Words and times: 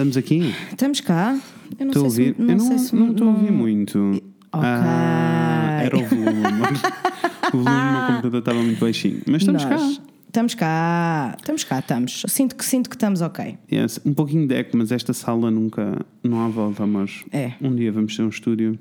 Estamos 0.00 0.16
aqui? 0.16 0.54
Estamos 0.70 1.00
cá. 1.02 1.38
Eu 1.78 1.84
não 1.84 1.92
Estou 1.92 2.08
sei 2.10 2.28
ouvir? 2.30 2.36
se. 2.36 2.42
Não 2.42 2.54
Eu 2.54 2.58
sei 2.60 2.70
não 2.70 2.78
se. 2.78 2.96
não 2.96 3.10
estou 3.10 3.28
a 3.28 3.30
ouvir 3.32 3.52
muito. 3.52 3.98
Ok. 4.50 4.66
Ah, 4.66 5.80
era 5.82 5.98
o 5.98 6.04
volume. 6.06 6.40
o 7.52 7.56
volume 7.58 7.80
do 7.82 7.92
meu 7.92 8.06
computador 8.06 8.38
estava 8.38 8.62
muito 8.62 8.80
baixinho. 8.80 9.20
Mas 9.26 9.42
estamos 9.42 9.62
Nós. 9.64 9.98
cá. 9.98 10.02
Estamos 10.26 10.54
cá. 10.54 11.34
Estamos 11.38 11.64
cá, 11.64 11.78
estamos. 11.80 12.22
Sinto 12.28 12.56
que, 12.56 12.64
sinto 12.64 12.88
que 12.88 12.96
estamos 12.96 13.20
ok. 13.20 13.58
Yes, 13.70 14.00
um 14.06 14.14
pouquinho 14.14 14.48
de 14.48 14.54
eco, 14.54 14.74
mas 14.78 14.90
esta 14.90 15.12
sala 15.12 15.50
nunca. 15.50 15.98
Não 16.24 16.40
há 16.40 16.48
volta, 16.48 16.86
mas. 16.86 17.22
É. 17.30 17.52
Um 17.60 17.74
dia 17.76 17.92
vamos 17.92 18.16
ter 18.16 18.22
um 18.22 18.30
estúdio. 18.30 18.78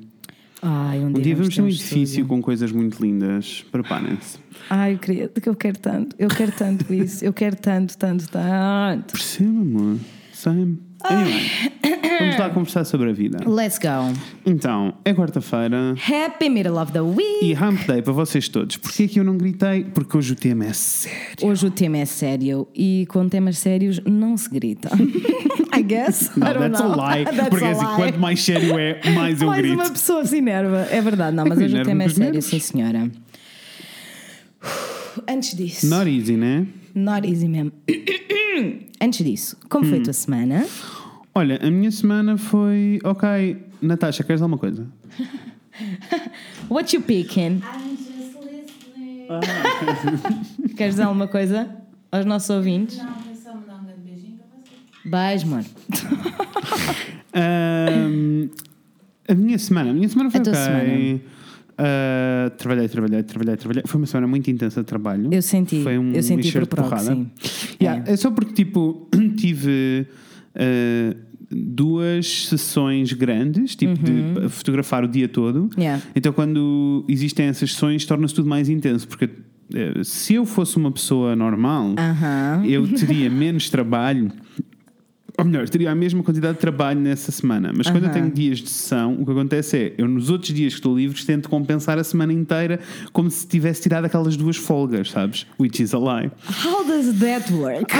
Ai, 0.61 0.99
um 0.99 1.07
Um 1.07 1.13
dia, 1.15 1.23
dia 1.23 1.35
vamos 1.35 1.53
ter 1.53 1.61
um 1.61 1.65
ter 1.65 1.71
edifício 1.73 2.03
estúdio. 2.03 2.27
com 2.27 2.41
coisas 2.41 2.71
muito 2.71 3.01
lindas. 3.03 3.65
Preparem-se. 3.69 4.37
Ai, 4.69 4.93
eu 4.93 4.97
queria. 4.99 5.27
que 5.27 5.49
Eu 5.49 5.55
quero 5.55 5.79
tanto. 5.79 6.15
Eu 6.17 6.29
quero 6.29 6.53
tanto 6.53 6.93
isso. 6.93 7.25
Eu 7.25 7.33
quero 7.33 7.57
tanto, 7.57 7.97
tanto, 7.97 8.25
tanto. 8.29 9.11
Perceba, 9.11 9.49
amor. 9.49 9.97
Same. 10.31 10.79
Anyway, 11.03 11.49
vamos 12.19 12.37
lá 12.37 12.49
conversar 12.49 12.83
sobre 12.83 13.09
a 13.09 13.13
vida. 13.13 13.39
Let's 13.49 13.77
go. 13.79 14.13
Então, 14.45 14.93
é 15.05 15.13
quarta-feira. 15.13 15.95
Happy 15.95 16.49
middle 16.49 16.77
of 16.77 16.91
the 16.91 16.99
week. 17.01 17.39
E 17.43 17.53
Hump 17.53 17.85
Day 17.87 18.01
para 18.01 18.11
vocês 18.13 18.49
todos. 18.49 18.75
Porquê 18.77 19.07
que 19.07 19.19
eu 19.19 19.23
não 19.23 19.37
gritei? 19.37 19.85
Porque 19.85 20.17
hoje 20.17 20.33
o 20.33 20.35
tema 20.35 20.65
é 20.65 20.73
sério. 20.73 21.17
Hoje 21.41 21.65
o 21.67 21.71
tema 21.71 21.97
é 21.99 22.05
sério 22.05 22.67
e 22.75 23.05
com 23.09 23.29
temas 23.29 23.57
sérios 23.59 24.01
não 24.05 24.35
se 24.35 24.49
grita. 24.49 24.89
I 25.73 25.81
guess. 25.83 26.31
Não, 26.35 26.47
I 26.47 26.53
don't 26.53 26.71
that's 26.71 26.81
know. 26.81 26.99
a 27.01 27.15
lie. 27.15 27.23
That's 27.29 27.49
porque 27.49 27.65
a 27.65 27.71
assim, 27.71 27.85
lie. 27.85 27.95
quanto 27.95 28.19
mais 28.19 28.41
sério 28.43 28.77
é, 28.77 29.09
mais 29.11 29.41
eu 29.41 29.47
Mais 29.47 29.61
grito. 29.61 29.75
uma 29.81 29.89
pessoa 29.89 30.25
se 30.25 30.37
enerva. 30.37 30.87
É 30.91 30.99
verdade, 31.01 31.35
não, 31.35 31.45
mas 31.45 31.57
hoje 31.59 31.79
o 31.79 31.83
tema 31.83 32.03
é 32.03 32.09
sério, 32.09 32.23
nervos. 32.33 32.45
sim 32.45 32.59
senhora. 32.59 33.09
Antes 35.27 35.55
disso. 35.55 35.87
Not 35.87 36.09
easy, 36.09 36.33
né? 36.35 36.65
Not 36.95 37.27
easy 37.27 37.47
mesmo. 37.47 37.71
Antes 39.01 39.25
disso, 39.25 39.57
como 39.69 39.85
Hum. 39.85 39.89
foi 39.89 39.99
a 39.99 40.03
tua 40.03 40.13
semana? 40.13 40.65
Olha, 41.33 41.59
a 41.61 41.69
minha 41.71 41.91
semana 41.91 42.37
foi. 42.37 42.99
Ok, 43.03 43.57
Natasha, 43.81 44.23
queres 44.23 44.41
alguma 44.41 44.57
coisa? 44.57 44.87
What 46.69 46.93
you 46.95 47.01
picking? 47.01 47.61
I'm 47.61 47.95
just 47.97 48.35
listening. 48.43 49.27
Queres 50.75 50.95
dizer 50.95 51.03
alguma 51.03 51.27
coisa 51.27 51.69
aos 52.11 52.25
nossos 52.25 52.49
ouvintes? 52.49 52.97
Não, 52.97 53.13
foi 53.21 53.35
só 53.35 53.53
mandar 53.55 53.75
um 53.79 53.85
grande 53.85 54.01
beijinho 54.03 54.37
para 54.37 54.47
você. 55.23 55.31
Beijo, 55.33 55.47
mano. 55.47 55.65
Ahm, 57.33 58.49
a 59.27 59.33
minha 59.35 59.57
semana, 59.59 59.91
a 59.91 59.93
minha 59.93 60.09
semana 60.09 60.29
foi 60.31 60.39
A 60.39 60.43
tua 60.43 60.53
ok. 60.53 60.63
semana? 60.65 61.21
Ah, 61.81 62.51
trabalhei, 62.57 62.89
trabalhei, 62.89 63.23
trabalhei, 63.23 63.55
trabalhei. 63.55 63.83
Foi 63.85 64.01
uma 64.01 64.05
semana 64.05 64.27
muito 64.27 64.51
intensa 64.51 64.81
de 64.81 64.85
trabalho. 64.85 65.29
Eu 65.31 65.41
senti, 65.41 65.81
Foi 65.81 65.97
um 65.97 66.11
eu 66.11 66.21
senti 66.21 66.51
por 66.51 66.63
de 66.63 66.67
porrada. 66.67 67.15
proxy. 67.15 67.27
Yeah, 67.81 68.03
É. 68.05 68.13
é. 68.13 68.17
só 68.17 68.29
porque, 68.31 68.51
tipo, 68.53 69.07
tive 69.37 70.05
ah, 70.55 71.15
duas 71.49 72.47
sessões 72.47 73.13
grandes, 73.13 73.75
tipo, 73.77 73.95
de 73.97 74.49
fotografar 74.49 75.05
o 75.05 75.07
dia 75.07 75.29
todo. 75.29 75.61
Uhum. 75.61 75.69
Yeah. 75.77 76.03
Então, 76.13 76.33
quando 76.33 77.05
existem 77.07 77.45
essas 77.45 77.71
sessões, 77.71 78.05
torna-se 78.05 78.33
tudo 78.35 78.49
mais 78.49 78.67
intenso. 78.67 79.07
Porque 79.07 79.29
eh, 79.73 80.01
se 80.03 80.33
eu 80.33 80.45
fosse 80.45 80.75
uma 80.75 80.91
pessoa 80.91 81.33
normal, 81.35 81.95
eu 82.67 82.85
teria 82.93 83.29
menos 83.31 83.69
trabalho. 83.69 84.29
Ou 85.39 85.45
melhor, 85.45 85.67
teria 85.69 85.91
a 85.91 85.95
mesma 85.95 86.21
quantidade 86.23 86.53
de 86.55 86.59
trabalho 86.59 86.99
nessa 86.99 87.31
semana. 87.31 87.71
Mas 87.75 87.89
quando 87.89 88.03
eu 88.05 88.11
tenho 88.11 88.29
dias 88.31 88.59
de 88.59 88.69
sessão, 88.69 89.13
o 89.19 89.25
que 89.25 89.31
acontece 89.31 89.77
é, 89.77 89.93
eu 89.97 90.07
nos 90.07 90.29
outros 90.29 90.53
dias 90.53 90.73
que 90.73 90.79
estou 90.79 90.95
livre, 90.97 91.23
tento 91.25 91.49
compensar 91.49 91.97
a 91.97 92.03
semana 92.03 92.33
inteira 92.33 92.79
como 93.13 93.29
se 93.31 93.47
tivesse 93.47 93.81
tirado 93.83 94.05
aquelas 94.05 94.35
duas 94.37 94.57
folgas, 94.57 95.11
sabes? 95.11 95.45
Which 95.59 95.81
is 95.81 95.93
a 95.93 95.97
lie. 95.99 96.31
How 96.65 96.85
does 96.85 97.19
that 97.19 97.51
work? 97.53 97.93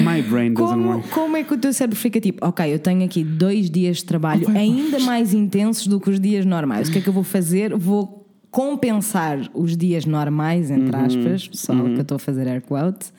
My 0.00 0.20
brain 0.22 0.54
doesn't 0.54 0.74
Como, 0.82 0.88
work. 0.96 1.08
como 1.10 1.36
é 1.36 1.44
que 1.44 1.54
o 1.54 1.56
teu 1.58 1.72
cérebro 1.72 1.96
fica 1.98 2.20
tipo, 2.20 2.44
ok, 2.44 2.72
eu 2.74 2.78
tenho 2.80 3.04
aqui 3.04 3.22
dois 3.22 3.70
dias 3.70 3.98
de 3.98 4.04
trabalho 4.06 4.48
ainda 4.50 4.98
mais 5.00 5.32
intensos 5.32 5.86
do 5.86 6.00
que 6.00 6.10
os 6.10 6.18
dias 6.18 6.44
normais. 6.44 6.88
O 6.88 6.92
que 6.92 6.98
é 6.98 7.00
que 7.00 7.08
eu 7.08 7.12
vou 7.12 7.22
fazer? 7.22 7.76
Vou 7.76 8.22
compensar 8.50 9.38
os 9.54 9.76
dias 9.76 10.04
normais, 10.06 10.70
entre 10.70 10.96
Uhum. 10.96 11.04
aspas, 11.04 11.48
só 11.52 11.74
que 11.74 11.80
eu 11.80 12.00
estou 12.02 12.16
a 12.16 12.18
fazer 12.18 12.46
air 12.48 12.62
quotes, 12.62 13.12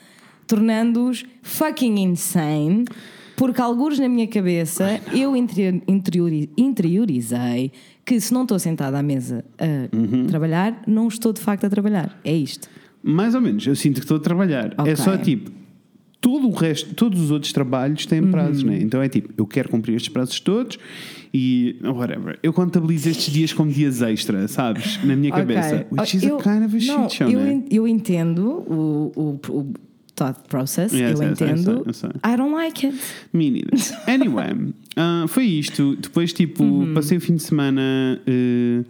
tornando-os 0.48 1.26
fucking 1.42 1.96
insane. 2.04 2.86
Porque 3.38 3.60
alguns 3.62 4.00
na 4.00 4.08
minha 4.08 4.28
cabeça 4.28 5.02
eu 5.14 5.36
interior- 5.36 5.82
interiori- 5.88 6.50
interiorizei 6.58 7.72
que 8.06 8.20
se 8.20 8.34
não 8.34 8.44
estou 8.44 8.58
sentada 8.58 8.98
à 9.00 9.04
mesa 9.04 9.44
a 9.60 9.94
Uhum. 9.96 10.26
trabalhar, 10.28 10.82
não 10.88 11.08
estou 11.08 11.34
de 11.34 11.42
facto 11.42 11.66
a 11.66 11.70
trabalhar. 11.70 12.18
É 12.24 12.34
isto. 12.34 12.70
Mais 13.04 13.36
ou 13.36 13.42
menos, 13.42 13.66
eu 13.68 13.76
sinto 13.76 13.96
que 13.96 14.02
estou 14.06 14.18
a 14.18 14.20
trabalhar. 14.20 14.74
Ok. 14.78 14.92
É 14.92 14.96
só 14.96 15.18
tipo, 15.18 15.52
todo 16.22 16.48
o 16.48 16.52
resto, 16.52 16.96
todos 16.96 17.20
os 17.20 17.30
outros 17.30 17.52
trabalhos 17.52 18.06
têm 18.06 18.26
prazos, 18.32 18.64
né? 18.64 18.80
Então 18.82 19.02
é 19.02 19.10
tipo, 19.10 19.34
eu 19.38 19.46
quero 19.46 19.70
cumprir 19.70 19.96
estes 19.96 20.10
prazos 20.10 20.40
todos 20.40 20.78
e 21.34 21.76
whatever. 21.84 22.40
Eu 22.42 22.54
contabilizo 22.54 23.10
estes 23.10 23.34
dias 23.34 23.52
como 23.52 23.70
dias 23.70 24.02
extra, 24.02 24.48
sabes? 24.48 25.04
Na 25.04 25.16
minha 25.16 25.32
cabeça. 25.34 25.86
Ok. 25.92 26.00
Which 26.00 26.18
is 26.18 26.24
Eu- 26.24 26.38
a 26.38 26.42
kind 26.42 26.66
of 26.66 26.76
a 26.76 26.80
shit 26.80 27.14
show, 27.16 27.30
eu, 27.30 27.40
né? 27.42 27.64
eu 27.70 27.86
entendo 27.88 28.64
o, 28.66 29.12
o, 29.16 29.40
o 29.52 29.74
thought 30.16 30.40
process, 30.48 30.94
Yes, 30.94 31.20
eu 31.20 31.28
yes, 31.28 31.42
entendo. 31.42 31.94
sei. 31.94 32.10
I 32.24 32.36
don't 32.38 32.54
like 32.54 32.86
it. 32.88 32.98
Me 33.34 33.50
neither. 33.52 33.74
Anyway, 34.08 34.74
ah, 34.96 35.26
foi 35.28 35.46
isto. 35.46 35.96
Depois, 35.98 36.32
tipo, 36.34 36.64
Uhum. 36.64 36.94
passei 36.94 37.18
o 37.18 37.22
fim 37.22 37.36
de 37.36 37.44
semana 37.44 38.20
eh, 38.26 38.84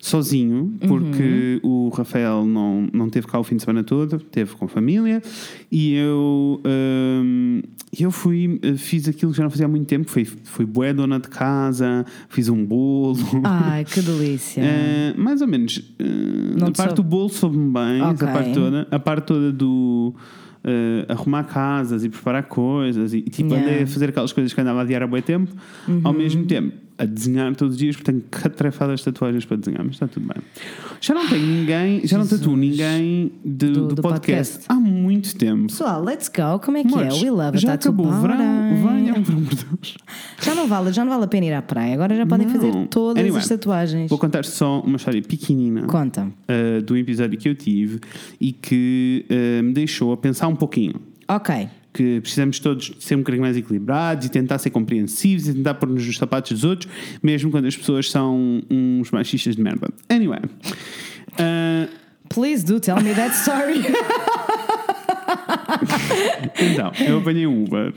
sozinho, 0.00 0.74
porque 0.86 1.60
Uhum. 1.62 1.86
o 1.86 1.88
Rafael 1.90 2.44
não, 2.44 2.88
não 2.92 3.08
teve 3.08 3.26
cá 3.26 3.38
o 3.38 3.44
fim 3.44 3.56
de 3.56 3.62
semana 3.62 3.82
todo, 3.84 4.18
teve 4.18 4.54
com 4.54 4.64
a 4.66 4.68
família, 4.68 5.22
e 5.72 5.94
eu, 5.94 6.60
ahm, 6.64 7.60
eu 7.98 8.10
fui, 8.10 8.60
fiz 8.76 9.08
aquilo 9.08 9.30
que 9.32 9.38
já 9.38 9.44
não 9.44 9.50
fazia 9.50 9.64
há 9.66 9.68
muito 9.68 9.86
tempo, 9.86 10.10
foi, 10.10 10.24
fui 10.24 10.66
bué 10.66 10.92
dona 10.92 11.18
de 11.18 11.28
casa, 11.28 12.04
fiz 12.28 12.48
um 12.48 12.64
bolo. 12.66 13.16
Ai, 13.44 13.84
que 13.84 14.00
delícia. 14.02 14.60
Eh, 14.62 15.14
mais 15.16 15.40
ou 15.40 15.46
menos. 15.48 15.80
a 15.98 16.02
te 16.02 16.76
parte 16.76 16.76
soube. 16.76 16.94
do 16.96 17.02
bolo 17.04 17.28
soube-me 17.30 17.72
bem, 17.72 18.02
Ok. 18.02 18.12
essa 18.14 18.26
parte 18.26 18.52
toda. 18.52 18.88
A 18.90 18.98
parte 18.98 19.26
toda 19.26 19.52
do 19.52 20.14
eh, 20.64 21.04
arrumar 21.08 21.44
casas 21.44 22.04
e 22.04 22.08
preparar 22.08 22.44
coisas. 22.44 23.12
E 23.14 23.22
tipo, 23.22 23.50
Yeah. 23.54 23.66
Uhum. 23.66 23.72
andei 23.72 23.82
a 23.84 23.86
fazer 23.86 24.08
aquelas 24.08 24.32
coisas 24.32 24.52
que 24.52 24.60
andava 24.60 24.80
a 24.80 24.82
adiar 24.82 25.02
há 25.02 25.06
bom 25.06 25.20
tempo, 25.20 25.52
ao 26.02 26.12
mesmo 26.12 26.44
tempo 26.46 26.83
a 26.96 27.04
desenhar 27.04 27.54
todos 27.56 27.74
os 27.74 27.78
dias, 27.78 27.96
porque 27.96 28.12
tenho 28.12 28.22
catrefadas 28.30 29.02
tatuagens 29.02 29.44
para 29.44 29.56
desenhar, 29.56 29.82
mas 29.84 29.94
está 29.94 30.06
tudo 30.06 30.26
bem. 30.32 30.42
Já 31.00 31.12
não 31.14 31.28
tenho 31.28 31.44
ninguém, 31.46 32.06
já 32.06 32.16
não 32.18 32.26
tatuo 32.26 32.56
ninguém 32.56 33.32
de- 33.44 33.66
Do- 33.70 33.88
do, 33.88 33.94
do 33.96 34.02
podcast, 34.02 34.58
podcast. 34.58 34.64
há 34.68 34.74
muito 34.74 35.34
tempo. 35.36 35.66
Pessoal, 35.66 36.02
let's 36.04 36.28
go. 36.28 36.58
Como 36.64 36.76
é 36.76 36.82
que 36.84 36.88
Amores, 36.94 37.14
é? 37.16 37.24
We 37.24 37.30
love 37.30 37.56
a 37.56 37.60
já 37.60 37.68
tattoo 37.76 37.92
acabou 37.92 38.06
o 38.06 38.20
verão, 38.20 38.36
venham, 38.36 39.22
pelo 39.22 39.38
amor 39.38 39.54
de 39.54 39.64
Deus. 39.64 39.96
Já 40.42 40.54
não 40.54 40.66
vale, 40.68 40.92
já 40.92 41.04
não 41.04 41.10
vale 41.10 41.24
a 41.24 41.28
pena 41.28 41.46
ir 41.46 41.52
à 41.52 41.62
praia. 41.62 41.94
Agora 41.94 42.14
já 42.14 42.26
podem 42.26 42.46
Não. 42.46 42.54
fazer 42.54 42.86
todas 42.88 43.20
Anyway, 43.20 43.40
as 43.40 43.48
tatuagens. 43.48 44.08
Vou 44.08 44.18
contar 44.18 44.44
só 44.44 44.80
uma 44.80 44.96
história 44.96 45.20
pequenina. 45.22 45.82
Conta. 45.86 46.26
uh, 46.28 46.82
do 46.82 46.96
episódio 46.96 47.38
que 47.38 47.48
eu 47.48 47.54
tive 47.54 47.98
e 48.40 48.52
que 48.52 49.26
uh, 49.30 49.62
me 49.64 49.72
deixou 49.72 50.12
a 50.12 50.16
pensar 50.16 50.46
um 50.48 50.54
pouquinho. 50.56 50.94
Ok. 51.28 51.68
Que 51.94 52.20
precisamos 52.20 52.58
todos 52.58 52.92
ser 52.98 53.14
um 53.14 53.18
bocadinho 53.18 53.42
mais 53.42 53.56
equilibrados 53.56 54.26
e 54.26 54.28
tentar 54.28 54.58
ser 54.58 54.70
compreensivos 54.70 55.46
e 55.46 55.54
tentar 55.54 55.74
pôr-nos 55.74 56.04
nos 56.04 56.16
sapatos 56.16 56.50
dos 56.50 56.64
outros, 56.64 56.92
mesmo 57.22 57.52
quando 57.52 57.66
as 57.66 57.76
pessoas 57.76 58.10
são 58.10 58.60
uns 58.68 59.12
machistas 59.12 59.54
de 59.54 59.62
merda. 59.62 59.88
Anyway. 60.10 60.40
uh, 60.40 61.88
Please 62.28 62.64
do 62.64 62.80
tell 62.80 63.00
me 63.00 63.14
that 63.14 63.32
story. 63.34 63.80
então, 66.58 66.92
eu 67.06 67.18
apanhei 67.18 67.46
um 67.46 67.64
Uber 67.64 67.94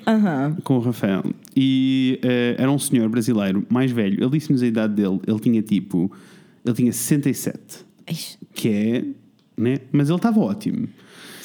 com 0.64 0.78
o 0.78 0.80
Rafael 0.80 1.24
e 1.56 2.20
uh, 2.24 2.62
era 2.62 2.72
um 2.72 2.78
senhor 2.78 3.10
brasileiro 3.10 3.66
mais 3.70 3.92
velho. 3.92 4.24
Ele 4.24 4.30
disse-nos 4.30 4.62
a 4.62 4.68
idade 4.68 4.94
dele, 4.94 5.20
ele 5.26 5.40
tinha 5.40 5.62
tipo. 5.62 6.12
Ele 6.66 6.76
tinha 6.76 6.92
67, 6.92 7.86
Ixi, 8.10 8.38
que 8.54 8.70
é. 8.70 9.04
Né? 9.56 9.78
Mas 9.92 10.10
ele 10.10 10.18
estava 10.18 10.40
ótimo. 10.40 10.88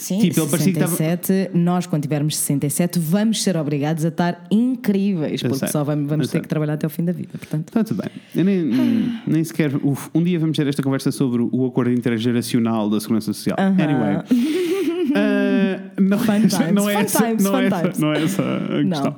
Sim, 0.02 0.18
Tipo, 0.18 0.40
ele 0.40 0.50
parecia 0.50 0.72
que 0.72 0.78
estava- 0.80 0.96
67, 0.96 1.56
nós 1.56 1.86
quando 1.86 2.02
tivermos 2.02 2.36
67 2.36 2.98
vamos 2.98 3.40
ser 3.40 3.56
obrigados 3.56 4.04
a 4.04 4.08
estar 4.08 4.44
incríveis, 4.50 5.40
Eu 5.42 5.50
porque 5.50 5.60
sei, 5.66 5.68
só 5.68 5.84
vamos, 5.84 6.08
vamos 6.08 6.26
ter 6.26 6.32
sei. 6.32 6.40
que 6.40 6.48
trabalhar 6.48 6.74
até 6.74 6.86
ao 6.86 6.90
fim 6.90 7.04
da 7.04 7.12
vida, 7.12 7.30
portanto. 7.38 7.68
Está 7.68 7.84
tudo 7.84 8.02
bem. 8.02 8.10
Eu 8.34 8.44
nem, 8.44 9.12
nem 9.26 9.44
sequer. 9.44 9.70
uf, 9.76 10.08
um 10.12 10.22
dia 10.24 10.40
vamos 10.40 10.56
ter 10.56 10.66
esta 10.66 10.82
conversa 10.82 11.12
sobre 11.12 11.42
o 11.52 11.66
acordo 11.66 11.92
intergeracional 11.92 12.90
da 12.90 12.98
Segurança 12.98 13.32
Social. 13.32 13.56
Anyway. 13.58 14.22
Ah, 15.14 15.78
não, 16.00 16.18
é 16.18 16.72
não 16.72 16.88
é 16.88 16.94
essa, 16.94 17.34
não, 17.34 17.58
é 17.58 17.66
essa, 17.66 17.92
não 18.00 18.12
é 18.14 18.22
essa 18.22 18.42
a 18.42 18.82
Não. 18.82 19.16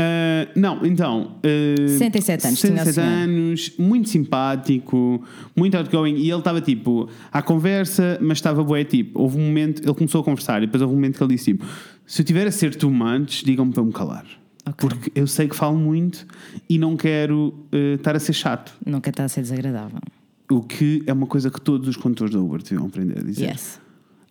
Ah, 0.00 0.48
não, 0.56 0.84
então. 0.86 1.36
ah, 1.44 1.88
67 1.88 2.46
anos, 2.46 2.60
tinha 2.60 2.72
o 2.72 2.76
67 2.76 2.94
senhor. 2.94 3.08
anos, 3.08 3.72
muito 3.78 4.08
simpático, 4.08 5.22
muito 5.54 5.76
outgoing. 5.76 6.16
E 6.16 6.30
ele 6.30 6.38
estava 6.38 6.60
tipo 6.60 7.08
à 7.30 7.42
conversa, 7.42 8.18
mas 8.20 8.38
estava 8.38 8.64
bué 8.64 8.84
tipo. 8.84 9.20
Houve 9.20 9.38
um 9.38 9.46
momento, 9.46 9.82
ele 9.82 9.94
começou 9.94 10.20
a 10.20 10.24
conversar 10.24 10.62
e 10.62 10.66
depois 10.66 10.82
houve 10.82 10.94
um 10.94 10.96
momento 10.96 11.16
que 11.18 11.22
ele 11.22 11.34
disse 11.34 11.52
tipo: 11.52 11.66
Se 12.06 12.22
eu 12.22 12.26
tiver 12.26 12.46
a 12.46 12.50
ser 12.50 12.74
too 12.74 12.90
much, 12.90 13.44
digam-me 13.44 13.72
para 13.72 13.82
me 13.82 13.92
calar. 13.92 14.26
Ok. 14.66 14.88
Porque 14.88 15.12
eu 15.14 15.26
sei 15.26 15.48
que 15.48 15.56
falo 15.56 15.76
muito 15.76 16.26
e 16.68 16.78
não 16.78 16.96
quero 16.96 17.54
eh, 17.72 17.94
estar 17.94 18.14
a 18.14 18.20
ser 18.20 18.34
chato. 18.34 18.72
Nunca 18.84 19.10
está 19.10 19.24
a 19.24 19.28
ser 19.28 19.40
desagradável. 19.42 19.98
O 20.50 20.62
que 20.62 21.02
é 21.06 21.12
uma 21.12 21.26
coisa 21.26 21.50
que 21.50 21.60
todos 21.60 21.88
os 21.88 21.96
condutores 21.96 22.34
da 22.34 22.40
Uber 22.40 22.62
deviam 22.62 22.86
aprender 22.86 23.18
a 23.18 23.22
dizer. 23.22 23.50
Yes. 23.50 23.80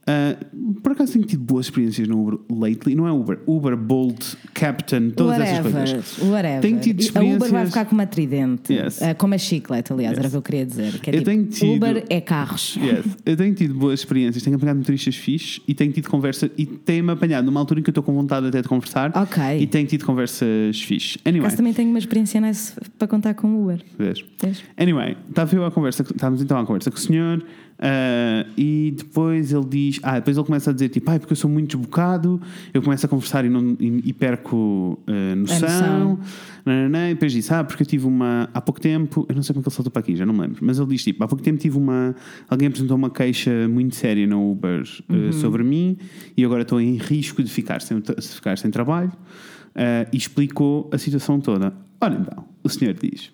Ah, 0.09 0.35
por 0.81 0.93
acaso 0.93 1.13
tenho 1.13 1.25
tido 1.25 1.43
boas 1.43 1.67
experiências 1.67 2.07
no 2.07 2.19
Uber 2.19 2.39
lately. 2.49 2.95
Não 2.95 3.07
é 3.07 3.11
Uber, 3.11 3.37
Uber, 3.45 3.77
Bolt, 3.77 4.33
Captain, 4.55 5.11
todas 5.11 5.39
essas 5.39 5.57
Whatever, 5.65 5.85
coisas. 5.85 6.17
whatever. 6.23 6.61
Tenho 6.61 6.79
tido 6.79 6.99
a 6.99 7.03
Uber 7.03 7.13
vai 7.13 7.35
experiências- 7.37 7.69
ficar 7.69 7.85
com 7.85 7.93
uma 7.95 8.07
tridente. 8.07 8.73
Yes. 8.73 9.01
Ah, 9.03 9.13
como 9.13 9.33
a 9.35 9.37
chiclete, 9.37 9.93
aliás, 9.93 10.13
era 10.17 10.23
Yes. 10.25 10.29
o 10.29 10.31
que 10.31 10.37
eu 10.37 10.41
queria 10.41 10.65
dizer. 10.65 10.99
Que 10.99 11.09
é 11.11 11.13
Eu 11.13 11.17
tipo, 11.19 11.25
tenho 11.29 11.45
tido- 11.45 11.75
Uber 11.75 12.03
é 12.09 12.21
carros. 12.21 12.75
Yes. 12.81 13.05
Eu 13.25 13.37
tenho 13.37 13.53
tido 13.53 13.73
boas 13.75 13.99
experiências, 13.99 14.43
tenho 14.43 14.55
apanhado 14.55 14.77
motoristas 14.77 15.15
fixes 15.15 15.61
e 15.67 15.73
tenho 15.75 15.91
tido 15.91 16.09
conversa 16.09 16.49
e 16.57 16.65
tenho-me 16.65 17.11
apanhado 17.11 17.45
numa 17.45 17.59
altura 17.59 17.79
em 17.79 17.83
que 17.83 17.89
eu 17.89 17.91
estou 17.91 18.03
com 18.03 18.13
vontade 18.13 18.47
até 18.47 18.61
de 18.61 18.67
conversar 18.67 19.11
Ok. 19.15 19.43
e 19.59 19.67
tenho 19.67 19.85
tido 19.87 20.05
conversas 20.05 20.81
fixes. 20.81 21.17
Anyway, 21.25 21.51
também 21.55 21.73
tenho 21.73 21.89
uma 21.89 21.99
experiência 21.99 22.41
nice 22.41 22.73
para 22.97 23.07
contar 23.07 23.33
com 23.35 23.47
o 23.47 23.63
Uber. 23.65 23.81
vês? 23.97 24.23
Vês? 24.41 24.63
Anyway, 24.77 25.15
estava 25.29 25.55
eu 25.55 25.65
à 25.65 25.71
conversa, 25.71 26.01
estávamos 26.03 26.41
então 26.41 26.57
à 26.57 26.65
conversa 26.65 26.89
com 26.89 26.97
o 26.97 26.99
senhor 26.99 27.43
ah, 27.81 28.45
e 28.57 28.93
depois 28.95 29.53
ele 29.53 29.65
diz, 29.65 29.99
ah, 30.03 30.15
depois 30.15 30.35
ele 30.35 30.45
começa 30.45 30.69
a 30.69 30.73
dizer 30.73 30.89
tipo, 30.89 31.09
ai, 31.09 31.17
porque 31.17 31.31
eu 31.31 31.37
sou 31.37 31.49
muito 31.49 31.77
desbocado, 31.77 32.41
eu 32.73 32.81
começo 32.81 33.05
a 33.05 33.09
conversar 33.09 33.45
e, 33.45 33.49
não, 33.49 33.77
e, 33.79 34.09
e 34.09 34.13
perco 34.13 34.99
ah, 35.07 35.35
noção. 35.35 35.59
noção. 35.59 36.19
Nananã, 36.65 37.09
e 37.09 37.13
depois 37.13 37.31
disse, 37.31 37.53
ah, 37.53 37.63
porque 37.63 37.83
eu 37.83 37.87
tive 37.87 38.05
uma, 38.05 38.49
há 38.53 38.61
pouco 38.61 38.81
tempo, 38.81 39.25
eu 39.29 39.35
não 39.35 39.41
sei 39.41 39.53
como 39.53 39.61
é 39.61 39.63
que 39.63 39.69
ele 39.69 39.75
saltou 39.75 39.91
para 39.91 40.01
aqui, 40.01 40.15
já 40.15 40.25
não 40.25 40.33
me 40.33 40.41
lembro, 40.41 40.57
mas 40.61 40.77
ele 40.77 40.89
diz 40.89 41.03
tipo, 41.03 41.23
há 41.23 41.27
pouco 41.27 41.43
tempo 41.43 41.57
tive 41.57 41.77
uma, 41.77 42.13
alguém 42.49 42.67
apresentou 42.67 42.97
uma 42.97 43.09
queixa 43.09 43.67
muito 43.69 43.95
séria 43.95 44.27
no 44.27 44.51
Uber 44.51 44.83
ah, 44.83 45.31
sobre 45.31 45.63
mim 45.63 45.97
e 46.35 46.43
agora 46.43 46.63
estou 46.63 46.81
em 46.81 46.97
risco 46.97 47.41
de 47.41 47.49
ficar 47.49 47.81
sem, 47.81 48.01
ficar 48.21 48.57
sem 48.57 48.69
trabalho 48.69 49.11
ah, 49.73 50.05
e 50.11 50.17
explicou 50.17 50.89
a 50.91 50.97
situação 50.97 51.39
toda. 51.39 51.73
Ora 52.01 52.17
então, 52.19 52.45
o 52.61 52.69
senhor 52.69 52.93
diz 52.93 53.31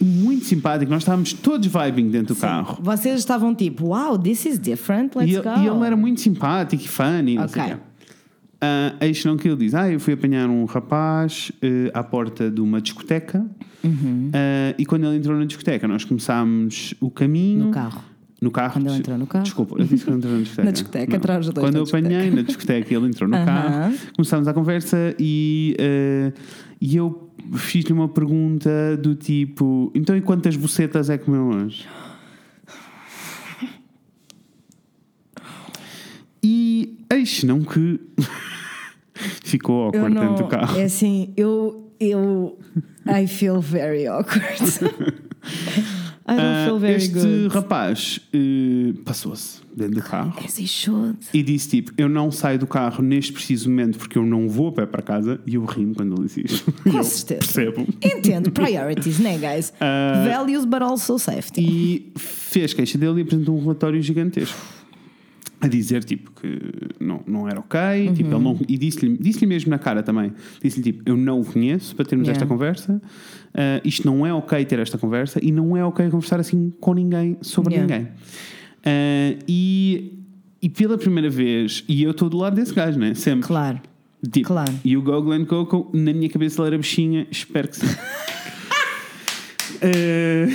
muito 0.00 0.44
simpático. 0.44 0.90
Nós 0.90 1.02
estávamos 1.02 1.32
todos 1.32 1.66
vibing 1.66 2.08
dentro 2.10 2.34
do 2.34 2.40
carro. 2.40 2.78
Vocês 2.82 3.18
estavam 3.18 3.54
tipo, 3.54 3.88
wow, 3.88 4.18
this 4.18 4.44
is 4.46 4.58
different, 4.58 5.16
let's 5.16 5.30
E 5.30 5.34
ele, 5.36 5.42
go. 5.42 5.60
e 5.60 5.66
ele 5.66 5.86
era 5.86 5.96
muito 5.96 6.20
simpático 6.20 6.82
e 6.82 6.88
funny. 6.88 7.34
Não 7.36 7.48
sei 7.48 7.62
o 7.62 7.66
quê. 7.66 7.76
Ah, 8.62 8.94
eis 9.00 9.24
não 9.24 9.36
que 9.36 9.48
ele 9.48 9.56
diz: 9.56 9.74
Ah, 9.74 9.90
eu 9.90 9.98
fui 9.98 10.12
apanhar 10.12 10.48
um 10.50 10.66
rapaz 10.66 11.50
eh, 11.62 11.90
à 11.94 12.02
porta 12.02 12.50
de 12.50 12.60
uma 12.60 12.80
discoteca. 12.80 13.44
Uhum. 13.82 14.30
Ah, 14.34 14.74
e 14.78 14.84
quando 14.84 15.06
ele 15.06 15.16
entrou 15.16 15.36
na 15.38 15.46
discoteca, 15.46 15.88
nós 15.88 16.04
começámos 16.04 16.94
o 17.00 17.10
caminho. 17.10 17.66
No 17.66 17.70
carro. 17.70 18.02
No 18.40 18.50
carro. 18.50 18.72
Quando 18.74 18.88
ele 18.88 18.96
entrou 18.98 19.16
no 19.18 19.26
carro. 19.26 19.44
Desculpa, 19.44 19.76
eu 19.78 19.84
disse 19.86 20.04
que 20.04 20.10
ele 20.10 20.16
entrou 20.18 20.32
na 20.34 20.40
discoteca. 20.40 20.64
Na 20.66 20.70
discoteca, 20.72 21.16
atrás 21.16 21.46
dos 21.46 21.54
dois 21.54 21.66
Quando 21.66 21.76
eu 21.76 21.84
apanhei 21.84 22.30
na 22.30 22.42
discoteca, 22.42 22.94
ele 22.94 23.06
entrou 23.06 23.28
no 23.28 23.36
Aham. 23.36 23.44
carro, 23.46 23.94
começámos 24.14 24.48
a 24.48 24.52
conversa 24.54 25.14
e, 25.18 25.74
eh, 25.78 26.32
e 26.80 26.96
eu 26.96 27.29
fiz-lhe 27.54 27.92
uma 27.92 28.08
pergunta 28.08 28.96
do 28.96 29.14
tipo: 29.14 29.90
Então, 29.94 30.16
e 30.16 30.20
quantas 30.20 30.56
bucetas 30.56 31.10
é 31.10 31.18
que 31.18 31.24
comeu 31.24 31.46
hoje? 31.48 31.86
E 36.42 36.98
eis 37.12 37.42
não 37.44 37.60
que 37.62 38.00
ficou 39.44 39.92
não, 39.92 40.08
dentro 40.08 40.44
do 40.44 40.48
carro. 40.48 40.78
é 40.78 40.84
assim, 40.84 41.32
eu, 41.36 41.92
eu, 42.00 42.58
I 43.06 43.26
feel 43.26 43.60
very 43.60 44.06
awkward. 44.06 44.56
I 46.26 46.36
don't 46.36 46.40
Ah, 46.42 46.64
feel 46.66 46.78
very 46.78 46.94
este 46.96 47.12
good. 47.12 47.48
rapaz 47.48 48.20
eh, 48.32 48.92
passou-se 49.04 49.59
dentro 49.76 49.94
do 49.96 50.02
carro. 50.02 50.32
As 50.44 50.58
he 50.58 50.66
should. 50.66 51.16
E 51.32 51.42
disse 51.42 51.68
tipo: 51.68 51.92
Eu 51.96 52.08
não 52.08 52.30
saio 52.30 52.58
do 52.58 52.66
carro 52.66 53.02
neste 53.02 53.32
preciso 53.32 53.68
momento 53.68 53.98
porque 53.98 54.16
eu 54.18 54.24
não 54.26 54.48
vou 54.48 54.68
a 54.68 54.72
pé 54.72 54.86
para 54.86 55.02
casa. 55.02 55.40
E 55.46 55.54
eu 55.54 55.64
rimo 55.64 55.94
quando 55.94 56.14
ele 56.14 56.24
disse 56.26 56.44
isto. 56.44 56.72
Com 56.82 57.02
certeza. 57.04 57.40
Percebo. 57.40 57.86
Entendo, 58.02 58.50
priorities, 58.50 59.18
né, 59.18 59.38
guys? 59.38 59.72
Ah, 59.80 60.24
Values, 60.28 60.64
but 60.64 60.82
also 60.82 61.18
safety. 61.18 61.60
E 61.62 62.12
fez 62.16 62.72
queixa 62.74 62.96
dele 62.98 63.20
e 63.20 63.22
apresentou 63.22 63.56
um 63.56 63.60
relatório 63.60 64.00
gigantesco. 64.02 64.58
A 65.62 65.68
dizer 65.68 66.02
tipo 66.04 66.30
que 66.40 66.58
não, 66.98 67.20
não 67.26 67.46
era 67.46 67.60
ok, 67.60 67.78
Uhum. 68.08 68.14
tipo, 68.14 68.30
ele 68.34 68.42
não, 68.42 68.58
e 68.66 68.78
disse-lhe 68.78 69.14
disse 69.18 69.44
mesmo 69.44 69.68
na 69.68 69.78
cara 69.78 70.02
também: 70.02 70.32
disse-lhe 70.62 70.82
tipo, 70.84 71.02
eu 71.04 71.18
não 71.18 71.40
o 71.42 71.44
conheço 71.44 71.94
para 71.94 72.06
termos 72.06 72.26
Yeah. 72.26 72.38
esta 72.42 72.46
conversa, 72.46 73.02
Ah, 73.52 73.78
isto 73.84 74.06
não 74.06 74.24
é 74.26 74.32
ok 74.32 74.64
ter 74.64 74.78
esta 74.78 74.96
conversa 74.96 75.38
e 75.42 75.52
não 75.52 75.76
é 75.76 75.84
ok 75.84 76.08
conversar 76.08 76.40
assim 76.40 76.72
com 76.80 76.94
ninguém 76.94 77.36
sobre 77.42 77.74
Yeah. 77.74 77.94
ninguém. 77.94 78.12
Ah, 78.84 79.36
e, 79.48 80.18
e 80.62 80.68
pela 80.68 80.96
primeira 80.98 81.30
vez, 81.30 81.84
e 81.88 82.02
eu 82.02 82.10
estou 82.10 82.28
do 82.28 82.36
lado 82.38 82.56
desse 82.56 82.74
gajo, 82.74 82.98
né? 82.98 83.14
Sempre. 83.14 83.46
Claro. 83.46 83.80
Tipo, 84.30 84.48
Claro. 84.48 84.74
E 84.84 84.96
o 84.96 85.02
Go 85.02 85.22
Glenn 85.22 85.46
Coco, 85.46 85.90
na 85.94 86.12
minha 86.12 86.28
cabeça 86.28 86.60
ele 86.60 86.68
era 86.68 86.78
bichinha, 86.78 87.26
espero 87.30 87.68
que 87.68 87.76
sim. 87.76 87.86
Eu 89.80 90.48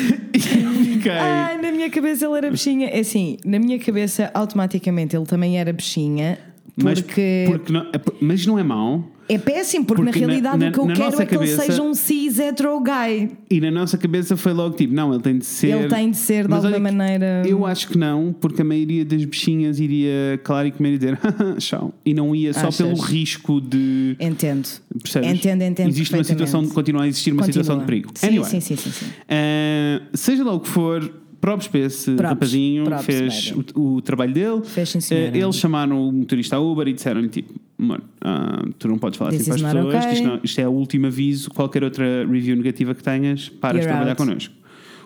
fiquei. 0.84 1.12
Ai, 1.12 1.58
na 1.60 1.72
minha 1.72 1.90
cabeça 1.90 2.26
ele 2.26 2.38
era 2.38 2.52
bichinha. 2.52 2.88
É 2.88 3.00
assim, 3.00 3.38
na 3.44 3.58
minha 3.58 3.80
cabeça, 3.80 4.30
automaticamente 4.34 5.16
ele 5.16 5.26
também 5.26 5.60
era 5.60 5.74
bichinha. 5.74 6.38
mas, 6.76 7.02
Porque 7.02 7.46
porque 7.48 7.74
não, 7.74 7.82
é 7.82 8.00
mas 8.22 8.46
não 8.46 8.60
é 8.60 8.64
mau. 8.64 9.04
É 9.28 9.38
péssimo, 9.38 9.86
porque, 9.86 10.04
porque 10.04 10.20
na 10.20 10.28
na- 10.28 10.34
realidade 10.34 10.58
na- 10.60 10.68
o 10.70 10.72
que 10.72 10.80
eu 10.80 10.86
na 10.86 10.94
quero 10.94 11.22
é 11.22 11.26
que 11.26 11.36
ele 11.36 11.48
seja 11.48 11.82
um 11.82 11.94
cis 11.94 12.38
hetero 12.40 12.80
guy. 12.80 13.32
E 13.50 13.60
na 13.60 13.72
nossa 13.72 13.98
cabeça 13.98 14.38
foi 14.38 14.54
logo 14.54 14.76
tipo: 14.76 14.94
não, 14.94 15.14
ele 15.14 15.24
tem 15.24 15.38
de 15.38 15.46
ser. 15.46 15.68
Ele 15.76 15.88
tem 15.88 16.12
de 16.12 16.18
ser 16.18 16.44
de 16.44 16.50
Mas 16.50 16.64
alguma 16.66 16.92
maneira. 16.92 17.44
Eu 17.46 17.66
acho 17.66 17.88
que 17.88 17.98
não, 17.98 18.34
porque 18.40 18.62
a 18.62 18.66
maioria 18.66 19.04
das 19.06 19.24
bichinhas 19.26 19.80
iria 19.80 20.40
calar 20.44 20.66
e 20.68 20.72
comer 20.72 20.94
e 20.94 20.98
dizer 20.98 21.16
"Haha, 21.24 21.56
tchau. 21.58 21.94
E 22.06 22.14
não 22.14 22.36
ia 22.36 22.54
só 22.54 22.68
Achas? 22.68 22.78
pelo 22.78 22.96
risco 23.00 23.60
de. 23.62 24.16
Entendo. 24.20 24.68
Percebes? 25.02 25.30
Entendo, 25.32 25.62
entendo 25.64 25.90
Existe 25.90 26.14
uma 26.14 26.24
situação, 26.24 26.62
perfeitamente. 26.62 26.74
continua 26.74 27.04
a 27.04 27.08
existir 27.08 27.32
uma 27.32 27.44
Continua. 27.44 27.64
situação 27.64 27.80
de 27.80 27.86
perigo. 27.86 28.10
Sim, 28.16 28.28
Anyway, 28.28 28.50
sim, 28.50 28.60
sim, 28.60 28.76
sim, 28.76 28.92
sim. 28.92 29.06
Uh, 29.06 30.02
seja 30.18 30.44
lá 30.44 30.54
o 30.54 30.60
que 30.60 30.70
for, 30.70 31.12
próprios 31.46 31.68
para 31.68 31.80
esse 31.82 32.16
rapazinho, 32.16 32.86
fez 33.04 33.54
o, 33.76 33.98
o 33.98 34.02
trabalho 34.02 34.34
dele. 34.34 34.62
Fez, 34.64 34.90
sim, 34.90 35.00
senhora. 35.00 35.32
Uh, 35.32 35.38
eles 35.38 35.56
chamaram 35.56 36.08
o 36.08 36.12
motorista 36.12 36.56
a 36.56 36.60
Uber 36.60 36.88
e 36.88 36.94
disseram-lhe 36.94 37.30
tipo: 37.30 37.54
Mano, 37.78 38.04
ah, 38.22 38.64
tu 38.80 38.88
não 38.88 38.98
podes 38.98 39.18
falar 39.18 39.32
This 39.32 39.42
assim 39.50 39.62
para 39.62 39.70
as 39.70 39.76
pessoas, 39.76 39.96
okay. 40.06 40.14
isto, 40.14 40.28
não- 40.28 40.40
isto 40.44 40.62
é 40.62 40.68
o 40.68 40.72
último 40.72 41.08
aviso. 41.08 41.50
Qualquer 41.52 41.84
outra 41.84 42.26
review 42.26 42.56
negativa 42.56 42.96
que 42.96 43.04
tenhas, 43.04 43.50
paras 43.50 43.82
de 43.82 43.88
trabalhar 43.88 44.12
out. 44.12 44.18
connosco. 44.18 44.54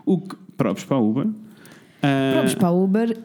O 0.06 0.22
que, 0.22 0.36
próprios 0.56 0.86
para 0.86 0.98
a 0.98 1.02
Uber. 1.02 1.26
Uh, 1.26 1.34
Vamos 2.36 2.56
para 2.56 2.72
o 2.72 2.84
Uber. 2.84 3.18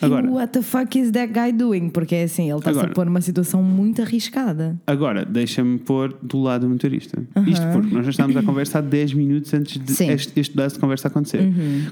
Agora. 0.00 0.26
E 0.26 0.30
what 0.30 0.52
the 0.52 0.62
fuck 0.62 0.98
is 0.98 1.10
that 1.12 1.32
guy 1.32 1.52
doing? 1.52 1.90
Porque 1.90 2.14
é 2.14 2.22
assim, 2.24 2.48
ele 2.50 2.58
está-se 2.58 2.78
a 2.78 2.88
pôr 2.88 3.06
numa 3.06 3.20
situação 3.20 3.62
muito 3.62 4.02
arriscada. 4.02 4.78
Agora, 4.86 5.24
deixa-me 5.24 5.78
pôr 5.78 6.14
do 6.22 6.40
lado 6.40 6.66
do 6.66 6.70
motorista. 6.70 7.22
Isto 7.46 7.66
porque 7.72 7.94
nós 7.94 8.04
já 8.04 8.10
estávamos 8.10 8.36
a 8.36 8.42
conversar 8.42 8.80
10 8.82 9.14
minutos 9.14 9.52
antes 9.54 9.78
de 9.82 9.92
Sim. 9.92 10.08
Uhum. 10.08 10.12
este, 10.12 10.40
de 10.56 10.78
conversa 10.78 11.08
acontecer. 11.08 11.42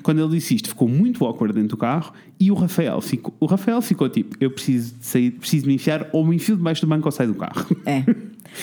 Quando 0.02 0.20
ele 0.20 0.30
disse 0.36 0.54
isto, 0.54 0.68
ficou 0.68 0.88
muito 0.88 1.24
awkward 1.24 1.54
dentro 1.54 1.70
do 1.70 1.76
carro 1.76 2.12
e 2.38 2.50
o 2.50 2.54
Rafael 2.54 3.00
ficou, 3.00 3.34
o 3.40 3.46
Rafael 3.46 3.80
ficou 3.82 4.08
tipo: 4.08 4.36
Eu 4.40 4.50
preciso 4.50 4.94
de 4.98 5.06
sair, 5.06 5.30
preciso 5.32 5.66
me 5.66 5.74
enfiar, 5.74 6.08
ou 6.12 6.24
me 6.26 6.36
enfio 6.36 6.56
debaixo 6.56 6.80
do 6.82 6.86
banco 6.86 7.06
ou 7.06 7.12
saio 7.12 7.32
do 7.32 7.38
carro. 7.38 7.66
É. 7.84 8.04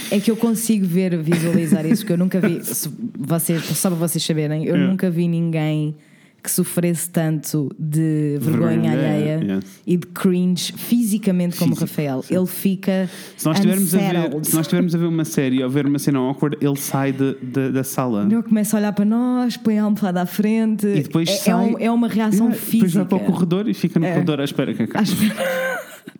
É 0.09 0.19
que 0.19 0.31
eu 0.31 0.35
consigo 0.35 0.85
ver, 0.87 1.15
visualizar 1.21 1.85
isso, 1.85 2.05
que 2.05 2.11
eu 2.11 2.17
nunca 2.17 2.39
vi. 2.39 2.63
se 2.63 2.89
Vocês, 3.17 3.63
só 3.63 3.89
para 3.89 3.99
vocês 3.99 4.23
saberem, 4.23 4.63
eu 4.65 4.73
Yeah. 4.73 4.89
nunca 4.89 5.09
vi 5.11 5.27
ninguém 5.27 5.95
que 6.43 6.51
sofresse 6.51 7.09
tanto 7.09 7.69
de 7.79 8.37
vergonha, 8.41 8.67
Vergonha 8.67 8.91
alheia 8.91 9.35
alheia, 9.37 9.55
yes. 9.55 9.65
e 9.87 9.95
de 9.97 10.07
cringe 10.07 10.73
fisicamente 10.73 11.55
como 11.57 11.73
Físico, 11.75 11.89
Rafael. 11.89 12.21
sim. 12.21 12.35
Ele 12.35 12.45
fica. 12.45 13.09
Se 13.37 13.45
nós, 13.45 13.57
estivermos 13.57 13.95
a 13.95 13.97
ver, 13.97 14.45
se 14.45 14.53
nós 14.55 14.65
estivermos 14.65 14.93
a 14.95 14.97
ver 14.97 15.05
uma 15.05 15.23
série 15.25 15.63
ou 15.63 15.69
ver 15.69 15.85
uma 15.85 15.97
cena 15.99 16.19
awkward, 16.19 16.57
ele 16.59 16.75
sai 16.75 17.13
de- 17.13 17.35
de- 17.41 17.71
da 17.71 17.83
sala. 17.83 18.27
Ele 18.29 18.43
começa 18.43 18.75
a 18.75 18.79
olhar 18.79 18.91
para 18.93 19.05
nós, 19.05 19.55
põe 19.55 19.79
a 19.79 19.83
almofada 19.83 20.21
à 20.21 20.25
frente. 20.25 20.85
E 20.85 21.01
depois 21.03 21.29
é, 21.29 21.33
sai. 21.33 21.53
é, 21.53 21.55
um- 21.55 21.79
é 21.79 21.91
uma 21.91 22.07
reação 22.09 22.47
Yeah, 22.47 22.61
Depois 22.65 22.81
física. 22.91 23.05
vai 23.05 23.05
para 23.05 23.17
o 23.17 23.31
corredor 23.31 23.69
e 23.69 23.73
fica 23.73 23.99
no 23.99 24.05
É. 24.05 24.11
corredor 24.13 24.41
à 24.41 24.43
espera 24.43 24.73
que 24.73 24.83
acabe. 24.83 25.07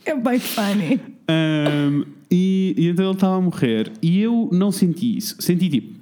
É 0.06 0.14
bem 0.16 0.38
funny. 0.40 1.00
Um, 1.30 2.04
e, 2.30 2.76
e 2.78 2.88
então 2.90 3.06
ele 3.06 3.14
estava 3.14 3.38
a 3.38 3.42
morrer 3.42 3.92
e 4.02 4.20
eu 4.22 4.50
não 4.52 4.70
senti 4.72 5.18
isso. 5.18 5.36
Senti 5.40 5.70
tipo, 5.70 6.00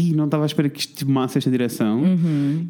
aí 0.00 0.12
não 0.12 0.24
estava 0.26 0.44
à 0.44 0.46
espera 0.46 0.68
que 0.68 0.80
isto 0.80 1.04
tomasse 1.06 1.38
esta 1.38 1.50
direção 1.50 2.02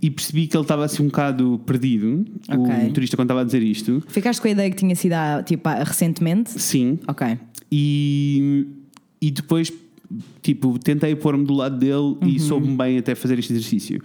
e 0.01 0.11
percebi 0.11 0.47
que 0.47 0.57
ele 0.57 0.63
estava 0.65 0.85
assim 0.85 1.03
um 1.03 1.07
bocado 1.07 1.61
perdido. 1.67 2.25
O 2.49 2.63
Ok. 2.63 2.75
motorista, 2.85 3.17
quando 3.17 3.27
estava 3.27 3.41
a 3.41 3.45
dizer 3.45 3.63
isto, 3.63 4.03
Ficaste 4.09 4.41
com 4.41 4.49
a 4.49 4.51
ideia 4.51 4.71
que 4.71 4.77
tinha 4.77 4.95
sido 4.97 5.13
há, 5.15 5.43
tipo, 5.43 5.69
recentemente? 5.69 6.51
sim. 6.61 6.99
Ok. 7.09 7.39
E, 7.73 8.67
e 9.21 9.31
depois, 9.31 9.73
tipo, 10.43 10.79
tentei 10.79 11.15
pôr-me 11.17 11.45
do 11.45 11.55
lado 11.55 11.77
dele 11.79 12.17
e 12.27 12.39
soube-me 12.39 12.77
bem 12.77 12.99
até 12.99 13.15
fazer 13.15 13.39
este 13.39 13.53
exercício. 13.53 14.01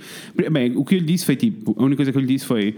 Bem, 0.52 0.76
o 0.76 0.84
que 0.84 0.96
eu 0.96 1.00
lhe 1.00 1.06
disse 1.06 1.26
foi 1.26 1.36
tipo, 1.36 1.76
a 1.78 1.84
única 1.84 1.98
coisa 1.98 2.12
que 2.12 2.18
eu 2.18 2.22
lhe 2.22 2.28
disse 2.28 2.46
foi: 2.46 2.76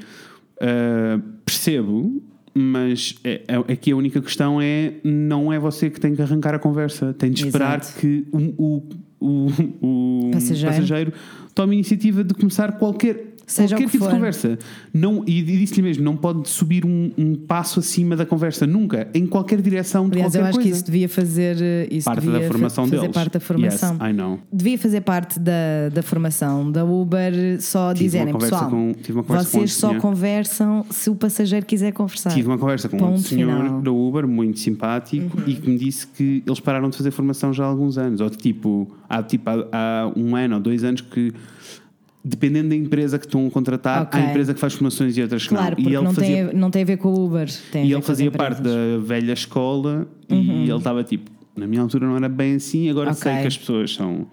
ah, 0.60 1.20
percebo. 1.46 2.22
Mas 2.54 3.16
é, 3.24 3.44
é, 3.48 3.56
aqui 3.72 3.94
a 3.94 3.96
única 3.96 4.20
questão 4.22 4.60
é 4.62 4.96
não 5.06 5.54
é 5.54 5.58
você 5.58 5.90
que 5.90 6.02
tem 6.02 6.14
que 6.14 6.22
arrancar 6.22 6.54
a 6.54 6.60
conversa, 6.60 7.14
tem 7.14 7.32
de 7.32 7.46
esperar 7.46 7.80
Exato. 7.80 7.98
que 8.02 8.26
o, 8.30 8.38
o, 8.62 8.90
o, 9.22 9.48
o 9.82 10.32
Passageiro. 10.34 10.76
passageiro 10.76 11.14
tome 11.54 11.74
a 11.74 11.76
iniciativa 11.76 12.24
de 12.24 12.34
começar 12.34 12.72
qualquer 12.74 13.31
Seja 13.54 13.76
qualquer 13.76 13.86
que 13.86 13.92
tipo 13.92 14.04
for. 14.04 14.10
de 14.12 14.16
conversa. 14.18 14.60
Não, 14.94 15.24
e 15.28 15.42
disse-lhe 15.42 15.82
mesmo, 15.82 16.04
não 16.04 16.16
pode 16.16 16.48
subir 16.50 16.86
um, 16.86 17.12
um 17.18 17.36
passo 17.36 17.80
acima 17.80 18.16
da 18.16 18.26
conversa, 18.26 18.66
nunca, 18.68 19.08
em 19.14 19.26
qualquer 19.26 19.62
direção 19.62 20.08
de 20.10 20.16
Aliás, 20.16 20.36
eu 20.36 20.42
qualquer 20.42 20.50
acho 20.50 20.58
que 20.60 20.64
coisa. 20.66 20.78
isso 20.78 20.86
devia 20.86 21.10
fazer. 21.10 21.58
eh, 21.62 21.88
Isso 21.92 22.06
parte 22.06 22.22
devia 22.26 22.40
da 22.40 22.48
formação 22.48 22.86
fazer 22.86 23.00
deles. 23.02 23.14
parte 23.16 23.34
da 23.34 23.40
formação. 23.40 23.94
Yes, 23.94 24.02
I 24.10 24.14
know. 24.14 24.40
Devia 24.52 24.78
fazer 24.78 25.02
parte 25.02 25.40
da, 25.40 25.90
da 25.94 26.02
formação 26.02 26.72
da 26.72 26.84
Uber 26.86 27.34
só 27.62 27.94
Tive 27.94 28.06
dizerem, 28.06 28.38
pessoal, 28.38 28.70
com- 28.70 28.94
vocês 29.24 29.56
um 29.64 29.68
só 29.68 29.88
senhor. 29.90 30.02
conversam 30.02 30.86
se 30.90 31.10
o 31.10 31.16
passageiro 31.16 31.66
quiser 31.66 31.92
conversar. 31.92 32.30
Tive 32.32 32.48
uma 32.48 32.58
conversa 32.58 32.88
com 32.90 32.96
um 32.98 33.00
Ponto 33.00 33.20
senhor 33.22 33.52
final. 33.58 33.74
Uhum. 33.76 33.82
da 33.84 33.92
Uber 33.92 34.28
muito 34.28 34.60
simpático 34.60 35.40
e 35.48 35.56
que 35.56 35.70
me 35.70 35.78
disse 35.78 36.08
que 36.08 36.44
eles 36.46 36.60
pararam 36.60 36.90
de 36.90 36.98
fazer 36.98 37.12
formação 37.12 37.52
já 37.54 37.64
há 37.64 37.68
alguns 37.68 37.98
anos. 37.98 38.22
Ou 38.22 38.30
tipo, 38.30 38.88
há, 39.10 39.22
tipo, 39.24 39.50
há, 39.50 39.56
há 39.72 40.12
um 40.16 40.36
ano 40.36 40.56
ou 40.56 40.62
dois 40.62 40.84
anos 40.84 41.02
que, 41.02 41.34
dependendo 42.24 42.70
da 42.70 42.76
empresa 42.76 43.18
que 43.18 43.26
estão 43.26 43.48
a 43.48 43.50
contratar, 43.52 44.04
Ok. 44.04 44.20
há 44.20 44.30
empresa 44.30 44.54
que 44.54 44.60
faz 44.60 44.74
formações 44.74 45.18
e 45.18 45.22
outras 45.22 45.44
que 45.44 45.50
Claro, 45.50 45.76
não. 45.80 45.84
E 45.90 45.94
ele 45.96 46.04
não, 46.04 46.14
fazia, 46.14 46.36
tem, 46.36 46.42
a- 46.42 46.54
não 46.54 46.70
tem 46.72 46.82
a 46.84 46.86
ver 46.86 46.98
com 46.98 47.10
o 47.10 47.26
Uber. 47.26 47.50
E 47.74 47.92
ele 47.92 48.02
fazia 48.02 48.30
parte. 48.32 48.58
Uhum. 48.62 48.98
da 49.00 49.04
velha 49.06 49.34
escola 49.34 50.08
e 50.30 50.36
ele 50.36 50.72
estava 50.76 51.04
tipo, 51.04 51.32
na 51.56 51.66
minha 51.68 51.82
altura 51.82 52.06
não 52.06 52.16
era 52.16 52.30
bem 52.30 52.56
assim, 52.56 52.90
agora 52.90 53.14
sei 53.14 53.32
Ok. 53.32 53.42
que 53.42 53.48
as 53.48 53.58
pessoas 53.58 53.94
são. 53.94 54.28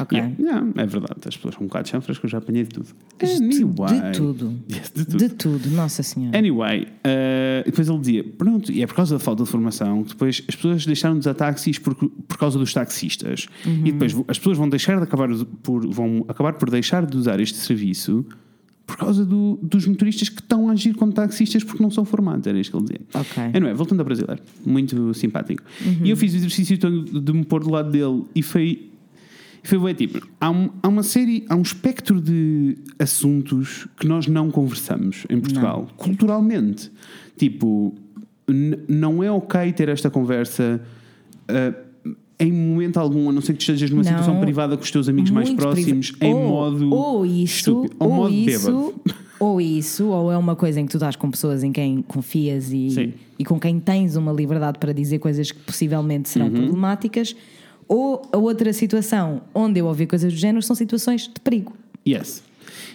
Ok. 0.00 0.16
Yeah, 0.18 0.34
yeah, 0.38 0.66
é 0.76 0.86
verdade, 0.86 1.20
as 1.26 1.36
pessoas 1.36 1.54
são 1.54 1.64
um 1.64 1.66
bocado 1.66 1.88
chanfras 1.88 2.18
que 2.18 2.26
eu 2.26 2.30
já 2.30 2.38
apanhei 2.38 2.62
de 2.64 2.70
tudo. 2.70 2.88
De, 3.18 3.26
Anyway. 3.26 4.00
de 4.12 4.18
tudo. 4.18 4.54
Yes, 4.70 4.92
de 4.94 5.04
tudo. 5.04 5.16
De 5.18 5.28
tudo, 5.30 5.70
Nossa 5.70 6.02
Senhora. 6.02 6.38
Anyway, 6.38 6.86
eh, 7.04 7.62
depois 7.66 7.88
ele 7.88 7.98
dizia: 7.98 8.24
Pronto, 8.24 8.70
e 8.72 8.82
é 8.82 8.86
por 8.86 8.94
causa 8.94 9.14
da 9.16 9.18
falta 9.18 9.44
de 9.44 9.50
formação 9.50 10.02
que 10.04 10.10
depois 10.10 10.42
as 10.48 10.54
pessoas 10.54 10.86
deixaram 10.86 11.14
de 11.14 11.20
usar 11.20 11.34
táxis 11.34 11.78
por, 11.78 11.94
por 11.94 12.38
causa 12.38 12.58
dos 12.58 12.72
taxistas. 12.72 13.46
E 13.66 13.92
depois 13.92 14.14
as 14.28 14.38
pessoas 14.38 14.56
vão 14.58 14.68
deixar 14.68 14.96
de 14.98 15.02
acabar 15.04 15.28
por, 15.62 15.86
vão 15.88 16.24
acabar 16.28 16.52
por 16.54 16.70
deixar 16.70 17.04
de 17.06 17.16
usar 17.16 17.40
este 17.40 17.56
serviço 17.58 18.24
por 18.86 18.96
causa 18.96 19.22
do- 19.26 19.58
dos 19.62 19.86
motoristas 19.86 20.30
que 20.30 20.40
estão 20.40 20.68
a 20.70 20.72
agir 20.72 20.94
como 20.94 21.12
taxistas 21.12 21.62
porque 21.62 21.82
não 21.82 21.90
são 21.90 22.06
formados. 22.06 22.46
Era 22.46 22.58
isto 22.58 22.70
que 22.70 22.76
ele 22.78 22.84
dizia. 22.84 23.00
Ok. 23.20 23.42
Anyway, 23.54 23.74
voltando 23.74 23.98
ao 24.00 24.04
brasileiro, 24.06 24.40
muito 24.64 25.12
simpático. 25.12 25.62
E 26.02 26.08
eu 26.08 26.16
fiz 26.16 26.32
o 26.32 26.36
exercício 26.36 26.78
todo 26.78 27.20
de 27.20 27.32
me 27.34 27.44
pôr 27.44 27.62
do 27.62 27.70
lado 27.70 27.90
dele 27.90 28.24
e 28.34 28.42
foi. 28.42 28.90
Foi 29.68 29.78
bem 29.78 29.94
tipo, 29.94 30.26
há, 30.40 30.50
um- 30.50 30.70
há 30.82 30.88
uma 30.88 31.02
série, 31.02 31.44
há 31.48 31.54
um 31.54 31.60
espectro 31.62 32.20
de 32.22 32.76
assuntos 32.98 33.86
que 34.00 34.06
nós 34.06 34.26
não 34.26 34.50
conversamos 34.50 35.26
em 35.28 35.38
Portugal, 35.38 35.86
culturalmente. 35.96 36.90
Tipo, 37.36 37.94
não 38.88 39.22
é 39.22 39.30
ok 39.30 39.70
ter 39.72 39.88
esta 39.90 40.08
conversa 40.10 40.80
ah, 41.48 41.74
em 42.40 42.50
momento 42.52 42.98
algum, 42.98 43.28
a 43.28 43.32
não 43.32 43.40
ser 43.42 43.52
que 43.52 43.58
tu 43.58 43.62
estejas 43.62 43.90
numa 43.90 44.02
Não. 44.02 44.08
situação 44.10 44.40
privada 44.40 44.76
com 44.76 44.82
os 44.82 44.90
teus 44.90 45.08
amigos 45.08 45.30
mais 45.30 45.48
Muito 45.48 45.60
próximos, 45.60 46.12
priva- 46.12 46.24
em 46.26 46.34
ou, 46.34 46.48
modo 46.48 46.90
ou 46.94 47.26
isso, 47.26 47.56
estúpido, 47.56 47.96
ou, 47.98 48.10
modo 48.10 48.32
isso, 48.34 48.66
bêbado. 48.66 48.94
ou 49.40 49.60
isso, 49.60 50.06
ou 50.06 50.32
é 50.32 50.38
uma 50.38 50.54
coisa 50.56 50.80
em 50.80 50.86
que 50.86 50.92
tu 50.92 50.96
estás 50.96 51.14
com 51.16 51.30
pessoas 51.30 51.62
em 51.64 51.72
quem 51.72 52.00
confias 52.00 52.72
e, 52.72 52.90
Sim. 52.90 53.12
e 53.38 53.44
com 53.44 53.58
quem 53.60 53.78
tens 53.80 54.16
uma 54.16 54.32
liberdade 54.32 54.78
para 54.78 54.92
dizer 54.94 55.18
coisas 55.18 55.50
que 55.52 55.58
possivelmente 55.60 56.28
Uhum. 56.38 56.46
serão 56.46 56.50
problemáticas, 56.50 57.34
ou 57.88 58.22
a 58.32 58.36
outra 58.36 58.72
situação 58.72 59.40
onde 59.54 59.80
eu 59.80 59.86
ouvi 59.86 60.06
coisas 60.06 60.32
do 60.32 60.38
género 60.38 60.62
são 60.62 60.76
situações 60.76 61.22
de 61.22 61.40
perigo. 61.42 61.72
Yes. 62.06 62.42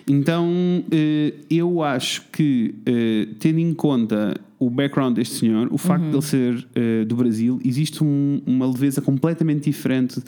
Então, 0.08 0.84
eh, 0.92 1.34
eu 1.50 1.82
acho 1.82 2.24
que, 2.32 2.76
eh, 2.86 3.28
tendo 3.40 3.60
em 3.60 3.74
conta 3.74 4.36
o 4.60 4.70
background 4.70 5.16
deste 5.16 5.36
senhor, 5.36 5.68
o 5.72 5.78
facto 5.78 6.04
Uhum. 6.04 6.10
de 6.12 6.16
ele 6.18 6.22
ser 6.26 6.68
eh, 6.76 7.06
do 7.06 7.16
Brasil, 7.16 7.60
existe 7.66 8.04
um- 8.04 8.42
uma 8.46 8.66
leveza 8.66 9.02
completamente 9.02 9.64
diferente 9.66 10.22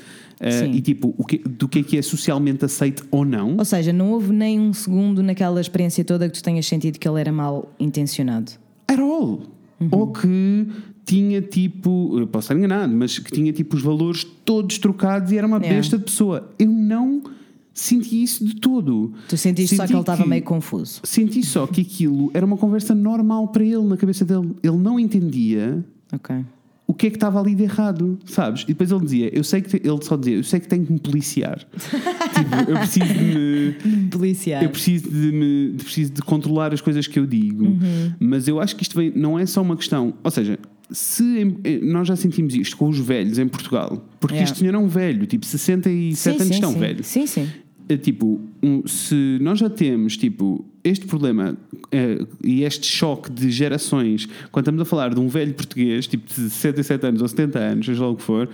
e 0.74 0.81
tipo, 0.81 1.13
que- 1.25 1.38
do 1.38 1.67
que 1.69 1.79
é 1.79 1.84
que 1.84 1.98
é 1.98 2.01
socialmente 2.01 2.65
aceito 2.65 3.05
ou 3.12 3.24
não. 3.24 3.55
Ou 3.57 3.63
seja, 3.65 3.93
não 3.93 4.12
houve 4.12 4.34
nem 4.34 4.60
um 4.60 4.74
segundo 4.74 5.24
naquela 5.24 5.62
experiência 5.62 6.03
toda 6.03 6.27
que 6.27 6.36
tu 6.38 6.43
tenhas 6.43 6.65
sentido 6.65 7.00
que 7.00 7.07
ele 7.07 7.19
era 7.19 7.31
mal 7.31 7.72
intencionado. 7.79 8.51
At 8.88 9.00
all. 9.00 9.41
Uhum. 9.79 9.89
Ou 9.91 10.08
que 10.13 10.67
tinha 11.05 11.41
tipo, 11.41 12.17
eu 12.20 12.27
posso 12.27 12.46
estar 12.46 12.58
enganado, 12.58 12.94
mas 12.96 13.20
que 13.20 13.32
tinha 13.32 13.51
tipo 13.53 13.75
os 13.75 13.82
valores 13.84 14.24
todos 14.44 14.77
trocados 14.79 15.32
e 15.32 15.38
era 15.38 15.46
uma 15.46 15.58
Yeah. 15.58 15.75
besta 15.75 15.98
de 15.98 16.05
pessoa. 16.05 16.50
Eu 16.58 16.72
não 16.72 17.22
senti 17.74 18.24
isso 18.24 18.46
de 18.46 18.55
todo. 18.55 19.13
Tu 19.27 19.38
sentiste 19.38 19.75
só 19.75 19.84
Senti 19.84 19.88
que 19.91 19.94
ele 19.94 20.01
estava 20.01 20.25
meio 20.25 20.44
confuso. 20.44 21.01
Senti 21.03 21.44
só 21.44 21.67
que 21.67 21.82
aquilo 21.82 22.32
era 22.34 22.46
uma 22.46 22.58
conversa 22.58 22.96
normal 22.96 23.50
para 23.50 23.63
ele, 23.63 23.84
na 23.84 23.98
cabeça 23.98 24.24
dele. 24.25 24.51
Ele 24.63 24.77
não 24.77 25.00
entendia 25.00 25.84
Ok. 26.13 26.36
O 26.88 26.94
que 26.94 27.08
é 27.08 27.10
que 27.10 27.15
estava 27.18 27.39
ali 27.39 27.56
de 27.56 27.63
errado, 27.63 28.18
sabes? 28.25 28.62
E 28.63 28.68
depois 28.68 28.92
ele 28.92 29.04
dizia, 29.04 29.36
eu 29.38 29.44
sei 29.44 29.62
que 29.62 29.70
te- 29.80 29.88
ele 29.88 30.00
só 30.04 30.15
dizia, 30.15 30.36
eu 30.36 30.44
sei 30.44 30.60
que 30.60 30.68
tenho 30.68 30.86
que 30.86 30.94
me 30.94 31.00
policiar. 31.00 31.60
tipo, 31.74 32.72
eu 32.72 32.77
preciso 32.77 33.06
de 33.13 33.24
me, 33.24 34.06
Policiar. 34.12 34.63
eu 34.63 34.70
preciso 34.70 35.10
de, 35.10 35.32
me, 35.32 35.74
preciso 35.77 36.13
de 36.13 36.22
controlar 36.22 36.74
as 36.74 36.82
coisas 36.82 37.08
que 37.08 37.18
eu 37.20 37.25
digo. 37.25 37.65
Uhum. 37.65 38.13
Mas 38.20 38.48
eu 38.48 38.60
acho 38.60 38.75
que 38.75 38.84
isto 38.84 38.96
vem, 38.96 39.12
não 39.15 39.38
é 39.39 39.46
só 39.46 39.62
uma 39.62 39.75
questão, 39.75 40.13
ou 40.24 40.30
seja, 40.32 40.60
se 40.92 41.58
eh, 41.63 41.80
nós 41.82 42.08
já 42.08 42.15
sentimos 42.15 42.54
isto 42.54 42.77
com 42.77 42.88
os 42.88 43.00
velhos 43.00 43.39
em 43.39 43.48
Portugal, 43.48 44.06
porque 44.20 44.36
Yeah. 44.36 44.51
este 44.51 44.60
senhor 44.60 44.75
é 44.75 44.77
um 44.77 44.88
velho, 44.88 45.25
tipo 45.25 45.44
67 45.44 46.42
anos 46.42 46.54
estão 46.56 46.72
sim. 46.74 46.80
velho. 46.80 47.04
Sim, 47.04 47.25
sim. 47.25 47.48
É, 47.88 47.98
tipo, 47.98 48.42
um, 48.63 48.86
se 48.88 49.38
nós 49.42 49.60
já 49.60 49.70
temos 49.70 50.18
tipo, 50.18 50.65
este 50.84 51.06
problema 51.06 51.58
eh, 51.92 52.25
e 52.44 52.63
este 52.63 52.88
choque 52.88 53.32
de 53.32 53.51
gerações, 53.51 54.27
quando 54.51 54.63
estamos 54.63 54.82
a 54.82 54.86
falar 54.86 55.13
de 55.13 55.20
um 55.20 55.27
velho 55.27 55.54
português, 55.54 56.08
tipo 56.08 56.27
de 56.27 56.50
67 56.50 57.06
anos 57.06 57.22
ou 57.22 57.27
70 57.27 57.60
anos, 57.60 57.86
seja 57.86 58.01
lá 58.01 58.10
o 58.10 58.15
que 58.15 58.24
for, 58.24 58.50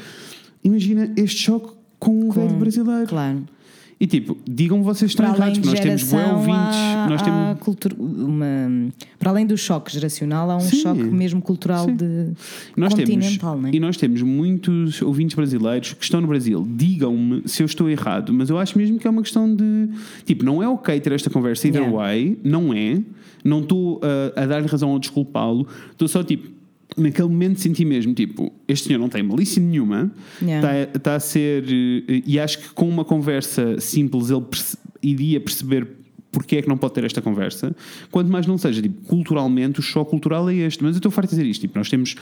imagina 0.64 1.14
este 1.16 1.44
choque 1.44 1.74
com 2.00 2.28
um 2.28 2.32
velho 2.32 2.56
brasileiro. 2.56 3.08
Claro. 3.08 3.44
E 4.02 4.08
tipo, 4.08 4.36
digam 4.50 4.82
vocês 4.82 5.12
estão 5.12 5.28
errados, 5.28 5.60
de 5.60 5.70
nós 5.70 5.80
temos 5.80 6.02
geração, 6.02 6.38
ouvintes, 6.38 6.80
nós 7.08 7.22
temos. 7.22 7.60
cultura, 7.60 7.96
uma, 8.00 8.92
para 9.20 9.30
além 9.30 9.46
do 9.46 9.56
choque 9.56 9.94
geracional, 9.94 10.50
há 10.50 10.58
um 10.58 10.60
Sim. 10.60 10.78
choque 10.78 11.04
mesmo 11.04 11.40
cultural 11.40 11.86
Sim. 11.86 11.96
de 11.98 12.32
Nós 12.76 12.96
temos, 12.96 13.12
continental, 13.12 13.62
não 13.62 13.70
é? 13.70 13.72
e 13.72 13.80
nós 13.80 13.98
temos 13.98 14.24
muitos 14.24 15.04
ouvintes 15.04 15.36
brasileiros 15.36 15.94
que 15.94 16.04
estão 16.04 16.20
no 16.20 16.26
Brasil. 16.26 16.68
Digam-me 16.68 17.44
se 17.46 17.62
eu 17.62 17.66
estou 17.68 17.88
errado, 17.92 18.34
mas 18.34 18.50
eu 18.50 18.58
acho 18.58 18.76
mesmo 18.76 18.98
que 18.98 19.06
é 19.06 19.10
uma 19.12 19.22
questão 19.22 19.56
de. 19.56 19.90
Tipo, 20.26 20.44
não 20.46 20.64
é 20.64 20.68
ok 20.68 21.00
ter 21.00 21.14
esta 21.14 21.30
conversa 21.30 21.68
either 21.68 21.82
Yeah. 21.82 21.96
way, 21.96 22.40
não 22.44 22.74
é. 22.74 23.00
Não 23.44 23.60
estou 23.60 24.02
a, 24.36 24.42
a 24.42 24.46
dar-lhe 24.48 24.68
razão 24.68 24.90
ou 24.90 24.98
desculpá-lo. 24.98 25.68
Estou 25.92 26.08
só 26.08 26.24
tipo. 26.24 26.61
Naquele 26.98 27.30
momento 27.30 27.60
senti 27.62 27.86
mesmo, 27.86 28.14
tipo, 28.14 28.52
este 28.68 28.88
senhor 28.88 29.00
não 29.00 29.08
tem 29.08 29.24
malícia 29.24 29.62
nenhuma, 29.62 30.12
Yeah. 30.42 30.84
está 30.84 30.98
está 30.98 31.16
a 31.16 31.20
ser. 31.20 31.64
eh, 32.08 32.22
E 32.26 32.40
acho 32.40 32.60
que 32.60 32.70
com 32.74 32.88
uma 32.90 33.06
conversa 33.06 33.80
simples 33.80 34.30
ele 34.30 34.42
perce- 34.42 34.78
iria 35.02 35.40
perceber 35.40 35.88
porque 36.32 36.56
é 36.58 36.62
que 36.62 36.68
não 36.70 36.78
pode 36.78 36.94
ter 36.94 37.04
esta 37.04 37.22
conversa. 37.22 37.76
Quanto 38.10 38.32
mais 38.32 38.48
não 38.48 38.58
seja, 38.58 38.82
tipo, 38.82 39.02
culturalmente, 39.06 39.80
o 39.80 39.84
choque 39.84 40.12
cultural 40.12 40.50
é 40.50 40.56
este. 40.56 40.82
Mas 40.84 40.96
eu 40.96 41.00
estou 41.00 41.12
farto 41.12 41.30
de 41.30 41.36
dizer 41.36 41.50
isto. 41.50 41.62
Tipo, 41.62 41.78
nós 41.78 41.90
temos 41.90 42.16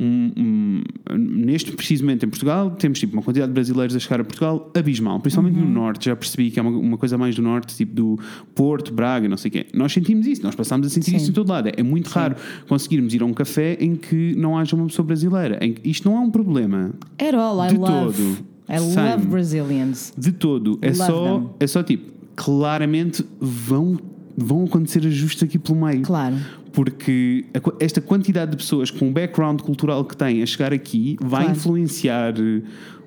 um, 0.00 0.32
um- 0.36 0.82
neste 1.16 1.70
precisamente 1.72 2.26
em 2.26 2.28
Portugal, 2.28 2.70
temos 2.72 2.98
tipo 2.98 3.12
uma 3.12 3.22
quantidade 3.22 3.50
de 3.50 3.54
brasileiros 3.54 3.94
a 3.94 3.98
chegar 4.00 4.20
a 4.20 4.24
Portugal 4.24 4.70
abismal, 4.76 5.20
principalmente 5.20 5.58
Uhum. 5.58 5.64
no 5.66 5.70
norte. 5.70 6.06
Já 6.06 6.16
percebi 6.16 6.50
que 6.50 6.58
é 6.58 6.62
uma, 6.62 6.70
uma 6.70 6.98
coisa 6.98 7.16
mais 7.16 7.34
do 7.36 7.42
norte, 7.42 7.76
tipo 7.76 7.94
do 7.94 8.18
Porto, 8.54 8.92
Braga, 8.92 9.28
não 9.28 9.36
sei 9.36 9.48
o 9.48 9.52
quê. 9.52 9.66
Nós 9.74 9.92
sentimos 9.92 10.26
isso, 10.26 10.42
nós 10.42 10.54
passamos 10.54 10.86
a 10.86 10.90
sentir 10.90 11.10
Sim. 11.10 11.16
isso 11.18 11.30
em 11.30 11.32
todo 11.32 11.48
lado. 11.48 11.70
É 11.76 11.82
muito 11.82 12.08
raro 12.08 12.34
conseguirmos 12.68 13.14
ir 13.14 13.22
a 13.22 13.26
um 13.26 13.32
café 13.32 13.76
em 13.80 13.94
que 13.94 14.34
não 14.36 14.58
haja 14.58 14.74
uma 14.74 14.86
pessoa 14.86 15.06
brasileira. 15.06 15.58
Em 15.64 15.72
que 15.72 15.88
isto 15.88 16.08
não 16.08 16.16
é 16.16 16.20
um 16.20 16.30
problema. 16.30 16.90
At 17.18 17.34
all, 17.34 17.64
I 17.64 17.68
De 17.68 17.76
love. 17.76 17.92
todo. 18.16 18.52
I 18.68 18.78
Same. 18.78 19.10
love 19.10 19.26
Brazilians. 19.26 20.12
De 20.16 20.32
todo. 20.32 20.78
É 20.80 20.86
Love 20.88 20.96
só, 20.98 21.24
them. 21.38 21.50
é 21.60 21.66
só 21.66 21.82
tipo, 21.82 22.11
claramente 22.36 23.24
vão, 23.40 23.98
vão 24.36 24.64
acontecer 24.64 25.06
ajustes 25.06 25.42
aqui 25.42 25.58
pelo 25.58 25.80
meio. 25.84 26.02
Claro. 26.02 26.36
Porque 26.72 27.44
a 27.52 27.84
esta 27.84 28.00
quantidade 28.00 28.52
de 28.52 28.56
pessoas 28.56 28.90
com 28.90 29.08
o 29.08 29.12
background 29.12 29.60
cultural 29.60 30.04
que 30.06 30.16
têm 30.16 30.42
a 30.42 30.46
chegar 30.46 30.72
aqui 30.72 31.18
vai 31.20 31.42
Claro. 31.44 31.56
influenciar 31.58 32.34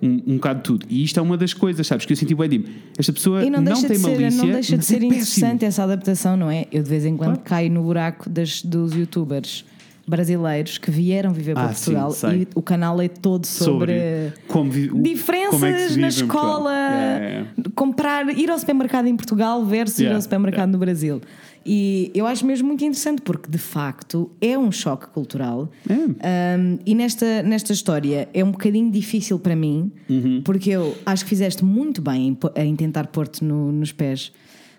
um, 0.02 0.22
um 0.28 0.36
bocado 0.36 0.62
tudo. 0.62 0.86
E 0.88 1.04
isto 1.04 1.20
é 1.20 1.24
uma 1.24 1.36
das 1.36 1.52
coisas, 1.52 1.88
sabes? 1.88 2.06
Que 2.06 2.14
eu 2.14 2.18
senti 2.18 2.36
bem, 2.36 2.66
esta 2.96 3.12
pessoa 3.12 3.44
E 3.44 3.50
não, 3.50 3.60
não, 3.62 3.74
tem 3.74 3.92
de 3.92 3.98
ser, 3.98 4.08
malícia. 4.08 4.30
não 4.44 4.52
deixa 4.54 4.72
de 4.74 4.78
mas 4.78 4.86
ser 4.86 4.96
é 4.98 5.00
péssimo. 5.00 5.16
interessante 5.16 5.66
essa 5.66 5.84
adaptação, 5.84 6.38
não 6.38 6.52
é? 6.52 6.68
Eu 6.72 6.84
de 6.84 6.90
vez 6.90 7.06
em 7.06 7.18
quando 7.18 7.38
Claro. 7.38 7.44
caio 7.50 7.72
no 7.72 7.82
buraco 7.82 8.30
das, 8.30 8.62
dos 8.62 8.94
youtubers 8.94 9.66
brasileiros 10.08 10.78
que 10.78 10.92
vieram 10.92 11.32
viver 11.34 11.54
para 11.56 11.66
Ah, 11.70 11.74
sim, 11.74 11.94
Portugal 11.94 12.12
sei. 12.12 12.42
e 12.44 12.48
o 12.54 12.62
canal 12.62 13.02
é 13.02 13.08
todo 13.08 13.46
sobre, 13.46 14.32
como 14.48 14.70
vi- 14.72 14.92
o- 14.92 15.02
diferenças 15.02 15.52
como 15.52 15.66
é 15.66 15.96
na 15.98 16.08
escola, 16.08 16.72
Yeah, 16.72 17.26
yeah, 17.26 17.50
comprar, 17.74 18.30
ir 18.38 18.50
ao 18.52 18.60
supermercado 18.60 19.08
em 19.08 19.16
Portugal 19.16 19.66
versus 19.66 19.98
ir 20.00 20.04
Yeah, 20.04 20.18
ao 20.18 20.22
supermercado 20.22 20.70
no 20.72 20.78
Brasil. 20.78 21.22
E 21.68 22.12
eu 22.14 22.28
acho 22.28 22.46
mesmo 22.46 22.68
muito 22.68 22.84
interessante 22.86 23.24
porque 23.24 23.50
de 23.50 23.58
facto 23.58 24.30
é 24.40 24.56
um 24.56 24.72
choque 24.72 25.08
cultural. 25.08 25.72
É. 25.90 26.56
Um, 26.60 26.78
e 26.86 26.94
nesta, 26.94 27.42
nesta 27.42 27.74
história 27.74 28.30
é 28.32 28.44
um 28.44 28.52
bocadinho 28.52 28.92
difícil 28.92 29.40
para 29.40 29.56
mim, 29.56 29.92
Uhum. 30.08 30.42
porque 30.46 30.70
eu 30.70 30.96
acho 31.04 31.24
que 31.24 31.30
fizeste 31.30 31.66
muito 31.66 32.00
bem 32.04 32.38
em, 32.56 32.64
em 32.68 32.76
tentar 32.76 33.08
pôr-te 33.08 33.44
no- 33.44 33.72
nos 33.72 33.92
pés 33.92 34.32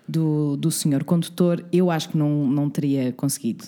do, 0.07 0.55
do 0.55 0.71
senhor 0.71 1.03
condutor. 1.03 1.61
Eu 1.73 1.91
acho 1.91 2.07
que 2.07 2.17
não, 2.17 2.47
não 2.47 2.69
teria 2.69 3.11
conseguido. 3.11 3.65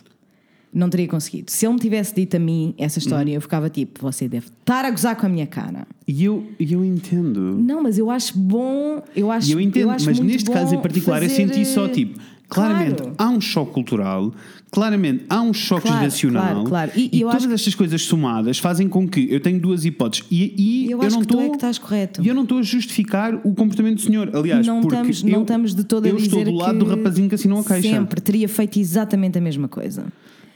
Não 0.71 0.87
teria 0.89 1.07
conseguido. 1.07 1.49
Se 1.49 1.65
ele 1.65 1.73
me 1.73 1.79
tivesse 1.79 2.13
dito 2.13 2.35
a 2.35 2.39
mim 2.39 2.75
essa 2.77 2.99
história, 2.99 3.31
eu 3.33 3.41
ficava 3.41 3.69
tipo: 3.69 3.99
você 4.01 4.27
deve 4.27 4.47
estar 4.47 4.85
a 4.85 4.91
gozar 4.91 5.15
com 5.15 5.25
a 5.25 5.29
minha 5.29 5.47
cara. 5.47 5.87
E 6.07 6.23
eu, 6.23 6.45
eu 6.59 6.85
entendo. 6.85 7.39
Não, 7.59 7.81
mas 7.81 7.97
eu 7.97 8.09
acho 8.11 8.37
bom. 8.37 9.01
Eu 9.15 9.31
acho, 9.31 9.49
E 9.49 9.53
eu 9.53 9.59
entendo, 9.59 9.89
acho 9.89 10.05
mas 10.05 10.19
neste 10.19 10.49
caso 10.51 10.75
em 10.75 10.79
particular 10.81 11.23
eu 11.23 11.29
fazer, 11.29 11.47
senti 11.47 11.65
só 11.65 11.85
eh, 11.85 11.89
tipo, 11.89 12.19
Claramente 12.47 12.95
Claro. 13.03 13.13
há 13.17 13.29
um 13.29 13.39
choque 13.39 13.71
cultural, 13.73 14.33
claramente 14.71 15.23
há 15.29 15.39
um 15.39 15.53
choque 15.53 15.83
Claro, 15.83 15.99
geracional. 15.99 16.43
claro, 16.43 16.63
claro. 16.63 16.91
E- 16.95 17.09
E, 17.13 17.21
eu 17.21 17.27
todas 17.29 17.45
acho 17.45 17.53
estas 17.53 17.75
coisas 17.75 18.01
somadas 18.01 18.57
fazem 18.57 18.87
com 18.89 19.07
que 19.07 19.27
eu 19.31 19.39
tenho 19.39 19.59
duas 19.59 19.85
hipóteses. 19.85 20.25
E, 20.31 20.55
e 20.87 20.91
Eu 20.91 20.99
acho 21.01 21.11
não 21.11 21.21
que 21.21 21.27
tu 21.27 21.33
estou. 21.35 21.45
é 21.45 21.49
que 21.49 21.55
estás 21.57 21.77
correto. 21.77 22.23
E 22.23 22.27
eu 22.27 22.33
não 22.33 22.41
estou 22.43 22.57
a 22.57 22.63
justificar 22.63 23.35
o 23.35 23.53
comportamento 23.53 23.95
do 23.97 24.01
senhor. 24.01 24.35
Aliás, 24.35 24.65
não 24.65 24.81
porque 24.81 24.95
estamos, 24.95 25.23
eu, 25.23 25.29
não 25.29 25.41
estamos 25.43 25.75
de 25.75 25.83
todo 25.83 26.05
a 26.05 26.09
eu 26.09 26.17
estou 26.17 26.43
do 26.43 26.51
lado 26.53 26.79
do 26.79 26.85
rapazinho 26.85 27.29
que 27.29 27.35
assinou 27.35 27.59
a 27.59 27.63
queixa. 27.63 27.87
Sempre 27.87 28.19
teria 28.19 28.49
feito 28.49 28.79
exatamente 28.79 29.37
a 29.37 29.41
mesma 29.41 29.67
coisa. 29.67 30.05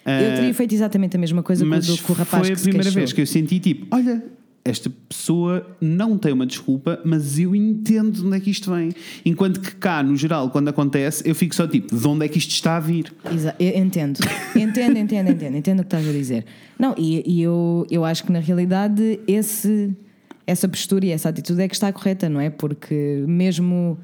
Eh, 0.05 0.31
eu 0.31 0.35
teria 0.35 0.53
feito 0.53 0.73
exatamente 0.75 1.15
a 1.15 1.19
mesma 1.19 1.41
coisa 1.43 1.65
Mas 1.65 1.87
com, 1.87 1.93
o 1.93 1.97
com 1.99 2.13
o 2.13 2.15
rapaz 2.15 2.47
foi 2.47 2.53
a 2.55 2.57
primeira 2.57 2.83
queixou. 2.83 2.99
vez 2.99 3.13
que 3.13 3.21
eu 3.21 3.25
senti 3.27 3.59
tipo, 3.59 3.87
olha, 3.95 4.23
esta 4.65 4.89
pessoa 5.09 5.75
não 5.81 6.17
tem 6.17 6.31
uma 6.31 6.45
desculpa, 6.45 6.99
mas 7.03 7.37
eu 7.37 7.53
entendo 7.55 8.11
de 8.11 8.25
onde 8.25 8.37
é 8.37 8.39
que 8.39 8.49
isto 8.49 8.73
vem. 8.73 8.91
Enquanto 9.25 9.59
que 9.59 9.75
cá, 9.75 10.01
no 10.01 10.15
geral, 10.15 10.49
quando 10.49 10.69
acontece, 10.69 11.21
eu 11.27 11.35
fico 11.35 11.53
só 11.53 11.67
tipo, 11.67 11.93
de 11.95 12.07
onde 12.07 12.25
é 12.25 12.29
que 12.29 12.37
isto 12.37 12.51
está 12.51 12.77
a 12.77 12.79
vir? 12.79 13.13
Exa- 13.33 13.55
entendo, 13.59 14.19
entendo, 14.55 14.97
entendo, 14.97 15.29
entendo, 15.31 15.57
entendo 15.57 15.79
o 15.79 15.83
que 15.83 15.87
estás 15.87 16.07
a 16.07 16.11
dizer. 16.11 16.45
Não, 16.79 16.95
e, 16.97 17.23
e 17.25 17.41
eu, 17.41 17.85
eu 17.91 18.05
acho 18.05 18.23
que 18.23 18.31
na 18.31 18.39
realidade 18.39 19.19
esse, 19.27 19.91
essa 20.47 20.67
postura 20.67 21.05
e 21.05 21.11
essa 21.11 21.27
atitude 21.29 21.61
é 21.61 21.67
que 21.67 21.75
está 21.75 21.91
correta, 21.91 22.29
não 22.29 22.39
é? 22.39 22.49
Porque 22.49 23.23
mesmo, 23.27 23.97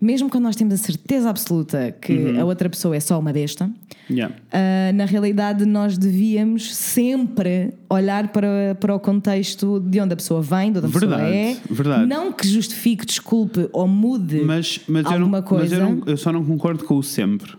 mesmo 0.00 0.28
quando 0.30 0.44
nós 0.44 0.54
temos 0.56 0.74
a 0.74 0.76
certeza 0.76 1.28
absoluta 1.30 1.90
que 2.00 2.12
Uhum. 2.12 2.40
a 2.40 2.44
outra 2.44 2.68
pessoa 2.70 2.94
é 2.96 3.00
só 3.00 3.18
uma 3.18 3.32
besta, 3.32 3.70
Yeah. 4.10 4.34
ah, 4.52 4.92
na 4.94 5.04
realidade 5.04 5.66
nós 5.66 5.98
devíamos 5.98 6.74
sempre 6.74 7.74
olhar 7.90 8.28
para, 8.28 8.74
para 8.80 8.94
o 8.94 9.00
contexto 9.00 9.78
de 9.80 10.00
onde 10.00 10.14
a 10.14 10.16
pessoa 10.16 10.40
vem, 10.40 10.72
de 10.72 10.78
onde 10.78 10.86
a 10.86 10.90
Verdade, 10.90 11.22
pessoa 11.22 11.34
é. 11.34 11.56
verdade. 11.74 12.06
Não 12.06 12.32
que 12.32 12.48
justifique, 12.48 13.04
desculpe 13.04 13.68
ou 13.72 13.86
mude 13.86 14.40
Mas, 14.42 14.80
mas, 14.88 15.04
eu, 15.04 15.10
não, 15.10 15.18
alguma 15.18 15.40
mas 15.40 15.48
coisa. 15.48 15.74
eu, 15.76 15.80
não- 15.90 16.02
eu 16.06 16.16
só 16.16 16.32
não 16.32 16.42
concordo 16.44 16.84
com 16.84 16.96
o 16.96 17.02
sempre. 17.02 17.52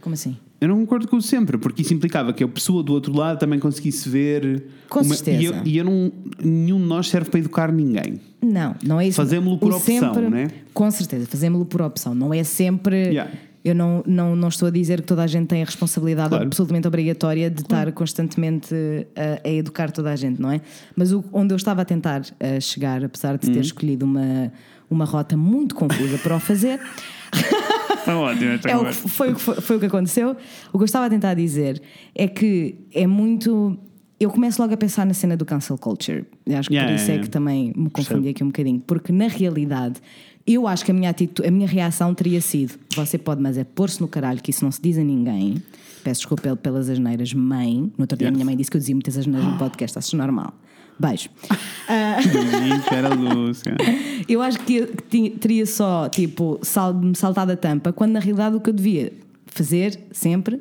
Como 0.00 0.12
assim? 0.14 0.36
Eu 0.60 0.68
não 0.68 0.76
concordo 0.80 1.06
com 1.06 1.16
o 1.16 1.22
sempre, 1.22 1.56
porque 1.56 1.82
isso 1.82 1.94
implicava 1.94 2.32
que 2.32 2.42
a 2.42 2.48
pessoa 2.48 2.82
do 2.82 2.92
outro 2.92 3.16
lado 3.16 3.38
também 3.38 3.60
conseguisse 3.60 4.08
ver. 4.08 4.64
Com 4.88 5.00
uma- 5.02 5.14
certeza. 5.14 5.40
E, 5.40 5.44
eu, 5.44 5.54
e 5.64 5.78
eu 5.78 5.84
não. 5.84 6.12
Nenhum 6.42 6.78
de 6.78 6.84
nós 6.86 7.08
serve 7.08 7.30
para 7.30 7.38
educar 7.40 7.70
ninguém. 7.72 8.20
Não, 8.42 8.74
não 8.84 9.00
é 9.00 9.06
isso. 9.06 9.16
Fazemo-lo 9.16 9.56
por 9.58 9.72
O 9.72 9.76
opção, 9.76 10.14
sempre- 10.14 10.28
né? 10.28 10.48
Com 10.74 10.90
certeza, 10.90 11.26
fazemos-lo 11.26 11.64
por 11.64 11.80
opção. 11.82 12.14
Não 12.14 12.34
é 12.34 12.42
sempre. 12.42 12.96
Yeah. 12.96 13.30
Eu 13.64 13.74
não, 13.74 14.02
não, 14.06 14.34
não 14.36 14.48
estou 14.48 14.68
a 14.68 14.70
dizer 14.70 15.00
que 15.02 15.06
toda 15.08 15.22
a 15.22 15.26
gente 15.26 15.48
tem 15.48 15.60
a 15.62 15.64
responsabilidade 15.64 16.28
Claro. 16.30 16.44
absolutamente 16.46 16.86
obrigatória 16.88 17.50
de 17.50 17.60
estar 17.60 17.90
constantemente 17.92 18.72
a, 19.14 19.46
a 19.46 19.50
educar 19.52 19.90
toda 19.90 20.10
a 20.10 20.16
gente, 20.16 20.40
não 20.40 20.50
é? 20.50 20.60
Mas 20.96 21.12
o- 21.12 21.24
onde 21.32 21.52
eu 21.52 21.56
estava 21.56 21.82
a 21.82 21.84
tentar 21.84 22.22
eh, 22.40 22.60
chegar, 22.60 23.04
apesar 23.04 23.36
de 23.36 23.46
Uhum. 23.48 23.52
ter 23.54 23.60
escolhido 23.60 24.06
uma, 24.06 24.52
uma 24.88 25.04
rota 25.04 25.36
muito 25.36 25.74
confusa 25.74 26.16
para 26.18 26.36
o 26.36 26.40
fazer, 26.40 26.80
Está 28.08 28.18
ótimo 28.18 28.50
esta 28.52 28.68
é 28.70 28.76
o 28.76 28.92
foi, 28.92 29.30
o 29.32 29.34
que 29.34 29.40
foi, 29.40 29.54
foi 29.56 29.76
o 29.76 29.80
que 29.80 29.86
aconteceu. 29.86 30.36
O 30.72 30.78
que 30.78 30.82
eu 30.82 30.86
estava 30.86 31.06
a 31.06 31.10
tentar 31.10 31.34
dizer 31.34 31.80
é 32.14 32.26
que 32.28 32.76
é 32.92 33.06
muito. 33.06 33.78
Eu 34.20 34.30
começo 34.30 34.60
logo 34.60 34.74
a 34.74 34.76
pensar 34.76 35.06
na 35.06 35.14
cena 35.14 35.36
do 35.36 35.44
cancel 35.44 35.78
culture. 35.78 36.24
E 36.46 36.54
acho 36.54 36.68
que 36.68 36.74
Yeah, 36.74 36.90
por 36.92 36.96
isso 36.96 37.04
yeah, 37.04 37.12
é 37.12 37.14
yeah. 37.16 37.22
que 37.24 37.30
também 37.30 37.72
me 37.76 37.88
confundi 37.90 38.28
aqui 38.30 38.42
um 38.42 38.48
bocadinho. 38.48 38.80
Porque 38.84 39.12
na 39.12 39.28
realidade, 39.28 40.00
eu 40.44 40.66
acho 40.66 40.84
que 40.84 40.90
a 40.90 40.94
minha, 40.94 41.10
atitude, 41.10 41.46
a 41.46 41.50
minha 41.52 41.68
reação 41.68 42.12
teria 42.14 42.40
sido: 42.40 42.74
você 42.96 43.16
pode, 43.16 43.40
mas 43.40 43.56
é 43.56 43.62
pôr-se 43.64 44.00
no 44.00 44.08
caralho, 44.08 44.40
que 44.42 44.50
isso 44.50 44.64
não 44.64 44.72
se 44.72 44.80
diz 44.82 44.98
a 44.98 45.04
ninguém. 45.04 45.62
Peço 46.02 46.20
desculpa 46.22 46.42
pel- 46.42 46.56
pelas 46.56 46.88
asneiras, 46.88 47.32
mãe. 47.34 47.92
No 47.96 48.02
outro 48.04 48.16
dia 48.18 48.28
a 48.28 48.30
minha 48.30 48.44
mãe 48.44 48.56
disse 48.56 48.70
que 48.70 48.76
eu 48.76 48.80
dizia 48.80 48.94
muitas 48.94 49.16
asneiras 49.16 49.46
no 49.48 49.58
podcast, 49.58 49.98
acho 49.98 50.16
normal. 50.16 50.52
Beijo. 50.98 51.28
Gente, 51.88 52.94
era 52.94 53.14
Lúcia. 53.14 53.76
Eu 54.28 54.42
acho 54.42 54.58
que 54.60 54.86
teria 55.40 55.64
só, 55.64 56.08
tipo, 56.08 56.58
sal, 56.62 56.92
me 56.92 57.14
saltado 57.14 57.52
a 57.52 57.56
tampa, 57.56 57.92
quando 57.92 58.12
na 58.12 58.20
realidade 58.20 58.56
o 58.56 58.60
que 58.60 58.68
eu 58.68 58.74
devia 58.74 59.12
fazer 59.46 59.98
sempre 60.12 60.60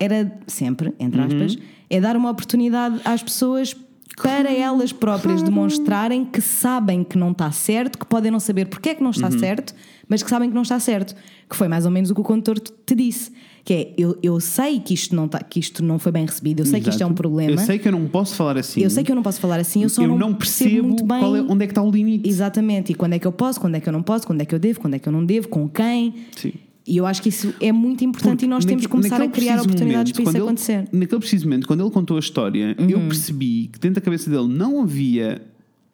era, 0.00 0.32
sempre, 0.46 0.92
entre 0.98 1.20
aspas, 1.20 1.58
é 1.88 2.00
dar 2.00 2.16
uma 2.16 2.30
oportunidade 2.30 3.00
às 3.04 3.22
pessoas 3.22 3.76
para 4.22 4.52
elas 4.52 4.92
próprias 4.92 5.42
demonstrarem 5.42 6.24
que 6.24 6.40
sabem 6.40 7.02
que 7.04 7.16
não 7.18 7.30
está 7.32 7.50
certo, 7.52 7.98
que 7.98 8.06
podem 8.06 8.30
não 8.30 8.40
saber 8.40 8.66
porque 8.66 8.90
é 8.90 8.94
que 8.94 9.02
não 9.02 9.10
está 9.10 9.30
certo, 9.30 9.74
mas 10.08 10.22
que 10.22 10.30
sabem 10.30 10.48
que 10.48 10.54
não 10.54 10.62
está 10.62 10.78
certo. 10.80 11.14
Que 11.48 11.56
foi 11.56 11.66
mais 11.68 11.84
ou 11.86 11.90
menos 11.90 12.10
o 12.10 12.14
que 12.14 12.20
o 12.20 12.24
condutor 12.24 12.58
te- 12.58 12.94
disse. 12.94 13.30
Que 13.64 13.74
é, 13.74 13.94
eu, 13.98 14.18
eu 14.22 14.40
sei 14.40 14.80
que 14.80 14.94
isto, 14.94 15.14
não 15.14 15.28
tá, 15.28 15.38
que 15.40 15.58
isto 15.60 15.84
não 15.84 15.98
foi 15.98 16.10
bem 16.12 16.24
recebido, 16.24 16.60
eu 16.60 16.66
sei 16.66 16.80
que 16.80 16.88
isto 16.88 17.02
é 17.02 17.04
um 17.04 17.08
Exato. 17.08 17.16
problema. 17.22 17.52
Eu 17.52 17.58
sei 17.58 17.78
que 17.78 17.86
eu 17.88 17.92
não 17.92 18.06
posso 18.06 18.34
falar 18.34 18.56
assim. 18.56 18.80
Eu 18.82 18.88
sei 18.90 19.04
que 19.04 19.10
eu 19.12 19.16
não 19.16 19.22
posso 19.22 19.40
falar 19.40 19.60
assim, 19.60 19.82
eu 19.82 19.88
só 19.90 20.02
eu 20.02 20.08
não, 20.08 20.18
não 20.18 20.34
percebo 20.34 20.88
muito 20.88 21.04
bem 21.04 21.18
qual 21.20 21.36
é- 21.36 21.42
onde 21.42 21.64
é 21.64 21.66
que 21.66 21.72
está 21.72 21.82
o 21.82 21.90
limite. 21.90 22.28
Exatamente, 22.28 22.92
e 22.92 22.94
quando 22.94 23.12
é 23.14 23.18
que 23.18 23.26
eu 23.26 23.32
posso, 23.32 23.60
quando 23.60 23.74
é 23.74 23.80
que 23.80 23.88
eu 23.88 23.92
não 23.92 24.02
posso, 24.02 24.26
quando 24.26 24.40
é 24.40 24.44
que 24.46 24.54
eu 24.54 24.58
devo, 24.58 24.80
quando 24.80 24.94
é 24.94 24.98
que 24.98 25.06
eu 25.08 25.12
não 25.12 25.24
devo, 25.24 25.48
com 25.48 25.68
quem. 25.68 26.14
Sim. 26.36 26.52
E 26.88 26.96
eu 26.96 27.04
acho 27.04 27.20
que 27.20 27.28
isso 27.28 27.54
é 27.60 27.70
muito 27.70 28.02
importante 28.02 28.30
Porque 28.30 28.44
e 28.46 28.48
nós 28.48 28.64
temos 28.64 28.84
que 28.84 28.88
começar 28.90 29.20
a 29.20 29.28
criar 29.28 29.60
oportunidades 29.60 30.10
momento, 30.10 30.14
para 30.14 30.22
isso 30.22 30.30
ele- 30.38 30.44
acontecer. 30.44 30.78
Uhum. 30.92 31.00
Naquele 31.00 31.20
preciso 31.20 31.44
momento, 31.44 31.66
quando 31.66 31.82
ele 31.84 31.90
contou 31.90 32.16
a 32.16 32.20
história, 32.20 32.74
eu 32.78 33.00
percebi 33.00 33.68
que 33.70 33.78
dentro 33.78 33.96
da 33.96 34.00
cabeça 34.00 34.30
dele 34.30 34.48
não 34.48 34.80
havia 34.82 35.42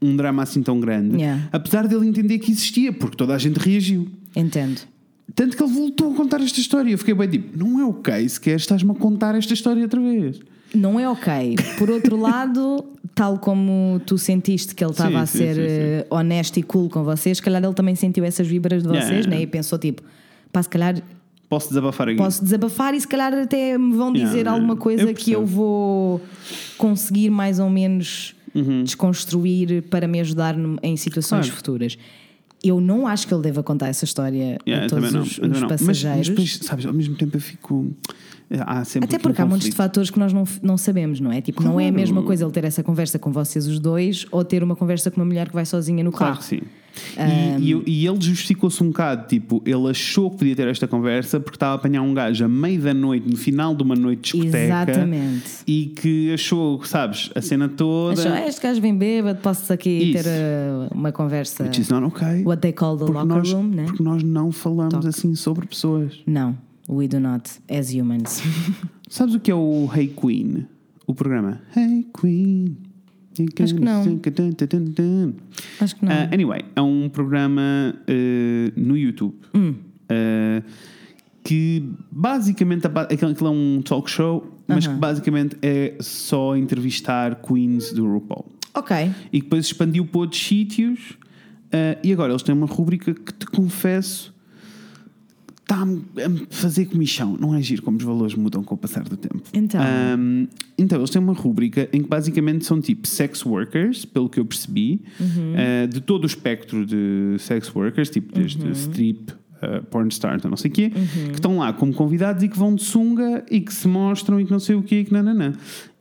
um 0.01 0.15
drama 0.15 0.43
assim 0.45 0.63
tão 0.63 0.79
grande, 0.79 1.17
Yeah. 1.17 1.49
apesar 1.51 1.89
dele 1.89 2.07
entender 2.07 2.39
que 2.39 2.51
existia, 2.53 2.93
porque 2.93 3.17
toda 3.17 3.35
a 3.35 3.39
gente 3.39 3.57
reagiu. 3.59 4.07
Entendo. 4.37 4.83
Tanto 5.35 5.57
que 5.57 5.63
ele 5.63 5.73
voltou 5.73 6.13
a 6.13 6.15
contar 6.17 6.41
esta 6.41 6.61
história. 6.61 6.91
Eu 6.91 6.99
fiquei 6.99 7.15
bem 7.15 7.29
tipo, 7.29 7.59
não 7.59 7.81
é 7.81 7.85
ok 7.85 8.29
sequer 8.29 8.57
estás-me 8.57 8.91
a 8.93 8.95
contar 8.95 9.35
esta 9.35 9.53
história 9.53 9.83
outra 9.83 10.01
vez. 10.01 10.39
Não 10.75 11.01
é 11.01 11.09
ok. 11.09 11.57
Por 11.79 11.91
outro 11.91 12.17
lado, 12.21 12.85
tal 13.15 13.39
como 13.39 14.01
tu 14.07 14.17
sentiste 14.19 14.75
que 14.75 14.85
ele 14.85 14.93
estava 14.93 15.21
a 15.21 15.27
sim, 15.27 15.39
ser 15.39 15.55
sim, 15.55 15.61
sim. 15.61 15.67
eh, 15.69 16.07
honesto 16.11 16.59
e 16.59 16.63
cool 16.63 16.89
com 16.91 17.03
vocês, 17.03 17.39
se 17.39 17.43
calhar 17.43 17.63
ele 17.65 17.75
também 17.75 17.95
sentiu 17.95 18.25
essas 18.25 18.47
vibras 18.47 18.83
de 18.83 18.89
vocês, 18.89 19.09
yeah. 19.25 19.31
né? 19.31 19.43
E 19.43 19.47
pensou 19.47 19.79
tipo, 19.79 20.03
pá, 20.55 20.63
se 20.63 20.69
calhar 20.69 21.03
Posso 21.49 21.69
desabafar 21.69 22.09
aqui? 22.09 22.17
posso 22.17 22.43
desabafar 22.43 22.95
e 22.95 23.01
se 23.01 23.07
calhar 23.07 23.33
até 23.35 23.77
me 23.77 23.95
vão 23.97 24.13
dizer 24.13 24.39
yeah. 24.39 24.53
alguma 24.53 24.77
coisa 24.77 25.03
Eu 25.11 25.15
que 25.15 25.33
eu 25.33 25.45
vou 25.45 26.21
conseguir 26.79 27.29
mais 27.31 27.59
ou 27.59 27.69
menos 27.69 28.35
Uhum. 28.55 28.85
desconstruir 28.85 29.83
para 29.91 30.07
me 30.07 30.21
ajudar 30.21 30.55
em 30.81 30.97
situações 30.97 31.47
Claro. 31.47 31.57
futuras. 31.57 31.99
Eu 32.63 32.81
não 32.81 33.05
acho 33.07 33.27
que 33.27 33.35
ele 33.35 33.43
deva 33.43 33.65
contar 33.65 33.89
essa 33.89 34.05
história 34.05 34.59
Yeah, 34.67 34.87
a 34.87 34.89
todos 34.89 35.13
não, 35.13 35.23
os, 35.23 35.39
os. 35.39 35.49
Mas- 35.49 35.65
passageiros. 35.65 36.19
Mas, 36.19 36.29
depois, 36.29 36.59
sabes, 36.63 36.87
ao 36.87 36.93
mesmo 36.93 37.17
tempo 37.17 37.37
eu 37.37 37.41
fico. 37.41 37.91
Sempre 38.85 39.07
Até 39.07 39.17
aqui 39.17 39.17
um 39.17 39.19
porque 39.29 39.43
há 39.43 39.47
montes 39.47 39.69
de 39.69 39.75
fatores 39.75 40.09
que 40.11 40.19
nós 40.21 40.33
não, 40.33 40.45
não 40.63 40.77
sabemos, 40.77 41.19
não 41.19 41.33
é? 41.33 41.41
Tipo, 41.41 41.63
não 41.65 41.81
é 41.81 41.85
a 41.85 41.89
Claro. 41.89 41.95
mesma 42.01 42.23
coisa 42.23 42.45
ele 42.45 42.53
ter 42.53 42.63
essa 42.65 42.83
conversa 42.85 43.19
com 43.19 43.33
vocês 43.33 43.67
os 43.67 43.81
dois 43.81 44.25
ou 44.31 44.45
ter 44.45 44.63
uma 44.63 44.77
conversa 44.77 45.11
com 45.11 45.21
uma 45.21 45.27
mulher 45.27 45.49
que 45.49 45.55
vai 45.55 45.67
sozinha 45.67 46.05
no 46.05 46.13
Claro 46.13 46.35
carro. 46.35 46.39
que 46.45 46.49
sim. 46.57 46.61
E, 47.59 47.63
e 47.65 47.71
eu- 47.71 47.83
e 47.87 48.07
ele 48.07 48.21
justificou-se 48.21 48.83
um 48.83 48.89
bocado, 48.89 49.27
tipo, 49.29 49.63
ele 49.67 49.89
achou 49.89 50.31
que 50.31 50.39
podia 50.39 50.57
ter 50.57 50.69
esta 50.69 50.87
conversa 50.87 51.39
porque 51.41 51.57
estava 51.57 51.73
a 51.73 51.75
apanhar 51.77 52.03
um 52.03 52.15
gajo 52.15 52.45
à 52.45 52.49
meia 52.49 52.79
da 52.79 52.95
noite, 52.95 53.29
no 53.29 53.37
final 53.37 53.75
de 53.75 53.83
uma 53.83 53.95
noite 53.95 54.33
de 54.33 54.43
discoteca. 54.43 54.65
Exatamente. 54.93 55.45
E 55.67 55.87
que 55.87 56.33
achou, 56.33 56.83
sabes, 56.85 57.31
a 57.35 57.41
cena 57.41 57.69
toda. 57.69 58.21
Achou, 58.21 58.33
"Ah, 58.33 58.47
este 58.47 58.61
gajo 58.63 58.81
vem 58.81 58.97
bêbado, 58.97 59.39
posso 59.41 59.73
aqui 59.73 59.91
Isso. 59.91 60.23
ter 60.23 60.29
uh, 60.29 60.95
uma 60.95 61.11
conversa. 61.13 61.65
Which 61.65 61.81
is 61.81 61.89
not 61.89 62.05
okay. 62.07 62.43
What 62.45 62.61
they 62.63 62.73
call 62.73 62.97
the 62.97 63.05
porque 63.07 63.19
locker 63.19 63.37
nós, 63.37 63.53
room, 63.53 63.65
né? 63.69 63.85
Porque 63.87 64.03
nós 64.03 64.23
não 64.23 64.53
falamos 64.53 65.05
assim 65.07 65.35
sobre 65.35 65.67
pessoas. 65.67 66.21
Não, 66.27 66.57
we 66.89 67.09
do 67.09 67.19
not, 67.21 67.51
as 67.71 67.93
humans. 67.93 68.43
Sabes 69.09 69.35
o 69.35 69.41
que 69.41 69.51
é 69.51 69.55
o 69.55 69.89
Hey 69.95 70.09
Queen? 70.09 70.67
O 71.07 71.15
programa 71.15 71.61
Hey 71.77 72.07
Queen. 72.19 72.77
Acho 73.65 73.75
que 73.75 73.81
não. 73.85 74.03
Acho 75.81 75.97
que 75.97 76.05
não. 76.05 76.13
Ah, 76.13 76.29
anyway, 76.33 76.61
é 76.75 76.81
um 76.81 77.09
programa 77.09 77.95
eh, 78.07 78.73
no 78.77 78.97
YouTube 78.97 79.35
Hum. 79.55 79.75
eh, 80.09 80.63
que 81.43 81.83
basicamente 82.11 82.87
aquilo 82.87 83.47
é 83.47 83.51
um 83.51 83.83
talk 83.83 84.11
show, 84.11 84.51
mas 84.67 84.87
que 84.87 84.91
Aham. 84.93 84.99
basicamente 85.01 85.57
é 85.63 85.95
só 86.01 86.57
entrevistar 86.57 87.37
queens 87.37 87.93
do 87.93 88.07
RuPaul. 88.07 88.47
ok. 88.75 88.97
E 89.33 89.39
que 89.39 89.45
depois 89.45 89.67
expandiu 89.67 90.05
para 90.07 90.21
outros 90.21 90.43
sítios. 90.45 91.19
e 92.03 92.13
agora 92.13 92.33
eles 92.33 92.43
têm 92.43 92.55
uma 92.55 92.67
rubrica 92.67 93.13
que 93.13 93.33
te 93.33 93.47
confesso 93.47 94.34
está-me 95.65 96.03
a 96.19 96.55
fazer 96.55 96.85
comichão. 96.87 97.37
Não 97.41 97.55
é 97.55 97.61
giro 97.63 97.83
como 97.83 97.97
os 97.97 98.05
valores 98.05 98.35
mudam 98.35 98.63
com 98.63 98.75
o 98.75 98.79
passar 98.79 99.03
do 99.05 99.17
tempo. 99.17 99.43
Então. 99.53 99.81
Um, 100.19 100.47
então, 100.79 100.99
eles 100.99 101.11
têm 101.11 101.21
uma 101.23 101.33
rubrica 101.33 101.89
em 101.93 102.03
que 102.03 102.09
basicamente 102.09 102.65
são 102.67 102.81
tipo 102.81 103.09
sex 103.09 103.45
workers, 103.47 104.05
pelo 104.05 104.29
que 104.29 104.39
eu 104.39 104.45
percebi, 104.45 105.01
Uhum. 105.19 105.55
uh, 105.55 105.89
de 105.89 106.01
todo 106.01 106.25
o 106.25 106.27
espectro 106.27 106.85
de 106.85 107.37
sex 107.39 107.75
workers, 107.75 108.11
tipo 108.11 108.33
desde 108.35 108.63
Uhum. 108.65 108.73
strip, 108.73 109.33
uh, 109.33 109.83
porn 109.91 110.09
stars, 110.11 110.43
não 110.45 110.57
sei 110.57 110.71
o 110.71 110.75
quê, 110.75 110.91
que 110.91 111.35
estão 111.35 111.57
lá 111.59 111.73
como 111.73 111.93
convidados 111.95 112.43
e 112.43 112.49
que 112.49 112.59
vão 112.59 112.75
de 112.75 112.83
sunga 112.83 113.45
e 113.51 113.61
que 113.61 113.73
se 113.73 113.89
mostram 113.89 114.39
e 114.41 114.45
que 114.45 114.51
não 114.53 114.61
sei 114.61 114.77
o 114.77 114.83
quê, 114.83 115.01
e 115.01 115.05
que 115.05 115.13
nananã. 115.13 115.53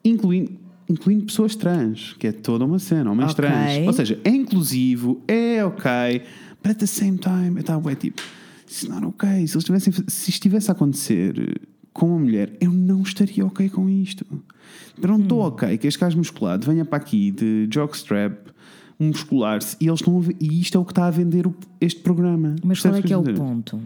Incluindo, 0.04 0.52
incluindo 0.90 1.24
pessoas 1.26 1.56
trans, 1.56 2.14
que 2.20 2.28
é 2.28 2.32
toda 2.34 2.66
uma 2.66 2.80
cena, 2.80 3.10
homens 3.12 3.32
Ok. 3.32 3.36
trans. 3.46 3.88
Ou 3.88 3.94
seja, 3.94 4.20
é 4.26 4.30
inclusivo, 4.30 5.22
é 5.28 5.64
ok, 5.64 6.22
but 6.62 6.72
at 6.72 6.78
the 6.80 6.86
same 6.86 7.18
time, 7.18 7.52
eu 7.56 7.62
estava 7.62 7.90
é 7.92 7.96
it's 8.74 8.88
not 8.90 9.06
ok. 9.06 9.48
Se, 9.48 9.56
eles 9.56 9.64
tivessem, 9.64 9.94
se 9.94 10.02
isto 10.08 10.30
estivesse 10.30 10.70
a 10.70 10.74
acontecer 10.74 11.62
com 11.94 12.08
uma 12.08 12.20
mulher, 12.20 12.52
eu 12.60 12.72
não 12.72 13.02
estaria 13.04 13.46
ok 13.46 13.70
com 13.70 13.90
isto. 13.90 14.26
Eu 15.02 15.08
não 15.08 15.18
Hum. 15.18 15.22
estou 15.22 15.40
ok 15.42 15.78
que 15.78 15.88
este 15.88 16.00
gajo 16.00 16.18
musculado 16.18 16.66
venha 16.66 16.84
para 16.86 16.98
aqui 16.98 17.32
de 17.32 17.68
jockstrap, 17.72 18.36
muscular-se 19.00 19.76
e 19.80 19.88
eles 19.88 20.00
estão 20.00 20.20
a 20.20 20.24
e 20.40 20.62
isto 20.62 20.78
é 20.78 20.82
o 20.82 20.86
que 20.86 20.92
está 20.92 21.06
a 21.08 21.12
vender 21.12 21.46
o- 21.46 21.56
este 21.82 22.00
programa. 22.02 22.56
Mas 22.64 22.80
qual 22.80 22.96
é 22.96 23.02
que 23.02 23.14
é 23.14 23.18
o 23.18 23.24
ponto? 23.24 23.80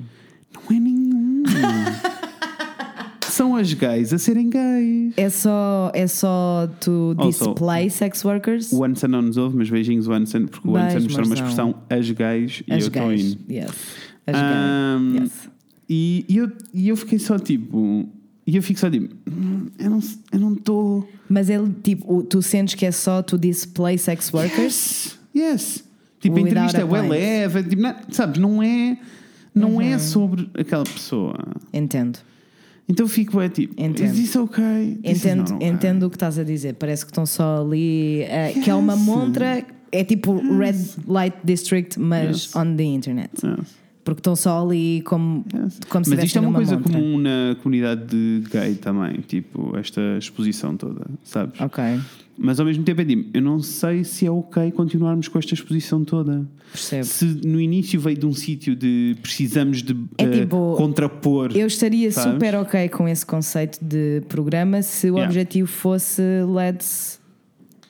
Não 0.53 0.77
é 0.77 0.79
nenhum. 0.79 1.43
São 3.29 3.55
as 3.55 3.71
gays 3.71 4.13
a 4.13 4.17
serem 4.17 4.49
gays. 4.49 5.13
É 5.15 5.29
só, 5.29 5.91
é 5.93 6.07
só 6.07 6.67
to 6.79 7.13
Also, 7.17 7.45
display 7.45 7.87
sex 7.89 8.25
workers? 8.25 8.71
O 8.73 8.83
Anson 8.83 9.07
não 9.07 9.21
nos 9.21 9.37
ouve, 9.37 9.55
mas 9.57 9.69
beijinhos 9.69 10.07
o 10.07 10.13
Anson, 10.13 10.47
porque 10.47 10.67
o 10.67 10.71
Beijo, 10.73 10.87
Anson 10.87 10.99
mostrou 11.03 11.25
uma 11.27 11.35
expressão 11.35 11.75
as 11.87 12.09
gays 12.09 12.63
e 12.65 12.71
eu 12.71 12.77
As 12.77 12.83
estou 12.85 13.13
indo. 13.13 13.37
Yes. 13.51 13.71
As 14.27 14.35
gays. 14.35 15.21
Yes. 15.23 15.49
E, 15.89 16.25
e 16.27 16.37
eu, 16.37 16.51
e 16.73 16.89
eu 16.89 16.97
fiquei 16.97 17.17
só 17.19 17.39
tipo. 17.39 18.07
E 18.45 18.55
eu 18.55 18.61
fico 18.63 18.79
só 18.79 18.89
tipo. 18.89 19.15
"Hum, 19.29 19.67
Eu 19.79 19.89
não 19.89 19.99
eu 20.31 20.39
não 20.39 20.53
estou. 20.53 21.07
Mas 21.29 21.49
ele, 21.49 21.73
tipo, 21.83 22.23
tu 22.23 22.41
sentes 22.41 22.75
que 22.75 22.85
é 22.85 22.91
só 22.91 23.21
to 23.21 23.37
display 23.37 23.97
sex 23.97 24.31
workers? 24.33 25.17
Yes! 25.35 25.51
Yes! 25.53 25.83
Tipo, 26.19 26.37
a 26.39 26.41
Without 26.41 26.49
entrevista 26.51 26.77
é 26.79 26.81
a 26.81 26.85
well 26.85 27.07
leve, 27.09 27.63
tipo, 27.63 27.81
não- 27.81 27.95
sabes? 28.09 28.39
Não 28.39 28.61
é. 28.63 28.97
Não 29.53 29.75
Uhum. 29.75 29.81
é 29.81 29.97
sobre 29.97 30.49
aquela 30.57 30.83
pessoa. 30.83 31.35
Entendo. 31.73 32.19
Então 32.89 33.05
eu 33.05 33.09
fico, 33.09 33.39
é 33.41 33.49
tipo, 33.49 33.73
Entendo. 33.81 34.05
is 34.07 34.15
this 34.17 34.35
okay? 34.35 34.97
This 35.03 35.17
is 35.17 35.25
Entendo, 35.25 35.53
okay. 35.55 35.67
entendo 35.67 36.03
o 36.05 36.09
que 36.09 36.15
estás 36.15 36.37
a 36.39 36.43
dizer. 36.43 36.73
Parece 36.75 37.05
que 37.05 37.11
estão 37.11 37.25
só 37.25 37.61
ali. 37.65 38.21
eh, 38.23 38.53
Que 38.63 38.69
é 38.69 38.75
uma 38.75 38.93
Yes. 38.93 39.01
montra. 39.03 39.65
É 39.91 40.03
tipo 40.03 40.35
Red 40.57 40.75
Light 41.07 41.35
District, 41.43 41.99
mas 41.99 42.27
Yes. 42.45 42.55
on 42.55 42.75
the 42.75 42.83
internet. 42.83 43.29
Yes, 43.45 43.67
Porque 44.07 44.21
estão 44.21 44.37
só 44.37 44.63
ali 44.65 45.01
como, 45.01 45.43
como 45.89 46.05
se 46.05 46.15
Mas 46.15 46.23
isto 46.23 46.37
é 46.37 46.39
uma 46.41 46.53
coisa 46.53 46.77
montra. 46.77 46.93
comum 46.93 47.17
na 47.17 47.57
comunidade 47.61 48.05
de 48.05 48.41
gay 48.49 48.75
também, 48.75 49.19
tipo, 49.27 49.75
esta 49.77 49.99
exposição 50.17 50.77
toda, 50.77 51.05
sabes? 51.25 51.59
Ok, 51.59 51.83
Mas 52.37 52.57
ao 52.57 52.65
mesmo 52.65 52.85
tempo 52.85 53.01
é 53.01 53.03
tipo, 53.05 53.29
eu 53.33 53.41
não 53.41 53.59
sei 53.61 54.05
se 54.05 54.25
é 54.25 54.31
ok 54.31 54.71
continuarmos 54.71 55.27
com 55.27 55.37
esta 55.37 55.53
exposição 55.53 56.05
toda. 56.05 56.47
percebo. 56.71 57.03
Se 57.03 57.25
no 57.45 57.59
início 57.59 57.99
veio 57.99 58.17
de 58.17 58.25
um 58.25 58.31
sítio 58.33 58.77
de 58.77 59.17
precisamos 59.21 59.83
de 59.83 59.93
É 60.17 60.23
eh, 60.23 60.39
tipo, 60.41 60.75
contrapor. 60.77 61.51
Eu 61.53 61.67
estaria 61.67 62.09
Sabes? 62.09 62.31
super 62.31 62.55
ok 62.55 62.87
com 62.87 63.09
esse 63.09 63.25
conceito 63.25 63.77
de 63.83 64.21
programa 64.29 64.81
se 64.83 65.07
o 65.11 65.15
Yeah. 65.15 65.25
objetivo 65.25 65.67
fosse 65.67 66.21
let's 66.47 67.19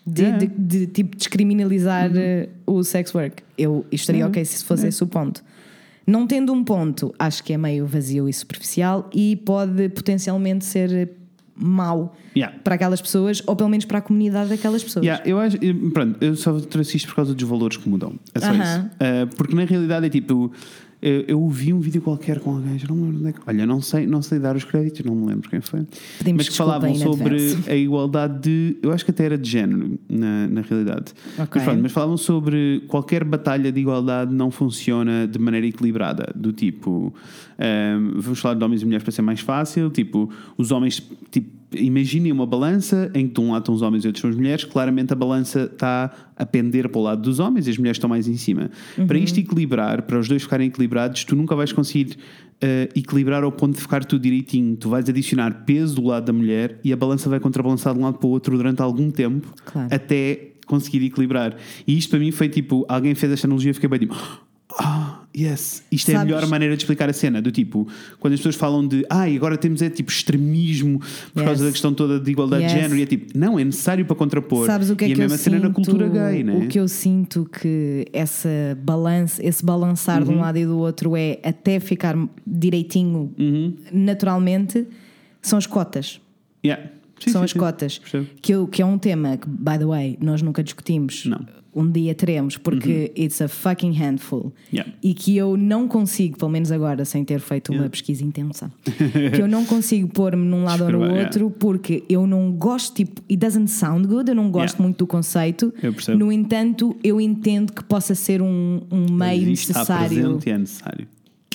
de, 0.03 0.21
Yeah. 0.23 0.39
de- 0.47 0.47
de, 0.79 0.87
tipo 0.87 1.15
descriminalizar 1.15 2.09
eh, 2.15 2.49
o 2.65 2.81
sex 2.83 3.13
work. 3.13 3.43
Eu 3.55 3.85
estaria 3.91 4.23
Uhum. 4.23 4.29
ok 4.31 4.43
se 4.45 4.63
fosse 4.65 4.87
esse 4.87 5.03
o 5.03 5.07
ponto. 5.07 5.43
Não 6.07 6.25
tendo 6.25 6.53
um 6.53 6.63
ponto, 6.63 7.13
acho 7.19 7.43
que 7.43 7.51
é 7.51 7.57
meio 7.57 7.85
vazio 7.85 8.29
e 8.29 8.33
superficial 8.33 9.09
e 9.13 9.35
pode 9.35 9.89
potencialmente 9.89 10.63
ser 10.63 11.11
mau 11.59 12.15
Yeah. 12.35 12.55
para 12.63 12.75
aquelas 12.75 13.01
pessoas 13.01 13.41
ou 13.47 13.55
pelo 13.55 13.67
menos 13.67 13.83
para 13.83 13.97
a 13.97 14.01
comunidade 14.01 14.49
daquelas 14.51 14.83
pessoas. 14.83 15.03
Yeah, 15.03 15.27
eu 15.27 15.39
acho, 15.39 15.57
pronto, 15.91 16.15
eu 16.23 16.35
só 16.35 16.59
trouxe 16.59 16.97
isto 16.97 17.07
por 17.09 17.15
causa 17.15 17.33
dos 17.33 17.49
valores 17.49 17.77
que 17.77 17.89
mudam. 17.89 18.13
É 18.35 18.39
só 18.39 18.51
Aham. 18.51 18.61
isso. 18.63 18.85
Uh, 18.85 19.35
porque 19.35 19.55
na 19.55 19.65
realidade 19.65 20.05
é 20.05 20.09
tipo, 20.09 20.51
eu, 21.01 21.21
eu 21.27 21.41
ouvi 21.41 21.71
um 21.71 21.79
vídeo 21.79 22.01
qualquer 22.01 22.39
com 22.39 22.55
alguém, 22.55 22.79
já 22.79 22.87
não 22.87 22.95
me 22.95 23.03
lembro 23.03 23.19
onde 23.19 23.29
é 23.29 23.33
que. 23.33 23.39
Olha, 23.45 23.65
não 23.65 23.81
sei, 23.81 24.07
não 24.07 24.21
sei 24.21 24.39
dar 24.39 24.55
os 24.55 24.63
créditos, 24.63 25.05
não 25.05 25.15
me 25.15 25.27
lembro 25.27 25.47
quem 25.49 25.61
foi. 25.61 25.85
Pedimos 26.17 26.37
mas 26.37 26.49
que 26.49 26.55
falavam 26.55 26.93
sobre 26.95 27.35
advance. 27.35 27.69
a 27.69 27.75
igualdade 27.75 28.39
de. 28.41 28.77
Eu 28.81 28.91
acho 28.91 29.05
que 29.05 29.11
até 29.11 29.25
era 29.25 29.37
de 29.37 29.49
género, 29.49 29.99
na, 30.09 30.47
na 30.47 30.61
realidade. 30.61 31.13
Ok. 31.37 31.49
Mas, 31.53 31.63
pronto, 31.63 31.81
mas 31.83 31.91
falavam 31.91 32.17
sobre 32.17 32.83
qualquer 32.87 33.23
batalha 33.23 33.71
de 33.71 33.79
igualdade 33.79 34.33
não 34.33 34.49
funciona 34.49 35.27
de 35.27 35.37
maneira 35.37 35.67
equilibrada. 35.67 36.31
Do 36.35 36.51
tipo, 36.51 37.13
um, 37.59 38.19
vamos 38.19 38.39
falar 38.39 38.55
de 38.55 38.63
homens 38.63 38.81
e 38.81 38.85
mulheres 38.85 39.03
para 39.03 39.11
ser 39.11 39.21
mais 39.21 39.39
fácil. 39.39 39.89
Tipo, 39.89 40.29
os 40.57 40.71
homens, 40.71 41.01
tipo, 41.31 41.49
imaginem 41.73 42.31
uma 42.31 42.45
balança 42.45 43.11
em 43.13 43.27
que 43.27 43.33
de 43.33 43.39
um 43.41 43.51
lado 43.51 43.61
estão 43.63 43.75
os 43.75 43.81
homens 43.81 44.03
e 44.03 44.07
outros 44.07 44.21
são 44.21 44.29
as 44.29 44.35
mulheres. 44.35 44.63
Claramente 44.63 45.11
a 45.11 45.15
balança 45.15 45.69
está 45.71 46.11
a 46.35 46.45
pender 46.45 46.87
para 46.89 46.99
o 46.99 47.03
lado 47.03 47.21
dos 47.21 47.39
homens 47.39 47.67
e 47.67 47.71
as 47.71 47.77
mulheres 47.77 47.97
estão 47.97 48.09
mais 48.09 48.27
em 48.27 48.37
cima. 48.37 48.69
Para 49.07 49.17
isto 49.17 49.39
equilibrar, 49.39 50.03
para 50.03 50.17
os 50.19 50.27
dois 50.27 50.43
ficarem 50.43 50.67
equilibrados, 50.67 51.23
tu 51.25 51.35
nunca 51.35 51.55
vais 51.55 51.71
conseguir. 51.73 52.17
uh, 52.63 52.89
equilibrar 52.97 53.43
ao 53.43 53.51
ponto 53.51 53.75
de 53.75 53.81
ficar 53.81 54.03
tudo 54.05 54.21
direitinho, 54.21 54.75
tu 54.77 54.89
vais 54.89 55.07
adicionar 55.07 55.63
peso 55.65 55.95
do 55.95 56.03
lado 56.07 56.25
da 56.25 56.33
mulher 56.33 56.79
e 56.83 56.91
a 56.91 56.95
balança 56.95 57.29
vai 57.29 57.39
contrabalançar 57.39 57.93
de 57.93 57.99
um 57.99 58.03
lado 58.03 58.17
para 58.17 58.27
o 58.27 58.31
outro 58.31 58.55
durante 58.57 58.81
algum 58.81 59.11
tempo 59.11 59.53
Claro. 59.65 59.87
até 59.91 60.53
conseguir 60.65 61.05
equilibrar. 61.05 61.55
E 61.85 61.95
isto 61.97 62.09
para 62.09 62.17
mim 62.19 62.31
foi 62.31 62.49
tipo, 62.49 62.83
alguém 62.89 63.13
fez 63.13 63.31
esta 63.31 63.45
analogia 63.47 63.71
e 63.71 63.73
fiquei 63.75 63.87
bem 63.89 63.99
tipo, 63.99 64.15
ah, 64.79 65.06
yes. 65.37 65.83
Isto 65.91 66.09
é 66.09 66.13
a 66.15 66.17
Sabes- 66.19 66.33
melhor 66.33 66.47
maneira 66.49 66.75
de 66.75 66.81
explicar 66.83 67.09
a 67.09 67.13
cena. 67.13 67.41
Do 67.41 67.51
tipo, 67.51 67.87
quando 68.19 68.33
as 68.33 68.39
pessoas 68.39 68.55
falam 68.55 68.87
de, 68.87 69.05
ah, 69.09 69.29
e 69.29 69.35
agora 69.37 69.57
temos 69.57 69.81
é 69.81 69.89
tipo 69.89 70.09
extremismo 70.11 70.99
por 71.33 71.39
Yes. 71.41 71.45
causa 71.45 71.65
da 71.65 71.71
questão 71.71 71.93
toda 71.93 72.19
de 72.19 72.31
igualdade 72.31 72.63
Yes. 72.63 72.73
de 72.73 72.79
género, 72.79 72.95
e 72.99 73.01
é 73.03 73.05
tipo, 73.05 73.37
não, 73.37 73.59
é 73.59 73.63
necessário 73.63 74.05
para 74.05 74.15
contrapor. 74.15 74.65
Sabes 74.65 74.89
o 74.89 74.95
que 74.95 75.05
é 75.05 75.09
e 75.09 75.13
que 75.13 75.21
a 75.21 75.23
eu 75.25 75.29
mesma 75.29 75.37
cena 75.37 75.57
sinto? 75.57 75.67
na 75.67 75.73
cultura 75.73 76.07
gay, 76.09 76.43
né? 76.43 76.55
O 76.57 76.67
que 76.67 76.79
eu 76.79 76.87
sinto 76.87 77.49
que 77.61 78.05
essa 78.11 78.49
balança, 78.83 79.45
esse 79.45 79.63
balançar 79.63 80.19
Uhum. 80.21 80.27
de 80.27 80.33
um 80.33 80.39
lado 80.39 80.57
e 80.57 80.65
do 80.65 80.77
outro 80.77 81.15
é 81.15 81.39
até 81.43 81.79
ficar 81.79 82.15
direitinho 82.45 83.33
Uhum. 83.37 83.75
naturalmente 83.91 84.85
são 85.41 85.57
as 85.57 85.65
cotas. 85.65 86.19
Yeah. 86.65 86.91
Sim, 87.19 87.31
são 87.31 87.41
sim, 87.41 87.45
as 87.45 87.51
sim. 87.51 87.59
cotas. 87.59 88.01
Que, 88.41 88.53
eu- 88.53 88.67
que 88.67 88.81
é 88.81 88.85
um 88.85 88.97
tema 88.97 89.37
que, 89.37 89.47
by 89.47 89.77
the 89.79 89.85
way, 89.85 90.17
nós 90.21 90.41
nunca 90.41 90.63
discutimos. 90.63 91.25
Não. 91.25 91.39
Uhum. 91.77 91.87
Um 91.87 91.91
dia 91.91 92.15
teremos, 92.15 92.57
porque 92.57 93.11
it's 93.17 93.41
a 93.41 93.47
fucking 93.47 93.91
handful. 93.93 94.51
Yeah. 94.73 94.91
E 95.03 95.13
que 95.13 95.37
eu 95.37 95.55
não 95.55 95.87
consigo, 95.87 96.37
pelo 96.37 96.49
menos 96.51 96.71
agora, 96.71 97.05
sem 97.05 97.23
ter 97.23 97.39
feito 97.39 97.69
uma 97.69 97.77
Yeah. 97.77 97.89
pesquisa 97.91 98.23
intensa, 98.23 98.71
que 99.35 99.41
eu 99.41 99.47
não 99.47 99.63
consigo 99.65 100.07
pôr-me 100.07 100.43
num 100.45 100.63
lado 100.63 100.85
ou 100.85 100.91
no 100.91 101.13
outro, 101.19 101.51
porque 101.51 102.03
eu 102.09 102.25
não 102.25 102.51
gosto, 102.51 102.95
tipo, 102.95 103.21
it 103.29 103.37
doesn't 103.37 103.69
sound 103.69 104.07
good, 104.07 104.29
eu 104.29 104.35
não 104.35 104.49
gosto 104.49 104.75
Yeah. 104.75 104.83
muito 104.83 104.97
do 104.97 105.07
conceito. 105.07 105.73
Eu 105.81 105.93
percebo. 105.93 106.17
No 106.17 106.31
entanto, 106.31 106.95
eu 107.03 107.21
entendo 107.21 107.71
que 107.73 107.83
possa 107.83 108.15
ser 108.15 108.41
um, 108.41 108.81
um 108.91 109.11
meio 109.13 109.49
está 109.51 109.79
necessário. 109.79 110.07
presente 110.21 110.47
e 110.47 110.51
é 110.51 110.57
necessário. 110.57 111.07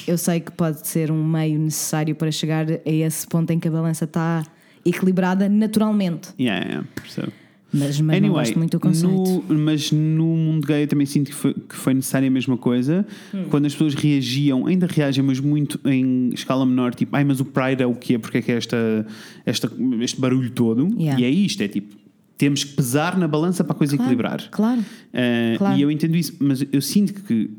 Eu 0.06 0.18
sei 0.18 0.40
que 0.40 0.50
pode 0.52 0.86
ser 0.86 1.10
um 1.10 1.24
meio 1.24 1.58
necessário 1.58 2.14
para 2.14 2.30
chegar 2.30 2.66
a 2.70 2.80
esse 2.90 3.26
ponto 3.26 3.50
em 3.52 3.58
que 3.58 3.68
a 3.68 3.70
balança 3.70 4.04
está 4.04 4.44
equilibrada 4.84 5.48
naturalmente. 5.48 6.30
Yeah, 6.40 6.64
yeah, 6.66 6.88
percebo. 6.94 7.32
Mas, 7.72 8.00
mas 8.00 8.20
não 8.20 8.28
gosto 8.30 8.58
muito 8.58 8.72
do 8.72 8.80
conceito. 8.80 9.44
no- 9.48 9.58
mas 9.58 9.90
no 9.90 10.26
mundo 10.26 10.66
gay 10.66 10.82
eu 10.82 10.88
também 10.88 11.06
sinto 11.06 11.28
que 11.30 11.34
foi, 11.34 11.54
que 11.54 11.74
foi 11.74 11.94
necessária 11.94 12.28
a 12.28 12.30
mesma 12.30 12.56
coisa. 12.56 13.06
Hum. 13.34 13.44
Quando 13.48 13.66
as 13.66 13.72
pessoas 13.72 13.94
reagiam, 13.94 14.66
ainda 14.66 14.86
reagem, 14.86 15.24
mas 15.24 15.40
muito 15.40 15.80
em 15.86 16.30
escala 16.34 16.66
menor, 16.66 16.94
tipo, 16.94 17.16
ai, 17.16 17.24
mas 17.24 17.40
o 17.40 17.44
Pride 17.46 17.82
é 17.82 17.86
o 17.86 17.94
quê? 17.94 18.18
Porque 18.18 18.38
é 18.38 18.42
que 18.42 18.52
é 18.52 18.56
esta, 18.56 19.06
esta, 19.46 19.72
este 20.00 20.20
barulho 20.20 20.50
todo? 20.50 20.88
Yeah. 20.98 21.20
E 21.20 21.24
é 21.24 21.30
isto, 21.30 21.62
é 21.62 21.68
tipo, 21.68 21.94
temos 22.36 22.64
que 22.64 22.74
pesar 22.74 23.16
na 23.16 23.26
balança 23.28 23.62
para 23.64 23.72
a 23.74 23.78
coisa 23.78 23.96
Claro, 23.96 24.10
equilibrar. 24.10 24.48
Claro. 24.50 24.80
Uh, 24.80 25.56
Claro. 25.58 25.78
E 25.78 25.82
eu 25.82 25.90
entendo 25.90 26.16
isso, 26.16 26.34
mas 26.40 26.64
eu 26.72 26.80
sinto 26.82 27.14
que, 27.22 27.50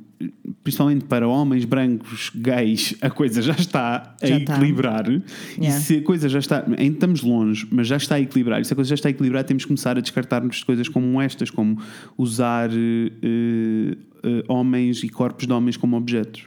principalmente 0.63 1.05
para 1.05 1.27
homens 1.27 1.65
brancos 1.65 2.31
gays, 2.35 2.95
a 3.01 3.09
coisa 3.09 3.41
já 3.41 3.53
está 3.53 4.15
a 4.21 4.25
Já 4.27 4.37
está. 4.37 4.53
equilibrar. 4.55 5.09
E 5.09 5.21
Yeah. 5.57 5.79
se 5.81 5.97
a 5.97 6.01
coisa 6.03 6.27
já 6.29 6.39
está, 6.39 6.63
ainda 6.77 6.83
estamos 6.95 7.21
longe, 7.21 7.67
mas 7.71 7.87
já 7.87 7.97
está 7.97 8.15
a 8.15 8.19
equilibrar. 8.21 8.61
E 8.61 8.65
se 8.65 8.73
a 8.73 8.75
coisa 8.75 8.89
já 8.89 8.95
está 8.95 9.09
a 9.09 9.11
equilibrar, 9.11 9.43
temos 9.43 9.63
que 9.63 9.67
começar 9.67 9.97
a 9.97 10.01
descartar-nos 10.01 10.57
de 10.57 10.65
coisas 10.65 10.87
como 10.89 11.21
estas, 11.21 11.49
como 11.49 11.79
usar 12.17 12.69
eh, 12.71 13.97
eh, 14.23 14.43
homens 14.47 15.03
e 15.03 15.09
corpos 15.09 15.45
de 15.47 15.53
homens 15.53 15.77
como 15.77 15.95
objetos. 15.97 16.43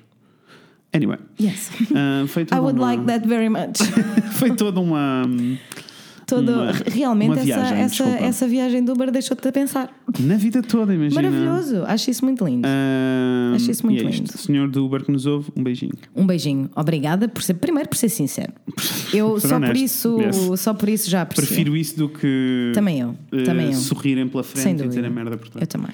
Anyway, 0.93 1.19
Yes. 1.39 1.71
uh, 1.91 2.27
foi 2.27 2.43
I 2.45 2.47
toda 2.47 2.63
would 2.63 2.79
uma, 2.79 2.87
like 2.87 3.05
that 3.07 3.27
very 3.29 3.49
much. 3.49 3.79
foi 4.39 4.51
toda 4.55 4.81
uma. 4.81 5.23
Todo, 6.27 6.51
Uma- 6.53 6.73
realmente, 6.89 7.29
uma 7.29 7.37
essa, 7.37 7.45
viagem, 7.45 7.79
essa, 7.79 8.05
essa 8.05 8.49
viagem 8.49 8.85
do 8.85 8.93
Uber 8.95 9.13
deixou-te 9.13 9.47
a 9.47 9.53
pensar. 9.53 9.97
Na 10.19 10.37
vida 10.37 10.61
toda, 10.61 10.93
imagina. 10.93 11.23
Maravilhoso. 11.23 11.85
Acho 11.87 12.11
isso 12.11 12.25
muito 12.25 12.45
lindo. 12.45 12.67
Um, 12.67 13.55
Acho 13.55 13.71
isso 13.71 13.87
muito 13.87 14.01
é 14.01 14.11
lindo. 14.11 14.25
isto. 14.25 14.37
Senhor 14.39 14.69
do 14.69 14.85
Uber 14.85 15.05
que 15.05 15.13
nos 15.13 15.25
ouve, 15.25 15.53
um 15.55 15.63
beijinho. 15.63 15.93
Um 16.17 16.27
beijinho. 16.27 16.69
Obrigada 16.75 17.29
por 17.29 17.45
ser, 17.45 17.55
primeiro 17.55 17.89
por 17.89 17.97
ser 17.97 18.09
sincero. 18.09 18.53
Eu 19.15 19.31
Por 19.35 19.41
só 19.41 19.49
por 19.51 19.55
honesto. 19.55 19.85
isso, 19.85 20.21
Yes. 20.21 20.61
só 20.61 20.75
por 20.75 20.89
isso 20.89 21.09
já 21.09 21.23
aprecio. 21.23 21.47
Prefiro 21.47 21.77
isso 21.77 21.97
do 21.97 22.09
que 22.09 22.73
Também 22.75 22.99
eu, 23.01 23.15
eh, 23.31 23.43
também 23.45 23.67
eu. 23.69 23.75
sorrirem 23.75 24.27
pela 24.27 24.43
Sem 24.43 24.63
frente 24.63 24.83
e 24.85 24.89
dizer 24.89 25.05
a 25.05 25.11
merda 25.11 25.37
por 25.37 25.49
trás. 25.49 25.63
Eu 25.63 25.67
também. 25.69 25.91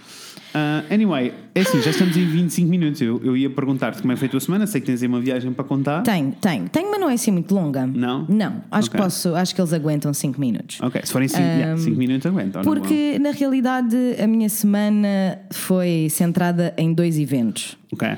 Ah, 0.55 0.83
anyway, 0.91 1.33
é 1.55 1.61
assim, 1.61 1.81
já 1.81 1.91
estamos 1.91 2.17
em 2.17 2.27
25 2.27 2.69
minutos. 2.69 3.01
Eu, 3.01 3.21
eu 3.25 3.37
ia 3.37 3.49
perguntar-te 3.49 4.01
como 4.03 4.13
é 4.13 4.15
que 4.15 4.19
foi 4.19 4.29
a 4.29 4.31
tua 4.31 4.41
semana. 4.41 4.67
Sei 4.67 4.81
que 4.81 4.87
tens 4.87 5.03
aí 5.03 5.09
uma 5.09 5.21
viagem 5.21 5.53
para 5.53 5.65
contar. 5.65 6.03
Tenho, 6.03 6.33
tenho. 6.41 6.69
Tenho, 6.69 6.91
mas 6.91 7.01
não 7.01 7.09
é 7.09 7.15
assim 7.15 7.31
muito 7.31 7.55
longa. 7.55 7.87
Não? 7.87 8.27
Não. 8.29 8.63
Acho 8.71 8.89
Ok. 8.89 8.99
que 8.99 9.05
posso, 9.05 9.35
acho 9.35 9.55
que 9.55 9.61
eles 9.61 9.73
aguentam 9.73 10.13
5 10.13 10.39
minutos. 10.41 10.79
Ok, 10.83 11.01
se 11.05 11.13
forem 11.13 11.29
5 11.29 11.91
minutos, 11.97 12.27
aguenta. 12.27 12.59
ou 12.59 12.65
não 12.65 12.73
Porque 12.75 13.19
na 13.19 13.31
realidade 13.31 13.97
a 14.23 14.27
minha 14.27 14.49
semana 14.49 15.39
foi 15.51 16.09
centrada 16.11 16.75
em 16.77 16.93
dois 16.93 17.19
eventos. 17.19 17.77
Ok. 17.93 18.09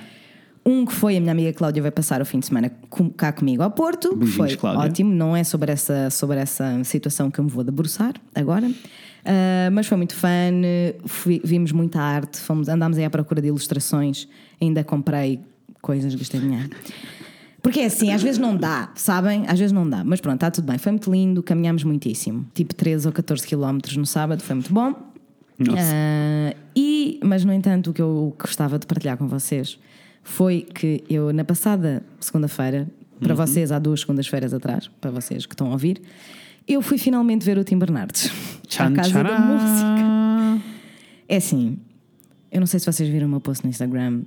Um 0.66 0.86
que 0.86 0.92
foi 0.94 1.16
a 1.18 1.20
minha 1.20 1.32
amiga 1.32 1.52
Cláudia 1.52 1.82
vai 1.82 1.90
passar 1.90 2.22
o 2.22 2.24
fim 2.24 2.38
de 2.40 2.46
semana 2.46 2.72
cá 3.18 3.30
comigo 3.32 3.62
ao 3.62 3.70
Porto, 3.70 4.08
que 4.10 4.16
Beijinhos, 4.16 4.36
foi 4.52 4.56
Cláudia. 4.56 4.80
ótimo, 4.90 5.14
não 5.14 5.36
é 5.36 5.44
sobre 5.44 5.70
essa, 5.70 6.08
sobre 6.08 6.38
essa 6.38 6.82
situação 6.84 7.30
que 7.30 7.38
eu 7.38 7.44
me 7.44 7.50
vou 7.50 7.62
debruçar 7.62 8.14
agora, 8.34 8.70
Ah, 9.24 9.70
mas 9.72 9.86
foi 9.86 9.96
muito 9.96 10.14
fã, 10.14 10.28
fui- 11.06 11.40
vimos 11.44 11.72
muita 11.72 12.00
arte, 12.00 12.38
fomos, 12.40 12.68
andámos 12.68 12.98
aí 12.98 13.04
à 13.04 13.10
procura 13.10 13.40
de 13.40 13.48
ilustrações, 13.48 14.28
ainda 14.60 14.84
comprei 14.84 15.40
coisas, 15.80 16.14
gastei 16.14 16.40
dinheiro. 16.40 16.70
Porque 17.62 17.80
é 17.80 17.86
assim, 17.86 18.12
às 18.12 18.22
vezes 18.22 18.38
não 18.38 18.54
dá, 18.54 18.90
sabem? 18.94 19.44
Às 19.48 19.58
vezes 19.58 19.72
não 19.72 19.88
dá, 19.88 20.04
mas 20.04 20.20
pronto, 20.20 20.34
está 20.34 20.50
tudo 20.50 20.66
bem. 20.66 20.76
Foi 20.76 20.92
muito 20.92 21.10
lindo, 21.10 21.42
caminhámos 21.42 21.82
muitíssimo. 21.82 22.46
Tipo 22.52 22.74
13 22.74 23.06
ou 23.06 23.12
14 23.12 23.46
quilómetros 23.46 23.96
no 23.96 24.04
sábado, 24.04 24.42
foi 24.42 24.54
muito 24.56 24.70
bom. 24.72 24.92
Nossa. 25.58 25.80
Ah, 25.82 26.54
e, 26.76 27.18
mas, 27.24 27.42
no 27.44 27.52
entanto, 27.54 27.90
o 27.90 27.94
que 27.94 28.02
eu 28.02 28.36
gostava 28.38 28.78
de 28.78 28.86
partilhar 28.86 29.16
com 29.16 29.26
vocês 29.26 29.78
foi 30.22 30.60
que 30.74 31.02
eu, 31.08 31.32
na 31.32 31.44
passada 31.44 32.02
segunda-feira, 32.20 32.86
para 33.20 33.34
vocês 33.34 33.72
há 33.72 33.78
duas 33.78 34.00
segundas-feiras 34.00 34.52
atrás, 34.52 34.90
para 35.00 35.10
vocês 35.10 35.46
que 35.46 35.54
estão 35.54 35.68
a 35.68 35.70
ouvir, 35.70 36.02
eu 36.66 36.80
fui 36.82 36.98
finalmente 36.98 37.44
ver 37.44 37.58
o 37.58 37.64
Tim 37.64 37.78
Bernardes 37.78 38.30
à 38.78 38.90
Casa 38.90 39.22
da 39.22 39.38
Música. 39.38 40.64
É 41.28 41.36
assim, 41.36 41.78
eu 42.50 42.60
não 42.60 42.66
sei 42.66 42.80
se 42.80 42.86
vocês 42.86 43.08
viram 43.08 43.26
o 43.26 43.30
meu 43.30 43.40
post 43.40 43.64
no 43.64 43.70
Instagram, 43.70 44.22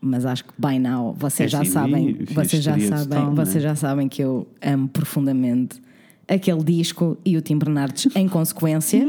mas 0.00 0.24
acho 0.24 0.44
que 0.44 0.52
by 0.58 0.78
now 0.78 1.14
vocês 1.18 1.48
É 1.52 1.56
já 1.58 1.64
sim, 1.64 1.70
sabem, 1.70 2.12
vi, 2.14 2.34
vocês 2.34 2.62
já 2.62 2.78
sabem, 2.78 3.04
total, 3.08 3.30
né? 3.30 3.44
vocês 3.44 3.62
já 3.62 3.74
sabem 3.74 4.08
que 4.08 4.22
eu 4.22 4.46
amo 4.62 4.88
profundamente 4.88 5.80
aquele 6.26 6.62
disco 6.62 7.16
e 7.24 7.36
o 7.36 7.40
Tim 7.42 7.58
Bernardes 7.58 8.14
em 8.14 8.28
consequência. 8.28 9.04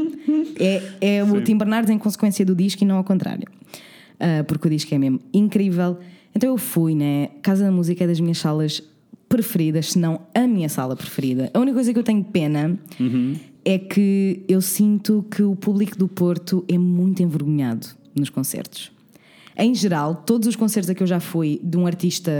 é 0.58 1.18
é 1.18 1.24
o 1.24 1.40
Tim 1.42 1.56
Bernardes 1.56 1.90
em 1.90 1.98
consequência 1.98 2.44
do 2.44 2.54
disco 2.54 2.82
e 2.82 2.86
não 2.86 2.96
ao 2.96 3.04
contrário. 3.04 3.46
Ah, 4.18 4.44
porque 4.46 4.66
o 4.66 4.70
disco 4.70 4.94
é 4.94 4.98
mesmo 4.98 5.20
incrível. 5.32 5.98
Então 6.34 6.50
eu 6.50 6.56
fui, 6.58 6.94
né? 6.94 7.28
Casa 7.42 7.64
da 7.64 7.70
Música 7.72 8.04
é 8.04 8.06
das 8.06 8.20
minhas 8.20 8.38
salas 8.38 8.82
preferidas, 9.34 9.92
se 9.92 9.98
não 9.98 10.20
a 10.34 10.44
minha 10.46 10.68
sala 10.68 10.94
preferida. 10.96 11.50
A 11.54 11.58
única 11.60 11.76
coisa 11.76 11.92
que 11.92 11.98
eu 11.98 12.02
tenho 12.02 12.22
pena 12.24 12.76
é 13.64 13.78
que 13.78 14.42
eu 14.48 14.60
sinto 14.60 15.24
que 15.30 15.42
o 15.42 15.54
público 15.54 15.96
do 15.96 16.08
Porto 16.08 16.64
é 16.68 16.76
muito 16.76 17.22
envergonhado 17.22 17.86
nos 18.14 18.28
concertos. 18.28 18.90
Em 19.56 19.72
geral, 19.74 20.16
todos 20.26 20.48
os 20.48 20.56
concertos 20.56 20.90
a 20.90 20.94
que 20.94 21.02
eu 21.02 21.06
já 21.06 21.20
fui 21.20 21.60
de 21.62 21.76
um 21.78 21.86
artista 21.86 22.30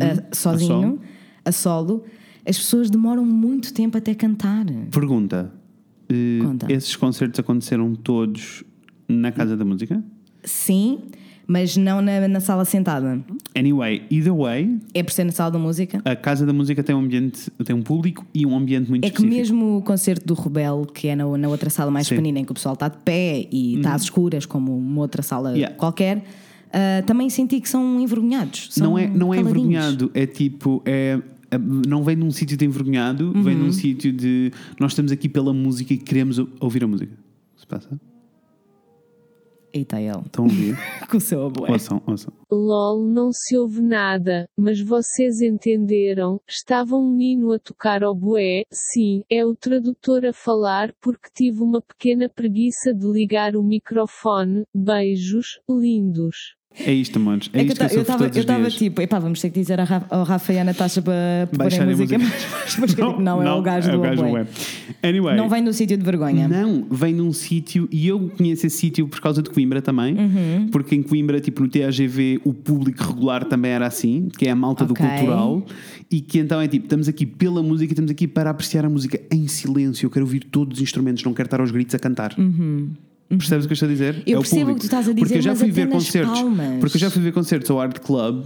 a- 0.00 0.34
sozinho, 0.34 1.00
a 1.44 1.50
solo, 1.50 2.04
as 2.46 2.56
pessoas 2.58 2.88
demoram 2.90 3.24
muito 3.26 3.74
tempo 3.74 3.98
até 3.98 4.14
cantar. 4.14 4.64
Pergunta: 4.92 5.50
eh, 6.08 6.72
esses 6.72 6.94
concertos 6.94 7.40
aconteceram 7.40 7.92
todos 7.94 8.62
na 9.08 9.32
Casa 9.32 9.56
da 9.56 9.64
Música? 9.64 10.02
Sim, 10.44 10.98
mas 11.46 11.76
não 11.76 12.00
na, 12.00 12.26
na 12.28 12.40
sala 12.40 12.64
sentada. 12.64 13.20
Anyway, 13.56 14.02
either 14.10 14.34
way, 14.34 14.78
É 14.92 15.02
por 15.02 15.12
ser 15.12 15.24
na 15.24 15.32
sala 15.32 15.50
da 15.52 15.58
música. 15.58 16.00
a 16.04 16.16
Casa 16.16 16.44
da 16.46 16.52
Música 16.52 16.82
tem 16.82 16.94
um 16.94 17.00
ambiente, 17.00 17.50
tem 17.64 17.74
um 17.76 17.82
público 17.82 18.24
e 18.34 18.44
um 18.46 18.56
ambiente 18.56 18.88
muito 18.88 19.04
É 19.04 19.10
que 19.10 19.16
específico. 19.22 19.36
mesmo 19.56 19.76
o 19.78 19.82
concerto 19.82 20.26
do 20.26 20.34
Rebel, 20.34 20.86
que 20.92 21.08
é 21.08 21.16
na, 21.16 21.24
na 21.38 21.48
outra 21.48 21.68
sala 21.70 21.90
mais 21.90 22.06
Sim. 22.06 22.14
Uhum. 22.14 22.20
pequenina, 22.20 22.38
em 22.40 22.44
que 22.44 22.52
o 22.52 22.54
pessoal 22.54 22.74
está 22.74 22.88
de 22.88 22.98
pé 22.98 23.46
e 23.52 23.76
está 23.76 23.94
às 23.94 24.02
escuras, 24.02 24.46
como 24.46 24.76
uma 24.76 25.00
outra 25.02 25.22
sala 25.22 25.52
Yeah. 25.56 25.76
qualquer, 25.76 26.24
ah, 26.72 27.02
também 27.06 27.28
senti 27.30 27.60
que 27.60 27.68
são 27.68 28.00
envergonhados. 28.00 28.68
São 28.70 28.90
não 28.90 28.98
é, 28.98 29.06
não 29.06 29.32
é 29.32 29.36
caladinhos. 29.38 29.68
envergonhado, 29.68 30.10
é 30.14 30.26
tipo, 30.26 30.82
é, 30.84 31.20
é- 31.50 31.58
não 31.58 32.02
vem 32.02 32.16
de 32.16 32.24
um 32.24 32.30
sítio 32.30 32.56
de 32.56 32.64
envergonhado, 32.64 33.32
vem 33.34 33.54
de 33.54 33.60
Uhum. 33.62 33.68
um 33.68 33.72
sítio 33.72 34.12
de 34.12 34.50
nós 34.80 34.92
estamos 34.92 35.12
aqui 35.12 35.28
pela 35.28 35.52
música 35.52 35.92
e 35.94 35.96
queremos 35.98 36.38
ou- 36.38 36.48
ouvir 36.60 36.82
a 36.82 36.86
música. 36.88 37.12
Que 37.54 37.60
se 37.60 37.66
passa? 37.66 37.88
E 39.74 39.80
está 39.80 40.00
ele, 40.00 40.16
Estão 40.24 40.44
a 40.44 40.48
ouvir? 40.48 40.76
com 41.10 41.16
o 41.16 41.20
seu 41.20 41.46
abuelo. 41.46 41.72
ouçam, 41.72 42.00
ouçam. 42.06 42.32
LOL 42.50 43.04
não 43.08 43.30
se 43.32 43.56
ouve 43.56 43.82
nada, 43.82 44.48
mas 44.56 44.80
vocês 44.80 45.40
entenderam? 45.40 46.40
Estava 46.48 46.94
um 46.94 47.10
menino 47.10 47.52
a 47.52 47.58
tocar 47.58 48.04
oboé, 48.04 48.62
sim, 48.70 49.22
é 49.28 49.44
o 49.44 49.56
tradutor 49.56 50.24
a 50.26 50.32
falar 50.32 50.94
porque 51.00 51.28
tive 51.34 51.60
uma 51.62 51.82
pequena 51.82 52.28
preguiça 52.28 52.94
de 52.94 53.04
ligar 53.10 53.56
o 53.56 53.62
microfone. 53.64 54.62
Beijos, 54.72 55.58
lindos. 55.68 56.54
É 56.76 56.92
isto, 56.92 57.20
manos. 57.20 57.48
É, 57.52 57.60
É 57.60 57.64
que 57.64 57.72
isto 57.72 57.86
que 57.86 57.92
eu 57.94 57.96
eu 57.98 58.02
estava 58.02 58.24
os 58.28 58.36
estava 58.36 58.70
tipo, 58.70 59.00
epá, 59.00 59.18
vamos 59.20 59.40
ter 59.40 59.50
que 59.50 59.60
dizer 59.60 59.78
ao 59.80 60.24
Rafa, 60.24 60.52
e 60.52 60.58
à 60.58 60.64
Natasha 60.64 61.00
para 61.00 61.48
porem 61.56 61.78
a 61.80 61.86
música. 61.86 62.18
Mas, 62.18 62.76
mas, 62.78 62.90
tipo, 62.94 63.18
não, 63.22 63.40
é 63.42 63.52
o 63.52 63.62
gajo 63.62 63.88
é 63.88 63.92
do 63.92 63.98
o 63.98 64.02
gajo 64.02 64.22
web. 64.24 64.48
Anyway, 65.02 65.36
Não 65.36 65.48
vem 65.48 65.62
do 65.62 65.72
sítio 65.72 65.96
de 65.96 66.02
vergonha. 66.04 66.48
Não, 66.48 66.84
vem 66.90 67.14
de 67.14 67.20
um 67.20 67.32
sítio 67.32 67.88
e 67.92 68.08
eu 68.08 68.28
conheço 68.36 68.66
esse 68.66 68.76
sítio 68.76 69.06
por 69.06 69.20
causa 69.20 69.40
de 69.40 69.50
Coimbra 69.50 69.80
também, 69.80 70.14
Uhum. 70.16 70.68
porque 70.72 70.94
em 70.96 71.02
Coimbra, 71.02 71.40
tipo 71.40 71.62
no 71.62 71.68
TAGV, 71.68 72.40
o 72.44 72.52
público 72.52 73.04
regular 73.04 73.44
também 73.44 73.70
era 73.70 73.86
assim, 73.86 74.28
que 74.36 74.46
é 74.46 74.50
a 74.50 74.56
malta 74.56 74.84
Ok. 74.84 74.94
do 74.94 75.00
cultural, 75.00 75.64
e 76.10 76.20
que 76.20 76.38
então 76.38 76.60
é 76.60 76.66
tipo, 76.66 76.86
estamos 76.86 77.08
aqui 77.08 77.24
pela 77.24 77.62
música, 77.62 77.92
estamos 77.92 78.10
aqui 78.10 78.26
para 78.26 78.50
apreciar 78.50 78.84
a 78.84 78.88
música 78.88 79.20
em 79.30 79.46
silêncio. 79.46 80.06
Eu 80.06 80.10
quero 80.10 80.24
ouvir 80.24 80.40
todos 80.44 80.78
os 80.78 80.82
instrumentos, 80.82 81.22
não 81.22 81.32
quero 81.32 81.46
estar 81.46 81.60
aos 81.60 81.70
gritos 81.70 81.94
a 81.94 81.98
cantar. 82.00 82.34
Percebes 83.38 83.64
o 83.64 83.68
que 83.68 83.72
eu 83.72 83.74
estou 83.74 83.88
a 83.88 83.92
dizer? 83.92 84.14
Uhum. 84.14 84.22
Eu 84.26 84.38
É 84.38 84.40
percebo 84.42 84.70
o 84.70 84.74
que 84.74 84.80
tu 84.80 84.84
estás 84.84 85.08
a 85.08 85.12
dizer, 85.12 85.20
porque 85.20 85.34
eu 85.38 85.42
já 85.42 85.54
fui 85.56 85.70
ver 85.70 85.88
concertos, 85.88 86.40
palmas. 86.40 86.66
Uhum. 86.68 86.78
porque 86.80 86.96
eu 86.96 87.00
já 87.00 87.10
fui 87.10 87.22
ver 87.22 87.32
concertos 87.32 87.70
ao 87.70 87.80
Art 87.80 87.98
Club 88.00 88.44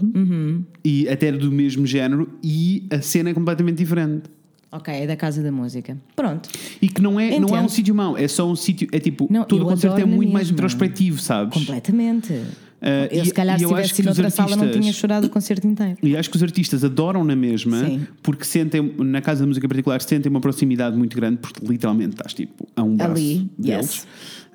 e 0.85 1.09
até 1.09 1.31
do 1.33 1.51
mesmo 1.51 1.87
género 1.87 2.29
e 2.42 2.87
a 2.90 3.01
cena 3.01 3.31
é 3.31 3.35
completamente 3.35 3.77
diferente. 3.79 4.24
Ok, 4.70 4.92
é 4.92 5.07
da 5.07 5.16
Casa 5.16 5.42
da 5.42 5.51
Música. 5.51 5.96
Pronto. 6.14 6.48
E 6.83 6.88
que 6.88 7.01
não 7.01 7.18
é, 7.18 7.40
não 7.40 7.57
é 7.57 7.61
um 7.61 7.68
sítio 7.70 7.94
mau, 7.94 8.18
é 8.18 8.29
só 8.29 8.51
um 8.51 8.55
sítio, 8.55 8.87
é 8.92 8.98
tipo, 9.01 9.27
Não, 9.31 9.44
todo 9.44 9.62
o 9.62 9.66
concerto 9.66 9.98
é 9.98 10.05
muito 10.05 10.31
mais 10.33 10.51
introspectivo, 10.51 11.18
sabes? 11.18 11.55
Completamente. 11.55 12.35
Ah, 12.81 13.09
eu, 13.11 13.22
e- 13.22 13.27
se 13.27 13.33
calhar, 13.35 13.59
se 13.59 13.66
tivesse 13.66 13.94
que 13.94 14.03
ido 14.03 14.11
os 14.12 14.18
noutra 14.18 14.31
sala, 14.31 14.55
não 14.57 14.70
tinha 14.70 14.92
chorado 14.92 15.27
o 15.27 15.31
concerto 15.31 15.66
inteiro. 15.66 15.96
E 16.03 16.16
acho 16.16 16.31
que 16.31 16.37
os 16.37 16.42
artistas 16.44 16.85
adoram 16.85 17.24
na 17.24 17.35
mesma, 17.35 17.83
Sim. 17.85 18.07
porque 18.22 18.44
sentem, 18.44 18.94
na 18.98 19.20
casa 19.20 19.40
da 19.40 19.46
música 19.48 19.64
em 19.66 19.68
particular, 19.68 20.01
sentem 20.03 20.31
uma 20.31 20.40
proximidade 20.40 20.96
muito 20.96 21.16
grande, 21.16 21.38
porque 21.38 21.64
literalmente 21.66 22.11
estás 22.11 22.35
tipo 22.35 22.68
a 22.77 22.83
um 22.85 22.94
braço 22.94 23.12
Ali, 23.12 23.51
deles. 23.59 23.87
yes. 23.87 24.07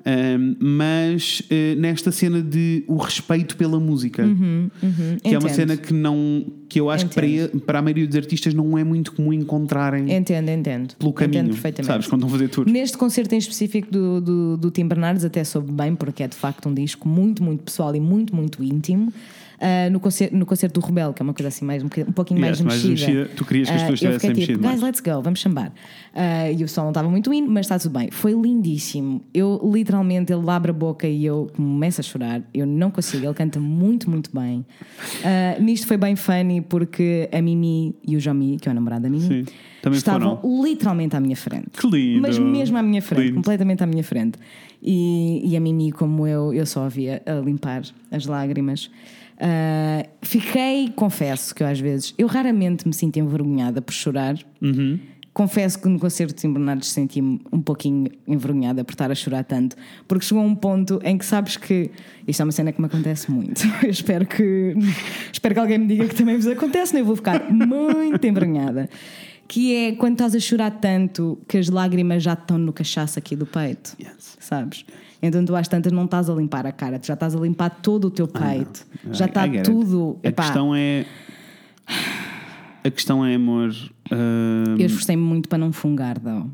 Ahm, 0.06 0.54
mas 0.60 1.42
eh, 1.50 1.74
nesta 1.76 2.12
cena 2.12 2.42
de 2.42 2.84
o 2.86 2.96
respeito 2.98 3.56
pela 3.56 3.80
música, 3.80 4.22
que 4.22 4.28
é 4.28 4.30
uma 4.34 4.34
Uhum, 4.82 5.16
Entendo. 5.24 5.48
cena 5.48 5.76
que 5.78 5.94
não 5.94 6.44
que 6.68 6.78
eu 6.78 6.90
acho 6.90 7.06
que 7.08 7.14
para, 7.14 7.26
Entendo. 7.26 7.60
para 7.60 7.78
a 7.78 7.82
maioria 7.82 8.06
dos 8.06 8.16
artistas 8.16 8.52
não 8.52 8.76
é 8.76 8.84
muito 8.84 9.12
comum 9.12 9.32
encontrarem 9.32 10.12
Entendo, 10.14 10.50
entendo. 10.50 10.94
pelo 10.98 11.12
caminho, 11.12 11.38
Entendo 11.40 11.52
perfeitamente. 11.52 11.86
sabes, 11.86 12.06
quando 12.06 12.26
a 12.26 12.28
fazer 12.28 12.48
tour. 12.48 12.68
Neste 12.68 12.98
concerto 12.98 13.34
em 13.34 13.38
específico 13.38 13.90
do, 13.90 14.20
do, 14.20 14.56
do 14.58 14.70
Tim 14.70 14.86
Bernardes, 14.88 15.24
até 15.24 15.42
soube 15.44 15.72
bem, 15.72 15.94
porque 15.94 16.22
é 16.22 16.28
de 16.28 16.36
facto 16.36 16.68
um 16.68 16.74
disco 16.74 17.08
muito, 17.08 17.42
muito 17.42 17.62
pessoal 17.64 17.94
e 17.96 18.00
muito, 18.00 18.34
muito 18.36 18.62
íntimo. 18.62 19.10
Ah, 19.66 19.88
no, 19.88 19.98
concerto, 19.98 20.36
no 20.36 20.44
concerto 20.44 20.78
do 20.78 20.84
Rebel, 20.86 21.14
que 21.14 21.22
é 21.22 21.24
uma 21.24 21.32
coisa 21.32 21.48
assim 21.48 21.64
mais, 21.64 21.82
um, 21.82 21.86
um 21.86 22.12
pouquinho 22.12 22.38
mais 22.38 22.58
Yes, 22.58 22.66
mais 22.66 22.84
mexida. 22.84 23.12
mexida. 23.12 23.34
Tu 23.34 23.44
querias 23.46 23.68
que 23.70 23.74
as 23.74 23.82
Ah, 23.82 23.86
pessoas 23.86 24.02
eu 24.02 24.08
tivessem 24.10 24.30
fiquei 24.30 24.46
tipo, 24.46 24.58
mexido 24.60 24.68
guys, 24.68 24.80
mais." 24.82 24.82
let's 24.82 25.00
go, 25.00 25.22
vamos 25.22 25.40
chambar. 25.40 25.72
Ah, 26.14 26.50
e 26.50 26.62
o 26.62 26.68
som 26.68 26.82
não 26.82 26.90
estava 26.90 27.08
muito 27.08 27.32
indo, 27.32 27.50
mas 27.50 27.64
está 27.64 27.78
tudo 27.78 27.98
bem. 27.98 28.10
Foi 28.10 28.32
lindíssimo. 28.32 29.22
Eu 29.32 29.58
literalmente, 29.72 30.32
ele 30.32 30.50
abre 30.50 30.70
a 30.70 30.74
boca 30.74 31.06
e 31.08 31.24
eu 31.24 31.50
começo 31.56 32.00
a 32.00 32.04
chorar. 32.04 32.42
Eu 32.52 32.66
não 32.66 32.90
consigo, 32.90 33.24
ele 33.24 33.32
canta 33.34 33.58
muito, 33.58 34.10
muito 34.10 34.30
bem. 34.34 34.66
Ah, 35.24 35.58
nisto 35.60 35.86
foi 35.86 35.96
bem 35.96 36.14
funny 36.14 36.60
porque 36.60 37.28
a 37.32 37.40
Mimi 37.40 37.94
e 38.06 38.16
o 38.16 38.20
Jomi, 38.20 38.58
que 38.60 38.68
é 38.68 38.72
o 38.72 38.74
namorado 38.74 39.04
da 39.04 39.08
Mimi, 39.08 39.46
Sim, 39.46 39.90
estavam 39.92 40.36
foram. 40.42 40.62
literalmente 40.62 41.16
à 41.16 41.20
minha 41.20 41.36
frente. 41.36 41.68
Que 41.72 41.86
lindo. 41.88 42.20
Mas 42.20 42.38
mesmo 42.38 42.76
à 42.76 42.82
minha 42.82 43.00
frente, 43.00 43.22
Lindo. 43.28 43.36
completamente 43.36 43.82
à 43.82 43.86
minha 43.86 44.04
frente. 44.04 44.38
E, 44.82 45.40
e 45.50 45.56
a 45.56 45.60
Mimi, 45.60 45.90
como 45.92 46.26
eu, 46.26 46.52
eu 46.52 46.66
só 46.66 46.84
havia 46.84 47.22
a 47.24 47.34
limpar 47.40 47.82
as 48.10 48.26
lágrimas. 48.26 48.90
Ah, 49.38 50.06
fiquei, 50.22 50.90
confesso 50.94 51.54
que 51.54 51.62
eu 51.62 51.66
às 51.66 51.80
vezes, 51.80 52.14
eu 52.16 52.26
raramente 52.26 52.86
me 52.86 52.94
sinto 52.94 53.18
envergonhada 53.18 53.82
por 53.82 53.92
chorar. 53.92 54.36
Uhum. 54.62 54.98
Confesso 55.32 55.80
que 55.82 55.88
no 55.88 55.98
concerto 55.98 56.32
de 56.32 56.40
Tim 56.42 56.52
Bernardes 56.52 56.90
senti-me 56.90 57.40
um 57.52 57.60
pouquinho 57.60 58.08
envergonhada 58.24 58.84
por 58.84 58.92
estar 58.92 59.10
a 59.10 59.14
chorar 59.16 59.42
tanto, 59.42 59.74
porque 60.06 60.24
chegou 60.24 60.44
a 60.44 60.46
um 60.46 60.54
ponto 60.54 61.00
em 61.02 61.18
que 61.18 61.26
sabes 61.26 61.56
que 61.56 61.90
isto 62.28 62.40
é 62.40 62.44
uma 62.44 62.52
cena 62.52 62.70
que 62.70 62.80
me 62.80 62.86
acontece 62.86 63.28
muito. 63.32 63.62
Eu 63.82 63.90
espero 63.90 64.24
que 64.26 64.76
espero 65.32 65.54
que 65.56 65.60
alguém 65.60 65.78
me 65.78 65.88
diga 65.88 66.06
que 66.06 66.14
também 66.14 66.36
vos 66.36 66.46
acontece, 66.46 66.92
não 66.92 67.00
eu 67.00 67.06
vou 67.06 67.16
ficar 67.16 67.50
muito 67.50 68.24
envergonhada. 68.24 68.88
Que 69.48 69.74
é 69.74 69.92
quando 69.96 70.12
estás 70.14 70.36
a 70.36 70.40
chorar 70.40 70.70
tanto 70.70 71.36
que 71.48 71.58
as 71.58 71.68
lágrimas 71.68 72.22
já 72.22 72.34
estão 72.34 72.56
no 72.56 72.72
cachaço 72.72 73.18
aqui 73.18 73.34
do 73.34 73.44
peito, 73.44 73.96
Yes. 74.00 74.36
sabes? 74.38 74.86
Então 75.26 75.44
tu 75.44 75.54
às 75.56 75.66
tantas 75.68 75.90
não 75.92 76.04
estás 76.04 76.28
a 76.28 76.34
limpar 76.34 76.66
a 76.66 76.72
cara, 76.72 76.98
tu 76.98 77.06
já 77.06 77.14
estás 77.14 77.34
a 77.34 77.38
limpar 77.40 77.70
todo 77.70 78.06
o 78.06 78.10
teu 78.10 78.26
peito, 78.28 78.86
já 79.12 79.24
I- 79.24 79.28
está 79.28 79.48
tudo. 79.62 80.18
A 80.22 80.28
Epá, 80.28 80.42
questão 80.44 80.74
é. 80.74 81.06
A 82.84 82.90
questão 82.90 83.24
é, 83.24 83.34
amor. 83.34 83.70
ahm, 84.10 84.76
Eu 84.78 84.86
esforcei-me 84.86 85.22
muito 85.22 85.48
para 85.48 85.56
não 85.58 85.72
fungar, 85.72 86.20
não. 86.22 86.50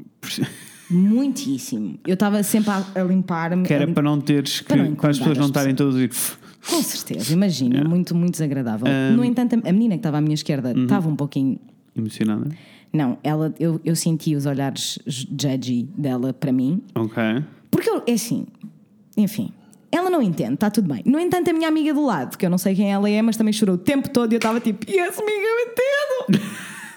Muitíssimo. 0.91 1.99
Eu 2.07 2.15
estava 2.15 2.43
sempre 2.43 2.71
a, 2.71 2.85
a 2.97 3.03
limpar-me. 3.05 3.65
que 3.65 3.73
era 3.73 3.85
lim- 3.85 3.95
para 3.95 4.03
não 4.03 4.21
teres 4.21 4.61
que. 4.61 4.67
Para 4.67 4.83
não 4.85 4.95
Para 4.95 5.11
as 5.11 5.19
pessoas 5.19 5.39
não 5.39 5.47
estarem 5.47 5.75
todas 5.75 5.97
a. 5.97 6.41
Com 6.69 6.83
certeza, 6.83 7.33
imagina, 7.33 7.83
muito, 7.85 8.15
muito 8.15 8.33
desagradável. 8.33 8.87
Um, 8.87 9.17
no 9.17 9.25
entanto, 9.25 9.55
a 9.65 9.69
a 9.69 9.73
menina 9.73 9.95
que 9.95 10.01
estava 10.01 10.19
à 10.19 10.21
minha 10.21 10.35
esquerda 10.35 10.73
uhum. 10.77 10.83
estava 10.83 11.09
um 11.09 11.17
pouquinho. 11.17 11.59
Emocionada. 11.97 12.51
Não, 12.93 13.17
ela, 13.23 13.55
eu, 13.59 13.81
eu 13.85 13.97
senti 13.97 14.35
os 14.37 14.47
olhares 14.47 14.99
judgy 15.07 15.89
dela 15.97 16.33
para 16.35 16.53
mim, 16.53 16.83
Ok. 16.95 17.23
porque 17.71 17.89
eu, 17.89 18.03
é 18.07 18.13
assim, 18.13 18.47
enfim, 19.17 19.53
ela 19.93 20.09
não 20.09 20.23
entende, 20.23 20.55
está 20.55 20.71
tudo 20.71 20.93
bem. 20.93 21.03
No 21.05 21.19
entanto, 21.19 21.51
a 21.51 21.53
minha 21.53 21.69
amiga 21.69 21.93
do 21.93 22.05
lado, 22.05 22.39
que 22.39 22.47
eu 22.47 22.51
não 22.51 22.59
sei 22.59 22.75
quem 22.75 22.93
ela 22.93 23.09
é, 23.11 23.21
mas 23.21 23.37
também 23.37 23.53
chorou 23.53 23.75
o 23.75 23.79
tempo 23.79 24.09
todo 24.09 24.33
e 24.33 24.37
eu 24.37 24.39
estava 24.39 24.61
tipo, 24.61 24.89
yes, 24.89 25.19
amiga, 25.19 25.47
eu 25.47 25.61
entendo. 25.61 26.41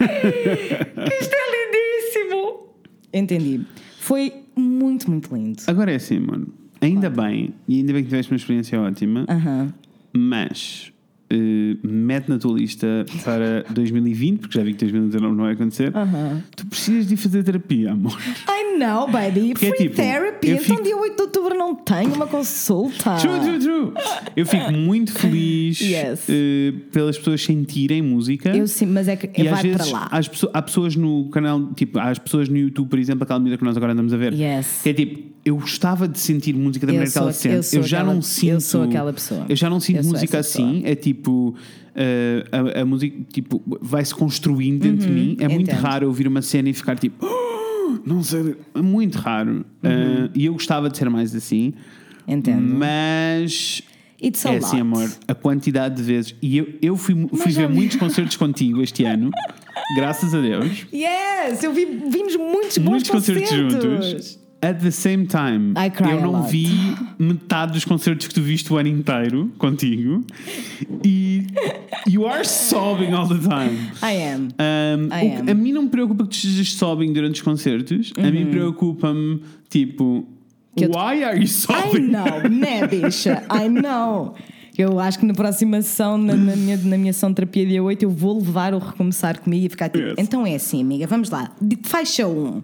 que 1.08 1.14
isto 1.16 1.34
é 1.34 2.24
lindíssimo. 2.30 2.68
Entendi. 3.12 3.62
Foi 4.00 4.34
muito, 4.56 5.10
muito 5.10 5.34
lindo. 5.36 5.64
Agora 5.68 5.92
é 5.92 5.96
assim, 5.96 6.20
mano. 6.20 6.48
Ainda 6.82 7.10
bem, 7.10 7.54
e 7.68 7.78
ainda 7.78 7.94
bem 7.94 8.04
que 8.04 8.10
tiveste 8.10 8.32
uma 8.32 8.36
experiência 8.38 8.80
ótima, 8.80 9.26
Aham. 9.30 9.74
mas 10.14 10.93
eh, 11.30 11.78
mete 11.84 12.30
na 12.30 12.38
tua 12.38 12.58
lista 12.58 13.06
para 13.24 13.64
2020, 13.72 14.40
porque 14.42 14.58
já 14.58 14.64
vi 14.64 14.74
que 14.74 14.80
2019 14.80 15.36
não 15.36 15.44
vai 15.44 15.54
acontecer. 15.54 15.92
Tu 16.56 16.66
precisas 16.68 17.08
de 17.08 17.14
ir 17.14 17.18
fazer 17.18 17.44
terapia, 17.44 17.92
amor. 17.92 18.18
I 18.50 18.78
know, 18.78 19.08
baby. 19.10 19.50
Porque 19.54 19.66
é 19.68 19.70
Free 19.70 19.78
tipo, 19.90 19.96
therapy. 19.96 20.48
eu 20.50 20.56
Então, 20.56 20.66
fico- 20.66 20.84
dia 20.84 20.98
8 20.98 21.16
de 21.16 21.22
outubro 21.22 21.56
não 21.58 21.76
tenho 21.76 22.14
uma 22.14 22.28
consulta. 22.28 23.16
True, 23.18 23.40
true, 23.40 23.60
true. 23.60 23.92
Eu 24.36 24.46
fico 24.46 24.72
muito 24.72 25.12
feliz 25.14 25.80
Yes. 25.82 26.26
eh, 26.30 26.74
pelas 26.92 27.18
pessoas 27.18 27.42
sentirem 27.44 28.02
música. 28.02 28.56
Eu 28.56 28.68
sim, 28.68 28.86
mas 28.86 29.08
é 29.08 29.16
que 29.16 29.28
E 29.42 29.48
às 29.48 29.54
vai 29.54 29.62
para 29.70 29.78
vezes 29.78 29.92
lá. 29.92 30.08
há, 30.12 30.18
as 30.18 30.28
pesso- 30.28 30.50
há 30.54 30.62
pessoas 30.62 30.96
no 30.96 31.30
canal, 31.30 31.74
tipo, 31.74 32.00
há 32.00 32.10
as 32.10 32.20
pessoas 32.20 32.48
no 32.50 32.58
YouTube, 32.58 32.90
por 32.90 33.00
exemplo, 33.00 33.24
aquela 33.24 33.40
medida 33.40 33.58
que 33.58 33.64
nós 33.64 33.76
agora 33.78 33.94
andamos 33.94 34.14
a 34.14 34.18
ver. 34.18 34.34
Yes. 34.34 34.82
Que 34.84 34.90
é 34.90 34.94
tipo, 34.94 35.34
eu 35.46 35.56
gostava 35.58 36.08
de 36.08 36.18
sentir 36.20 36.54
música 36.54 36.86
da 36.86 36.92
Eu 36.94 36.96
maneira 36.96 37.12
que 37.12 37.18
ela 37.18 37.32
sou- 37.34 37.42
se 37.42 37.48
eu 37.50 37.64
sente. 37.64 37.82
sou 37.82 37.84
já 37.90 37.98
aquela- 38.00 38.14
não 38.14 38.22
sinto. 38.22 38.50
eu 38.52 38.62
sou 38.62 38.84
aquela 38.84 39.14
pessoa. 39.14 39.46
Eu 39.50 39.56
já 39.56 39.70
não 39.70 39.80
sinto 39.80 39.98
Eu 40.00 40.04
música 40.06 40.40
assim. 40.40 40.82
É 40.86 40.96
tipo. 40.96 41.13
Eh, 41.96 42.44
a, 42.52 42.82
a 42.82 42.86
música 42.86 43.16
tipo, 43.32 43.62
vai-se 43.82 44.14
construindo 44.16 44.82
dentro 44.82 45.08
de 45.08 45.12
mim. 45.14 45.38
É 45.40 45.48
muito 45.48 45.68
Uhum, 45.68 45.74
entendo. 45.74 45.80
raro 45.82 46.06
eu 46.06 46.10
ouvir 46.10 46.28
uma 46.28 46.42
cena 46.42 46.70
e 46.70 46.74
ficar 46.74 46.98
tipo. 46.98 47.26
"Ah, 47.26 48.00
Não 48.06 48.24
sei, 48.24 48.56
é 48.76 48.82
muito 48.82 49.18
raro. 49.18 49.52
Uhum. 49.52 49.64
Eh, 49.84 50.30
e 50.36 50.46
eu 50.46 50.54
gostava 50.54 50.90
de 50.90 50.98
ser 50.98 51.10
mais 51.10 51.36
assim, 51.36 51.74
Entendo. 52.28 52.76
mas 52.76 53.82
It's 54.22 54.46
é 54.46 54.56
assim, 54.58 54.78
lot. 54.78 54.82
amor, 54.82 55.12
a 55.28 55.36
quantidade 55.36 55.96
de 55.98 56.04
vezes. 56.04 56.36
E 56.42 56.58
eu, 56.58 56.68
eu 56.82 56.98
fui, 56.98 57.28
fui 57.34 57.52
ver 57.52 57.68
muitos 57.70 57.98
concertos 57.98 58.36
contigo 58.38 58.82
este 58.82 59.04
ano, 59.06 59.30
graças 59.98 60.34
a 60.34 60.40
Deus. 60.42 60.86
Yes, 60.94 61.62
eu 61.64 61.74
vi, 61.74 61.86
vimos 61.86 62.36
muitos 62.36 62.78
bons 62.78 62.90
muitos 62.90 63.10
concertos 63.12 63.50
concertos. 63.50 64.06
juntos. 64.08 64.40
At 64.64 64.80
the 64.82 64.92
same 64.92 65.26
time, 65.26 65.74
I 65.78 65.92
eu 66.12 66.22
não 66.22 66.44
vi 66.44 66.68
metade 67.20 67.74
dos 67.74 67.86
concertos 67.86 68.28
que 68.28 68.34
tu 68.34 68.42
viste 68.42 68.72
o 68.72 68.78
ano 68.78 68.90
inteiro 68.90 69.52
contigo. 69.58 70.24
E 71.04 71.48
you 72.08 72.26
are 72.28 72.46
sobbing 72.46 73.12
all 73.14 73.28
the 73.28 73.38
time. 73.40 73.92
I 74.02 74.16
am. 74.34 74.50
Um, 74.60 75.08
I 75.14 75.40
am. 75.40 75.50
a 75.50 75.54
mim 75.54 75.72
não 75.74 75.84
me 75.84 75.90
preocupa 75.90 76.24
que 76.24 76.30
tu 76.30 76.34
estejas 76.36 76.74
sobbing 76.74 77.12
durante 77.14 77.36
os 77.36 77.42
concertos. 77.42 78.14
A 78.18 78.32
mim 78.32 78.46
preocupa-me, 78.48 79.42
tipo, 79.70 80.04
Uhum. 80.04 80.26
Que 80.76 80.86
eu 80.86 80.90
te- 80.90 80.98
why 80.98 81.24
are 81.24 81.38
you 81.38 81.44
I 81.44 81.48
sobbing? 81.48 82.08
know, 82.08 82.50
né, 82.50 82.88
bicha? 82.88 83.44
I 83.52 83.70
know. 83.70 84.34
Eu 84.76 85.00
acho 85.00 85.20
que 85.20 85.26
na 85.28 85.36
próxima 85.36 85.78
ação, 85.78 86.18
na, 86.18 86.34
na 86.36 86.56
minha, 86.56 86.78
na 86.78 86.98
minha 86.98 87.12
ação 87.12 87.30
de 87.30 87.36
terapia 87.36 87.64
dia 87.64 87.84
8, 87.84 88.02
eu 88.02 88.10
vou 88.10 88.40
levar 88.40 88.74
o 88.74 88.80
recomeçar 88.80 89.40
comigo 89.40 89.68
e 89.68 89.70
ficar 89.70 89.90
tipo, 89.90 90.04
Yes. 90.04 90.16
então 90.18 90.48
é 90.48 90.56
assim, 90.56 90.82
amiga, 90.82 91.06
vamos 91.06 91.30
lá, 91.30 91.52
faixa 91.84 92.28
1. 92.28 92.64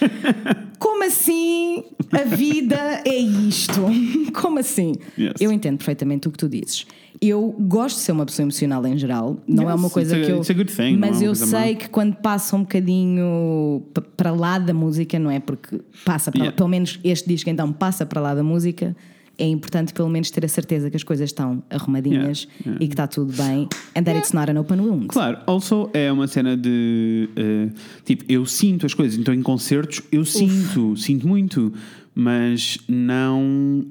Como 0.78 1.04
assim 1.04 1.84
a 2.12 2.24
vida 2.24 3.02
é 3.04 3.16
isto? 3.16 3.80
Como 4.40 4.58
assim? 4.58 4.94
Yes. 5.18 5.34
Eu 5.40 5.50
entendo 5.52 5.76
perfeitamente 5.78 6.28
o 6.28 6.30
que 6.30 6.38
tu 6.38 6.48
dizes. 6.48 6.86
Eu 7.20 7.52
gosto 7.58 7.96
de 7.96 8.02
ser 8.02 8.12
uma 8.12 8.24
pessoa 8.24 8.44
emocional 8.44 8.86
em 8.86 8.96
geral, 8.96 9.38
não 9.46 9.68
é 9.68 9.72
Yes, 9.72 9.80
uma 9.80 9.90
coisa 9.90 10.16
a- 10.16 10.20
que 10.20 10.30
eu. 10.30 10.36
it's 10.36 10.50
a 10.50 10.54
good 10.54 10.72
thing, 10.72 10.94
é 10.94 10.96
mas 10.96 11.16
uma 11.16 11.24
eu 11.26 11.34
sei 11.34 11.74
que 11.74 11.88
quando 11.88 12.14
passa 12.14 12.54
um 12.54 12.60
bocadinho 12.60 13.82
para 14.16 14.30
lá 14.30 14.58
da 14.58 14.72
música, 14.72 15.18
não 15.18 15.30
é? 15.30 15.40
Porque 15.40 15.80
passa, 16.04 16.30
para, 16.30 16.38
Yeah. 16.40 16.56
pelo 16.56 16.68
menos 16.68 17.00
este 17.02 17.28
disco 17.28 17.50
então 17.50 17.72
passa 17.72 18.06
para 18.06 18.20
lá 18.20 18.34
da 18.34 18.42
música. 18.44 18.96
É 19.38 19.46
importante 19.46 19.92
pelo 19.94 20.08
menos 20.08 20.30
ter 20.32 20.44
a 20.44 20.48
certeza 20.48 20.90
que 20.90 20.96
as 20.96 21.04
coisas 21.04 21.30
estão 21.30 21.62
arrumadinhas 21.70 22.42
Yeah, 22.42 22.60
yeah. 22.66 22.84
e 22.84 22.88
que 22.88 22.92
está 22.94 23.06
tudo 23.06 23.32
bem. 23.34 23.68
And 23.96 24.02
that 24.02 24.18
it's 24.18 24.32
not 24.32 24.50
an 24.50 24.58
open 24.58 24.80
wound. 24.80 25.06
Claro, 25.06 25.38
also 25.46 25.88
é 25.94 26.10
uma 26.10 26.26
cena 26.26 26.56
de 26.56 27.28
eh, 27.36 27.68
tipo, 28.04 28.24
eu 28.28 28.44
sinto 28.44 28.84
as 28.84 28.94
coisas, 28.94 29.16
então 29.18 29.32
em 29.32 29.40
concertos 29.42 30.02
eu 30.10 30.24
sinto, 30.24 30.96
sinto 30.96 31.26
muito, 31.28 31.72
mas 32.14 32.78
não. 32.88 33.84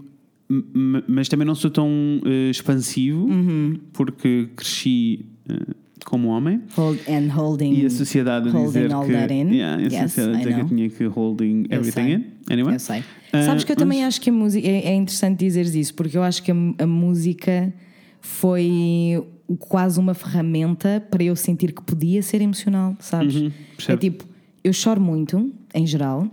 Mas 1.07 1.27
também 1.27 1.45
não 1.45 1.55
sou 1.55 1.69
tão 1.69 1.89
eh, 2.25 2.49
expansivo 2.49 3.25
Uhum. 3.25 3.77
porque 3.93 4.49
cresci 4.55 5.25
eh, 5.49 5.55
como 6.07 6.29
homem 6.29 6.61
Hold, 6.77 6.99
and 7.09 7.29
holding. 7.37 7.73
e 7.73 7.85
a 7.85 7.89
sociedade 7.89 8.47
a 8.47 8.51
dizer 8.51 8.93
all 8.93 9.05
que. 9.05 9.11
that 9.11 9.33
in. 9.33 9.49
Yeah, 9.53 9.75
a 9.77 9.81
Yes, 9.81 10.13
sociedade 10.13 10.37
dizer 10.37 10.55
que 10.55 10.61
eu 10.61 10.67
tinha 10.67 10.89
que 10.89 11.03
holding 11.05 11.65
everything 11.69 12.13
in. 12.13 12.25
Anyway. 12.49 12.75
Eu 12.75 12.79
sei. 12.79 13.03
Ah, 13.33 13.41
Sabes 13.43 13.65
que 13.65 13.73
eu 13.73 13.75
também 13.75 14.05
acho 14.05 14.21
que 14.21 14.29
a 14.29 14.33
música 14.33 14.65
é, 14.65 14.85
é 14.87 14.95
interessante 14.95 15.39
dizeres 15.39 15.75
isso, 15.75 15.93
porque 15.93 16.17
eu 16.17 16.23
acho 16.23 16.41
que 16.41 16.49
a, 16.49 16.55
a 16.79 16.87
música 16.87 17.73
foi 18.21 19.21
quase 19.59 19.99
uma 19.99 20.13
ferramenta 20.13 21.03
para 21.11 21.23
eu 21.23 21.35
sentir 21.35 21.73
que 21.73 21.81
podia 21.81 22.21
ser 22.21 22.41
emocional, 22.41 22.95
sabes? 22.99 23.35
Uhum, 23.35 23.51
é 23.89 23.97
tipo, 23.97 24.23
eu 24.63 24.71
choro 24.73 25.01
muito, 25.01 25.51
em 25.73 25.85
geral, 25.85 26.27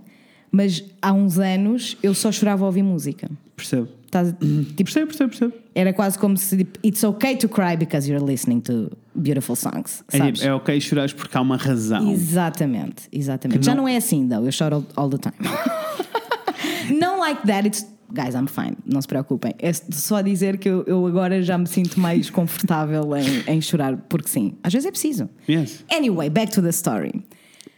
mas 0.52 0.84
há 1.02 1.12
uns 1.12 1.38
anos 1.38 1.96
eu 2.02 2.14
só 2.14 2.30
chorava 2.30 2.64
a 2.64 2.66
ouvir 2.66 2.82
música. 2.82 3.28
Percebo. 3.56 3.88
Estás- 4.14 4.35
tipo, 4.38 4.85
Percebo, 4.85 5.07
percebo, 5.09 5.31
percebo. 5.31 5.53
era 5.74 5.92
quase 5.92 6.16
como 6.18 6.37
se 6.37 6.57
tipo, 6.59 6.79
it's 6.87 7.03
okay 7.03 7.37
to 7.37 7.48
cry 7.48 7.77
because 7.77 8.09
you're 8.11 8.24
listening 8.24 8.61
to 8.61 8.90
beautiful 9.14 9.57
songs. 9.57 10.05
É, 10.12 10.18
Sabes? 10.18 10.40
tipo, 10.40 10.50
é 10.50 10.55
ok 10.55 10.81
chorares 10.81 11.12
porque 11.12 11.37
há 11.37 11.40
uma 11.40 11.57
razão. 11.57 12.11
Exatamente, 12.12 13.09
exatamente. 13.12 13.59
Que 13.59 13.64
Já 13.66 13.74
não- 13.74 13.83
não 13.85 13.88
é 13.88 13.96
assim, 13.96 14.29
though. 14.29 14.44
Eu 14.46 14.53
choro 14.53 14.77
all, 14.77 14.85
all 15.05 15.11
the 15.11 15.18
time. 15.18 15.35
não 16.98 17.18
like 17.18 17.46
that, 17.46 17.66
it's. 17.66 17.87
Guys, 18.12 18.35
I'm 18.37 18.46
fine, 18.46 18.77
não 18.87 19.00
se 19.03 19.09
preocupem. 19.09 19.55
É 19.59 19.72
só 19.72 20.20
dizer 20.20 20.59
que 20.59 20.68
eu, 20.68 20.85
eu 20.87 21.05
agora 21.07 21.42
já 21.42 21.59
me 21.59 21.66
sinto 21.66 21.98
mais 21.98 22.31
confortável 22.31 23.03
em, 23.16 23.42
em 23.57 23.61
chorar, 23.61 23.96
porque 24.09 24.29
sim, 24.29 24.55
às 24.62 24.72
vezes 24.72 24.87
é 24.87 24.90
preciso. 24.92 25.29
Yes. 25.48 25.85
Anyway, 25.90 26.31
back 26.31 26.53
to 26.53 26.62
the 26.62 26.68
story. 26.68 27.24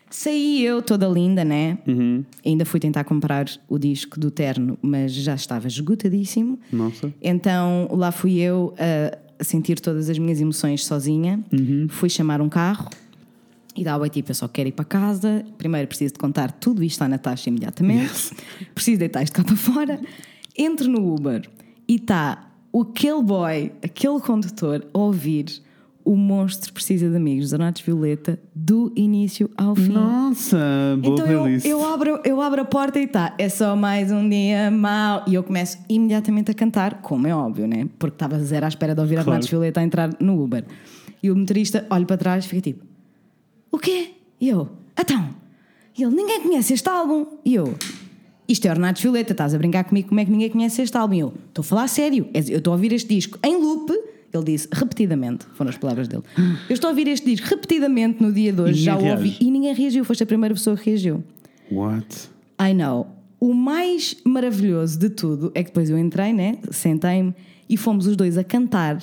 Saí 0.09 0.64
eu 0.64 0.81
toda 0.81 1.07
linda, 1.09 1.45
né? 1.45 1.79
Uhum. 1.87 2.25
Ainda 2.45 2.64
fui 2.64 2.79
tentar 2.79 3.05
comprar 3.05 3.47
o 3.69 3.79
disco 3.79 4.21
do 4.21 4.31
Terno, 4.31 4.79
mas 4.81 5.12
já 5.12 5.35
estava 5.35 5.66
esgotadíssimo. 5.66 6.59
Nossa. 6.73 7.12
Então 7.21 7.88
lá 7.90 8.12
fui 8.12 8.38
eu 8.38 8.73
a, 8.79 9.45
sentir 9.45 9.81
todas 9.81 10.09
as 10.09 10.19
minhas 10.19 10.40
emoções 10.40 10.85
sozinha. 10.85 11.42
Uhum. 11.53 11.87
Fui 11.88 12.09
chamar 12.09 12.40
um 12.40 12.49
carro 12.49 12.88
e 13.77 13.83
dava 13.83 14.09
tipo: 14.09 14.31
eu 14.31 14.35
só 14.35 14.47
quero 14.47 14.69
ir 14.69 14.73
para 14.73 14.85
casa. 14.85 15.45
Primeiro 15.59 15.88
preciso 15.88 16.14
de 16.14 16.19
contar 16.19 16.53
tudo 16.53 16.85
isto 16.85 17.03
à 17.03 17.09
Natasha 17.09 17.51
imediatamente. 17.51 18.35
Preciso 18.75 18.99
deitar 18.99 19.23
isto 19.23 19.35
cá 19.35 19.45
para 19.45 19.57
fora. 19.57 20.01
Entro 20.57 20.88
no 20.88 21.14
Uber 21.14 21.49
e 21.87 21.97
está 21.97 22.49
aquele 22.73 23.23
boy, 23.23 23.73
aquele 23.83 24.21
condutor, 24.21 24.87
a 24.92 24.99
ouvir 24.99 25.62
o 26.07 26.14
monstro 26.16 26.73
precisa 26.73 27.11
de 27.11 27.16
amigos, 27.16 27.51
Donatos 27.51 27.83
Violeta, 27.83 28.38
do 28.55 28.92
início 28.95 29.51
ao 29.57 29.75
fim. 29.75 29.92
Nossa, 29.92 30.57
boa 31.03 31.14
Então 31.14 31.27
eu, 31.27 31.40
playlist. 31.42 31.66
eu, 31.66 31.85
abro, 31.85 32.21
eu 32.25 32.40
abro 32.40 32.62
a 32.62 32.64
porta 32.64 33.01
e 33.01 33.09
tá, 33.09 33.35
é 33.37 33.49
só 33.49 33.75
mais 33.75 34.12
um 34.12 34.27
dia 34.29 34.71
mau. 34.71 35.25
E 35.27 35.35
eu 35.35 35.42
começo 35.42 35.79
imediatamente 35.88 36.51
a 36.51 36.55
cantar, 36.55 37.03
como 37.03 37.27
é 37.27 37.35
óbvio, 37.35 37.66
né? 37.66 37.88
Porque 37.99 38.14
estava 38.14 38.38
zero 38.38 38.64
à 38.64 38.69
espera 38.69 38.95
de 38.95 39.01
ouvir 39.01 39.14
a 39.19 39.25
Claro. 39.25 39.31
Renato 39.33 39.51
Violeta 39.51 39.81
a 39.81 39.83
entrar 39.83 40.11
no 40.21 40.40
Uber. 40.42 40.64
E 41.23 41.31
o 41.31 41.37
motorista 41.37 41.85
olha 41.90 42.07
para 42.07 42.16
trás 42.16 42.45
e 42.45 42.49
fica 42.49 42.62
tipo: 42.62 42.85
O 43.73 43.79
quê? 43.79 44.12
E 44.40 44.49
eu: 44.49 44.69
Então. 44.99 45.29
E 45.99 46.05
ele: 46.05 46.14
Ninguém 46.14 46.40
conhece 46.40 46.73
este 46.73 46.88
álbum. 46.88 47.27
E 47.45 47.55
eu: 47.57 47.75
Isto 48.49 48.66
é 48.66 48.71
o 48.71 48.75
Renato 48.75 49.03
Violeta, 49.03 49.33
estás 49.33 49.55
a 49.55 49.59
brincar 49.59 49.83
comigo 49.83 50.09
como 50.09 50.21
é 50.21 50.25
que 50.25 50.31
ninguém 50.31 50.51
conhece 50.51 50.83
este 50.83 50.97
álbum? 50.97 51.14
E 51.14 51.19
eu: 51.19 51.35
Estou 51.49 51.62
a 51.62 51.64
falar 51.64 51.83
a 51.83 51.88
sério, 51.88 52.29
É- 52.33 52.38
eu 52.49 52.59
estou 52.59 52.73
a 52.73 52.77
ouvir 52.77 52.92
este 52.92 53.12
disco 53.12 53.38
em 53.45 53.57
loop. 53.61 53.92
Ele 54.37 54.44
disse 54.44 54.68
repetidamente, 54.72 55.46
foram 55.55 55.70
as 55.70 55.79
palavras 55.79 56.09
dele. 56.09 56.22
Eu 56.68 56.75
estou 56.75 56.88
a 56.88 56.90
ouvir 56.90 57.09
este 57.09 57.27
disco 57.27 57.49
repetidamente 57.49 58.22
no 58.22 58.33
dia 58.33 58.53
de 58.53 58.61
hoje, 58.61 58.83
já 58.83 58.96
o 58.96 59.05
ouvi 59.05 59.37
e 59.40 59.51
ninguém 59.51 59.75
reagiu, 59.75 60.05
foste 60.05 60.22
a 60.22 60.27
primeira 60.27 60.55
pessoa 60.55 60.77
que 60.77 60.90
reagiu. 60.90 61.25
What? 61.70 62.07
I 62.61 62.72
know. 62.72 63.09
O 63.38 63.53
mais 63.53 64.16
maravilhoso 64.25 64.99
de 64.99 65.11
tudo 65.11 65.53
é 65.55 65.62
que 65.62 65.70
depois 65.70 65.90
eu 65.90 65.99
entrei, 65.99 66.33
né? 66.33 66.59
Sentei-me 66.70 67.35
e 67.68 67.77
fomos 67.77 68.07
os 68.07 68.16
dois 68.16 68.38
a 68.38 68.44
cantar. 68.44 68.99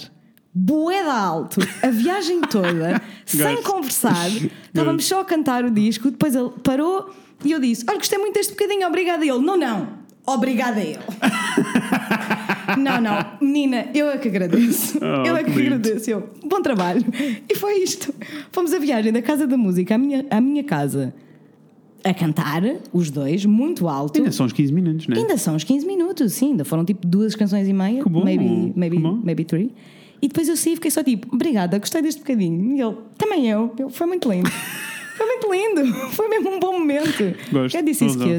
Boeda 0.56 1.14
alto, 1.14 1.60
a 1.82 1.88
viagem 1.90 2.42
toda, 2.42 3.02
sem 3.26 3.62
conversar. 3.64 4.30
Estávamos 4.68 5.06
só 5.06 5.22
a 5.22 5.26
cantar 5.26 5.66
o 5.66 5.72
disco. 5.72 6.12
Depois 6.12 6.36
ele 6.36 6.50
parou 6.64 7.14
e 7.44 7.52
eu 7.52 7.60
disse: 7.60 7.84
Olha, 7.88 7.98
gostei 7.98 8.20
muito 8.20 8.36
deste 8.36 8.54
bocadinho, 8.54 8.88
obrigada 8.88 9.24
a 9.24 9.28
ele. 9.28 9.40
Não, 9.40 9.58
não, 9.58 9.90
obrigada 10.26 10.80
a 10.80 10.84
ele. 10.86 11.00
Não, 12.78 13.02
não, 13.02 13.26
menina, 13.42 13.88
eu 13.94 14.10
é 14.10 14.18
que 14.18 14.28
agradeço. 14.28 15.00
Oh, 15.02 15.26
eu 15.28 15.36
é 15.36 15.44
que 15.44 15.52
que 15.52 15.62
agradeço. 15.62 16.10
Eu, 16.10 16.30
bom 16.46 16.62
trabalho. 16.62 17.04
E 17.50 17.56
foi 17.56 17.80
isto. 17.80 18.14
Fomos 18.52 18.74
a 18.74 18.80
viagem 18.80 19.12
da 19.12 19.22
Casa 19.22 19.46
da 19.48 19.58
Música 19.58 19.96
à 19.96 19.98
minha, 19.98 20.26
à 20.30 20.42
minha 20.42 20.64
casa 20.64 21.14
a 22.04 22.14
cantar, 22.14 22.62
os 22.92 23.10
dois, 23.10 23.46
muito 23.46 23.88
alto. 23.88 24.20
Ainda 24.20 24.32
são 24.32 24.46
uns 24.46 24.52
15 24.52 24.74
minutos, 24.74 25.08
né? 25.08 25.16
Ainda 25.18 25.38
são 25.38 25.56
uns 25.56 25.64
15 25.64 25.86
minutos, 25.86 26.34
sim, 26.34 26.52
ainda 26.52 26.66
foram 26.66 26.84
tipo 26.84 27.08
duas 27.08 27.34
canções 27.34 27.68
e 27.68 27.74
meia, 27.74 28.04
Que 28.04 28.10
bom, 28.10 28.24
maybe, 28.24 28.74
maybe, 28.76 29.00
bom. 29.00 29.20
maybe 29.24 29.46
three. 29.46 29.72
E 30.22 30.28
depois 30.28 30.48
eu 30.48 30.56
saí 30.56 30.74
e 30.74 30.76
fiquei 30.76 30.92
só 30.92 31.04
tipo, 31.04 31.34
obrigada, 31.34 31.78
gostei 31.78 32.02
deste 32.02 32.20
bocadinho. 32.20 32.76
E 32.76 32.82
ele, 32.82 32.96
também 33.18 33.50
eu, 33.50 33.74
eu 33.78 33.90
foi 33.90 34.08
muito 34.08 34.30
lindo. 34.30 34.50
foi 35.16 35.26
muito 35.26 35.54
lindo, 35.54 35.94
foi 36.12 36.28
mesmo 36.28 36.50
um 36.50 36.60
bom 36.60 36.74
momento. 36.80 37.36
Gosto, 37.52 37.76
Eu 37.76 37.84
disse 37.84 38.06
isso 38.06 38.20
razão. 38.20 38.34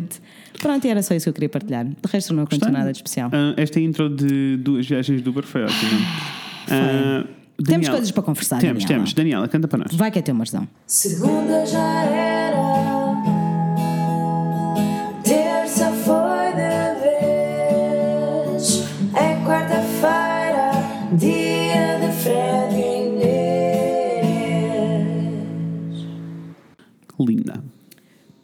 Pronto, 0.60 0.84
e 0.84 0.88
era 0.90 1.02
só 1.02 1.14
isso 1.14 1.24
que 1.24 1.28
eu 1.30 1.34
queria 1.34 1.48
partilhar. 1.48 1.84
De 1.84 1.94
resto, 2.10 2.32
não 2.34 2.44
aconteceu 2.44 2.72
nada 2.72 2.90
de 2.92 2.98
especial. 2.98 3.30
Ah, 3.32 3.54
esta 3.56 3.78
intro 3.80 4.08
de 4.08 4.56
duas 4.58 4.86
viagens 4.86 5.20
do 5.22 5.30
Uber 5.30 5.44
foi 5.44 5.64
ótima. 5.64 5.90
Ah, 6.70 7.26
Temos 7.62 7.88
coisas 7.90 8.10
para 8.10 8.22
conversar, 8.22 8.58
Temos, 8.58 8.84
Daniela. 8.84 8.88
temos. 9.00 9.12
Daniela, 9.12 9.48
canta 9.48 9.68
para 9.68 9.80
nós. 9.80 9.94
Vai 9.94 10.10
que 10.10 10.18
é 10.18 10.22
teu 10.22 10.34
Marzão. 10.34 10.66
Segunda 10.86 11.66
já 11.66 12.02
era, 12.04 12.33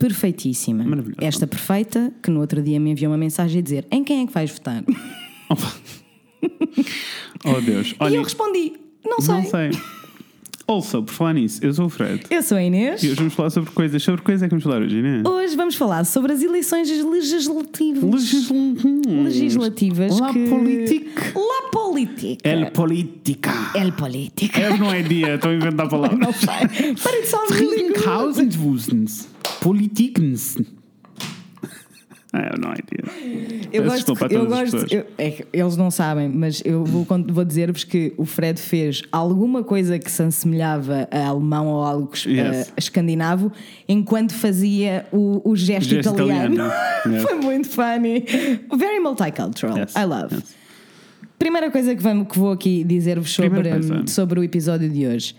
perfeitíssima. 0.01 0.83
Maravilhosa. 0.83 1.19
Esta 1.25 1.47
perfeita, 1.47 2.13
que 2.23 2.31
no 2.31 2.41
outro 2.41 2.61
dia 2.61 2.81
me 2.81 2.91
enviou 2.91 3.13
uma 3.13 3.19
mensagem 3.19 3.61
a 3.61 3.63
dizer 3.63 3.87
em 3.91 4.03
quem 4.03 4.23
é 4.23 4.27
que 4.27 4.33
vais 4.33 4.51
votar? 4.51 4.83
Oh 7.45 7.61
Deus. 7.61 7.91
e 7.93 7.97
Olha, 8.01 8.17
eu 8.17 8.23
respondi: 8.23 8.73
não 9.05 9.21
sei. 9.21 9.35
não 9.35 9.45
sei. 9.45 9.71
Also, 10.67 11.03
por 11.03 11.13
falar 11.13 11.33
nisso, 11.35 11.59
eu 11.65 11.73
sou 11.75 11.87
o 11.87 11.89
Fred. 11.89 12.23
Eu 12.31 12.43
sou 12.43 12.57
a 12.57 12.63
Inês. 12.63 13.03
E 13.03 13.07
hoje 13.09 13.17
vamos 13.17 13.35
falar 13.35 13.51
sobre 13.51 13.71
coisas. 13.73 14.01
Sobre 14.03 14.23
coisas 14.23 14.43
é 14.43 14.47
que 14.47 14.51
vamos 14.51 14.63
falar 14.63 14.81
hoje, 14.83 15.03
né? 15.03 15.23
Hoje 15.27 15.57
vamos 15.57 15.75
falar 15.75 16.05
sobre 16.05 16.33
as 16.33 16.43
eleições 16.43 16.89
legislativas. 16.89 18.05
Legisl- 18.05 18.77
legislativas 19.25 20.21
La 20.21 20.33
que... 20.33 20.47
politique. 20.49 21.11
La 21.35 21.71
política. 21.73 22.49
El 22.49 22.71
política. 22.71 23.53
El 23.75 23.93
política. 23.93 24.61
Eu 24.61 24.79
não 24.79 24.93
é 24.93 25.03
dia, 25.03 25.35
estou 25.35 25.51
a 25.51 25.55
inventar 25.55 25.89
palavras. 25.91 26.19
Não 26.21 26.33
sei. 26.33 26.95
Sounds 27.25 27.51
really 27.51 27.89
good. 27.89 27.95
Trinkhausenwusens. 27.95 29.29
Politikens. 29.61 30.57
I 32.33 32.37
have 32.47 32.61
no 32.61 32.69
idea. 32.73 33.03
Eu 33.73 33.83
Peço 33.83 34.07
gosto, 34.15 34.33
eu 34.33 34.47
gosto 34.47 34.95
eu- 34.95 35.05
é 35.19 35.45
eles 35.53 35.77
não 35.77 35.91
sabem, 35.91 36.29
mas 36.29 36.63
eu 36.65 36.85
vou, 36.85 37.05
vou 37.29 37.45
dizer-vos 37.45 37.83
que 37.83 38.15
o 38.17 38.25
Fred 38.25 38.61
fez 38.61 39.03
alguma 39.11 39.65
coisa 39.65 39.99
que 39.99 40.09
se 40.09 40.23
assemelhava 40.23 41.09
a 41.11 41.27
alemão 41.27 41.67
ou 41.67 41.83
algo 41.83 42.09
Yes. 42.15 42.29
eh, 42.29 42.67
escandinavo 42.79 43.51
enquanto 43.89 44.33
fazia 44.33 45.07
o, 45.11 45.41
o 45.45 45.57
gesto, 45.57 45.91
Gesto 45.91 46.13
italiano. 46.15 46.55
italiano. 46.55 47.23
Foi 47.27 47.35
muito 47.35 47.69
funny. 47.69 48.25
Very 48.79 49.01
multicultural. 49.01 49.77
Yes, 49.79 49.95
I 49.97 50.05
love. 50.05 50.33
yes. 50.37 50.55
Primeira 51.37 51.69
coisa 51.69 51.97
que, 51.97 52.03
vamos, 52.03 52.29
que 52.29 52.39
vou 52.39 52.53
aqui 52.53 52.85
dizer-vos 52.85 53.31
sobre, 53.33 53.71
sobre 54.07 54.39
o 54.39 54.45
episódio 54.45 54.89
de 54.89 55.05
hoje 55.07 55.35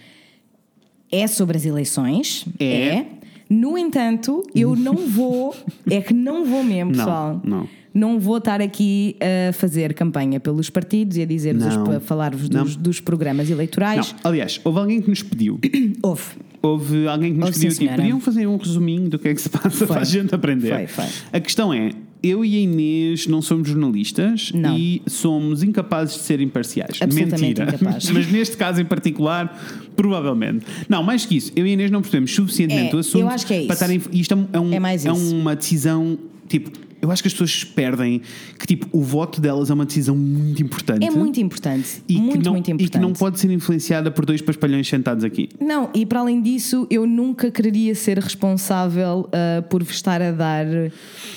é 1.10 1.26
sobre 1.26 1.56
as 1.58 1.64
eleições. 1.66 2.46
É. 2.60 3.06
No 3.54 3.78
entanto, 3.78 4.44
eu 4.56 4.78
não 4.78 4.96
vou, 5.10 5.54
é 5.90 6.00
que 6.00 6.14
não 6.14 6.46
vou 6.46 6.64
mesmo, 6.64 6.92
Não, 6.92 6.98
pessoal. 7.00 7.42
não. 7.44 7.68
Não 7.94 8.18
vou 8.18 8.38
estar 8.38 8.62
aqui 8.62 9.18
a 9.50 9.52
fazer 9.52 9.94
campanha 9.94 10.40
pelos 10.40 10.70
partidos 10.70 11.18
e 11.18 11.24
a 11.24 11.26
dizer-vos, 11.26 11.66
Não. 11.76 11.84
os- 11.84 11.96
a 11.96 12.00
falar-vos 12.00 12.50
Não. 12.50 12.64
dos, 12.64 12.78
dos 12.78 13.00
programas 13.02 13.50
Não, 13.50 13.58
eleitorais. 13.58 14.16
aliás, 14.24 14.62
houve 14.64 14.80
alguém 14.80 15.02
que 15.02 15.10
nos 15.10 15.22
pediu. 15.22 15.60
Houve. 16.02 16.24
Houve 16.62 17.08
alguém 17.08 17.34
que 17.34 17.40
nos 17.40 17.48
Houve, 17.50 17.60
pediu, 17.60 17.72
sim, 17.72 17.84
tipo, 17.88 17.96
podiam 17.98 18.20
fazer 18.22 18.48
um 18.48 18.56
resuminho 18.56 19.10
do 19.10 19.20
que 19.20 19.28
é 19.28 19.34
que 19.34 19.42
se 19.42 19.50
passa 19.50 19.84
para 19.88 20.00
a 20.00 20.04
gente 20.06 20.34
aprender. 20.34 20.70
Foi, 20.74 20.88
foi. 20.88 21.06
A 21.34 21.40
questão 21.42 21.74
é, 21.74 21.90
eu 22.24 22.46
e 22.46 22.56
a 22.56 22.60
Inês 22.60 23.26
não 23.28 23.42
somos 23.42 23.68
jornalistas 23.68 24.52
Não. 24.54 24.78
e 24.78 25.02
somos 25.08 25.64
incapazes 25.64 26.16
de 26.16 26.22
ser 26.22 26.40
imparciais. 26.42 27.00
Mentira. 27.14 27.64
incapazes. 27.64 28.10
Mas 28.12 28.32
neste 28.32 28.56
caso 28.58 28.80
em 28.82 28.86
particular, 28.86 29.60
provavelmente. 29.96 30.66
Não, 30.88 31.02
mais 31.04 31.26
que 31.26 31.36
isso, 31.38 31.52
eu 31.56 31.66
e 31.66 31.70
a 31.70 31.74
Inês 31.74 31.90
não 31.92 32.02
percebemos 32.02 32.34
suficientemente 32.34 32.94
É, 32.94 32.96
o 32.96 33.00
assunto 33.00 33.22
eu 33.22 33.30
acho 33.30 33.46
que 33.48 33.54
é 33.54 33.58
para 33.66 33.74
isso. 33.74 33.74
estarem. 33.74 34.02
Isto 34.20 34.34
é, 34.34 34.38
um- 34.38 34.48
É 34.74 34.78
é 35.12 35.14
isso. 35.14 35.36
uma 35.36 35.56
decisão, 35.56 36.18
tipo. 36.52 36.72
Eu 37.02 37.10
acho 37.10 37.24
que 37.24 37.28
as 37.28 37.34
pessoas 37.34 37.64
perdem 37.64 38.22
que 38.60 38.68
tipo, 38.68 38.88
o 38.92 39.02
voto 39.02 39.42
delas 39.42 39.72
é 39.72 39.74
uma 39.74 39.88
decisão 39.88 40.16
muito 40.16 40.62
importante. 40.62 41.04
É 41.04 41.10
muito 41.10 41.40
importante. 41.42 42.04
e 42.08 42.16
muito, 42.20 42.38
que 42.38 42.46
não, 42.46 42.52
muito 42.52 42.68
E 42.68 42.72
importante. 42.74 42.92
que 42.92 43.00
não 43.00 43.14
pode 43.14 43.40
ser 43.40 43.50
influenciada 43.52 44.12
por 44.12 44.24
dois 44.24 44.40
paspalhões 44.40 44.88
sentados 44.88 45.24
aqui. 45.24 45.50
Não, 45.60 45.90
e 45.96 46.06
para 46.06 46.20
além 46.20 46.40
disso, 46.44 46.86
eu 46.92 47.08
nunca 47.08 47.50
quereria 47.50 47.96
ser 47.96 48.20
responsável 48.20 49.28
ah, 49.32 49.64
por 49.64 49.84
vos 49.84 49.96
estar 49.96 50.22
a 50.22 50.32
dar 50.32 50.68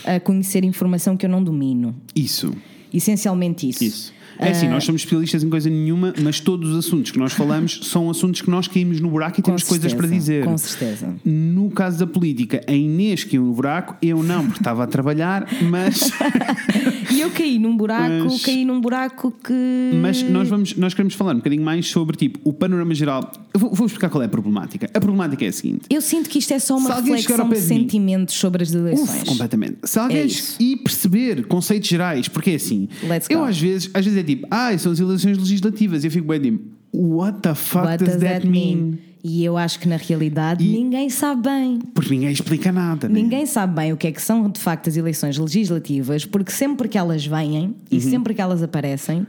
a 0.05 0.21
conhecer 0.21 0.65
informação 0.65 1.17
que 1.17 1.25
eu 1.25 1.31
não 1.31 1.43
domino. 1.43 1.97
Isso. 2.15 2.53
Essencialmente 2.93 3.67
isso. 3.67 3.85
Isso. 3.85 4.13
É 4.39 4.51
assim, 4.51 4.69
nós 4.69 4.85
somos 4.85 5.01
especialistas 5.03 5.43
em 5.43 5.49
coisa 5.51 5.69
nenhuma, 5.71 6.13
mas 6.23 6.41
todos 6.41 6.71
os 6.71 6.79
assuntos 6.87 7.11
que 7.11 7.19
nós 7.19 7.33
falamos 7.33 7.81
são 7.85 8.11
assuntos 8.11 8.41
que 8.41 8.51
nós 8.51 8.67
caímos 8.69 9.01
no 9.01 9.09
buraco 9.11 9.41
e 9.41 9.43
Com 9.43 9.47
temos 9.51 9.63
coisas 9.63 9.91
certeza, 9.93 9.97
para 10.09 10.17
dizer. 10.19 10.45
Com 10.45 10.59
certeza. 10.59 11.15
No 11.25 11.71
caso 11.71 11.99
da 11.99 12.07
política, 12.07 12.61
a 12.67 12.73
Inês 12.73 13.25
caiu 13.25 13.43
no 13.45 13.53
buraco, 13.53 13.97
eu 14.03 14.23
não, 14.23 14.45
porque 14.47 14.61
estava 14.61 14.85
a 14.85 14.87
trabalhar, 14.87 15.47
mas, 15.71 16.11
E 17.11 17.21
eu 17.21 17.31
caí 17.31 17.59
num 17.59 17.77
buraco, 17.77 18.25
Mas- 18.25 18.43
caí 18.43 18.65
num 18.65 18.81
buraco 18.81 19.31
que. 19.31 19.53
mas 20.01 20.23
nós, 20.23 20.49
vamos, 20.49 20.75
nós 20.77 20.95
queremos 20.95 21.15
falar 21.15 21.33
um 21.33 21.37
bocadinho 21.39 21.63
mais 21.63 21.87
sobre 21.89 22.17
tipo, 22.17 22.41
o 22.43 22.53
panorama 22.53 22.95
geral. 22.95 23.31
Eu 23.53 23.61
vou, 23.61 23.73
vou 23.73 23.87
explicar 23.87 24.11
qual 24.11 24.23
é 24.23 24.27
a 24.27 24.29
problemática. 24.29 24.89
A 24.93 25.01
problemática 25.01 25.45
é 25.45 25.49
a 25.49 25.53
seguinte. 25.53 25.83
Eu 25.91 26.01
sinto 26.01 26.29
que 26.29 26.39
isto 26.39 26.53
é 26.53 26.59
só 26.59 26.77
Se 26.77 26.81
uma 26.85 26.91
chegar 26.95 27.05
reflexão 27.17 27.49
de 27.49 27.61
sentimentos 27.61 28.35
sobre 28.35 28.63
as 28.63 28.73
eleições. 28.75 29.09
Uf, 29.23 29.25
completamente. 29.27 29.77
Se 29.85 29.99
alguém 29.99 30.23
É 30.25 30.27
e 30.59 30.77
perceber 30.77 31.47
conceitos 31.47 31.89
gerais, 31.89 32.27
porque 32.29 32.51
é 32.51 32.55
assim, 32.57 32.89
Let's 33.05 33.29
eu 33.31 33.41
go. 33.41 33.45
às 33.45 33.59
vezes, 33.59 33.91
às 33.95 34.05
vezes 34.05 34.19
é 34.19 34.23
tipo, 34.25 34.47
ah, 34.51 34.77
são 34.79 34.93
as 34.93 34.99
eleições 35.01 35.39
legislativas, 35.39 36.05
e 36.05 36.07
eu 36.07 36.11
fico 36.11 36.27
bem 36.27 36.41
tipo, 36.41 36.65
what 36.93 37.41
the 37.41 37.55
fuck 37.55 37.85
What 37.87 38.05
does, 38.05 38.17
that 38.19 38.47
mean? 38.47 38.99
E 39.23 39.43
eu 39.43 39.57
acho 39.57 39.81
que 39.81 39.89
na 39.89 39.97
realidade 39.97 40.63
ninguém 40.63 41.09
sabe 41.09 41.49
bem. 41.49 41.79
Porque 41.95 42.11
ninguém 42.11 42.31
explica 42.31 42.71
nada, 42.71 43.09
né? 43.09 43.15
Ninguém 43.15 43.47
sabe 43.47 43.75
bem 43.75 43.93
o 43.93 43.97
que 43.97 44.07
é 44.07 44.13
que 44.13 44.21
são 44.21 44.51
de 44.51 44.61
facto 44.61 44.89
as 44.91 44.97
eleições 44.99 45.39
legislativas, 45.39 46.27
porque 46.27 46.53
sempre 46.53 46.89
que 46.89 46.99
elas 46.99 47.25
vêm 47.27 47.69
Uhum. 47.69 47.75
e 47.91 48.01
sempre 48.03 48.35
que 48.35 48.41
elas 48.43 48.63
aparecem, 48.63 49.27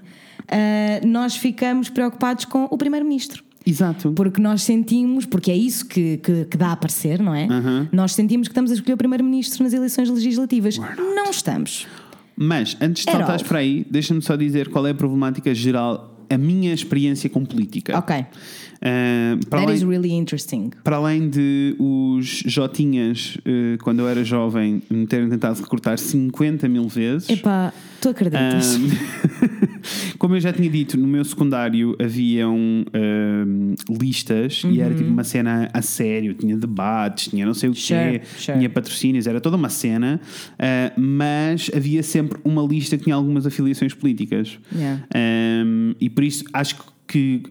ah, 0.50 1.06
nós 1.06 1.38
ficamos 1.38 1.90
preocupados 1.90 2.44
com 2.46 2.66
o 2.70 2.78
Primeiro-Ministro. 2.78 3.44
Exato. 3.66 4.12
Porque 4.12 4.40
nós 4.40 4.62
sentimos, 4.62 5.26
porque 5.26 5.50
é 5.50 5.56
isso 5.56 5.88
que, 5.88 6.18
que, 6.18 6.46
que 6.46 6.58
dá 6.58 6.74
a 6.74 6.76
parecer, 6.76 7.20
não 7.20 7.34
é? 7.34 7.48
Uhum. 7.48 7.88
Nós 7.92 8.14
sentimos 8.14 8.48
que 8.48 8.52
estamos 8.52 8.70
a 8.70 8.76
escolher 8.76 8.94
o 8.94 8.98
Primeiro-Ministro 8.98 9.64
nas 9.64 9.74
eleições 9.74 10.10
legislativas. 10.10 10.78
Não 10.78 11.32
estamos. 11.32 11.88
Mas 12.36 12.78
antes 12.82 13.04
de 13.04 13.10
At 13.10 13.18
saltares 13.18 13.44
para 13.44 13.60
aí, 13.60 13.86
deixa-me 13.90 14.22
só 14.22 14.36
dizer 14.36 14.70
qual 14.70 14.86
é 14.86 14.92
a 14.92 14.96
problemática 14.96 15.54
geral, 15.54 16.26
a 16.30 16.38
minha 16.38 16.74
experiência 16.74 17.30
com 17.30 17.46
política. 17.46 17.98
Ok. 17.98 18.26
Ah, 18.82 19.38
para, 19.50 19.62
That 19.62 19.74
is 19.74 19.84
além, 19.84 19.90
really 19.98 20.14
interesting. 20.16 20.72
para 20.84 20.98
além 20.98 21.30
de 21.30 21.76
os 21.80 22.44
Jotinhas, 22.46 23.38
eh, 23.46 23.78
quando 23.82 24.00
eu 24.00 24.08
era 24.08 24.24
jovem, 24.24 24.82
me 24.90 25.06
terem 25.08 25.30
tentado 25.30 25.62
recrutar 25.62 25.98
50 25.98 26.68
mil 26.68 26.88
vezes. 26.88 27.30
Epá, 27.30 27.74
tu 28.02 28.10
acreditas? 28.10 28.76
Ahm, 28.76 28.90
como 30.20 30.36
eu 30.36 30.40
já 30.40 30.52
tinha 30.52 30.70
dito, 30.70 30.98
no 30.98 31.08
meu 31.08 31.24
secundário 31.24 31.96
haviam 32.02 32.86
ahm, 32.94 33.76
listas 33.90 34.62
e 34.70 34.82
era 34.82 34.94
tipo 34.94 35.10
uma 35.10 35.24
cena 35.24 35.70
a 35.74 35.82
sério, 35.82 36.34
tinha 36.34 36.58
debates, 36.58 37.28
tinha 37.30 37.46
não 37.46 37.54
sei 37.54 37.70
o 37.70 37.74
quê, 37.74 37.80
Sure, 37.82 38.22
sure. 38.38 38.58
tinha 38.58 38.70
patrocínios, 38.70 39.28
era 39.28 39.40
toda 39.40 39.56
uma 39.56 39.70
cena, 39.70 40.20
ah, 40.60 40.92
mas 40.98 41.70
havia 41.76 42.04
sempre 42.04 42.40
uma 42.44 42.62
lista 42.62 42.98
que 42.98 43.04
tinha 43.06 43.16
algumas 43.16 43.46
afiliações 43.46 43.94
políticas. 43.94 44.60
Yeah. 44.76 45.04
Ahm, 45.16 45.94
e 46.00 46.10
por 46.10 46.24
isso 46.24 46.44
acho 46.54 46.78
que 47.08 47.44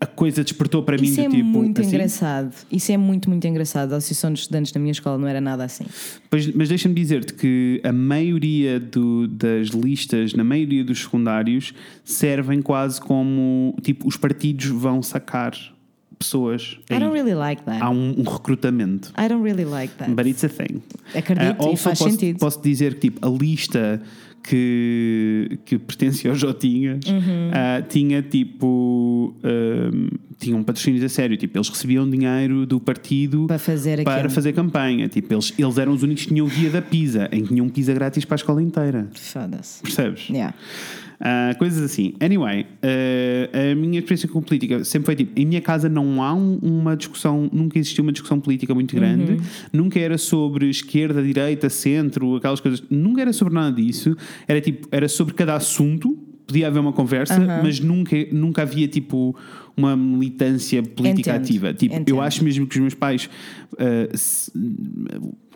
a 0.00 0.06
coisa 0.06 0.42
despertou 0.44 0.82
para 0.82 0.96
mim 0.98 1.04
Isso 1.04 1.16
do 1.16 1.20
é 1.22 1.28
tipo. 1.30 1.44
muito 1.44 1.80
assim, 1.80 1.90
engraçado. 1.90 2.54
Isso 2.70 2.92
é 2.92 2.96
muito, 2.96 3.30
muito 3.30 3.46
engraçado. 3.46 3.92
A 3.94 3.96
Associação 3.96 4.32
de 4.32 4.40
Estudantes 4.40 4.70
da 4.72 4.78
minha 4.78 4.92
escola 4.92 5.16
não 5.16 5.26
era 5.26 5.40
nada 5.40 5.64
assim. 5.64 5.84
Pois, 6.28 6.46
mas 6.54 6.68
deixa-me 6.68 6.94
dizer-te 6.94 7.32
que 7.32 7.80
a 7.82 7.92
maioria 7.92 8.78
do- 8.78 9.26
das 9.26 9.68
listas, 9.68 10.34
na 10.34 10.44
maioria 10.44 10.84
dos 10.84 11.00
secundários, 11.00 11.72
servem 12.04 12.60
quase 12.60 13.00
como 13.00 13.74
tipo 13.82 14.06
os 14.06 14.16
partidos 14.16 14.66
vão 14.66 15.02
sacar 15.02 15.52
pessoas. 16.18 16.78
I 16.90 16.98
don't 16.98 17.12
really 17.12 17.34
like 17.34 17.62
that. 17.64 17.82
Há 17.82 17.90
um, 17.90 18.14
um 18.18 18.22
recrutamento. 18.22 19.12
I 19.18 19.28
don't 19.28 19.42
really 19.42 19.64
like 19.64 19.94
that. 19.96 20.10
But 20.12 20.26
it's 20.26 20.44
a 20.44 20.48
thing. 20.48 20.82
Acredito, 21.14 21.56
Ah, 21.58 21.64
e 21.64 21.66
also 21.68 21.76
faz 21.82 21.98
posso, 21.98 22.10
sentido. 22.10 22.38
posso 22.38 22.62
dizer 22.62 22.94
que 22.94 23.00
tipo, 23.10 23.26
a 23.26 23.30
lista 23.30 24.00
que, 24.48 25.58
que 25.64 25.78
pertencia 25.78 26.30
aos 26.30 26.38
Jotinhas 26.38 27.04
Uhum. 27.06 27.50
ah, 27.52 27.82
tinha 27.88 28.22
tipo. 28.22 29.34
ahm, 29.42 30.08
tinham 30.38 30.62
patrocínios 30.62 31.02
a 31.02 31.08
sério. 31.08 31.36
Tipo, 31.36 31.56
eles 31.56 31.68
recebiam 31.68 32.08
dinheiro 32.08 32.66
do 32.66 32.78
partido 32.78 33.46
Para 33.46 33.58
fazer 33.58 34.04
para 34.04 34.16
aquilo. 34.16 34.30
fazer 34.30 34.52
campanha. 34.52 35.08
Tipo, 35.08 35.32
eles, 35.32 35.52
eles 35.58 35.78
eram 35.78 35.92
os 35.92 36.02
únicos 36.02 36.24
que 36.24 36.28
tinham 36.28 36.46
o 36.46 36.50
guia 36.50 36.68
da 36.70 36.82
pizza, 36.82 37.28
em 37.32 37.42
que 37.42 37.48
tinham 37.48 37.66
pizza 37.70 37.94
grátis 37.94 38.24
para 38.24 38.34
a 38.34 38.36
escola 38.36 38.62
inteira. 38.62 39.08
Foda-se. 39.14 39.82
Percebes? 39.82 40.28
Yeah. 40.28 40.54
Ah, 41.18 41.54
coisas 41.58 41.82
assim. 41.82 42.12
Anyway, 42.20 42.66
ah, 42.82 43.72
a 43.72 43.74
minha 43.74 43.98
experiência 43.98 44.28
com 44.28 44.42
política 44.42 44.84
sempre 44.84 45.06
foi 45.06 45.16
tipo: 45.16 45.32
em 45.38 45.46
minha 45.46 45.60
casa 45.60 45.88
não 45.88 46.22
há 46.22 46.34
um- 46.34 46.58
uma 46.62 46.96
discussão, 46.96 47.48
nunca 47.52 47.78
existiu 47.78 48.02
uma 48.04 48.12
discussão 48.12 48.38
política 48.40 48.74
muito 48.74 48.94
grande, 48.94 49.32
Uhum. 49.32 49.38
nunca 49.72 49.98
era 49.98 50.18
sobre 50.18 50.68
esquerda, 50.68 51.22
direita, 51.22 51.68
centro, 51.70 52.36
aquelas 52.36 52.60
coisas, 52.60 52.82
nunca 52.90 53.22
era 53.22 53.32
sobre 53.32 53.54
nada 53.54 53.74
disso. 53.74 54.16
Era 54.46 54.60
tipo, 54.60 54.88
era 54.90 55.08
sobre 55.08 55.34
cada 55.34 55.54
assunto. 55.56 56.18
Podia 56.46 56.68
haver 56.68 56.78
uma 56.78 56.92
conversa, 56.92 57.40
mas 57.60 57.80
nunca, 57.80 58.14
nunca 58.30 58.62
havia 58.62 58.86
tipo 58.86 59.34
uma 59.76 59.96
militância 59.96 60.80
política 60.80 61.30
Entendo, 61.30 61.42
ativa. 61.42 61.74
Tipo, 61.74 61.94
eu 61.96 62.00
entendo. 62.02 62.20
acho 62.20 62.44
mesmo 62.44 62.66
que 62.68 62.76
os 62.76 62.80
meus 62.80 62.94
pais 62.94 63.28
ah, 63.76 64.08
se- 64.16 64.52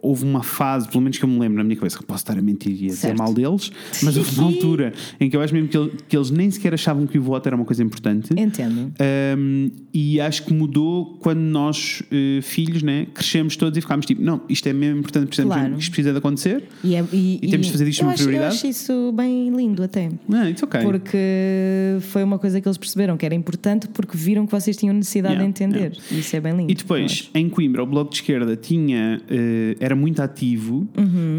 houve 0.03 0.25
uma 0.25 0.43
fase, 0.43 0.89
pelo 0.89 1.03
menos 1.03 1.19
que 1.19 1.25
eu 1.25 1.29
me 1.29 1.39
lembro 1.39 1.59
na 1.59 1.65
minha 1.65 1.77
cabeça, 1.77 1.99
que 1.99 2.05
posso 2.05 2.23
estar 2.23 2.39
a 2.39 2.43
mentir 2.43 2.73
e 2.73 2.87
a 2.87 2.89
dizer 2.89 3.15
mal 3.17 3.33
deles, 3.35 3.71
mas 4.03 4.17
houve 4.17 4.39
uma 4.39 4.47
altura 4.49 4.93
em 5.21 5.29
que 5.31 5.37
eu 5.37 5.41
acho 5.41 5.53
mesmo 5.55 5.69
que, 5.69 5.77
ele- 5.77 5.93
que 6.09 6.17
eles 6.17 6.31
nem 6.31 6.51
sequer 6.51 6.75
achavam 6.75 7.07
que 7.07 7.19
o 7.19 7.23
voto 7.23 7.47
era 7.47 7.57
uma 7.57 7.65
coisa 7.65 7.83
importante. 7.83 8.31
Entendo. 8.37 8.93
Um, 9.39 9.71
e 9.93 10.21
acho 10.21 10.45
que 10.45 10.53
mudou 10.53 11.17
quando 11.21 11.41
nós, 11.41 12.03
eh, 12.11 12.41
filhos, 12.43 12.83
né, 12.83 13.07
crescemos 13.13 13.57
todos 13.57 13.77
e 13.77 13.81
ficámos 13.81 14.07
tipo, 14.07 14.23
não, 14.23 14.41
isto 14.49 14.67
é 14.69 14.73
mesmo 14.73 14.99
importante, 15.01 15.27
precisamos 15.27 15.55
Claro. 15.57 15.79
isto 15.79 15.91
precisa 15.91 16.13
de 16.13 16.19
acontecer. 16.19 16.65
E, 16.85 16.95
é- 16.95 17.05
e- 17.13 17.39
E 17.43 17.49
temos 17.51 17.67
de 17.67 17.73
fazer 17.73 17.85
disto 17.85 18.01
eu 18.01 18.07
uma 18.07 18.15
acho, 18.15 18.23
prioridade? 18.23 18.55
Eu 18.55 18.57
acho 18.59 18.67
isso 18.67 19.13
bem 19.13 19.51
lindo 19.55 19.83
até. 19.83 20.11
Ah, 20.33 20.49
it's 20.49 20.63
ok. 20.63 20.81
Porque 20.83 21.99
foi 22.01 22.23
uma 22.23 22.39
coisa 22.39 22.61
que 22.61 22.69
eles 22.69 22.79
perceberam 22.79 23.17
que 23.17 23.27
era 23.27 23.35
importante, 23.35 23.89
porque 23.89 24.17
viram 24.17 24.47
que 24.47 24.53
vocês 24.53 24.77
tinham 24.77 24.95
necessidade 24.95 25.35
Yeah, 25.35 25.53
de 25.53 25.63
entender. 25.65 25.93
Isso 26.11 26.35
é 26.37 26.41
bem 26.41 26.57
lindo. 26.57 26.71
E 26.73 26.75
depois, 26.75 27.31
em 27.35 27.49
Coimbra, 27.49 27.83
o 27.83 27.87
Bloco 27.87 28.11
de 28.11 28.17
Esquerda 28.17 28.57
tinha, 28.57 29.21
eh, 29.29 29.77
era 29.91 29.97
muito 29.97 30.21
ativo. 30.23 30.89
Uhum. 30.97 31.39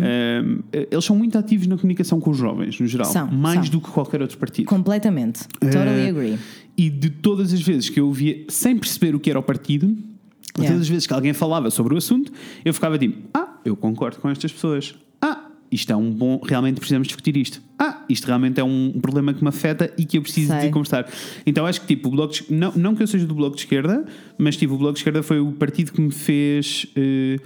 Eh, 0.72 0.88
eles 0.92 1.06
são 1.06 1.16
muito 1.16 1.38
ativos 1.38 1.68
na 1.68 1.76
comunicação 1.78 2.20
com 2.20 2.30
os 2.32 2.38
jovens, 2.38 2.80
no 2.80 2.86
geral. 2.88 3.06
São, 3.08 3.28
mais 3.32 3.62
são. 3.68 3.70
do 3.70 3.82
que 3.82 3.90
qualquer 3.90 4.22
outro 4.22 4.38
partido. 4.38 4.66
Completamente. 4.68 5.48
Totally 5.60 6.02
Eh, 6.02 6.10
agree. 6.10 6.40
E 6.78 6.90
de 6.90 7.10
todas 7.10 7.54
as 7.54 7.62
vezes 7.62 7.90
que 7.90 8.00
eu 8.00 8.08
ouvia, 8.08 8.44
sem 8.50 8.78
perceber 8.78 9.16
o 9.16 9.20
que 9.20 9.30
era 9.30 9.40
o 9.40 9.44
partido, 9.44 9.88
de 9.88 10.02
Yeah. 10.58 10.68
todas 10.74 10.82
as 10.82 10.90
vezes 10.90 11.08
que 11.08 11.14
alguém 11.14 11.32
falava 11.34 11.70
sobre 11.72 11.94
o 11.94 11.98
assunto, 11.98 12.32
eu 12.66 12.74
ficava 12.74 12.98
tipo: 12.98 13.18
Ah, 13.34 13.58
eu 13.64 13.76
concordo 13.76 14.18
com 14.20 14.30
estas 14.30 14.52
pessoas. 14.52 14.94
Ah, 15.22 15.46
isto 15.72 15.92
é 15.94 15.96
um 15.96 16.12
bom. 16.12 16.42
Realmente 16.44 16.76
precisamos 16.76 17.08
discutir 17.08 17.38
isto. 17.38 17.62
Ah, 17.80 18.04
isto 18.10 18.26
realmente 18.28 18.60
é 18.60 18.64
um 18.64 18.92
problema 19.02 19.34
que 19.34 19.42
me 19.42 19.48
afeta 19.48 19.90
e 19.98 20.04
que 20.04 20.18
eu 20.18 20.22
preciso 20.22 20.52
Sei. 20.52 20.64
de 20.64 20.70
conversar. 20.70 21.08
Então 21.46 21.66
acho 21.66 21.80
que 21.82 21.88
tipo, 21.88 22.10
o 22.10 22.12
bloco 22.12 22.34
de, 22.34 22.46
não, 22.54 22.74
não 22.76 22.96
que 22.96 23.02
eu 23.04 23.08
seja 23.08 23.26
do 23.26 23.34
Bloco 23.34 23.56
de 23.56 23.62
Esquerda, 23.62 24.04
mas 24.38 24.58
tipo, 24.58 24.74
o 24.74 24.78
Bloco 24.78 24.94
de 24.94 25.00
Esquerda 25.00 25.24
foi 25.24 25.40
o 25.40 25.54
partido 25.54 25.94
que 25.94 26.02
me 26.02 26.12
fez. 26.12 26.86
eh, 26.98 27.38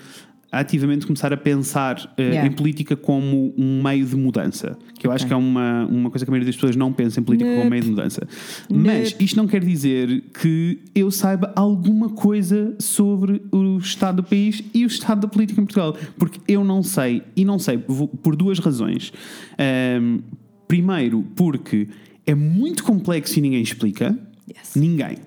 ativamente 0.59 1.05
começar 1.05 1.31
a 1.33 1.37
pensar 1.37 2.13
eh, 2.17 2.23
Yeah. 2.25 2.47
em 2.47 2.51
política 2.51 2.95
como 2.95 3.53
um 3.57 3.81
meio 3.83 4.05
de 4.05 4.15
mudança 4.15 4.77
que 4.97 5.05
eu 5.05 5.11
acho 5.11 5.25
Ok. 5.25 5.27
que 5.27 5.33
é 5.33 5.37
uma, 5.37 5.85
uma 5.85 6.09
coisa 6.09 6.25
que 6.25 6.29
a 6.29 6.31
maioria 6.31 6.47
das 6.47 6.55
pessoas 6.55 6.75
não 6.75 6.91
pensa 6.91 7.19
em 7.19 7.23
política 7.23 7.49
como 7.49 7.57
Nope. 7.63 7.69
meio 7.69 7.83
de 7.83 7.89
mudança 7.89 8.27
mas 8.69 9.15
isto 9.19 9.35
não 9.37 9.47
quer 9.47 9.63
dizer 9.63 10.23
que 10.41 10.79
eu 10.95 11.11
saiba 11.11 11.51
alguma 11.55 12.09
coisa 12.09 12.75
sobre 12.79 13.41
o 13.51 13.77
estado 13.77 14.17
do 14.17 14.23
país 14.23 14.63
e 14.73 14.83
o 14.83 14.87
estado 14.87 15.21
da 15.21 15.27
política 15.27 15.61
em 15.61 15.65
Portugal, 15.65 15.95
porque 16.17 16.39
eu 16.47 16.63
não 16.63 16.81
sei, 16.81 17.21
e 17.35 17.43
não 17.45 17.59
sei 17.59 17.77
por 17.77 18.35
duas 18.35 18.59
razões. 18.59 19.11
Ahm, 19.57 20.19
primeiro, 20.67 21.23
porque 21.35 21.87
é 22.25 22.33
muito 22.33 22.83
complexo 22.83 23.37
e 23.39 23.41
ninguém 23.41 23.61
explica. 23.61 24.17
Yes. 24.49 24.75
Ninguém. 24.75 25.17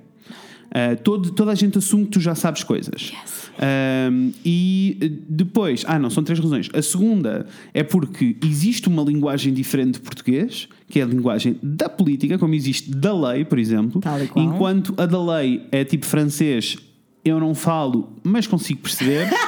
Ah, 0.71 0.95
todo- 0.97 1.31
toda 1.33 1.51
a 1.53 1.55
gente 1.55 1.79
assume 1.79 2.05
que 2.05 2.11
tu 2.13 2.21
já 2.21 2.35
sabes 2.35 2.63
coisas. 2.63 3.13
Ahm, 3.59 4.31
e 4.45 4.99
eh, 5.01 5.11
depois, 5.29 5.85
ah, 5.89 5.99
não, 5.99 6.11
são 6.11 6.23
três 6.23 6.39
razões. 6.39 6.69
A 6.75 6.83
segunda 6.83 7.47
é 7.75 7.83
porque 7.83 8.37
existe 8.45 8.87
uma 8.89 9.03
linguagem 9.03 9.53
diferente 9.53 9.95
de 9.95 10.01
português, 10.01 10.69
que 10.89 11.01
é 11.01 11.03
a 11.03 11.07
linguagem 11.07 11.59
da 11.63 11.89
política, 11.89 12.39
como 12.39 12.55
existe 12.55 12.91
da 12.91 13.13
lei, 13.31 13.45
por 13.45 13.59
exemplo. 13.59 14.01
Tal 14.01 14.23
e 14.23 14.29
qual. 14.29 14.45
Enquanto 14.45 14.95
a 14.97 15.07
da 15.07 15.37
lei 15.37 15.67
é 15.73 15.85
tipo 15.85 16.07
francês, 16.07 16.77
eu 17.25 17.41
não 17.41 17.55
falo, 17.55 18.13
mas 18.23 18.47
consigo 18.47 18.81
perceber. 18.81 19.29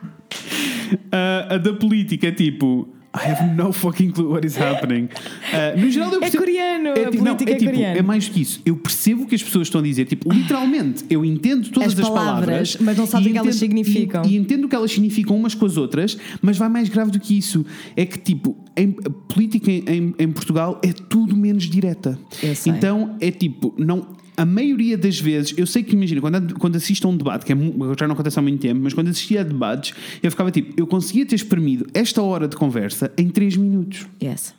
a, 1.12 1.56
a 1.56 1.58
da 1.58 1.74
política 1.74 2.28
é 2.28 2.32
tipo. 2.32 2.90
I 3.16 3.30
have 3.32 3.44
no 3.56 3.72
fucking 3.72 4.12
clue 4.12 4.30
what 4.32 4.46
is 4.46 4.58
happening. 4.58 5.06
Uh, 5.06 5.80
no 5.80 5.90
geral, 5.90 6.10
eu 6.12 6.18
É 6.18 6.20
percebo- 6.22 6.44
coreano, 6.44 6.90
a 6.92 6.94
ti- 7.10 7.18
não, 7.18 7.36
política 7.36 7.52
é 7.52 7.56
tipo. 7.56 7.80
É 7.80 8.02
mais 8.02 8.28
do 8.28 8.34
que 8.34 8.42
isso. 8.42 8.62
Eu 8.66 8.76
percebo 8.76 9.24
o 9.24 9.26
que 9.26 9.36
as 9.36 9.42
pessoas 9.44 9.68
estão 9.68 9.80
a 9.80 9.84
dizer. 9.84 10.06
Tipo, 10.06 10.32
literalmente, 10.32 11.06
eu 11.10 11.24
entendo 11.24 11.70
todas 11.70 11.94
As 11.94 12.00
as, 12.00 12.08
palavras, 12.10 12.78
mas 12.82 12.98
não 12.98 13.06
sabem 13.08 13.30
o 13.30 13.32
que 13.32 13.38
elas 13.38 13.56
significam. 13.56 14.24
E, 14.26 14.34
e 14.34 14.38
entendo 14.38 14.66
o 14.66 14.70
que 14.70 14.76
elas 14.76 14.92
significam 14.92 15.36
umas 15.38 15.56
com 15.56 15.66
as 15.66 15.78
outras, 15.78 16.18
mas 16.42 16.58
vai 16.58 16.68
mais 16.70 16.90
grave 16.90 17.12
do 17.12 17.20
que 17.20 17.38
isso. 17.38 17.66
É 17.96 18.06
que, 18.06 18.18
tipo, 18.20 18.56
em, 18.76 18.96
a 19.06 19.10
política 19.34 19.72
em, 19.72 19.84
em- 19.88 20.16
em 20.20 20.32
Portugal 20.32 20.80
é 20.84 20.92
tudo 20.92 21.36
menos 21.38 21.64
direta. 21.64 22.20
Então, 22.66 23.16
é 23.22 23.32
tipo, 23.32 23.74
não. 23.78 24.08
A 24.38 24.46
maioria 24.46 24.98
das 24.98 25.20
vezes, 25.20 25.54
eu 25.58 25.66
sei 25.66 25.84
que 25.84 25.94
imagina, 25.94 26.22
quando, 26.22 26.60
quando 26.60 26.76
assisto 26.76 27.08
a 27.08 27.12
um 27.12 27.18
debate, 27.18 27.46
que 27.46 27.54
é, 27.54 27.56
já 27.98 28.08
não 28.08 28.14
acontece 28.14 28.38
há 28.38 28.42
muito 28.42 28.60
tempo, 28.60 28.82
mas 28.82 28.94
quando 28.94 29.10
assistia 29.10 29.42
a 29.42 29.44
debates, 29.44 29.94
eu 30.22 30.30
ficava 30.30 30.52
tipo, 30.52 30.74
eu 30.80 30.86
conseguia 30.86 31.26
ter 31.26 31.36
espremido 31.36 31.88
esta 31.94 32.22
hora 32.22 32.48
de 32.48 32.56
conversa 32.56 33.12
em 33.18 33.30
3 33.30 33.58
minutos. 33.58 34.08
Yes. 34.22 34.54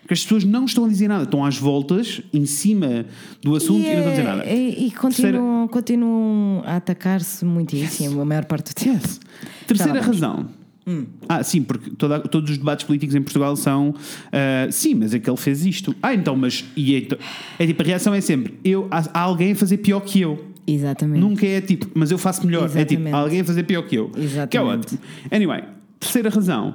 Porque 0.00 0.14
as 0.14 0.22
pessoas 0.22 0.44
não 0.44 0.64
estão 0.64 0.84
a 0.84 0.88
dizer 0.88 1.08
nada, 1.08 1.24
estão 1.24 1.44
às 1.44 1.56
voltas, 1.56 2.20
em 2.32 2.44
cima 2.44 3.06
do 3.40 3.54
assunto 3.54 3.86
e, 3.86 3.88
não 3.88 3.92
estão 3.92 4.06
a 4.06 4.10
dizer 4.10 4.24
nada. 4.24 4.44
E, 4.46 4.86
e 4.86 4.90
continuam, 4.90 5.68
continuam 5.68 6.62
a 6.66 6.76
atacar-se 6.76 7.44
muitíssimo 7.44 8.20
a 8.20 8.24
maior 8.24 8.44
parte 8.44 8.72
do 8.72 8.74
tempo. 8.74 9.06
Yes. 9.06 9.20
Terceira 9.66 10.02
Já 10.02 10.28
lá 10.28 10.46
razão. 10.86 11.06
Ah, 11.28 11.42
sim, 11.42 11.62
porque 11.62 11.90
toda- 11.90 12.20
todos 12.20 12.50
os 12.50 12.58
debates 12.58 12.84
políticos 12.84 13.14
em 13.14 13.22
Portugal 13.22 13.54
são 13.56 13.94
ah, 14.32 14.68
sim, 14.70 14.94
mas 14.94 15.14
é 15.14 15.18
que 15.18 15.28
ele 15.30 15.36
fez 15.36 15.64
isto. 15.64 15.94
Ah, 16.02 16.14
então, 16.14 16.34
mas 16.36 16.64
e 16.76 16.94
então, 16.96 17.18
é 17.58 17.66
tipo, 17.66 17.82
a 17.82 17.84
reação 17.86 18.12
é 18.14 18.20
sempre 18.20 18.54
eu, 18.64 18.88
há, 18.90 19.02
há 19.14 19.20
alguém 19.20 19.52
a 19.52 19.56
fazer 19.56 19.78
pior 19.78 20.00
que 20.00 20.20
eu. 20.20 20.44
Exatamente. 20.66 21.20
Nunca 21.20 21.44
é 21.46 21.60
tipo, 21.60 21.88
mas 21.94 22.10
eu 22.10 22.18
faço 22.18 22.46
melhor. 22.46 22.64
É 22.64 22.84
tipo, 22.84 23.02
Exatamente. 23.02 23.14
há 23.14 23.18
alguém 23.18 23.40
a 23.40 23.44
fazer 23.44 23.62
pior 23.64 23.82
que 23.82 23.96
eu. 23.96 24.08
Que 24.10 24.20
é 24.20 24.24
Exatamente. 24.24 24.78
ótimo. 24.94 25.00
Anyway, 25.30 25.64
terceira 25.98 26.30
razão. 26.30 26.74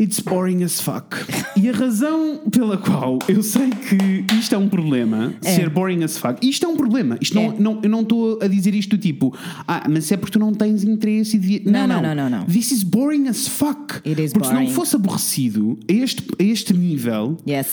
It's 0.00 0.20
boring 0.20 0.62
as 0.64 0.80
fuck. 0.80 1.16
E 1.56 1.68
a 1.68 1.72
razão 1.72 2.40
pela 2.50 2.76
qual 2.78 3.18
eu 3.28 3.42
sei 3.42 3.68
que 3.70 4.24
isto 4.38 4.54
é 4.54 4.58
um 4.58 4.68
problema, 4.68 5.34
É. 5.44 5.54
ser 5.54 5.68
boring 5.68 6.02
as 6.02 6.16
fuck, 6.18 6.46
isto 6.46 6.64
é 6.64 6.68
um 6.68 6.76
problema. 6.76 7.18
Isto 7.20 7.34
não, 7.34 7.42
É. 7.42 7.54
não, 7.58 7.80
eu 7.82 7.90
não 7.90 8.00
estou 8.00 8.38
a 8.42 8.46
dizer 8.48 8.74
isto 8.74 8.96
do 8.96 8.98
tipo, 9.02 9.34
ah, 9.68 9.86
mas 9.90 10.10
é 10.10 10.16
porque 10.16 10.32
tu 10.32 10.38
não 10.38 10.52
tens 10.52 10.82
interesse 10.82 11.36
e 11.36 11.38
devia... 11.38 11.62
Não, 11.66 11.86
não, 11.86 12.02
não, 12.02 12.14
não, 12.14 12.30
não. 12.30 12.44
This 12.46 12.72
is 12.72 12.82
boring 12.82 13.28
as 13.28 13.46
fuck. 13.46 13.96
It 14.06 14.20
is 14.22 14.32
porque 14.32 14.48
se 14.48 14.54
não 14.54 14.60
boring. 14.62 14.74
fosse 14.74 14.96
aborrecido 14.96 15.78
a 15.88 15.92
este, 15.92 16.22
a 16.38 16.42
este 16.42 16.72
nível, 16.74 17.36
Yes. 17.48 17.66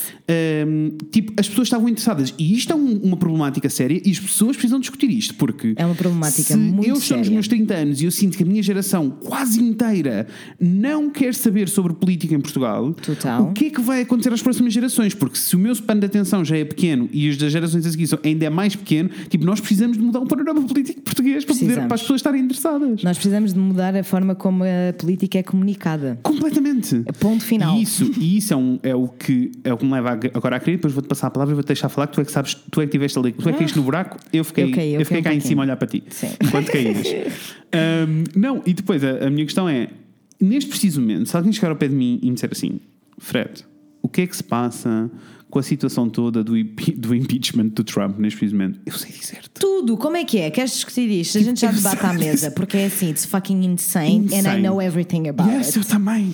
Hum, 0.67 0.97
tipo, 1.11 1.33
as 1.37 1.47
pessoas 1.47 1.67
estavam 1.67 1.87
interessadas 1.89 2.33
e 2.37 2.53
isto 2.53 2.71
é 2.73 2.75
um- 2.75 2.99
uma 3.03 3.17
problemática 3.17 3.69
séria 3.69 4.01
e 4.05 4.11
as 4.11 4.19
pessoas 4.19 4.55
precisam 4.55 4.79
discutir 4.79 5.09
isto 5.09 5.33
porque 5.35 5.73
É 5.75 5.85
uma 5.85 5.95
problemática 5.95 6.43
se 6.43 6.57
muito 6.57 6.87
eu 6.87 6.95
estou 6.95 7.17
nos 7.17 7.25
séria. 7.27 7.31
meus 7.31 7.47
30 7.47 7.73
anos 7.73 8.01
e 8.01 8.05
eu 8.05 8.11
sinto 8.11 8.37
que 8.37 8.43
a 8.43 8.45
minha 8.45 8.61
geração 8.61 9.09
quase 9.09 9.61
inteira 9.61 10.27
não 10.59 11.09
quer 11.09 11.33
saber 11.33 11.69
sobre 11.69 11.93
política 11.93 12.08
em 12.13 12.39
Portugal, 12.39 12.93
Total. 12.93 13.43
o 13.43 13.53
que 13.53 13.65
é 13.65 13.69
que 13.69 13.81
vai 13.81 14.01
acontecer 14.01 14.31
às 14.33 14.41
próximas 14.41 14.73
gerações? 14.73 15.13
Porque 15.13 15.37
se 15.37 15.55
o 15.55 15.59
meu 15.59 15.71
span 15.73 15.97
de 15.99 16.05
atenção 16.05 16.43
já 16.43 16.57
é 16.57 16.63
pequeno 16.65 17.09
e 17.11 17.29
os 17.29 17.37
das 17.37 17.51
gerações 17.51 17.85
a 17.85 17.91
seguir 17.91 18.07
ainda 18.23 18.45
é 18.45 18.49
mais 18.49 18.75
pequeno, 18.75 19.09
tipo, 19.29 19.45
nós 19.45 19.59
precisamos 19.59 19.97
de 19.97 20.03
mudar 20.03 20.19
o 20.19 20.25
panorama 20.27 20.61
político 20.63 21.01
português 21.01 21.45
para, 21.45 21.55
poder, 21.55 21.75
para 21.87 21.95
as 21.95 22.01
pessoas 22.01 22.19
estarem 22.19 22.41
interessadas. 22.41 23.03
Nós 23.03 23.17
precisamos 23.17 23.53
de 23.53 23.59
mudar 23.59 23.95
a 23.95 24.03
forma 24.03 24.35
como 24.35 24.63
a 24.63 24.93
política 24.97 25.37
é 25.39 25.43
comunicada. 25.43 26.19
Completamente. 26.23 27.03
Ponto 27.19 27.43
final. 27.43 27.77
E 27.77 27.81
isso, 27.83 28.11
e 28.19 28.37
isso 28.37 28.53
é, 28.53 28.57
um- 28.57 28.79
é 28.83 28.95
o 28.95 29.07
que, 29.07 29.51
é 29.63 29.73
o 29.73 29.77
que 29.77 29.85
me 29.85 29.91
leva 29.93 30.19
agora 30.33 30.55
a 30.55 30.59
querer. 30.59 30.77
Depois 30.77 30.93
vou-te 30.93 31.07
passar 31.07 31.27
a 31.27 31.29
palavra 31.31 31.53
e 31.53 31.55
vou-te 31.55 31.67
deixar 31.67 31.89
falar. 31.89 32.07
Que 32.07 32.13
tu 32.13 32.21
é 32.21 32.25
que 32.25 32.31
sabes, 32.31 32.53
tu 32.53 32.79
é 32.81 32.83
que 32.83 32.89
estiveste 32.89 33.17
ali, 33.19 33.31
tu 33.33 33.47
é 33.47 33.51
que 33.51 33.57
caíste 33.59 33.77
no 33.77 33.83
buraco. 33.83 34.17
Eu 34.31 34.43
fiquei, 34.43 34.65
Eu 34.65 34.71
caí, 34.71 34.93
eu 34.95 35.05
fiquei 35.05 35.21
caí 35.21 35.33
um 35.37 35.39
cá 35.39 35.45
em 35.45 35.47
cima 35.47 35.63
a 35.63 35.65
olhar 35.65 35.75
para 35.77 35.87
ti. 35.87 36.03
Sim. 36.09 36.27
Enquanto 36.41 36.71
caías. 36.71 37.07
Ahm, 37.71 38.23
não, 38.35 38.61
e 38.65 38.73
depois 38.73 39.03
a, 39.03 39.27
a 39.27 39.29
minha 39.29 39.45
questão 39.45 39.67
é: 39.69 39.89
neste 40.39 40.69
preciso 40.69 41.01
momento, 41.01 41.27
se 41.29 41.35
alguém 41.35 41.51
chegar 41.51 41.69
ao 41.69 41.75
pé 41.75 41.87
de 41.87 41.95
mim 41.95 42.19
e 42.21 42.27
me 42.27 42.33
disser 42.33 42.49
assim, 42.51 42.79
Fred, 43.17 43.65
o 44.01 44.07
que 44.09 44.21
é 44.21 44.27
que 44.27 44.35
se 44.35 44.43
passa 44.43 45.09
com 45.49 45.57
a 45.59 45.63
situação 45.63 46.09
toda 46.09 46.43
do, 46.43 46.53
do 46.95 47.15
impeachment 47.15 47.69
do 47.69 47.83
Trump 47.83 48.17
neste 48.19 48.37
preciso 48.37 48.55
momento? 48.57 48.79
Eu 48.85 48.93
sei 48.93 49.11
dizer-te. 49.11 49.49
Tudo, 49.59 49.97
como 49.97 50.15
é 50.17 50.23
que 50.23 50.37
é? 50.37 50.49
Queres 50.51 50.71
discutir 50.71 51.09
isto? 51.09 51.37
A 51.37 51.41
gente 51.41 51.59
já 51.61 51.71
debate 51.71 52.05
à 52.05 52.13
mesa, 52.13 52.51
porque 52.51 52.77
é 52.77 52.85
assim, 52.85 53.09
it's 53.09 53.25
fucking 53.25 53.63
insane, 53.65 54.27
and 54.27 54.35
I 54.35 54.37
Insane. 54.39 54.61
know 54.61 54.81
everything 54.81 55.27
about 55.27 55.49
Yes, 55.51 55.69
it. 55.69 55.77
eu 55.79 55.83
também. 55.85 56.33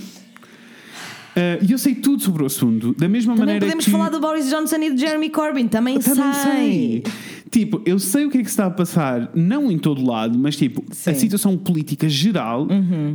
Ah, 1.36 1.59
E 1.61 1.71
eu 1.71 1.77
sei 1.77 1.95
tudo 1.95 2.21
sobre 2.21 2.43
o 2.43 2.45
assunto. 2.45 2.93
Da 2.97 3.07
mesma 3.09 3.33
Também 3.33 3.45
maneira 3.47 3.65
podemos 3.65 3.86
que... 3.86 3.91
falar 3.91 4.09
do 4.09 4.19
Boris 4.19 4.49
Johnson 4.49 4.77
e 4.77 4.91
do 4.91 4.97
Jeremy 4.97 5.29
Corbyn, 5.29 5.67
também, 5.67 5.99
Também 5.99 6.33
sei. 6.33 6.43
sei. 6.43 7.03
Tipo, 7.51 7.81
eu 7.86 7.97
sei 7.99 8.25
o 8.25 8.29
que 8.29 8.39
é 8.39 8.41
que 8.41 8.47
se 8.47 8.53
está 8.53 8.65
a 8.65 8.71
passar, 8.71 9.31
não 9.33 9.71
em 9.71 9.77
todo 9.77 10.03
lado, 10.05 10.38
mas 10.38 10.57
tipo, 10.57 10.83
Sim. 10.91 11.11
Uhum. 11.11 11.15
a 11.15 11.19
situação 11.19 11.57
política 11.57 12.09
geral, 12.09 12.67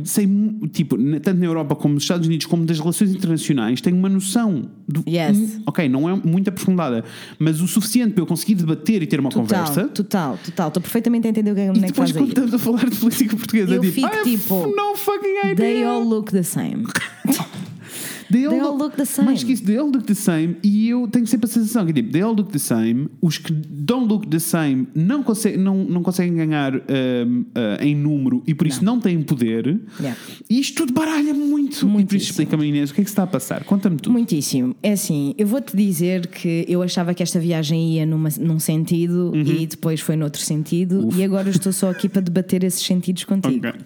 sei, 0.03 0.25
mu- 0.25 0.67
tipo, 0.67 0.97
tanto 1.19 1.37
na 1.39 1.45
Europa 1.45 1.75
como 1.75 1.93
nos 1.93 2.03
Estados 2.03 2.25
Unidos, 2.25 2.47
como 2.47 2.65
das 2.65 2.79
relações 2.79 3.13
internacionais, 3.13 3.81
tenho 3.81 3.95
uma 3.97 4.09
noção 4.09 4.69
do. 4.87 5.03
Yes. 5.07 5.37
Hum, 5.37 5.61
Ok, 5.67 5.87
não 5.89 6.09
é 6.09 6.15
muito 6.15 6.47
aprofundada, 6.49 7.03
mas 7.37 7.61
o 7.61 7.67
suficiente 7.67 8.13
para 8.13 8.23
eu 8.23 8.25
conseguir 8.25 8.55
debater 8.55 9.03
e 9.03 9.05
ter 9.05 9.19
uma 9.19 9.29
Total, 9.29 9.45
conversa. 9.63 9.83
total, 9.89 10.39
total. 10.43 10.67
Estou 10.69 10.81
perfeitamente 10.81 11.27
a 11.27 11.29
entender 11.29 11.51
o 11.51 11.55
que 11.55 11.61
é 11.61 11.71
que 11.71 11.77
E 11.77 11.81
depois, 11.81 12.11
quando 12.11 12.29
estamos 12.29 12.53
a 12.53 12.57
falar 12.57 12.89
de 12.89 12.95
política 12.95 13.35
portuguesa, 13.35 13.75
Eu 13.75 13.81
tipo, 13.81 13.93
fico 13.93 14.07
have 14.07 14.23
tipo, 14.23 14.55
no 14.75 14.95
fucking 14.95 15.37
idea. 15.51 15.55
They 15.55 15.83
all 15.83 16.03
look 16.03 16.31
the 16.31 16.41
same. 16.43 16.85
They 18.31 18.47
They 18.47 18.59
all 18.59 18.77
look 18.77 18.95
the 18.95 19.05
same. 19.05 19.25
Mais 19.27 19.43
que 19.43 19.53
isso, 19.53 19.63
they 19.63 19.77
all 19.77 19.89
look 19.89 20.03
the 20.05 20.13
same. 20.13 20.55
E 20.63 20.89
eu 20.89 21.07
tenho 21.07 21.27
sempre 21.27 21.49
a 21.49 21.51
sensação 21.51 21.85
que, 21.85 21.93
tipo, 21.93 22.11
they 22.11 22.21
all 22.21 22.33
look 22.33 22.51
the 22.51 22.59
same. 22.59 23.07
Os 23.21 23.37
que 23.37 23.51
don't 23.51 24.07
look 24.07 24.27
the 24.27 24.39
same 24.39 24.87
não, 24.95 25.23
conseguem 25.23 25.59
não, 25.59 25.83
não 25.83 26.03
conseguem 26.03 26.35
ganhar 26.35 26.73
um, 26.75 26.79
uh, 26.79 27.81
em 27.81 27.95
número 27.95 28.43
e 28.47 28.53
por 28.53 28.67
isso 28.67 28.83
não, 28.83 28.99
têm 28.99 29.21
poder. 29.21 29.79
Yeah. 29.99 30.19
E 30.49 30.59
isto 30.59 30.77
tudo 30.77 30.93
baralha 30.93 31.33
muito. 31.33 31.87
E 31.99 32.05
por 32.05 32.15
isso 32.15 32.31
explica-me, 32.31 32.67
Inês, 32.67 32.91
o 32.91 32.93
que 32.93 33.01
é 33.01 33.03
que 33.03 33.09
está 33.09 33.23
a 33.23 33.27
passar? 33.27 33.63
Conta-me 33.63 33.97
tudo. 33.97 34.13
Muitíssimo. 34.13 34.75
É 34.81 34.93
assim, 34.93 35.33
eu 35.37 35.47
vou-te 35.47 35.75
dizer 35.75 36.27
que 36.27 36.65
eu 36.67 36.81
achava 36.81 37.13
que 37.13 37.23
esta 37.23 37.39
viagem 37.39 37.95
ia 37.95 38.05
numa, 38.05 38.29
num 38.39 38.59
sentido 38.59 39.31
Uhum. 39.33 39.41
e 39.41 39.65
depois 39.65 39.99
foi 39.99 40.15
noutro 40.15 40.41
sentido 40.41 41.09
e 41.15 41.23
agora 41.23 41.47
eu 41.47 41.51
estou 41.51 41.71
só 41.71 41.89
aqui 41.89 42.07
para 42.09 42.21
debater 42.21 42.63
esses 42.63 42.83
sentidos 42.85 43.23
contigo. 43.23 43.67
Ok. 43.67 43.81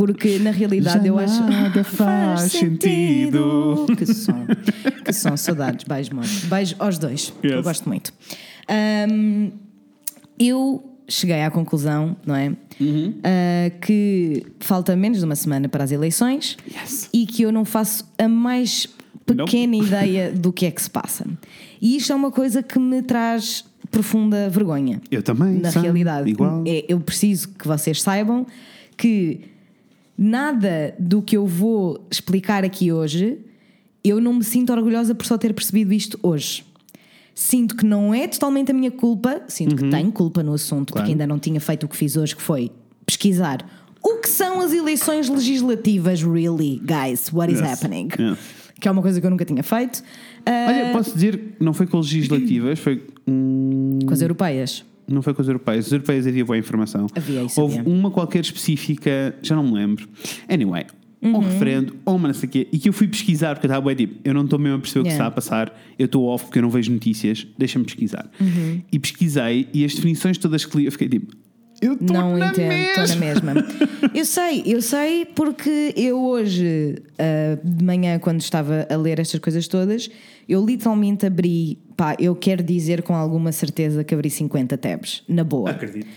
Porque 0.00 0.38
na 0.38 0.50
realidade 0.50 1.00
Já 1.02 1.06
eu 1.08 1.18
acho. 1.18 1.42
nada 1.44 1.84
faz 1.84 2.52
sentido. 2.52 3.84
Que 3.98 4.06
som. 4.06 4.46
Que 5.04 5.12
som, 5.12 5.36
saudades. 5.36 5.84
Beijo, 5.86 6.12
amor. 6.12 6.24
Beijo 6.48 6.74
aos 6.78 6.96
dois. 6.96 7.34
que 7.40 7.46
Eu 7.48 7.56
Yes. 7.56 7.64
gosto 7.64 7.86
muito. 7.86 8.10
Ahm, 8.66 9.50
eu 10.38 10.82
cheguei 11.06 11.42
à 11.42 11.50
conclusão, 11.50 12.16
não 12.26 12.34
é? 12.34 12.48
Uhum. 12.80 13.14
Ah, 13.22 13.70
que 13.80 14.46
falta 14.60 14.96
menos 14.96 15.18
de 15.18 15.24
uma 15.26 15.36
semana 15.36 15.68
para 15.68 15.84
as 15.84 15.92
eleições 15.92 16.56
Yes. 16.66 17.10
e 17.12 17.26
que 17.26 17.42
eu 17.42 17.52
não 17.52 17.66
faço 17.66 18.04
a 18.18 18.26
mais 18.26 18.86
pequena 19.26 19.76
ideia 19.76 20.32
do 20.32 20.50
que 20.50 20.64
é 20.64 20.70
que 20.70 20.80
se 20.80 20.88
passa. 20.88 21.26
E 21.80 21.96
isto 21.96 22.10
é 22.10 22.16
uma 22.16 22.30
coisa 22.30 22.62
que 22.62 22.78
me 22.78 23.02
traz 23.02 23.64
profunda 23.90 24.48
vergonha. 24.48 25.00
Eu 25.10 25.22
também, 25.22 25.58
Na 25.58 25.70
sabe? 25.70 25.84
realidade, 25.86 26.30
Igual. 26.30 26.64
É- 26.66 26.86
eu 26.88 26.98
preciso 27.00 27.48
que 27.50 27.68
vocês 27.68 28.00
saibam 28.00 28.46
que 28.96 29.40
nada 30.22 30.94
do 30.98 31.22
que 31.22 31.34
eu 31.36 31.46
vou 31.46 32.06
explicar 32.10 32.62
aqui 32.62 32.92
hoje, 32.92 33.38
eu 34.04 34.20
não 34.20 34.34
me 34.34 34.44
sinto 34.44 34.70
orgulhosa 34.72 35.14
por 35.14 35.24
só 35.24 35.38
ter 35.38 35.54
percebido 35.54 35.92
isto 35.94 36.18
hoje. 36.22 36.62
Sinto 37.34 37.74
que 37.74 37.86
não 37.86 38.12
é 38.12 38.28
totalmente 38.28 38.70
a 38.70 38.74
minha 38.74 38.90
culpa, 38.90 39.40
sinto 39.48 39.74
que 39.76 39.88
tenho 39.88 40.12
culpa 40.12 40.42
no 40.42 40.52
assunto, 40.52 40.90
Uhum. 40.90 40.94
Claro. 40.94 41.00
porque 41.06 41.12
ainda 41.12 41.26
não 41.26 41.38
tinha 41.38 41.58
feito 41.60 41.84
o 41.84 41.88
que 41.88 41.96
fiz 41.96 42.16
hoje, 42.16 42.36
que 42.36 42.42
foi 42.42 42.70
pesquisar 43.06 43.66
o 44.02 44.16
que 44.18 44.28
são 44.28 44.60
as 44.60 44.72
eleições 44.72 45.28
legislativas, 45.28 46.22
really, 46.22 46.80
guys, 46.84 47.30
what 47.32 47.52
is 47.52 47.60
Yes. 47.60 47.70
happening? 47.72 48.08
Yes. 48.18 48.38
Que 48.80 48.88
é 48.88 48.90
uma 48.90 49.02
coisa 49.02 49.20
que 49.20 49.26
eu 49.26 49.30
nunca 49.30 49.44
tinha 49.44 49.62
feito. 49.62 50.02
Ah, 50.46 50.66
Olha, 50.68 50.92
posso 50.92 51.12
dizer 51.14 51.36
que 51.38 51.62
não 51.64 51.74
foi 51.74 51.86
com 51.86 51.98
legislativas, 51.98 52.78
foi. 52.78 53.02
hum, 53.28 53.98
com 54.06 54.12
as 54.12 54.22
europeias. 54.22 54.84
Não 55.10 55.22
foi 55.22 55.34
com 55.34 55.42
as 55.42 55.48
europeias. 55.48 55.86
As 55.86 55.92
europeias 55.92 56.26
havia 56.26 56.44
boa 56.44 56.56
informação. 56.58 57.06
Havia, 57.14 57.42
isso 57.42 57.60
Houve 57.60 57.78
havia. 57.78 57.92
uma 57.92 58.10
qualquer 58.10 58.40
específica, 58.40 59.34
já 59.42 59.54
não 59.56 59.64
me 59.64 59.72
lembro. 59.74 60.08
Anyway, 60.48 60.84
Uhum. 61.22 61.36
um 61.36 61.38
referendo, 61.40 61.96
ou 62.06 62.16
uma 62.16 62.28
não 62.28 62.34
sei 62.34 62.48
o 62.48 62.50
quê, 62.52 62.66
e 62.72 62.78
que 62.78 62.88
eu 62.88 62.94
fui 62.94 63.06
pesquisar, 63.06 63.54
porque 63.54 63.66
eu 63.66 63.68
estava 63.70 63.84
bem 63.84 63.94
tipo, 63.94 64.20
eu 64.24 64.32
não 64.32 64.44
estou 64.44 64.58
mesmo 64.58 64.78
a 64.78 64.80
perceber 64.80 65.00
o 65.00 65.04
que 65.04 65.10
está 65.10 65.26
a 65.26 65.30
passar, 65.30 65.78
eu 65.98 66.06
estou 66.06 66.24
off 66.24 66.46
porque 66.46 66.58
eu 66.58 66.62
não 66.62 66.70
vejo 66.70 66.90
notícias, 66.90 67.46
deixa-me 67.58 67.84
pesquisar. 67.84 68.26
Uhum. 68.40 68.80
E 68.90 68.98
pesquisei, 68.98 69.68
e 69.74 69.84
as 69.84 69.94
definições 69.94 70.38
todas 70.38 70.64
que 70.64 70.78
li, 70.78 70.86
eu 70.86 70.92
fiquei 70.92 71.10
tipo, 71.10 71.36
eu 71.82 71.92
estou 71.92 72.08
Não 72.16 72.38
na 72.38 72.48
entendo, 72.48 72.72
estou 72.72 73.06
na 73.08 73.16
mesma. 73.16 73.54
eu 74.14 74.24
sei, 74.24 74.62
eu 74.64 74.80
sei 74.80 75.26
porque 75.26 75.92
eu 75.94 76.18
hoje, 76.22 76.96
ah, 77.18 77.58
de 77.62 77.84
manhã, 77.84 78.18
quando 78.18 78.40
estava 78.40 78.86
a 78.90 78.96
ler 78.96 79.18
estas 79.18 79.40
coisas 79.40 79.66
todas, 79.68 80.10
eu 80.50 80.66
literalmente 80.66 81.24
abri, 81.24 81.78
pá, 81.96 82.16
eu 82.18 82.34
quero 82.34 82.60
dizer 82.60 83.02
com 83.02 83.14
alguma 83.14 83.52
certeza 83.52 84.02
que 84.02 84.12
abri 84.12 84.28
50 84.28 84.76
tabs, 84.76 85.22
na 85.28 85.44
boa. 85.44 85.70
Acredito. 85.70 86.08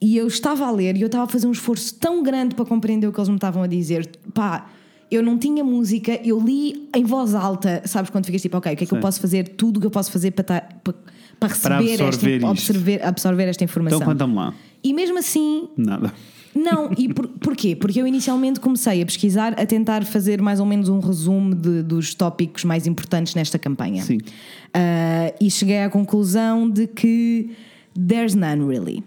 E 0.00 0.16
eu 0.16 0.28
estava 0.28 0.64
a 0.64 0.70
ler 0.70 0.96
e 0.96 1.00
eu 1.00 1.06
estava 1.06 1.24
a 1.24 1.26
fazer 1.26 1.48
um 1.48 1.50
esforço 1.50 1.92
tão 1.96 2.22
grande 2.22 2.54
para 2.54 2.64
compreender 2.64 3.08
o 3.08 3.12
que 3.12 3.18
eles 3.18 3.28
me 3.28 3.34
estavam 3.34 3.64
a 3.64 3.66
dizer. 3.66 4.08
Pá, 4.32 4.70
eu 5.10 5.24
não 5.24 5.36
tinha 5.36 5.64
música, 5.64 6.20
eu 6.24 6.38
li 6.38 6.88
em 6.94 7.02
voz 7.02 7.34
alta, 7.34 7.82
sabes 7.84 8.10
quando 8.10 8.26
ficas 8.26 8.40
tipo, 8.40 8.56
ok, 8.56 8.72
o 8.72 8.76
que 8.76 8.84
é 8.84 8.86
que 8.86 8.94
eu 8.94 8.98
Sim. 8.98 9.02
posso 9.02 9.20
fazer? 9.20 9.48
Tudo 9.48 9.78
o 9.78 9.80
que 9.80 9.86
eu 9.86 9.90
posso 9.90 10.12
fazer 10.12 10.30
para, 10.30 10.44
tá- 10.44 10.68
para, 10.84 10.94
para 11.40 11.48
receber, 11.48 12.00
absorver 12.00 12.34
esta, 12.36 12.48
absorver, 12.48 13.04
absorver 13.04 13.48
esta 13.48 13.64
informação. 13.64 13.98
Então 13.98 14.12
conta-me 14.12 14.34
lá. 14.36 14.54
E 14.84 14.94
mesmo 14.94 15.18
assim, 15.18 15.68
Nada. 15.76 16.12
Não, 16.54 16.90
e 16.96 17.12
por, 17.12 17.28
porquê? 17.28 17.76
Porque 17.76 18.00
eu 18.00 18.06
inicialmente 18.06 18.58
comecei 18.60 19.00
a 19.02 19.06
pesquisar, 19.06 19.52
a 19.60 19.64
tentar 19.66 20.04
fazer 20.04 20.40
mais 20.42 20.58
ou 20.60 20.66
menos 20.66 20.88
um 20.88 20.98
resumo 20.98 21.54
de- 21.54 21.82
dos 21.82 22.14
tópicos 22.14 22.64
mais 22.64 22.86
importantes 22.86 23.34
nesta 23.34 23.58
campanha. 23.58 24.02
Sim. 24.02 24.18
Ah, 24.74 25.32
e 25.40 25.50
cheguei 25.50 25.82
à 25.82 25.88
conclusão 25.90 26.68
de 26.68 26.86
que 26.86 27.50
there's 27.94 28.34
none 28.34 28.64
really. 28.66 29.02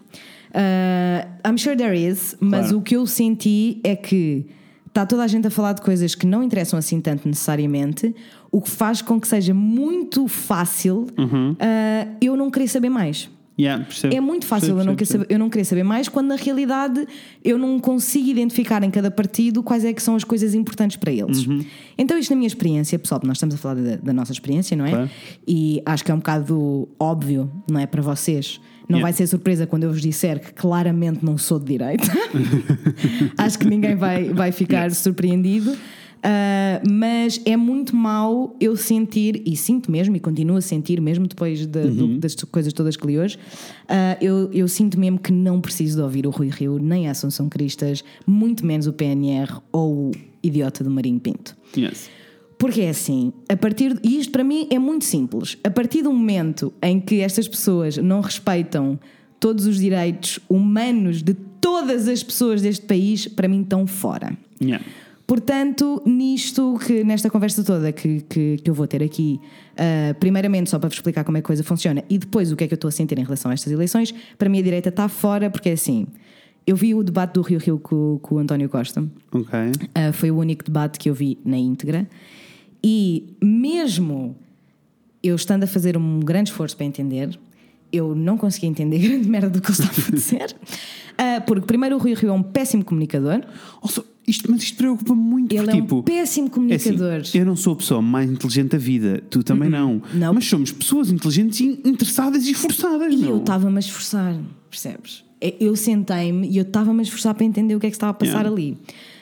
Ah, 0.54 1.28
I'm 1.48 1.58
sure 1.58 1.76
there 1.76 1.96
is, 1.98 2.36
mas 2.40 2.68
Claro. 2.68 2.78
o 2.78 2.82
que 2.82 2.96
eu 2.96 3.06
senti 3.08 3.80
é 3.84 3.96
que 3.96 4.46
está 4.88 5.06
toda 5.06 5.24
a 5.24 5.28
gente 5.28 5.48
a 5.48 5.50
falar 5.50 5.74
de 5.74 5.82
coisas 5.82 6.14
que 6.16 6.28
não 6.28 6.44
interessam 6.44 6.78
assim 6.78 7.00
tanto 7.00 7.28
necessariamente, 7.28 8.14
o 8.52 8.62
que 8.62 8.70
faz 8.70 9.02
com 9.02 9.20
que 9.20 9.28
seja 9.28 9.54
muito 9.54 10.28
fácil 10.28 11.08
Uhum. 11.18 11.56
ah, 11.60 12.08
eu 12.22 12.36
não 12.36 12.52
querer 12.52 12.68
saber 12.68 12.90
mais. 12.90 13.30
Yeah, 13.62 13.84
percebo. 13.86 14.16
É 14.16 14.20
muito 14.20 14.46
fácil 14.48 14.74
Percebo, 14.74 14.82
eu, 14.82 14.86
não 14.86 14.96
percebo, 14.96 15.24
saber, 15.24 15.34
eu 15.34 15.40
não 15.40 15.50
querer 15.50 15.66
saber 15.66 15.84
mais, 15.84 16.10
quando 16.10 16.28
na 16.28 16.36
realidade 16.36 17.08
eu 17.44 17.58
não 17.58 17.80
consigo 17.80 18.28
identificar 18.28 18.82
em 18.84 18.90
cada 18.90 19.12
partido 19.12 19.62
quais 19.62 19.86
é 19.86 19.94
que 19.94 20.02
são 20.02 20.16
as 20.16 20.24
coisas 20.24 20.56
importantes 20.56 20.98
para 20.98 21.12
eles. 21.12 21.46
Uhum. 21.46 21.64
Então, 21.98 22.18
isto 22.18 22.32
na 22.32 22.38
minha 22.38 22.48
experiência, 22.48 22.98
pessoal, 22.98 23.22
nós 23.24 23.38
estamos 23.38 23.54
a 23.54 23.58
falar 23.60 23.76
da, 23.76 23.98
da 23.98 24.14
nossa 24.14 24.32
experiência, 24.32 24.76
não 24.76 24.86
é? 24.86 24.90
Claro. 24.90 25.10
E 25.48 25.82
acho 25.86 26.04
que 26.04 26.12
é 26.12 26.14
um 26.14 26.18
bocado 26.18 26.90
óbvio, 27.00 27.52
não 27.70 27.80
é? 27.80 27.86
Para 27.86 28.02
vocês. 28.02 28.60
Não 28.90 28.98
Yeah. 28.98 29.04
vai 29.04 29.14
ser 29.14 29.28
surpresa 29.28 29.66
quando 29.66 29.84
eu 29.84 29.92
vos 29.92 30.02
disser 30.02 30.42
que 30.42 30.52
claramente 30.52 31.24
não 31.24 31.38
sou 31.38 31.58
de 31.60 31.66
direita. 31.66 32.12
acho 33.38 33.58
que 33.58 33.66
ninguém 33.66 33.96
vai, 33.96 34.34
vai 34.34 34.52
ficar 34.52 34.92
surpreendido. 34.92 35.78
Ah, 36.24 36.82
mas 36.90 37.42
é 37.46 37.58
muito 37.58 37.96
mau 37.96 38.56
eu 38.60 38.76
sentir, 38.76 39.42
e 39.46 39.56
sinto 39.56 39.92
mesmo, 39.92 40.16
e 40.16 40.20
continuo 40.20 40.58
a 40.58 40.62
sentir, 40.62 41.02
mesmo 41.02 41.26
depois 41.28 41.66
de- 41.66 41.88
do- 41.90 42.18
das 42.20 42.36
coisas 42.36 42.72
todas 42.74 42.96
que 42.96 43.08
li 43.08 43.18
hoje, 43.18 43.40
ah, 43.90 44.18
eu, 44.22 44.50
eu 44.54 44.68
sinto 44.68 45.00
mesmo 45.00 45.18
que 45.20 45.32
não 45.32 45.60
preciso 45.60 45.98
de 45.98 46.02
ouvir 46.04 46.28
o 46.28 46.30
Rui 46.30 46.50
Rio, 46.50 46.78
nem 46.78 47.08
a 47.08 47.12
Assunção 47.12 47.50
Cristas, 47.50 48.04
muito 48.28 48.66
menos 48.66 48.86
o 48.88 48.94
PNR 48.94 49.60
ou 49.72 50.10
o 50.10 50.12
idiota 50.44 50.84
do 50.84 50.92
Marinho 50.92 51.20
Pinto. 51.20 51.56
Yes. 51.76 52.10
Porque 52.58 52.82
é 52.82 52.90
assim, 52.90 53.34
a 53.50 53.58
partir 53.58 54.00
e 54.04 54.20
isto 54.20 54.32
para 54.32 54.44
mim 54.44 54.68
é 54.70 54.78
muito 54.78 55.04
simples. 55.06 55.58
A 55.64 55.72
partir 55.72 56.04
do 56.04 56.14
momento 56.14 56.72
em 56.84 57.00
que 57.00 57.20
estas 57.22 57.48
pessoas 57.48 57.98
não 57.98 58.22
respeitam 58.22 59.00
todos 59.40 59.66
os 59.66 59.80
direitos 59.80 60.40
humanos 60.48 61.24
de 61.24 61.34
todas 61.60 62.08
as 62.08 62.22
pessoas 62.22 62.62
deste 62.62 62.86
país, 62.86 63.28
para 63.28 63.48
mim 63.48 63.62
estão 63.64 63.88
fora. 63.88 64.38
Yeah. 64.62 64.86
Portanto, 65.32 66.04
nisto 66.06 66.78
que 66.86 67.06
nesta 67.06 67.30
conversa 67.30 67.64
toda 67.64 67.90
que, 67.94 68.20
que, 68.20 68.58
que 68.58 68.70
eu 68.70 68.74
vou 68.74 68.86
ter 68.86 69.02
aqui, 69.02 69.40
ah, 69.78 70.14
primeiramente 70.20 70.70
só 70.70 70.78
para 70.78 70.90
vos 70.90 70.98
explicar 70.98 71.24
como 71.24 71.38
é 71.38 71.40
que 71.40 71.46
a 71.46 71.48
coisa 71.48 71.64
funciona 71.64 72.04
e 72.10 72.18
depois 72.18 72.52
o 72.52 72.56
que 72.58 72.66
é 72.66 72.68
que 72.68 72.74
eu 72.74 72.76
estou 72.76 72.90
a 72.90 72.92
sentir 72.92 73.18
em 73.18 73.24
relação 73.24 73.50
a 73.50 73.54
estas 73.54 73.72
eleições, 73.72 74.14
para 74.38 74.50
mim 74.50 74.60
a 74.60 74.62
direita 74.62 74.90
está 74.90 75.08
fora 75.08 75.50
porque 75.50 75.70
é 75.70 75.72
assim. 75.72 76.06
Eu 76.68 76.76
vi 76.76 76.94
o 76.94 77.02
debate 77.02 77.36
do 77.36 77.42
Rio 77.44 77.60
Rio 77.60 77.80
com, 77.80 78.20
com 78.22 78.36
o 78.36 78.38
António 78.40 78.68
Costa. 78.68 79.08
Ok. 79.32 79.58
Uh, 79.58 80.12
foi 80.12 80.32
o 80.32 80.38
único 80.38 80.66
debate 80.66 81.00
que 81.00 81.10
eu 81.10 81.14
vi 81.14 81.38
na 81.46 81.58
íntegra. 81.58 82.10
E 82.84 83.34
mesmo 83.42 84.36
eu 85.24 85.38
estando 85.38 85.64
a 85.64 85.68
fazer 85.68 85.96
um 85.96 86.20
grande 86.20 86.50
esforço 86.50 86.76
para 86.76 86.86
entender, 86.86 87.40
eu 87.92 88.16
não 88.16 88.38
consegui 88.38 88.68
entender 88.68 89.00
grande 89.08 89.28
merda 89.30 89.50
do 89.50 89.62
que 89.62 89.72
ele 89.72 89.80
estava 89.80 90.08
a 90.08 90.12
dizer. 90.12 90.56
Uh, 91.14 91.42
porque, 91.48 91.66
primeiro, 91.66 91.96
o 91.96 92.00
Rui 92.00 92.14
Rio 92.14 92.30
é 92.30 92.34
um 92.34 92.44
péssimo 92.44 92.84
comunicador. 92.84 93.42
Also, 93.82 94.06
isto, 94.28 94.50
mas 94.52 94.62
isto 94.64 94.78
preocupa 94.78 95.14
muito. 95.16 95.52
Ele 95.52 95.64
porque, 95.64 95.78
é 95.78 95.82
tipo, 95.82 95.96
um 95.98 96.02
péssimo 96.04 96.20
é 96.20 96.24
assim, 96.24 96.50
comunicador. 96.50 97.22
eu 97.34 97.46
não 97.46 97.56
sou 97.56 97.74
a 97.74 97.76
pessoa 97.76 98.02
mais 98.02 98.30
inteligente 98.30 98.72
da 98.72 98.78
vida, 98.78 99.22
tu 99.30 99.44
também 99.44 99.70
não. 99.70 100.02
Não. 100.14 100.34
Mas 100.34 100.46
somos 100.46 100.72
pessoas 100.72 101.12
inteligentes 101.12 101.60
e 101.60 101.82
interessadas 101.84 102.46
e 102.48 102.52
esforçadas. 102.52 103.14
E 103.14 103.18
meu. 103.18 103.30
eu 103.32 103.38
estava-me 103.38 103.78
a 103.78 103.80
esforçar, 103.80 104.38
percebes? 104.70 105.24
É, 105.42 105.56
Eu 105.60 105.76
sentei-me 105.76 106.48
e 106.48 106.58
eu 106.58 106.62
estava-me 106.62 107.00
a 107.00 107.04
esforçar 107.04 107.34
para 107.34 107.44
entender 107.44 107.76
o 107.76 107.80
que 107.80 107.88
é 107.88 107.90
que 107.90 107.96
estava 107.96 108.12
a 108.12 108.14
passar 108.14 108.46
Yeah. 108.46 108.50
ali. 108.50 108.78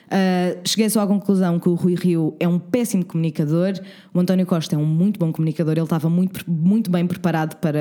Uh, 0.09 0.59
cheguei 0.67 0.89
só 0.89 1.01
à 1.01 1.07
conclusão 1.07 1.59
que 1.59 1.69
o 1.69 1.75
Rui 1.75 1.93
Rio 1.93 2.33
é 2.39 2.47
um 2.47 2.57
péssimo 2.57 3.05
comunicador, 3.05 3.73
o 4.11 4.19
António 4.19 4.45
Costa 4.45 4.73
é 4.75 4.77
um 4.77 4.85
muito 4.85 5.19
bom 5.19 5.31
comunicador, 5.31 5.73
ele 5.73 5.83
estava 5.83 6.09
muito, 6.09 6.43
muito 6.49 6.89
bem 6.89 7.05
preparado 7.05 7.55
para, 7.57 7.79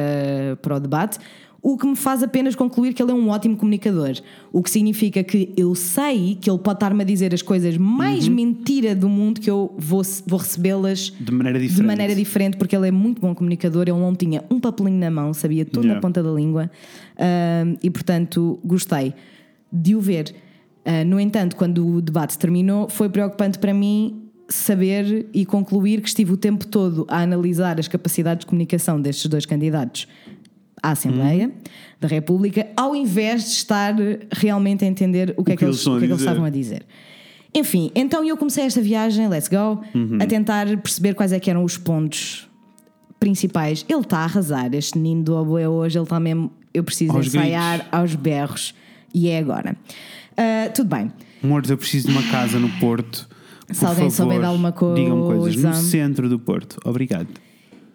para 0.60 0.76
o 0.76 0.80
debate, 0.80 1.18
o 1.62 1.76
que 1.78 1.86
me 1.86 1.96
faz 1.96 2.22
apenas 2.22 2.54
concluir 2.54 2.92
que 2.94 3.02
ele 3.02 3.10
é 3.10 3.14
um 3.14 3.30
ótimo 3.30 3.56
comunicador. 3.56 4.12
O 4.52 4.62
que 4.62 4.70
significa 4.70 5.24
que 5.24 5.52
eu 5.56 5.74
sei 5.74 6.36
que 6.40 6.48
ele 6.48 6.58
pode 6.58 6.76
estar-me 6.76 7.02
a 7.02 7.04
dizer 7.04 7.34
as 7.34 7.42
coisas 7.42 7.76
mais 7.76 8.28
mentira 8.28 8.94
do 8.94 9.08
mundo 9.08 9.40
que 9.40 9.50
eu 9.50 9.74
vou, 9.76 10.02
vou 10.26 10.38
recebê-las 10.38 11.12
De 11.18 11.32
maneira 11.32 11.58
diferente. 11.58 11.80
de 11.80 11.86
maneira 11.86 12.14
diferente, 12.14 12.56
porque 12.58 12.76
ele 12.76 12.88
é 12.88 12.92
muito 12.92 13.20
bom 13.20 13.34
comunicador, 13.34 13.82
ele 13.88 13.98
não 13.98 14.14
tinha 14.14 14.44
um 14.50 14.60
papelinho 14.60 14.98
na 14.98 15.10
mão, 15.10 15.32
sabia 15.34 15.64
tudo 15.64 15.84
Yeah. 15.84 15.94
na 15.94 16.00
ponta 16.00 16.22
da 16.22 16.30
língua 16.30 16.70
Ahm, 17.18 17.74
e, 17.82 17.90
portanto, 17.90 18.60
gostei 18.64 19.12
de 19.72 19.96
o 19.96 20.00
ver. 20.00 20.34
Ah, 20.90 21.04
no 21.04 21.20
entanto, 21.20 21.54
quando 21.54 21.86
o 21.86 22.00
debate 22.00 22.38
terminou, 22.38 22.88
foi 22.88 23.10
preocupante 23.10 23.58
para 23.58 23.74
mim 23.74 24.22
saber 24.48 25.26
e 25.34 25.44
concluir 25.44 26.00
que 26.00 26.08
estive 26.08 26.32
o 26.32 26.36
tempo 26.38 26.66
todo 26.66 27.04
a 27.10 27.20
analisar 27.20 27.78
as 27.78 27.86
capacidades 27.86 28.40
de 28.40 28.46
comunicação 28.46 28.98
destes 28.98 29.26
dois 29.26 29.44
candidatos 29.44 30.08
à 30.82 30.92
Assembleia 30.92 31.50
da 32.00 32.08
República, 32.08 32.66
ao 32.74 32.96
invés 32.96 33.42
de 33.44 33.50
estar 33.50 33.94
realmente 34.32 34.82
a 34.84 34.88
entender 34.88 35.34
o 35.36 35.44
que, 35.44 35.52
é, 35.52 35.56
que 35.56 35.64
eles, 35.66 35.86
o 35.86 35.90
que 35.90 35.96
é 35.96 35.98
que 35.98 36.04
eles 36.06 36.16
dizer. 36.18 36.28
estavam 36.30 36.44
a 36.46 36.50
dizer. 36.50 36.86
Enfim, 37.54 37.90
então 37.94 38.24
eu 38.24 38.36
comecei 38.38 38.64
esta 38.64 38.80
viagem, 38.80 39.28
let's 39.28 39.48
go, 39.48 39.82
Uhum. 39.94 40.18
a 40.22 40.26
tentar 40.26 40.66
perceber 40.78 41.12
quais 41.14 41.32
é 41.32 41.38
que 41.40 41.50
eram 41.50 41.64
os 41.64 41.76
pontos 41.76 42.48
principais. 43.20 43.84
Ele 43.88 44.00
está 44.00 44.18
a 44.20 44.24
arrasar, 44.24 44.72
este 44.74 44.96
menino 44.98 45.24
do 45.24 45.34
Oboé 45.36 45.68
hoje, 45.68 45.98
ele 45.98 46.04
está 46.04 46.18
mesmo, 46.20 46.50
eu 46.72 46.82
preciso 46.84 47.12
Aos 47.14 47.26
ensaiar 47.26 47.78
gritos. 47.78 47.92
aos 47.98 48.14
berros. 48.14 48.74
E 49.12 49.28
é 49.28 49.38
agora. 49.38 49.76
Ah, 50.38 50.70
tudo 50.70 50.88
bem. 50.94 51.12
Amores, 51.42 51.68
eu 51.68 51.76
preciso 51.76 52.06
de 52.08 52.12
uma 52.14 52.22
casa 52.30 52.58
no 52.58 52.68
Porto. 52.78 53.28
Por 53.66 53.74
Se 53.74 53.84
alguém 53.84 54.10
favor, 54.10 54.16
souber 54.16 54.38
de 54.38 54.46
alguma 54.46 54.70
Digam 54.70 55.20
coisas 55.22 55.56
no 55.56 55.62
coisa. 55.62 55.82
centro 55.82 56.28
do 56.28 56.38
Porto. 56.38 56.78
Obrigado. 56.84 57.28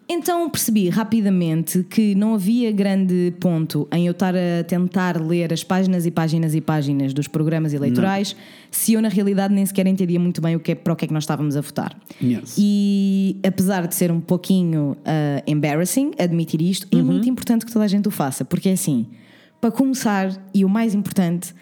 Então 0.06 0.50
percebi 0.50 0.90
rapidamente 0.90 1.82
que 1.82 2.14
não 2.14 2.34
havia 2.34 2.70
grande 2.70 3.32
ponto 3.40 3.88
em 3.90 4.06
eu 4.06 4.10
estar 4.10 4.34
a 4.36 4.62
tentar 4.62 5.18
ler 5.18 5.50
as 5.50 5.64
páginas 5.64 6.04
e 6.04 6.10
páginas 6.10 6.54
e 6.54 6.60
páginas 6.60 7.14
dos 7.14 7.26
programas 7.26 7.72
eleitorais 7.72 8.36
se 8.70 8.92
eu 8.92 9.00
na 9.00 9.08
realidade 9.08 9.54
nem 9.54 9.64
sequer 9.64 9.86
entendia 9.86 10.20
muito 10.20 10.42
bem 10.42 10.54
o 10.56 10.60
que 10.60 10.72
é, 10.72 10.74
para 10.74 10.92
o 10.92 10.96
que 10.96 11.06
é 11.06 11.08
que 11.08 11.14
nós 11.14 11.22
estávamos 11.22 11.56
a 11.56 11.62
votar. 11.62 11.98
Yes. 12.22 12.54
E 12.58 13.40
apesar 13.42 13.86
de 13.86 13.94
ser 13.94 14.12
um 14.12 14.20
pouquinho 14.20 14.94
ah, 15.06 15.42
embarrassing 15.46 16.10
admitir 16.18 16.60
isto, 16.60 16.86
é 16.92 17.02
muito 17.02 17.26
importante 17.26 17.64
que 17.64 17.72
toda 17.72 17.86
a 17.86 17.88
gente 17.88 18.06
o 18.06 18.10
faça, 18.10 18.44
porque 18.44 18.68
é 18.68 18.72
assim, 18.72 19.06
para 19.58 19.70
começar, 19.70 20.30
e 20.52 20.66
o 20.66 20.68
mais 20.68 20.94
importante, 20.94 21.54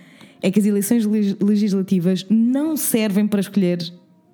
é 0.43 0.51
que 0.51 0.59
as 0.61 0.67
eleições 0.67 1.07
leg- 1.07 1.37
legislativas 1.41 2.27
não 2.29 2.77
servem 2.77 3.27
para 3.27 3.41
escolher 3.41 3.79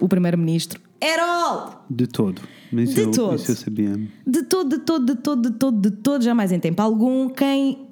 o 0.01 0.09
primeiro-ministro 0.09 0.81
At 1.01 1.21
all! 1.21 1.85
De 1.89 2.07
todo. 2.07 2.43
Mas 2.73 2.93
De 2.93 3.03
eu, 3.03 3.11
todo. 3.13 3.37
Isso 3.37 3.53
eu 3.53 3.57
sabia. 3.57 4.01
De 4.27 4.43
todo, 4.43 4.77
de 4.79 4.85
todo, 4.85 5.07
de 5.07 5.15
todo, 5.21 5.43
de 5.51 5.57
todo, 5.59 5.81
de 5.81 5.97
todo, 5.97 6.25
jamais 6.25 6.51
em 6.51 6.59
tempo 6.59 6.83
algum. 6.83 7.29
Quem 7.29 7.87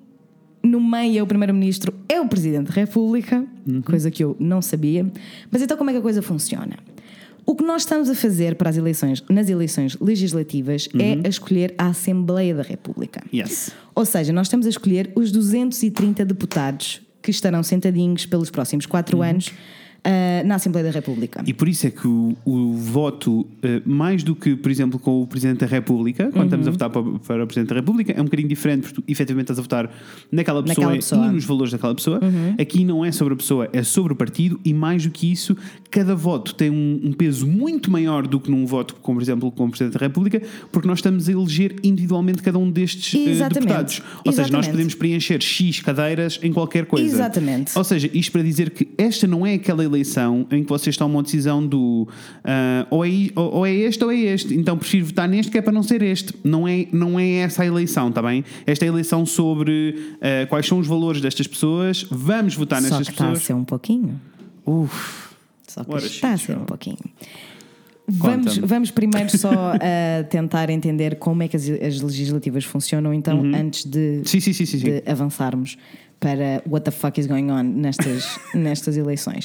nomeia 0.62 1.22
o 1.22 1.26
Primeiro-Ministro 1.26 1.94
é 2.08 2.20
o 2.20 2.28
Presidente 2.28 2.66
da 2.66 2.72
República, 2.74 3.46
coisa 3.84 4.10
que 4.10 4.24
eu 4.24 4.36
não 4.40 4.60
sabia. 4.60 5.06
Mas 5.50 5.62
então, 5.62 5.76
como 5.76 5.90
é 5.90 5.92
que 5.92 6.00
a 6.00 6.02
coisa 6.02 6.20
funciona? 6.20 6.76
O 7.46 7.54
que 7.54 7.62
nós 7.62 7.82
estamos 7.82 8.10
a 8.10 8.14
fazer 8.14 8.56
para 8.56 8.70
as 8.70 8.76
eleições, 8.76 9.22
nas 9.30 9.48
eleições 9.48 9.96
legislativas, 10.00 10.88
é 10.98 11.24
a 11.24 11.28
escolher 11.28 11.72
a 11.78 11.86
Assembleia 11.86 12.56
da 12.56 12.62
República. 12.62 13.22
Yes. 13.32 13.70
Ou 13.94 14.04
seja, 14.04 14.32
nós 14.32 14.48
estamos 14.48 14.66
a 14.66 14.68
escolher 14.70 15.12
os 15.14 15.30
230 15.30 16.24
deputados 16.24 17.00
que 17.26 17.32
estarão 17.32 17.60
sentadinhos 17.60 18.24
pelos 18.24 18.50
próximos 18.50 18.86
quatro 18.86 19.20
anos 19.20 19.52
ah, 20.04 20.42
na 20.44 20.54
Assembleia 20.56 20.86
da 20.86 20.92
República. 20.92 21.42
E 21.46 21.52
por 21.52 21.68
isso 21.68 21.86
é 21.86 21.90
que 21.90 22.06
o, 22.06 22.36
o 22.44 22.72
voto, 22.74 23.46
eh, 23.62 23.82
mais 23.84 24.22
do 24.22 24.34
que, 24.34 24.54
por 24.56 24.70
exemplo, 24.70 24.98
com 24.98 25.22
o 25.22 25.26
Presidente 25.26 25.58
da 25.60 25.66
República, 25.66 26.30
quando 26.32 26.44
estamos 26.44 26.68
a 26.68 26.70
votar 26.70 26.90
para, 26.90 27.02
para 27.02 27.44
o 27.44 27.46
Presidente 27.46 27.70
da 27.70 27.74
República, 27.76 28.12
é 28.12 28.20
um 28.20 28.24
bocadinho 28.24 28.48
diferente, 28.48 28.82
porque 28.82 29.00
tu 29.00 29.04
efetivamente 29.08 29.44
estás 29.46 29.58
a 29.58 29.62
votar 29.62 29.90
naquela 30.30 30.62
pessoa, 30.62 30.86
Naquela 30.86 30.96
pessoa. 30.96 31.26
e 31.26 31.30
nos 31.30 31.44
valores 31.44 31.72
daquela 31.72 31.94
pessoa. 31.94 32.20
Aqui 32.60 32.84
não 32.84 33.04
é 33.04 33.10
sobre 33.12 33.34
a 33.34 33.36
pessoa, 33.36 33.68
é 33.72 33.82
sobre 33.82 34.12
o 34.12 34.16
partido, 34.16 34.60
e 34.64 34.72
mais 34.72 35.04
do 35.04 35.10
que 35.10 35.30
isso, 35.30 35.56
cada 35.90 36.14
voto 36.14 36.54
tem 36.54 36.70
um, 36.70 37.00
um 37.04 37.12
peso 37.12 37.46
muito 37.46 37.90
maior 37.90 38.26
do 38.26 38.38
que 38.38 38.50
num 38.50 38.64
voto, 38.66 38.94
como 39.02 39.18
por 39.18 39.22
exemplo, 39.22 39.50
com 39.50 39.64
o 39.64 39.70
Presidente 39.70 39.94
da 39.98 40.06
República, 40.06 40.40
porque 40.70 40.86
nós 40.86 40.98
estamos 40.98 41.28
a 41.28 41.32
eleger 41.32 41.76
individualmente 41.82 42.42
cada 42.42 42.58
um 42.58 42.70
destes 42.70 43.14
Exatamente. 43.14 43.54
deputados. 43.54 44.02
Ou 44.24 44.32
seja, 44.32 44.42
nós 44.42 44.66
Exatamente. 44.66 44.70
podemos 44.70 44.94
preencher 44.94 45.40
X 45.42 45.80
cadeiras 45.80 46.38
em 46.42 46.52
qualquer 46.52 46.86
coisa. 46.86 47.06
Exatamente. 47.06 47.76
Ou 47.76 47.82
seja, 47.84 48.10
isto 48.12 48.30
para 48.30 48.42
dizer 48.42 48.70
que 48.70 48.88
esta 48.96 49.26
não 49.26 49.44
é 49.46 49.54
aquela 49.54 49.82
eleição 49.82 49.95
em 50.50 50.62
que 50.62 50.68
vocês 50.68 50.96
tomam 50.96 51.16
uma 51.16 51.22
decisão 51.22 51.66
do 51.66 52.08
ah, 52.44 52.86
ou, 52.90 53.04
é, 53.04 53.10
ou, 53.34 53.54
ou 53.56 53.66
é 53.66 53.74
este 53.74 54.02
ou 54.04 54.10
é 54.10 54.16
este, 54.16 54.54
então 54.54 54.76
prefiro 54.76 55.06
votar 55.06 55.28
neste 55.28 55.50
que 55.50 55.58
é 55.58 55.62
para 55.62 55.72
não 55.72 55.82
ser 55.82 56.02
este. 56.02 56.34
Não 56.44 56.66
é, 56.66 56.86
não 56.92 57.18
é 57.18 57.28
essa 57.36 57.62
a 57.62 57.66
eleição, 57.66 58.08
está 58.08 58.22
bem? 58.22 58.44
Esta 58.66 58.84
é 58.84 58.88
a 58.88 58.92
eleição 58.92 59.24
sobre 59.26 60.16
ah, 60.20 60.46
quais 60.46 60.66
são 60.66 60.78
os 60.78 60.86
valores 60.86 61.20
destas 61.20 61.46
pessoas, 61.46 62.06
vamos 62.10 62.54
votar 62.54 62.80
Só 62.82 62.88
nestas 62.88 63.06
que 63.08 63.12
está 63.12 63.24
a 63.24 63.28
pessoas. 63.28 63.46
ser 63.46 63.54
um 63.54 63.64
pouquinho. 63.64 64.20
Uf, 64.64 65.28
Só 65.68 65.84
que 65.84 65.90
What 65.90 66.04
a 66.04 66.08
está 66.08 66.32
a 66.32 66.38
ser 66.38 66.56
um 66.56 66.64
pouquinho. 66.64 66.98
Vamos, 68.08 68.58
vamos 68.58 68.90
primeiro 68.92 69.36
só 69.36 69.50
uh, 69.50 70.24
tentar 70.30 70.70
entender 70.70 71.16
como 71.16 71.42
é 71.42 71.48
que 71.48 71.56
as, 71.56 71.68
as 71.68 72.00
legislativas 72.00 72.64
funcionam, 72.64 73.12
então, 73.12 73.42
antes 73.52 73.84
de, 73.84 74.22
Sim, 74.24 74.38
sim, 74.38 74.52
sim, 74.52 74.64
sim. 74.64 74.78
sim. 74.78 74.84
de 74.84 75.02
avançarmos 75.10 75.76
para 76.20 76.62
what 76.68 76.84
the 76.84 76.92
fuck 76.92 77.18
is 77.18 77.26
going 77.26 77.50
on 77.50 77.64
nestas, 77.64 78.38
nestas 78.54 78.96
eleições. 78.96 79.44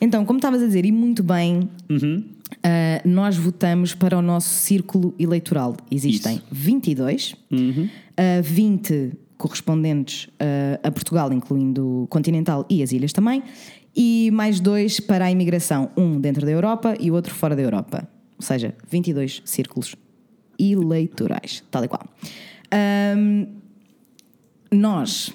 Então, 0.00 0.24
como 0.24 0.38
estavas 0.38 0.62
a 0.62 0.66
dizer, 0.66 0.84
e 0.84 0.92
muito 0.92 1.22
bem, 1.22 1.68
Uhum. 1.88 2.24
uh, 2.56 3.08
nós 3.08 3.36
votamos 3.36 3.94
para 3.94 4.18
o 4.18 4.22
nosso 4.22 4.48
círculo 4.48 5.14
eleitoral. 5.18 5.76
Existem 5.90 6.36
Isso. 6.36 6.44
22, 6.50 7.34
Uhum. 7.50 7.84
uh, 7.88 8.42
20 8.42 9.12
correspondentes 9.36 10.24
uh, 10.34 10.78
a 10.82 10.90
Portugal, 10.90 11.32
incluindo 11.32 12.02
o 12.02 12.06
continental 12.08 12.64
e 12.70 12.82
as 12.82 12.92
ilhas 12.92 13.12
também, 13.12 13.42
e 13.96 14.30
mais 14.32 14.60
dois 14.60 15.00
para 15.00 15.26
a 15.26 15.30
imigração, 15.30 15.90
um 15.96 16.20
dentro 16.20 16.44
da 16.44 16.52
Europa 16.52 16.96
e 16.98 17.10
o 17.10 17.14
outro 17.14 17.32
fora 17.34 17.54
da 17.54 17.62
Europa. 17.62 18.08
Ou 18.36 18.42
seja, 18.44 18.74
22 18.90 19.42
círculos 19.44 19.94
eleitorais, 20.58 21.62
tal 21.70 21.84
e 21.84 21.88
qual. 21.88 22.04
Um, 23.16 23.46
nós. 24.72 25.32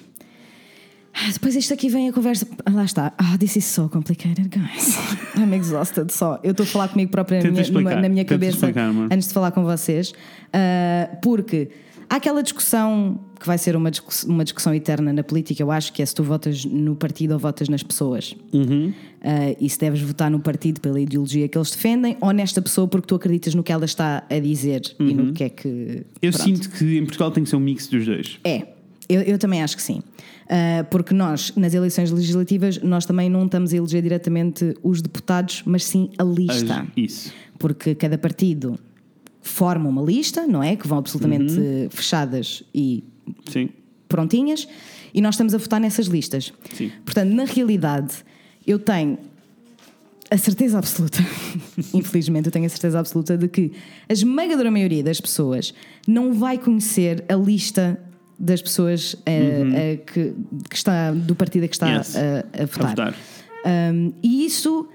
Ah, 1.12 1.30
Depois 1.32 1.54
isto 1.56 1.74
aqui 1.74 1.88
vem 1.88 2.08
a 2.08 2.12
conversa. 2.12 2.46
Ah, 2.64 2.70
Lá 2.70 2.84
está. 2.84 3.12
Ah, 3.18 3.36
this 3.38 3.56
is 3.56 3.64
so 3.64 3.88
complicated, 3.88 4.48
guys. 4.48 4.96
I'm 5.36 5.52
exhausted 5.54 6.10
só. 6.12 6.38
Eu 6.42 6.52
estou 6.52 6.64
a 6.64 6.66
falar 6.66 6.88
comigo 6.88 7.10
própria 7.10 7.42
na 7.42 7.50
minha, 7.50 7.62
explicar, 7.62 8.00
na 8.02 8.08
minha 8.08 8.24
cabeça 8.24 8.54
explicar, 8.56 8.90
antes 9.10 9.28
de 9.28 9.34
falar 9.34 9.50
com 9.50 9.64
vocês. 9.64 10.12
Ah, 10.52 11.10
porque 11.22 11.68
há 12.08 12.16
aquela 12.16 12.42
discussão 12.42 13.20
que 13.38 13.46
vai 13.46 13.56
ser 13.58 13.74
uma, 13.74 13.90
discuss- 13.90 14.24
uma 14.24 14.44
discussão 14.44 14.74
eterna 14.74 15.12
na 15.12 15.22
política, 15.22 15.62
eu 15.62 15.70
acho 15.70 15.92
que 15.94 16.02
é 16.02 16.06
se 16.06 16.14
tu 16.14 16.22
votas 16.22 16.64
no 16.64 16.94
partido 16.94 17.32
ou 17.32 17.38
votas 17.38 17.68
nas 17.68 17.82
pessoas. 17.82 18.36
Uhum. 18.52 18.92
Ah, 19.22 19.54
e 19.60 19.68
se 19.68 19.78
deves 19.78 20.00
votar 20.02 20.30
no 20.30 20.38
partido 20.40 20.80
pela 20.80 21.00
ideologia 21.00 21.48
que 21.48 21.58
eles 21.58 21.70
defendem 21.70 22.16
ou 22.20 22.30
nesta 22.32 22.62
pessoa 22.62 22.86
porque 22.86 23.06
tu 23.06 23.14
acreditas 23.16 23.54
no 23.54 23.62
que 23.62 23.72
ela 23.72 23.84
está 23.84 24.22
a 24.30 24.38
dizer 24.38 24.82
e 24.98 25.12
no 25.12 25.32
que 25.32 25.44
é 25.44 25.48
que. 25.48 25.68
Uhum. 25.68 26.02
Eu 26.22 26.32
pronto. 26.32 26.44
sinto 26.44 26.70
que 26.70 26.96
em 26.98 27.02
Portugal 27.04 27.30
tem 27.32 27.42
que 27.42 27.50
ser 27.50 27.56
um 27.56 27.60
mix 27.60 27.88
dos 27.88 28.06
dois. 28.06 28.38
É, 28.44 28.66
eu, 29.08 29.22
eu 29.22 29.38
também 29.38 29.60
acho 29.62 29.74
que 29.76 29.82
sim. 29.82 30.02
Ah, 30.52 30.82
porque 30.90 31.14
nós, 31.14 31.52
nas 31.54 31.72
eleições 31.74 32.10
legislativas, 32.10 32.82
nós 32.82 33.06
também 33.06 33.30
não 33.30 33.44
estamos 33.46 33.72
a 33.72 33.76
eleger 33.76 34.02
diretamente 34.02 34.74
os 34.82 35.00
deputados, 35.00 35.62
mas 35.64 35.84
sim 35.84 36.10
a 36.18 36.24
lista. 36.24 36.86
Isso. 36.96 37.32
Porque 37.56 37.94
cada 37.94 38.18
partido 38.18 38.76
forma 39.40 39.88
uma 39.88 40.02
lista, 40.02 40.48
não 40.48 40.60
é? 40.60 40.74
Que 40.74 40.88
vão 40.88 40.98
absolutamente 40.98 41.52
Uhum. 41.52 41.88
fechadas 41.90 42.64
e 42.74 43.04
Sim. 43.48 43.68
prontinhas, 44.08 44.66
e 45.14 45.20
nós 45.20 45.34
estamos 45.36 45.54
a 45.54 45.58
votar 45.58 45.80
nessas 45.80 46.06
listas. 46.06 46.52
Sim. 46.74 46.90
Portanto, 47.04 47.30
na 47.32 47.44
realidade, 47.44 48.12
eu 48.66 48.78
tenho 48.80 49.18
a 50.32 50.36
certeza 50.36 50.78
absoluta, 50.78 51.18
infelizmente, 51.94 52.46
eu 52.46 52.52
tenho 52.52 52.66
a 52.66 52.68
certeza 52.68 52.98
absoluta 52.98 53.38
de 53.38 53.46
que 53.46 53.70
a 54.08 54.12
esmagadora 54.12 54.70
maioria 54.70 55.02
das 55.04 55.20
pessoas 55.20 55.72
não 56.08 56.32
vai 56.32 56.58
conhecer 56.58 57.24
a 57.28 57.34
lista 57.36 58.00
das 58.40 58.62
pessoas 58.62 59.14
eh, 59.26 59.62
eh, 59.74 59.96
que, 59.96 60.32
que 60.70 60.74
está 60.76 61.10
do 61.12 61.34
partido 61.34 61.64
a 61.64 61.68
que 61.68 61.74
está 61.74 61.86
Uhum. 61.88 61.92
Yes. 61.98 62.16
a, 62.16 62.20
a 62.20 62.62
A 62.62 62.66
votar. 62.66 62.88
votar. 62.88 63.14
Um, 63.94 64.12
e 64.22 64.46
isso 64.46 64.88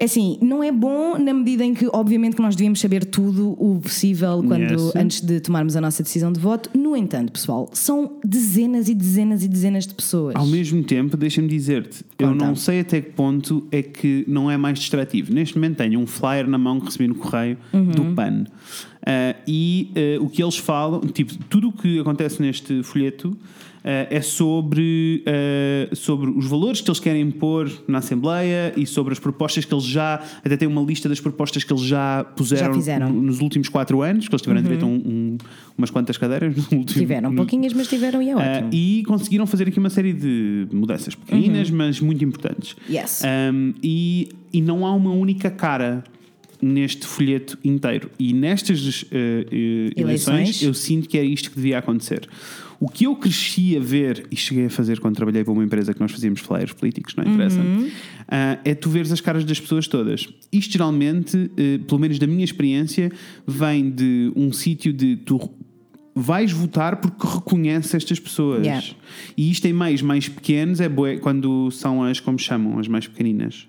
é 0.00 0.04
assim, 0.04 0.38
não 0.40 0.62
é 0.62 0.70
bom 0.70 1.18
na 1.18 1.34
medida 1.34 1.64
em 1.64 1.74
que, 1.74 1.88
obviamente, 1.92 2.36
que 2.36 2.40
nós 2.40 2.54
devíamos 2.54 2.78
saber 2.78 3.04
tudo 3.04 3.50
o 3.58 3.80
possível 3.80 4.42
quando, 4.46 4.62
Yes. 4.62 4.96
antes 4.96 5.20
de 5.20 5.40
tomarmos 5.40 5.74
a 5.74 5.80
nossa 5.80 6.04
decisão 6.04 6.32
de 6.32 6.38
voto. 6.38 6.70
No 6.72 6.96
entanto, 6.96 7.32
pessoal, 7.32 7.68
são 7.72 8.12
dezenas 8.24 8.88
e 8.88 8.94
dezenas 8.94 9.42
e 9.42 9.48
dezenas 9.48 9.86
de 9.88 9.94
pessoas. 9.94 10.36
Ao 10.36 10.46
mesmo 10.46 10.82
tempo, 10.84 11.16
deixa-me 11.16 11.48
dizer-te, 11.48 12.04
eu 12.18 12.32
não 12.32 12.54
sei 12.54 12.78
até 12.80 13.00
que 13.00 13.10
ponto 13.10 13.66
é 13.72 13.82
que 13.82 14.24
não 14.28 14.48
é 14.48 14.56
mais 14.56 14.78
distrativo. 14.78 15.34
Neste 15.34 15.56
momento 15.56 15.76
tenho 15.78 15.98
um 15.98 16.06
flyer 16.06 16.46
na 16.48 16.56
mão 16.58 16.78
que 16.78 16.86
recebi 16.86 17.08
no 17.08 17.16
correio 17.16 17.58
Uhum. 17.74 17.90
do 17.90 18.04
PAN. 18.14 18.44
Ah, 19.10 19.34
e 19.46 19.90
ah, 19.96 20.22
o 20.22 20.28
que 20.28 20.42
eles 20.42 20.58
falam, 20.58 21.00
tipo, 21.00 21.34
tudo 21.48 21.68
o 21.68 21.72
que 21.72 21.98
acontece 21.98 22.42
neste 22.42 22.82
folheto 22.82 23.34
ah, 23.82 24.06
é 24.10 24.20
sobre, 24.20 25.24
sobre 25.94 26.28
os 26.30 26.44
valores 26.46 26.82
que 26.82 26.90
eles 26.90 27.00
querem 27.00 27.30
pôr 27.30 27.70
na 27.88 27.98
Assembleia 27.98 28.72
e 28.76 28.84
sobre 28.84 29.12
as 29.14 29.18
propostas 29.18 29.64
que 29.64 29.72
eles 29.72 29.84
já. 29.84 30.20
Até 30.44 30.56
tem 30.58 30.68
uma 30.68 30.82
lista 30.82 31.08
das 31.08 31.20
propostas 31.20 31.64
que 31.64 31.72
eles 31.72 31.84
já 31.84 32.22
puseram 32.36 32.80
Já. 32.82 33.06
Uhum. 33.06 33.22
nos 33.22 33.40
últimos 33.40 33.68
quatro 33.70 34.02
anos, 34.02 34.28
que 34.28 34.34
eles 34.34 34.42
tiveram 34.42 34.62
direito 34.62 34.84
a 34.84 34.88
um- 34.88 35.02
um- 35.06 35.38
umas 35.78 35.90
quantas 35.90 36.18
cadeiras 36.18 36.54
no 36.56 36.62
último 36.78 36.84
Tiveram 37.00 37.30
no- 37.30 37.36
pouquinhas, 37.36 37.72
mas 37.72 37.88
tiveram 37.88 38.20
e 38.20 38.28
é 38.30 38.36
ótimo. 38.36 38.70
e 38.72 39.02
conseguiram 39.06 39.46
fazer 39.46 39.68
aqui 39.68 39.78
uma 39.78 39.90
série 39.90 40.12
de 40.12 40.66
mudanças 40.72 41.14
pequeninas, 41.14 41.70
mas 41.70 41.98
muito 42.00 42.22
importantes. 42.24 42.72
Uhum. 42.88 42.94
Yes. 42.94 43.22
Um, 43.24 43.72
e, 43.82 44.28
e 44.52 44.60
não 44.60 44.84
há 44.84 44.92
uma 44.94 45.12
única 45.12 45.50
cara 45.50 46.04
neste 46.60 47.06
folheto 47.06 47.58
inteiro. 47.64 48.10
E 48.18 48.32
nestas 48.32 49.04
eh, 49.10 49.46
eh, 49.50 49.90
eleições, 50.00 50.34
Eleições. 50.38 50.62
eu 50.62 50.74
sinto 50.74 51.08
que 51.08 51.16
era 51.18 51.26
isto 51.26 51.50
que 51.50 51.56
devia 51.56 51.78
acontecer. 51.78 52.28
O 52.80 52.88
que 52.88 53.04
eu 53.06 53.16
cresci 53.16 53.76
a 53.76 53.80
ver, 53.80 54.26
e 54.30 54.36
cheguei 54.36 54.66
a 54.66 54.70
fazer 54.70 55.00
quando 55.00 55.16
trabalhei 55.16 55.42
para 55.42 55.52
uma 55.52 55.64
empresa 55.64 55.92
que 55.92 56.00
nós 56.00 56.12
fazíamos 56.12 56.40
flyers 56.40 56.72
políticos, 56.72 57.14
não 57.16 57.24
interessa, 57.24 57.58
Uhum. 57.60 57.90
ah, 58.28 58.58
é 58.64 58.74
tu 58.74 58.88
veres 58.88 59.10
as 59.10 59.20
caras 59.20 59.44
das 59.44 59.58
pessoas 59.58 59.88
todas. 59.88 60.28
Isto 60.52 60.72
geralmente, 60.74 61.50
pelo 61.88 61.98
menos 62.00 62.18
da 62.20 62.26
minha 62.26 62.44
experiência, 62.44 63.10
vem 63.46 63.90
de 63.90 64.30
um 64.36 64.52
sítio 64.52 64.92
de 64.92 65.16
tu 65.16 65.50
vais 66.14 66.50
votar 66.52 66.96
porque 67.00 67.26
reconheces 67.26 67.94
estas 67.94 68.18
pessoas. 68.20 68.62
Yeah. 68.64 68.84
E 69.36 69.50
isto 69.50 69.64
em 69.66 69.72
meios 69.72 70.02
mais 70.02 70.28
pequenos 70.28 70.80
é 70.80 70.88
bué, 70.88 71.16
quando 71.16 71.70
são 71.72 72.02
as, 72.04 72.18
como 72.20 72.38
chamam, 72.38 72.78
as 72.78 72.86
mais 72.88 73.06
pequeninas. 73.06 73.66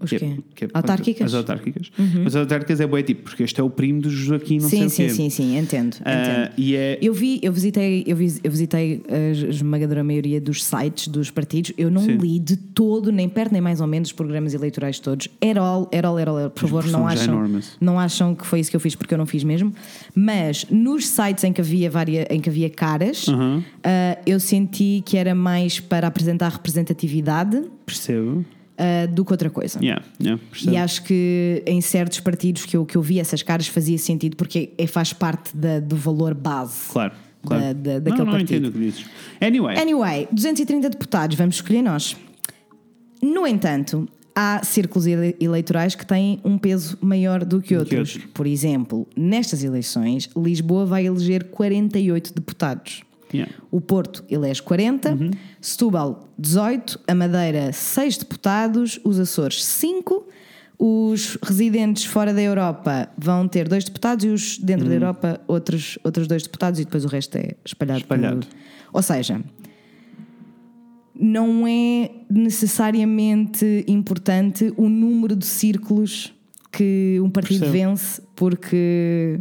Os 0.00 0.08
Que 0.10 0.16
é- 0.16 0.18
quê? 0.18 0.36
que 0.54 0.64
é- 0.64 0.68
Autárquicas? 0.72 1.20
Uhum. 1.20 1.26
As 1.26 1.34
autárquicas. 1.34 1.90
As 2.26 2.36
autárquicas 2.36 2.80
é 2.80 2.86
bué 2.86 3.02
tipo, 3.02 3.22
porque 3.24 3.42
este 3.42 3.60
é 3.60 3.62
o 3.64 3.68
primo 3.68 4.00
do 4.00 4.08
Joaquim, 4.10 4.58
não 4.58 4.68
sei 4.68 4.80
Sim, 4.80 4.86
o 4.86 4.90
sim, 4.90 5.02
quê. 5.06 5.08
sim, 5.10 5.30
sim, 5.30 5.58
entendo. 5.58 5.96
Ah, 6.04 6.12
entendo. 6.46 6.52
e 6.56 6.74
é. 6.74 6.98
Eu 7.02 7.12
vi, 7.12 7.38
eu 7.42 7.52
visitei, 7.52 8.02
eu, 8.06 8.16
vis- 8.16 8.40
eu 8.42 8.50
visitei 8.50 9.02
a 9.08 9.48
esmagadora 9.50 10.02
maioria 10.02 10.40
dos 10.40 10.64
sites 10.64 11.08
dos 11.08 11.30
partidos. 11.30 11.72
Eu 11.76 11.90
não 11.90 12.02
Sim. 12.02 12.16
li 12.16 12.38
de 12.38 12.56
todo, 12.56 13.12
nem 13.12 13.28
perto 13.28 13.52
nem 13.52 13.60
mais 13.60 13.80
ou 13.80 13.86
menos, 13.86 14.08
os 14.08 14.12
programas 14.14 14.54
eleitorais 14.54 14.98
todos. 14.98 15.28
Era 15.40 15.60
all, 15.60 15.88
era 15.92 16.08
all, 16.08 16.18
era 16.18 16.30
all. 16.30 16.50
Por 16.50 16.60
favor, 16.60 16.86
não 16.86 17.06
acham, 17.06 17.50
não 17.80 17.98
acham 18.00 18.34
que 18.34 18.46
foi 18.46 18.60
isso 18.60 18.70
que 18.70 18.76
eu 18.76 18.80
fiz 18.80 18.94
porque 18.94 19.12
eu 19.12 19.18
não 19.18 19.26
fiz 19.26 19.44
mesmo. 19.44 19.72
Mas 20.14 20.64
nos 20.70 21.06
sites 21.06 21.44
em 21.44 21.52
que 21.52 21.60
havia 21.60 21.90
várias, 21.90 22.26
em 22.30 22.40
que 22.40 22.48
havia 22.48 22.70
caras, 22.70 23.28
Uhum. 23.28 23.62
ah, 23.84 24.18
eu 24.26 24.40
senti 24.40 25.02
que 25.04 25.16
era 25.18 25.34
mais 25.34 25.78
para 25.78 26.06
apresentar 26.06 26.48
representatividade 26.52 27.62
Percebo. 27.84 28.44
Ah, 28.80 29.06
do 29.06 29.24
que 29.24 29.32
outra 29.32 29.50
coisa. 29.50 29.78
Yeah, 29.82 30.02
yeah. 30.20 30.40
E 30.66 30.76
acho 30.76 31.02
que 31.04 31.62
em 31.66 31.80
certos 31.80 32.20
partidos 32.20 32.64
que 32.64 32.76
eu, 32.76 32.84
que 32.86 32.96
eu 32.96 33.02
vi 33.02 33.20
essas 33.20 33.42
caras 33.42 33.66
fazia 33.68 33.98
sentido 33.98 34.36
porque 34.36 34.70
é, 34.78 34.86
faz 34.86 35.12
parte 35.12 35.56
da- 35.56 35.78
do 35.80 35.94
valor 35.96 36.32
base. 36.34 36.88
Claro, 36.90 37.12
claro. 37.42 37.62
Da- 37.62 37.72
da- 37.74 37.92
não, 37.94 38.00
daquele 38.00 38.24
não 38.24 38.32
partido. 38.32 38.52
entendo 38.54 38.68
o 38.68 38.72
que 38.72 38.78
dizes. 38.78 39.04
Anyway. 39.40 39.76
Anyway, 39.78 40.28
230 40.32 40.88
deputados, 40.90 41.36
vamos 41.36 41.56
escolher 41.56 41.82
nós. 41.82 42.16
No 43.22 43.46
entanto, 43.46 44.08
há 44.34 44.62
círculos 44.64 45.06
ele- 45.06 45.36
eleitorais 45.38 45.94
que 45.94 46.06
têm 46.06 46.40
um 46.44 46.56
peso 46.56 46.96
maior 47.00 47.44
do 47.44 47.60
que 47.60 47.76
outros. 47.76 48.14
outros. 48.16 48.30
Por 48.32 48.46
exemplo, 48.46 49.06
nestas 49.16 49.62
eleições, 49.62 50.30
Lisboa 50.36 50.86
vai 50.86 51.06
eleger 51.06 51.44
48 51.44 52.32
deputados. 52.34 53.02
Yeah. 53.32 53.52
O 53.70 53.80
Porto 53.80 54.24
elege 54.28 54.60
40, 54.62 55.16
Setúbal 55.60 56.28
18, 56.38 57.00
a 57.06 57.14
Madeira 57.14 57.72
6 57.72 58.18
deputados, 58.18 58.98
os 59.04 59.18
Açores 59.20 59.64
5, 59.64 60.26
os 60.78 61.36
residentes 61.42 62.04
fora 62.06 62.32
da 62.34 62.40
Europa 62.42 63.08
vão 63.16 63.46
ter 63.46 63.68
dois 63.68 63.84
deputados 63.84 64.24
e 64.24 64.28
os 64.28 64.58
dentro 64.58 64.88
da 64.88 64.94
Europa 64.94 65.40
outros, 65.46 65.98
outros 66.02 66.26
dois 66.26 66.42
deputados 66.42 66.80
e 66.80 66.84
depois 66.84 67.04
o 67.04 67.08
resto 67.08 67.36
é 67.36 67.54
espalhado. 67.64 68.04
por- 68.04 68.16
Espalhado. 68.16 68.46
Ou 68.92 69.02
seja, 69.02 69.40
não 71.14 71.66
é 71.66 72.10
necessariamente 72.30 73.84
importante 73.86 74.72
o 74.76 74.88
número 74.88 75.36
de 75.36 75.44
círculos 75.46 76.32
que 76.72 77.18
um 77.22 77.28
partido 77.28 77.60
Percebo. 77.66 77.90
vence, 77.90 78.22
porque 78.34 79.40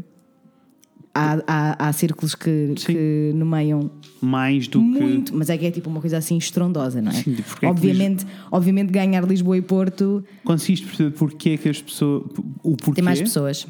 há, 1.20 1.44
há, 1.48 1.88
há 1.88 1.94
círculos 1.94 2.36
que, 2.36 2.74
que 2.76 3.32
nomeiam 3.36 3.92
Mais 4.22 4.68
do 4.68 4.82
muito, 4.82 5.36
mas 5.36 5.50
é 5.50 5.58
que 5.58 5.66
é 5.66 5.72
tipo 5.72 5.90
uma 5.90 6.02
coisa 6.02 6.18
assim 6.18 6.38
estrondosa, 6.38 7.02
não 7.02 7.12
é? 7.12 7.16
Sim, 7.16 7.36
porque 7.36 7.66
é 7.66 7.70
que 7.70 7.74
obviamente, 7.74 8.26
obviamente 8.52 8.92
ganhar 8.92 9.24
Lisboa 9.28 9.58
e 9.58 9.62
Porto 9.62 10.24
que. 10.26 10.44
Conseguiste 10.44 10.86
perceber 10.86 11.12
porque 11.12 11.50
é 11.52 11.58
que 11.58 11.70
as 11.70 11.82
pessoas. 11.82 12.24
O 12.64 12.76
porquê? 12.76 12.96
tem 12.96 13.04
mais 13.04 13.20
pessoas. 13.20 13.68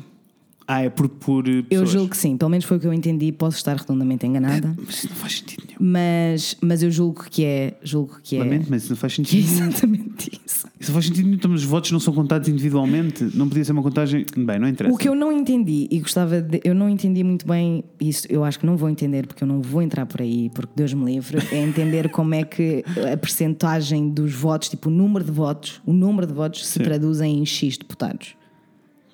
Ah, 0.72 0.84
é 0.84 0.90
por, 0.92 1.10
por 1.10 1.48
Eu 1.48 1.64
pessoas. 1.64 1.90
julgo 1.90 2.10
que 2.10 2.18
sim, 2.18 2.38
pelo 2.38 2.52
menos 2.52 2.64
foi 2.64 2.78
o 2.78 2.80
que 2.80 2.86
eu 2.86 2.94
entendi, 2.94 3.32
posso 3.32 3.58
estar 3.58 3.76
redondamente 3.76 4.24
enganada, 4.28 4.76
Mas 4.86 4.98
isso 4.98 5.10
não 5.10 5.16
faz 5.16 5.38
sentido 5.40 5.64
nenhum. 5.68 5.78
mas, 5.80 6.56
mas 6.62 6.84
eu 6.84 6.92
julgo 6.92 7.24
que 7.28 7.44
é, 7.44 7.74
julgo 7.82 8.20
que 8.22 8.36
é, 8.36 8.40
Lamento, 8.40 8.68
mas 8.70 8.84
isso 8.84 8.92
não 8.92 8.98
faz 8.98 9.14
é 9.14 9.16
sentido 9.16 9.48
nenhum. 9.52 9.66
exatamente 9.70 10.32
isso. 10.46 10.68
Isso 10.80 10.92
não 10.92 10.94
faz 10.94 11.06
sentido 11.08 11.24
nenhum. 11.26 11.36
Então, 11.38 11.52
os 11.54 11.64
votos 11.64 11.92
não 11.92 12.00
são 12.00 12.14
contados 12.14 12.48
individualmente. 12.48 13.24
Não 13.34 13.48
podia 13.50 13.66
ser 13.66 13.72
uma 13.72 13.82
contagem. 13.82 14.28
Bem, 14.38 14.60
não 14.60 14.68
interessa. 14.68 14.94
O 14.94 14.98
que 14.98 15.10
eu 15.10 15.16
não 15.16 15.32
entendi 15.32 15.88
e 15.90 16.00
gostava 16.00 16.40
de. 16.40 16.62
Eu 16.64 16.76
não 16.76 16.88
entendi 16.88 17.24
muito 17.24 17.48
bem 17.48 17.84
isso, 18.00 18.28
eu 18.30 18.44
acho 18.44 18.60
que 18.60 18.66
não 18.68 18.78
vou 18.78 18.92
entender 18.92 19.26
porque 19.26 19.44
eu 19.44 19.48
não 19.48 19.64
vou 19.64 19.82
entrar 19.82 20.06
por 20.06 20.22
aí, 20.22 20.52
porque 20.54 20.72
Deus 20.76 20.94
me 20.94 21.04
livre, 21.14 21.40
é 21.52 21.58
entender 21.64 22.10
como 22.14 22.36
é 22.36 22.44
que 22.44 22.84
a 23.12 23.18
percentagem 23.18 24.08
dos 24.10 24.34
votos, 24.34 24.70
tipo 24.70 24.88
o 24.88 24.92
número 24.92 25.26
de 25.26 25.32
votos, 25.32 25.82
o 25.84 25.92
número 25.92 26.28
de 26.28 26.34
votos 26.34 26.64
se 26.68 26.74
Sim. 26.78 26.84
traduzem 26.84 27.40
em 27.40 27.46
X 27.46 27.76
deputados. 27.76 28.36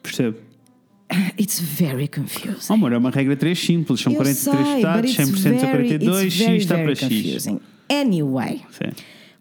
Percebo. 0.03 0.37
It's 1.39 1.59
very 1.59 2.07
confusing. 2.07 2.67
Oh, 2.69 2.73
amor, 2.73 2.91
é 2.93 2.97
uma 2.97 3.11
regra 3.11 3.35
3 3.35 3.57
simples. 3.59 4.01
São 4.01 4.11
Eu 4.13 4.17
43 4.17 4.67
sei, 4.67 4.75
estados, 4.77 5.01
but 5.01 5.09
it's 5.09 5.29
100% 5.43 5.47
a 5.47 5.65
very- 5.71 5.87
42, 5.89 6.23
it's 6.23 6.35
X 6.35 6.45
very, 6.45 6.57
está 6.57 6.75
very 6.75 6.85
para 6.95 6.95
X. 6.95 7.03
confusing. 7.23 7.59
Anyway, 7.89 8.61
Sim. 8.71 8.91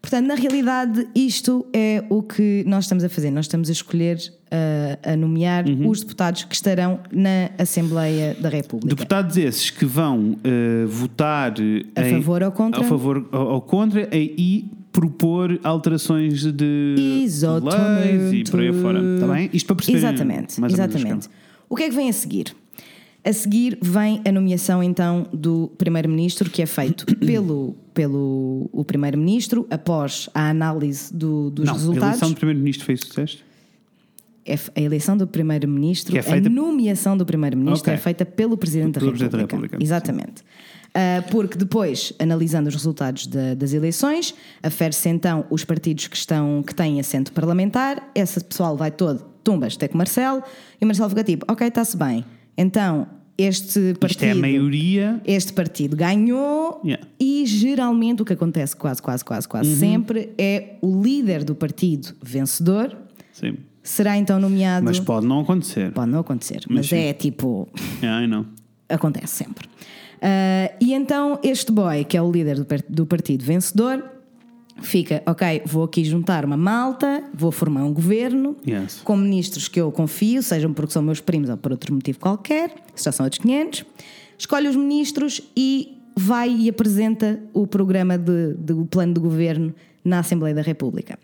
portanto, 0.01 0.27
na 0.27 0.35
realidade, 0.35 1.07
isto 1.15 1.65
é 1.73 2.03
o 2.09 2.21
que 2.21 2.63
nós 2.67 2.83
estamos 2.85 3.03
a 3.03 3.09
fazer. 3.09 3.31
Nós 3.31 3.45
estamos 3.45 3.69
a 3.69 3.71
escolher, 3.71 4.17
uh, 4.51 5.11
a 5.11 5.15
nomear 5.17 5.65
Uhum. 5.67 5.89
os 5.89 6.01
deputados 6.01 6.43
que 6.43 6.53
estarão 6.53 6.99
na 7.11 7.49
Assembleia 7.57 8.35
da 8.39 8.49
República. 8.49 8.95
Deputados 8.95 9.35
esses 9.35 9.71
que 9.71 9.85
vão 9.85 10.37
eh, 10.43 10.85
votar 10.85 11.55
A 11.95 12.01
em- 12.07 12.11
favor 12.11 12.43
ou 12.43 12.51
contra? 12.51 12.81
A 12.81 12.83
favor 12.83 13.27
ou, 13.31 13.61
contra 13.61 14.07
e, 14.15 14.65
propor 14.91 15.59
alterações 15.63 16.43
de 16.53 17.21
Exatamente. 17.25 18.17
leis 18.17 18.47
e 18.47 18.51
por 18.51 18.59
aí 18.61 18.71
fora. 18.71 18.99
Está 19.15 19.27
bem? 19.33 19.49
Isto 19.51 19.65
para 19.67 19.75
perceber 19.75 19.97
Exatamente, 19.97 20.61
o 20.61 20.65
exatamente. 20.67 21.27
O 21.75 21.77
que 21.77 21.83
é 21.83 21.89
que 21.89 21.95
vem 21.95 22.07
a 22.07 22.13
seguir? 22.13 22.55
A 23.21 23.33
seguir 23.33 23.77
vem 23.81 24.21
a 24.25 24.31
nomeação 24.31 24.81
então 24.81 25.27
do 25.33 25.69
Primeiro-Ministro, 25.77 26.49
que 26.49 26.61
é 26.61 26.65
feito 26.65 27.05
pelo, 27.19 27.75
pelo 27.93 28.69
o 28.71 28.85
Primeiro-Ministro 28.85 29.67
após 29.69 30.29
a 30.33 30.49
análise 30.49 31.13
do- 31.13 31.49
dos 31.49 31.65
Não, 31.65 31.73
a 31.73 31.75
resultados. 31.77 32.07
eleição 32.07 32.29
do 32.29 32.35
primeiro-ministro 32.37 32.85
foi 32.85 32.93
isso 32.93 33.03
que 33.03 33.09
disseste? 33.09 33.43
É 34.45 34.55
a 34.73 34.79
eleição 34.81 35.17
do 35.17 35.27
primeiro-ministro, 35.27 36.17
é 36.17 36.21
feita- 36.21 36.47
a 36.47 36.51
nomeação 36.51 37.17
do 37.17 37.25
primeiro-ministro 37.25 37.89
Ok. 37.91 37.93
é 37.93 37.97
feita 37.97 38.25
pelo 38.25 38.55
presidente, 38.55 38.93
Pelo 38.93 39.07
da, 39.07 39.11
Presidente 39.11 39.31
da 39.33 39.37
República. 39.39 39.75
República, 39.75 39.83
Exatamente. 39.83 40.43
Ah, 40.45 40.74
porque 41.31 41.57
depois, 41.57 42.13
analisando 42.19 42.69
os 42.69 42.75
resultados 42.75 43.27
da- 43.27 43.53
das 43.53 43.73
eleições, 43.73 44.33
afere-se 44.63 45.09
então 45.09 45.45
os 45.49 45.63
partidos 45.65 46.07
que 46.07 46.15
estão 46.15 46.63
que 46.63 46.73
têm 46.73 46.99
assento 46.99 47.31
parlamentar. 47.31 48.09
Esse 48.15 48.41
pessoal 48.43 48.77
vai 48.77 48.91
todo, 48.91 49.23
tumbas, 49.43 49.75
até 49.75 49.87
com 49.87 49.97
Marcelo, 49.97 50.41
e 50.79 50.83
o 50.83 50.87
Marcelo 50.87 51.09
fica 51.09 51.23
tipo, 51.23 51.45
ok, 51.51 51.67
está-se 51.67 51.97
bem. 51.97 52.23
Então, 52.57 53.07
este 53.37 53.93
partido. 53.99 54.11
Isto 54.11 54.23
é 54.23 54.31
a 54.31 54.35
maioria. 54.35 55.21
Este 55.25 55.51
partido 55.51 55.95
ganhou 55.97 56.79
Yeah. 56.85 57.03
Uhum. 57.05 57.09
e 57.19 57.45
geralmente 57.45 58.21
o 58.21 58.25
que 58.25 58.31
acontece 58.31 58.75
quase, 58.75 59.01
quase, 59.01 59.23
quase, 59.25 59.45
quase 59.47 59.75
sempre 59.75 60.29
é 60.37 60.75
o 60.81 61.01
líder 61.01 61.43
do 61.43 61.53
partido 61.53 62.15
vencedor 62.23 62.95
Sim. 63.33 63.57
será 63.83 64.17
então 64.17 64.39
nomeado. 64.39 64.85
Mas 64.85 64.99
pode 65.01 65.27
não 65.27 65.41
acontecer. 65.41 65.91
Pode 65.91 66.09
não 66.11 66.19
acontecer, 66.19 66.61
Mas 66.69 66.89
mas, 66.89 66.93
é 66.93 67.11
tipo. 67.11 67.67
Yeah, 68.01 68.23
I 68.23 68.27
know. 68.27 68.45
Acontece 68.87 69.33
sempre. 69.43 69.67
Ah, 70.21 70.71
e 70.79 70.93
então 70.93 71.39
este 71.43 71.71
boy, 71.71 72.03
que 72.05 72.17
é 72.17 72.21
o 72.21 72.31
líder 72.31 72.55
do, 72.57 72.65
par- 72.65 72.83
do 72.87 73.05
partido 73.05 73.43
vencedor, 73.43 74.03
fica, 74.81 75.23
ok, 75.25 75.61
vou 75.65 75.83
aqui 75.83 76.03
juntar 76.03 76.43
uma 76.45 76.57
malta, 76.57 77.23
vou 77.33 77.51
formar 77.51 77.83
um 77.85 77.93
governo 77.93 78.55
Yes. 78.67 79.01
com 79.03 79.15
ministros 79.15 79.67
que 79.67 79.79
eu 79.79 79.91
confio, 79.91 80.41
sejam 80.43 80.73
porque 80.73 80.91
são 80.93 81.01
meus 81.01 81.21
primos 81.21 81.49
ou 81.49 81.57
por 81.57 81.71
outro 81.71 81.93
motivo 81.93 82.19
qualquer, 82.19 82.73
isso 82.95 83.05
já 83.05 83.11
são 83.11 83.25
outros 83.25 83.41
500. 83.41 83.85
Escolhe 84.37 84.67
os 84.67 84.75
ministros 84.75 85.41
e 85.55 85.97
vai 86.15 86.49
e 86.49 86.69
apresenta 86.69 87.39
o 87.53 87.65
programa 87.67 88.17
de, 88.17 88.53
de- 88.55 88.73
o 88.73 88.85
plano 88.85 89.13
de 89.13 89.19
governo 89.19 89.73
na 90.03 90.19
Assembleia 90.19 90.53
da 90.55 90.61
República. 90.61 91.17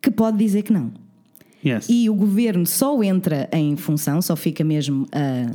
Que 0.00 0.10
pode 0.10 0.36
dizer 0.38 0.62
que 0.62 0.72
não. 0.72 0.92
Yes. 1.64 1.86
E 1.88 2.08
o 2.08 2.14
governo 2.14 2.64
só 2.66 3.02
entra 3.02 3.48
em 3.52 3.74
função, 3.76 4.22
só 4.22 4.36
fica 4.36 4.62
mesmo 4.62 5.06
a, 5.10 5.50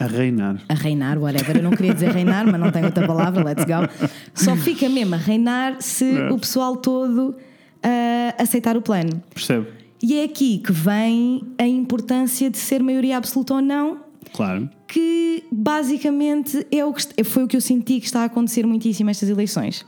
A 0.00 0.06
reinar. 0.06 0.56
a 0.68 0.74
reinar, 0.74 1.18
whatever. 1.18 1.56
Eu 1.58 1.62
não 1.62 1.70
queria 1.72 1.92
dizer 1.94 2.10
reinar, 2.10 2.44
mas 2.50 2.58
não 2.60 2.70
tenho 2.72 2.86
outra 2.86 3.06
palavra, 3.06 3.44
let's 3.44 3.64
go. 3.64 4.08
Só 4.34 4.56
fica 4.56 4.88
mesmo 4.88 5.14
a 5.14 5.18
reinar 5.18 5.76
se 5.80 6.04
É. 6.16 6.30
o 6.32 6.38
pessoal 6.38 6.76
todo 6.76 7.36
ah, 7.82 8.34
aceitar 8.42 8.76
o 8.76 8.82
plano. 8.82 9.22
Percebe? 9.34 9.66
E 10.02 10.18
é 10.18 10.24
aqui 10.24 10.58
que 10.58 10.72
vem 10.72 11.42
a 11.58 11.66
importância 11.66 12.48
de 12.50 12.56
ser 12.56 12.82
maioria 12.82 13.16
absoluta 13.18 13.54
ou 13.54 13.60
não, 13.60 13.98
Claro. 14.32 14.68
que 14.88 15.44
basicamente 15.52 16.66
é 16.72 16.84
o 16.84 16.92
que, 16.92 17.24
foi 17.24 17.44
o 17.44 17.46
que 17.48 17.56
eu 17.56 17.60
senti 17.60 18.00
que 18.00 18.06
está 18.06 18.20
a 18.22 18.24
acontecer 18.24 18.66
muitíssimo 18.66 19.10
estas 19.10 19.28
eleições. 19.28 19.84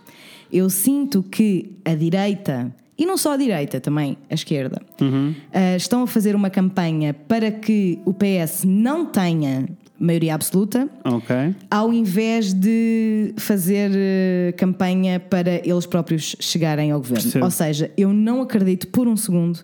Eu 0.52 0.68
sinto 0.68 1.22
que 1.22 1.76
a 1.84 1.94
direita, 1.94 2.74
e 2.98 3.06
não 3.06 3.16
só 3.16 3.32
a 3.32 3.36
direita, 3.38 3.80
também 3.80 4.18
a 4.30 4.34
esquerda, 4.34 4.82
ah, 5.52 5.76
estão 5.76 6.02
a 6.02 6.06
fazer 6.06 6.34
uma 6.36 6.50
campanha 6.50 7.14
para 7.14 7.50
que 7.50 7.98
o 8.04 8.12
PS 8.12 8.64
não 8.66 9.06
tenha 9.06 9.66
maioria 10.02 10.34
absoluta, 10.34 10.88
ao 11.70 11.92
invés 11.92 12.52
de 12.52 13.32
fazer 13.36 13.90
eh, 13.94 14.52
campanha 14.56 15.20
para 15.20 15.66
eles 15.66 15.86
próprios 15.86 16.34
chegarem 16.40 16.90
ao 16.90 16.98
governo. 16.98 17.22
Percebo. 17.22 17.44
Ou 17.44 17.50
seja, 17.50 17.90
eu 17.96 18.12
não 18.12 18.42
acredito 18.42 18.88
por 18.88 19.06
um 19.06 19.16
segundo 19.16 19.60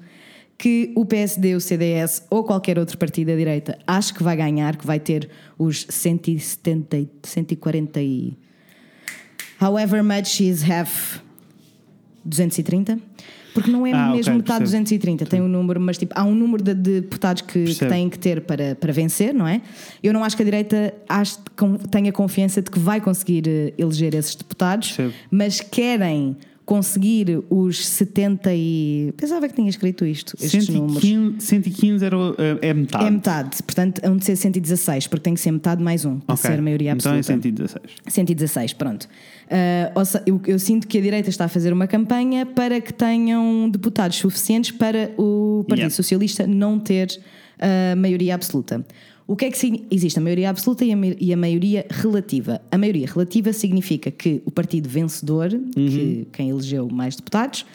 que 0.57 0.93
o 0.97 1.05
PSD, 1.05 1.55
o 1.55 1.61
CDS 1.61 2.22
ou 2.30 2.43
qualquer 2.45 2.78
outro 2.78 2.99
partido 2.99 3.28
da 3.28 3.36
direita 3.36 3.78
acho 3.86 4.14
que 4.14 4.22
vai 4.22 4.36
ganhar, 4.36 4.76
que 4.76 4.86
vai 4.86 4.99
ter 4.99 5.28
os 5.59 5.86
170, 5.89 6.97
e- 6.99 7.09
140 7.22 8.01
e. 8.01 8.36
However 9.61 10.03
much 10.05 10.41
is 10.41 10.62
half 10.68 11.18
230. 12.24 12.99
Porque 13.59 13.70
não 13.70 13.86
é 13.86 13.92
Ah, 13.92 14.11
mesmo 14.11 14.34
metade 14.34 14.59
percebo. 14.61 14.84
230, 14.84 15.26
tem 15.26 15.40
um 15.40 15.48
número, 15.48 15.80
mas 15.80 15.98
tipo, 15.98 16.12
há 16.16 16.24
um 16.24 16.34
número 16.34 16.62
de, 16.62 16.74
de 16.74 17.00
deputados 17.00 17.42
que, 17.42 17.64
que 17.64 17.86
têm 17.86 18.09
que 18.09 18.18
ter 18.18 18.40
para, 18.42 18.74
para 18.76 18.92
vencer, 18.92 19.34
não 19.34 19.46
é? 19.46 19.61
Eu 20.02 20.12
não 20.12 20.22
acho 20.22 20.36
que 20.36 20.42
a 20.42 20.44
direita 20.44 20.94
acho, 21.09 21.38
tenha 21.90 22.12
confiança 22.12 22.62
de 22.62 22.70
que 22.70 22.78
vai 22.78 23.00
conseguir 23.00 23.44
eh, 23.48 23.72
eleger 23.78 24.14
esses 24.14 24.34
deputados, 24.34 24.92
Percebo. 24.92 25.14
mas 25.30 25.61
querem 25.61 26.36
conseguir 26.73 27.43
os 27.49 27.87
70 27.89 28.51
e. 28.55 29.14
Pensava 29.16 29.49
que 29.49 29.55
tinha 29.55 29.71
escrito 29.71 30.05
isto, 30.05 30.35
estes 30.39 30.69
números. 30.69 31.01
115, 31.03 31.41
115 31.47 32.05
era, 32.05 32.19
o- 32.19 32.35
é 32.61 32.75
metade. 32.75 33.05
É 33.07 33.11
metade, 33.11 33.62
portanto, 33.62 34.01
hão 34.05 34.19
de 34.19 34.25
ser 34.27 34.37
116, 34.37 35.07
porque 35.07 35.23
tem 35.23 35.33
que 35.33 35.41
ser 35.41 35.51
metade 35.51 35.83
mais 35.83 36.05
um, 36.05 36.19
para 36.21 36.35
Ok. 36.35 36.51
ser 36.51 36.61
maioria 36.61 36.93
Então 36.93 37.14
é 37.14 37.19
absoluta. 37.21 37.43
116. 37.43 37.83
116, 38.07 38.73
pronto. 38.75 39.09
Ah, 39.51 39.93
ou 39.95 40.05
se- 40.05 40.21
eu, 40.27 40.39
eu 40.47 40.59
sinto 40.59 40.87
que 40.87 40.99
a 40.99 41.01
direita 41.01 41.31
está 41.31 41.47
a 41.47 41.49
fazer 41.49 41.73
uma 41.73 41.87
campanha 41.87 42.45
para 42.45 42.79
que 42.83 42.93
tenham 42.93 43.71
deputados 43.71 44.19
suficientes 44.19 44.71
para 44.71 45.11
o 45.16 45.64
Partido 45.66 45.79
Yeah. 45.85 45.95
Socialista 45.97 46.47
não 46.47 46.79
ter 46.79 47.19
a 47.59 47.97
maioria 47.97 48.35
absoluta. 48.35 48.85
O 49.29 49.37
que 49.37 49.45
é 49.45 49.51
que 49.51 49.85
existe? 49.91 50.18
A 50.18 50.22
maioria 50.22 50.49
absoluta 50.51 50.85
e 50.85 50.91
a, 50.93 50.97
ma- 50.97 51.05
a 51.35 51.37
maioria 51.37 51.87
relativa. 51.91 52.61
A 52.70 52.79
maioria 52.79 53.07
relativa 53.07 53.53
significa 53.53 54.11
que 54.11 54.41
o 54.47 54.51
partido 54.51 54.89
vencedor, 54.89 55.51
que, 55.74 56.26
quem 56.33 56.49
elegeu 56.49 56.89
mais 56.91 57.14
deputados, 57.14 57.66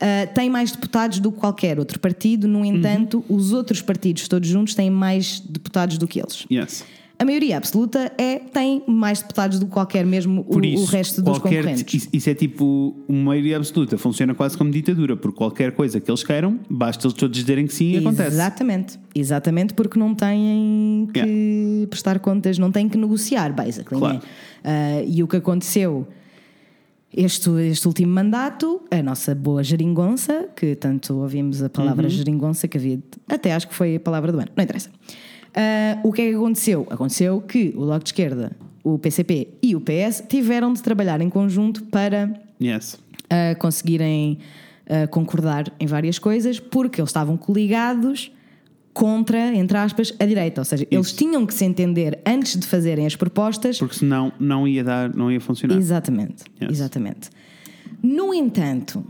ah, 0.00 0.26
tem 0.34 0.50
mais 0.50 0.72
deputados 0.72 1.20
do 1.20 1.30
que 1.30 1.38
qualquer 1.38 1.78
outro 1.78 2.00
partido, 2.00 2.48
no 2.48 2.64
entanto, 2.64 3.24
os 3.28 3.52
outros 3.52 3.80
partidos 3.80 4.26
todos 4.26 4.48
juntos 4.48 4.74
têm 4.74 4.90
mais 4.90 5.38
deputados 5.40 5.96
do 5.96 6.08
que 6.08 6.18
eles. 6.20 6.44
Yes. 6.50 6.84
A 7.18 7.24
maioria 7.24 7.56
absoluta 7.56 8.12
é, 8.18 8.38
tem 8.38 8.82
mais 8.86 9.22
deputados 9.22 9.58
do 9.58 9.64
que 9.64 9.72
qualquer, 9.72 10.04
mesmo 10.04 10.44
o, 10.46 10.62
isso, 10.62 10.82
o 10.82 10.86
resto 10.86 11.22
dos 11.22 11.38
qualquer- 11.38 11.62
concorrentes. 11.64 12.08
Isso, 12.12 12.28
é 12.28 12.34
tipo 12.34 12.94
uma 13.08 13.30
maioria 13.30 13.56
absoluta, 13.56 13.96
funciona 13.96 14.34
quase 14.34 14.56
como 14.58 14.70
ditadura, 14.70 15.16
porque 15.16 15.38
qualquer 15.38 15.72
coisa 15.72 15.98
que 15.98 16.10
eles 16.10 16.22
queiram, 16.22 16.60
basta 16.68 17.06
eles 17.06 17.16
todos 17.16 17.38
dizerem 17.38 17.66
que 17.66 17.72
sim 17.72 17.92
e 17.92 17.96
acontece. 17.98 18.28
Exatamente, 18.36 18.98
exatamente, 19.14 19.72
porque 19.72 19.98
não 19.98 20.14
têm 20.14 21.08
que 21.12 21.18
Yeah. 21.20 21.86
prestar 21.88 22.18
contas, 22.18 22.58
não 22.58 22.70
têm 22.70 22.86
que 22.86 22.98
negociar, 22.98 23.50
basically. 23.54 23.98
Claro. 23.98 24.16
né? 24.16 24.22
Ah, 24.62 25.02
e 25.06 25.22
o 25.22 25.26
que 25.26 25.36
aconteceu 25.36 26.06
este, 27.16 27.48
este 27.70 27.86
último 27.88 28.12
mandato, 28.12 28.82
a 28.90 29.02
nossa 29.02 29.34
boa 29.34 29.62
geringonça, 29.64 30.48
que 30.54 30.74
tanto 30.74 31.14
ouvimos 31.16 31.62
a 31.62 31.70
palavra 31.70 32.08
geringonça, 32.10 32.68
que 32.68 32.76
havia, 32.76 32.98
até 33.26 33.54
acho 33.54 33.68
que 33.68 33.74
foi 33.74 33.96
a 33.96 34.00
palavra 34.00 34.30
do 34.32 34.38
ano, 34.38 34.48
não 34.54 34.62
interessa. 34.62 34.90
Ah, 35.56 35.98
o 36.04 36.12
que 36.12 36.22
é 36.22 36.28
que 36.30 36.34
aconteceu? 36.36 36.86
Aconteceu 36.90 37.40
que 37.40 37.72
o 37.76 37.80
Bloco 37.86 38.04
de 38.04 38.10
Esquerda, 38.10 38.52
o 38.84 38.98
PCP 38.98 39.48
e 39.62 39.74
o 39.74 39.80
PS 39.80 40.22
tiveram 40.28 40.72
de 40.72 40.82
trabalhar 40.82 41.20
em 41.20 41.30
conjunto 41.30 41.82
para 41.84 42.30
Yes. 42.62 42.98
a 43.30 43.54
conseguirem 43.56 44.38
uh, 44.86 45.08
concordar 45.08 45.72
em 45.80 45.86
várias 45.86 46.18
coisas, 46.18 46.60
porque 46.60 47.00
eles 47.00 47.08
estavam 47.10 47.36
coligados 47.36 48.30
contra, 48.92 49.54
entre 49.54 49.76
aspas, 49.76 50.14
a 50.18 50.24
direita. 50.24 50.60
Ou 50.60 50.64
seja, 50.64 50.86
eles 50.90 51.12
tinham 51.12 51.44
que 51.44 51.52
se 51.52 51.64
entender 51.64 52.18
antes 52.26 52.58
de 52.58 52.66
fazerem 52.66 53.04
as 53.06 53.14
propostas. 53.16 53.78
Porque 53.78 53.96
senão 53.96 54.32
não 54.38 54.66
ia 54.68 54.82
dar, 54.84 55.14
não 55.14 55.30
ia 55.32 55.40
funcionar. 55.40 55.76
Exatamente, 55.76 56.44
Yes. 56.62 56.70
exatamente. 56.72 57.30
No 58.02 58.32
entanto, 58.32 59.04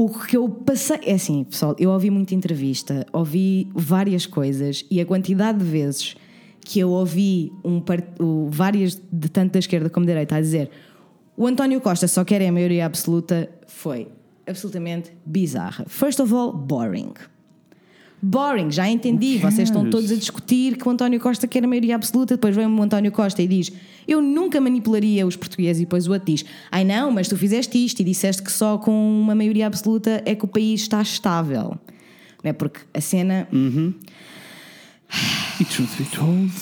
o 0.00 0.08
que 0.08 0.36
eu 0.36 0.48
passei. 0.48 0.98
É 1.04 1.14
assim, 1.14 1.42
pessoal, 1.42 1.74
eu 1.78 1.90
ouvi 1.90 2.08
muita 2.08 2.32
entrevista, 2.34 3.04
ouvi 3.12 3.68
várias 3.74 4.26
coisas 4.26 4.84
e 4.88 5.00
a 5.00 5.04
quantidade 5.06 5.58
de 5.58 5.64
vezes 5.64 6.14
que 6.60 6.78
eu 6.78 6.90
ouvi 6.90 7.50
um, 7.64 7.80
part- 7.80 8.06
várias, 8.48 9.00
de 9.10 9.28
tanto 9.28 9.54
da 9.54 9.58
esquerda 9.58 9.90
como 9.90 10.06
da 10.06 10.12
direita, 10.12 10.36
a 10.36 10.40
dizer 10.40 10.70
o 11.36 11.46
António 11.46 11.80
Costa 11.80 12.06
só 12.06 12.24
quer 12.24 12.46
a 12.46 12.52
maioria 12.52 12.86
absoluta 12.86 13.50
foi 13.66 14.08
absolutamente 14.46 15.12
bizarra. 15.26 15.84
First 15.88 16.20
of 16.20 16.32
all, 16.32 16.52
boring. 16.52 17.14
Boring, 18.20 18.70
já 18.70 18.88
entendi. 18.88 19.38
Vocês 19.38 19.68
estão 19.68 19.82
cares? 19.82 19.94
todos 19.94 20.12
a 20.12 20.16
discutir 20.16 20.76
que 20.76 20.88
o 20.88 20.90
António 20.90 21.20
Costa 21.20 21.46
quer 21.46 21.62
a 21.62 21.68
maioria 21.68 21.94
absoluta. 21.94 22.34
Depois 22.34 22.54
vem 22.54 22.66
o 22.66 22.82
António 22.82 23.12
Costa 23.12 23.40
e 23.40 23.46
diz: 23.46 23.72
Eu 24.06 24.20
nunca 24.20 24.60
manipularia 24.60 25.26
os 25.26 25.36
portugueses. 25.36 25.82
E 25.82 25.84
depois 25.84 26.08
o 26.08 26.12
outro 26.12 26.26
diz: 26.26 26.44
Ai 26.70 26.84
não, 26.84 27.12
mas 27.12 27.28
tu 27.28 27.36
fizeste 27.36 27.82
isto 27.84 28.00
e 28.00 28.04
disseste 28.04 28.42
que 28.42 28.50
só 28.50 28.76
com 28.76 28.92
uma 29.20 29.34
maioria 29.34 29.66
absoluta 29.66 30.22
é 30.26 30.34
que 30.34 30.44
o 30.44 30.48
país 30.48 30.80
está 30.80 31.00
estável. 31.00 31.78
Não 32.42 32.50
é? 32.50 32.52
Porque 32.52 32.80
a 32.92 33.00
cena. 33.00 33.48
E 35.60 35.64
truth 35.64 35.96
be 35.98 36.04
told, 36.04 36.52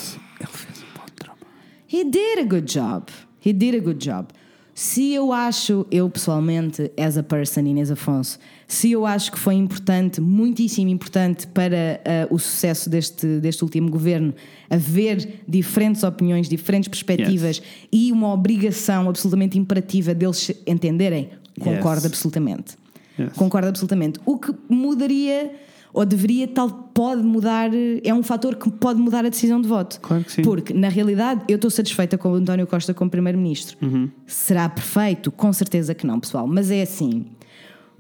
ele 0.41 0.49
fez 0.51 0.79
um 0.79 0.99
bom 0.99 1.05
trabalho. 1.17 1.47
He 1.93 2.05
did 2.05 2.39
a 2.39 2.45
good 2.45 2.73
job. 2.73 3.07
He 3.45 3.53
did 3.53 3.75
a 3.75 3.81
good 3.81 3.99
job. 3.99 4.29
Se 4.73 5.13
eu 5.13 5.33
acho, 5.33 5.87
eu 5.91 6.09
pessoalmente, 6.09 6.91
as 6.99 7.17
a 7.17 7.23
person, 7.23 7.61
Inês 7.61 7.91
Afonso, 7.91 8.39
se 8.69 8.91
eu 8.91 9.07
acho 9.07 9.31
que 9.31 9.39
foi 9.39 9.55
importante, 9.55 10.21
muitíssimo 10.21 10.91
importante 10.91 11.47
para 11.47 12.01
ah, 12.05 12.27
o 12.31 12.39
sucesso 12.39 12.91
deste, 12.91 13.39
deste 13.39 13.63
último 13.63 13.91
governo, 13.91 14.35
haver 14.69 15.43
diferentes 15.47 16.03
opiniões, 16.03 16.49
diferentes 16.49 16.89
perspectivas 16.89 17.63
e 17.93 18.11
uma 18.11 18.33
obrigação 18.33 19.09
absolutamente 19.09 19.57
imperativa 19.59 20.13
deles 20.13 20.51
entenderem, 20.67 21.31
concordo 21.61 22.03
Yes. 22.03 22.07
absolutamente. 22.07 22.77
Yes. 23.19 23.33
Concordo 23.35 23.69
absolutamente. 23.69 24.21
O 24.27 24.37
que 24.37 24.53
mudaria, 24.69 25.53
ou 25.93 26.05
deveria, 26.05 26.47
tal, 26.47 26.69
pode 26.93 27.23
mudar, 27.23 27.71
é 28.05 28.13
um 28.13 28.23
fator 28.23 28.57
que 28.57 28.71
pode 28.71 29.01
mudar 29.01 29.25
a 29.25 29.29
decisão 29.29 29.61
de 29.61 29.69
voto. 29.69 30.01
Claro 30.01 30.25
que 30.25 30.33
sim. 30.33 30.43
Porque, 30.43 30.75
na 30.75 30.89
realidade, 30.89 31.43
eu 31.49 31.57
estou 31.57 31.71
satisfeita 31.71 32.19
com 32.19 32.31
o 32.33 32.35
António 32.35 32.67
Costa 32.67 32.93
como 32.93 33.11
Primeiro-Ministro. 33.11 33.79
Uhum. 33.81 34.11
Será 34.27 34.69
perfeito? 34.69 35.31
Com 35.31 35.53
certeza 35.53 35.95
que 35.95 36.07
não, 36.07 36.21
pessoal. 36.21 36.47
Mas 36.47 36.71
é 36.71 36.83
assim: 36.83 37.25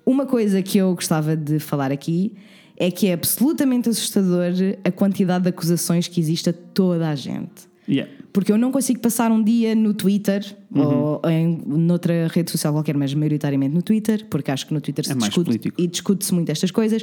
uma 0.06 0.24
coisa 0.24 0.62
que 0.62 0.78
eu 0.78 0.94
gostava 0.94 1.36
de 1.36 1.58
falar 1.58 1.90
aqui 1.92 2.32
é 2.78 2.90
que 2.90 3.08
é 3.08 3.12
absolutamente 3.12 3.88
assustador 3.88 4.52
a 4.84 4.90
quantidade 4.90 5.44
de 5.44 5.50
acusações 5.50 6.06
que 6.08 6.20
existe 6.20 6.50
a 6.50 6.52
toda 6.52 7.08
a 7.10 7.14
gente. 7.14 7.66
Yeah. 7.88 8.10
Porque 8.32 8.52
eu 8.52 8.58
não 8.58 8.70
consigo 8.70 9.00
passar 9.00 9.30
um 9.30 9.42
dia 9.42 9.74
no 9.74 9.94
Twitter 9.94 10.44
Uhum. 10.74 10.82
ou 11.22 11.30
em 11.30 11.62
noutra 11.64 12.26
rede 12.28 12.50
social 12.50 12.72
qualquer, 12.74 12.94
mas 12.96 13.14
maioritariamente 13.14 13.74
no 13.74 13.80
Twitter, 13.80 14.26
porque 14.28 14.50
acho 14.50 14.66
que 14.66 14.74
no 14.74 14.80
Twitter 14.80 15.04
se 15.06 15.12
É 15.12 15.14
mais 15.14 15.26
discute 15.30 15.46
político. 15.46 15.80
e 15.80 15.86
discute-se 15.86 16.34
muito 16.34 16.50
estas 16.50 16.70
coisas. 16.70 17.02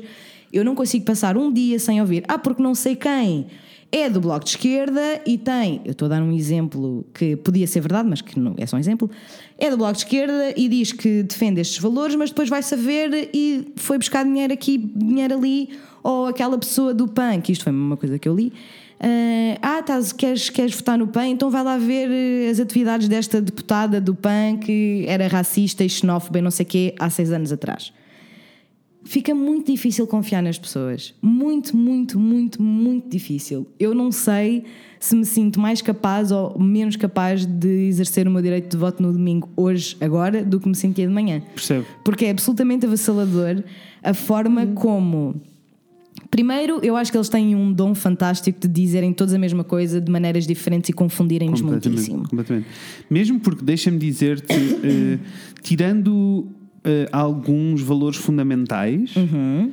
Eu 0.52 0.64
não 0.64 0.76
consigo 0.76 1.06
passar 1.06 1.36
um 1.38 1.52
dia 1.52 1.80
sem 1.80 2.00
ouvir, 2.00 2.24
ah, 2.28 2.38
porque 2.38 2.62
não 2.62 2.76
sei 2.76 2.96
quem 2.96 3.48
é 3.94 4.10
do 4.10 4.20
Bloco 4.20 4.44
de 4.44 4.50
Esquerda 4.50 5.22
e 5.24 5.38
tem, 5.38 5.80
eu 5.86 5.92
estou 5.92 6.08
a 6.08 6.10
dar 6.10 6.24
um 6.24 6.32
exemplo 6.32 7.06
que 7.14 7.36
podia 7.36 7.68
ser 7.68 7.80
verdade, 7.80 8.10
mas 8.10 8.22
que 8.22 8.40
não 8.40 8.56
é 8.58 8.66
só 8.66 8.76
um 8.76 8.80
exemplo, 8.80 9.08
é 9.56 9.70
do 9.70 9.78
Bloco 9.78 9.94
de 9.94 10.00
Esquerda 10.00 10.52
e 10.58 10.68
diz 10.68 10.92
que 10.92 11.22
defende 11.22 11.62
estes 11.62 11.78
valores, 11.78 12.16
mas 12.16 12.32
depois 12.32 12.50
vai 12.50 12.64
saber 12.64 13.30
e 13.32 13.72
foi 13.76 14.00
buscar 14.00 14.26
dinheiro 14.26 14.52
aqui, 14.52 14.80
dinheiro 14.80 15.36
ali, 15.36 15.70
ou 16.02 16.26
aquela 16.26 16.58
pessoa 16.58 16.92
do 16.92 17.08
PAN, 17.08 17.40
que 17.40 17.52
isto 17.52 17.64
foi 17.64 17.72
uma 17.72 17.96
coisa 17.96 18.18
que 18.18 18.28
eu 18.28 18.36
li. 18.36 18.52
Ah, 19.00 19.78
ah, 19.78 19.84
tás, 19.84 20.12
queres, 20.12 20.50
queres 20.50 20.74
votar 20.74 20.98
no 20.98 21.08
PAN? 21.08 21.28
Então 21.28 21.52
vai 21.52 21.64
lá 21.64 21.78
ver 21.78 22.10
eh, 22.10 22.50
as 22.50 22.60
atividades 22.60 23.08
desta 23.08 23.40
deputada 23.40 24.02
do 24.02 24.16
PAN 24.16 24.58
que 24.58 25.06
era 25.08 25.28
racista 25.28 25.84
e 25.84 25.90
xenófoba 25.90 26.40
e 26.40 26.42
não 26.42 26.50
sei 26.50 26.66
o 26.66 26.68
quê 26.68 26.96
há 26.98 27.10
seis 27.12 27.32
anos 27.32 27.52
atrás. 27.52 27.94
Fica 29.06 29.36
muito 29.36 29.72
difícil 29.72 30.08
confiar 30.08 30.42
nas 30.42 30.58
pessoas. 30.58 31.14
Muito, 31.22 31.76
muito, 31.76 32.18
muito, 32.18 32.62
muito 32.62 33.10
difícil. 33.10 33.68
Eu 33.80 33.94
não 33.94 34.12
sei 34.12 34.64
se 35.00 35.16
me 35.16 35.26
sinto 35.26 35.60
mais 35.60 35.82
capaz 35.82 36.32
ou 36.32 36.58
menos 36.58 36.96
capaz 36.96 37.46
de 37.46 37.88
exercer 37.88 38.26
o 38.28 38.32
meu 38.32 38.42
direito 38.42 38.72
de 38.72 38.78
voto 38.78 39.04
no 39.04 39.12
domingo, 39.12 39.50
hoje, 39.58 39.98
agora, 40.00 40.44
do 40.44 40.60
que 40.60 40.70
me 40.70 40.76
sentia 40.76 41.06
de 41.06 41.14
manhã. 41.14 41.42
Percebo. 41.54 41.86
Porque 42.06 42.26
é 42.26 42.30
absolutamente 42.30 42.86
avassalador 42.86 43.62
a 44.02 44.14
forma 44.14 44.66
como. 44.68 45.42
Primeiro, 46.32 46.80
eu 46.82 46.96
acho 46.96 47.12
que 47.12 47.18
eles 47.18 47.30
têm 47.30 47.54
um 47.54 47.72
dom 47.72 47.94
fantástico 47.94 48.60
de 48.60 48.68
dizerem 48.68 49.14
todos 49.14 49.34
a 49.34 49.38
mesma 49.38 49.64
coisa 49.64 50.00
de 50.00 50.10
maneiras 50.10 50.48
diferentes 50.48 50.90
e 50.90 50.94
confundirem-nos 50.94 51.62
muitíssimo. 51.62 52.24
completamente. 52.28 52.68
Mesmo 53.10 53.40
porque, 53.40 53.64
deixa-me 53.64 54.00
dizer-te, 54.00 54.54
eh, 54.54 55.20
tirando 55.62 56.48
eh, 56.84 57.08
alguns 57.12 57.82
valores 57.82 58.18
fundamentais, 58.18 59.16
Uhum. 59.16 59.72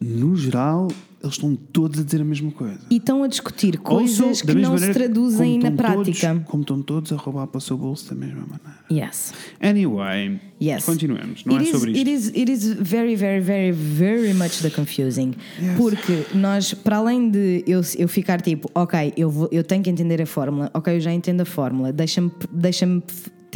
no 0.00 0.36
geral, 0.36 0.88
eles 1.22 1.34
estão 1.34 1.56
todos 1.56 1.98
a 1.98 2.04
dizer 2.04 2.20
a 2.20 2.24
mesma 2.24 2.50
coisa. 2.52 2.78
E 2.90 2.96
estão 2.98 3.22
a 3.24 3.26
discutir 3.26 3.78
coisas 3.78 4.42
que 4.42 4.54
não 4.54 4.76
se 4.78 4.92
traduzem 4.92 5.58
na 5.58 5.70
estão 5.70 5.94
todos- 5.94 6.18
prática. 6.20 6.44
como 6.46 6.62
estão 6.62 6.82
todos 6.82 7.12
a 7.12 7.16
roubar 7.16 7.46
para 7.48 7.58
o 7.58 7.60
seu 7.60 7.76
bolso 7.76 8.10
da 8.10 8.14
mesma 8.14 8.42
maneira. 8.42 8.76
Yes. 8.92 9.32
Anyway, 9.60 10.38
Yes. 10.62 10.84
continuemos. 10.84 11.44
Não 11.44 11.56
it 11.56 11.64
é 11.66 11.70
is, 11.70 11.76
sobre 11.76 11.90
isto. 11.92 12.00
It 12.00 12.10
is, 12.12 12.28
it 12.28 12.52
is 12.52 12.72
very, 12.74 13.16
very, 13.16 13.40
very, 13.40 13.72
very 13.72 14.34
much 14.34 14.60
the 14.62 14.70
confusing. 14.70 15.32
Porque 15.76 16.26
nós, 16.34 16.72
para 16.74 16.98
além 16.98 17.28
de 17.30 17.64
eu, 17.66 17.80
eu 17.98 18.06
ficar 18.08 18.40
tipo, 18.40 18.70
ok, 18.74 19.12
eu, 19.16 19.28
vou, 19.30 19.48
eu 19.50 19.64
tenho 19.64 19.82
que 19.82 19.90
entender 19.90 20.22
a 20.22 20.26
fórmula, 20.26 20.70
ok, 20.74 20.94
eu 20.94 21.00
já 21.00 21.12
entendo 21.12 21.40
a 21.40 21.44
fórmula, 21.46 21.92
deixa-me 21.92 22.30
deixa 22.52 22.86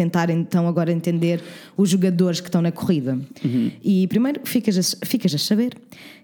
tentar 0.03 0.29
então 0.31 0.63
agora 0.67 0.91
entender 0.93 1.39
os 1.77 1.89
jogadores 1.91 2.41
que 2.41 2.49
estão 2.49 2.63
na 2.63 2.73
corrida. 2.73 3.13
Uhum. 3.45 3.71
E 3.83 4.07
primeiro 4.09 4.41
ficas 4.45 4.77
a, 4.79 5.07
ficas 5.07 5.35
a 5.35 5.39
saber 5.39 5.73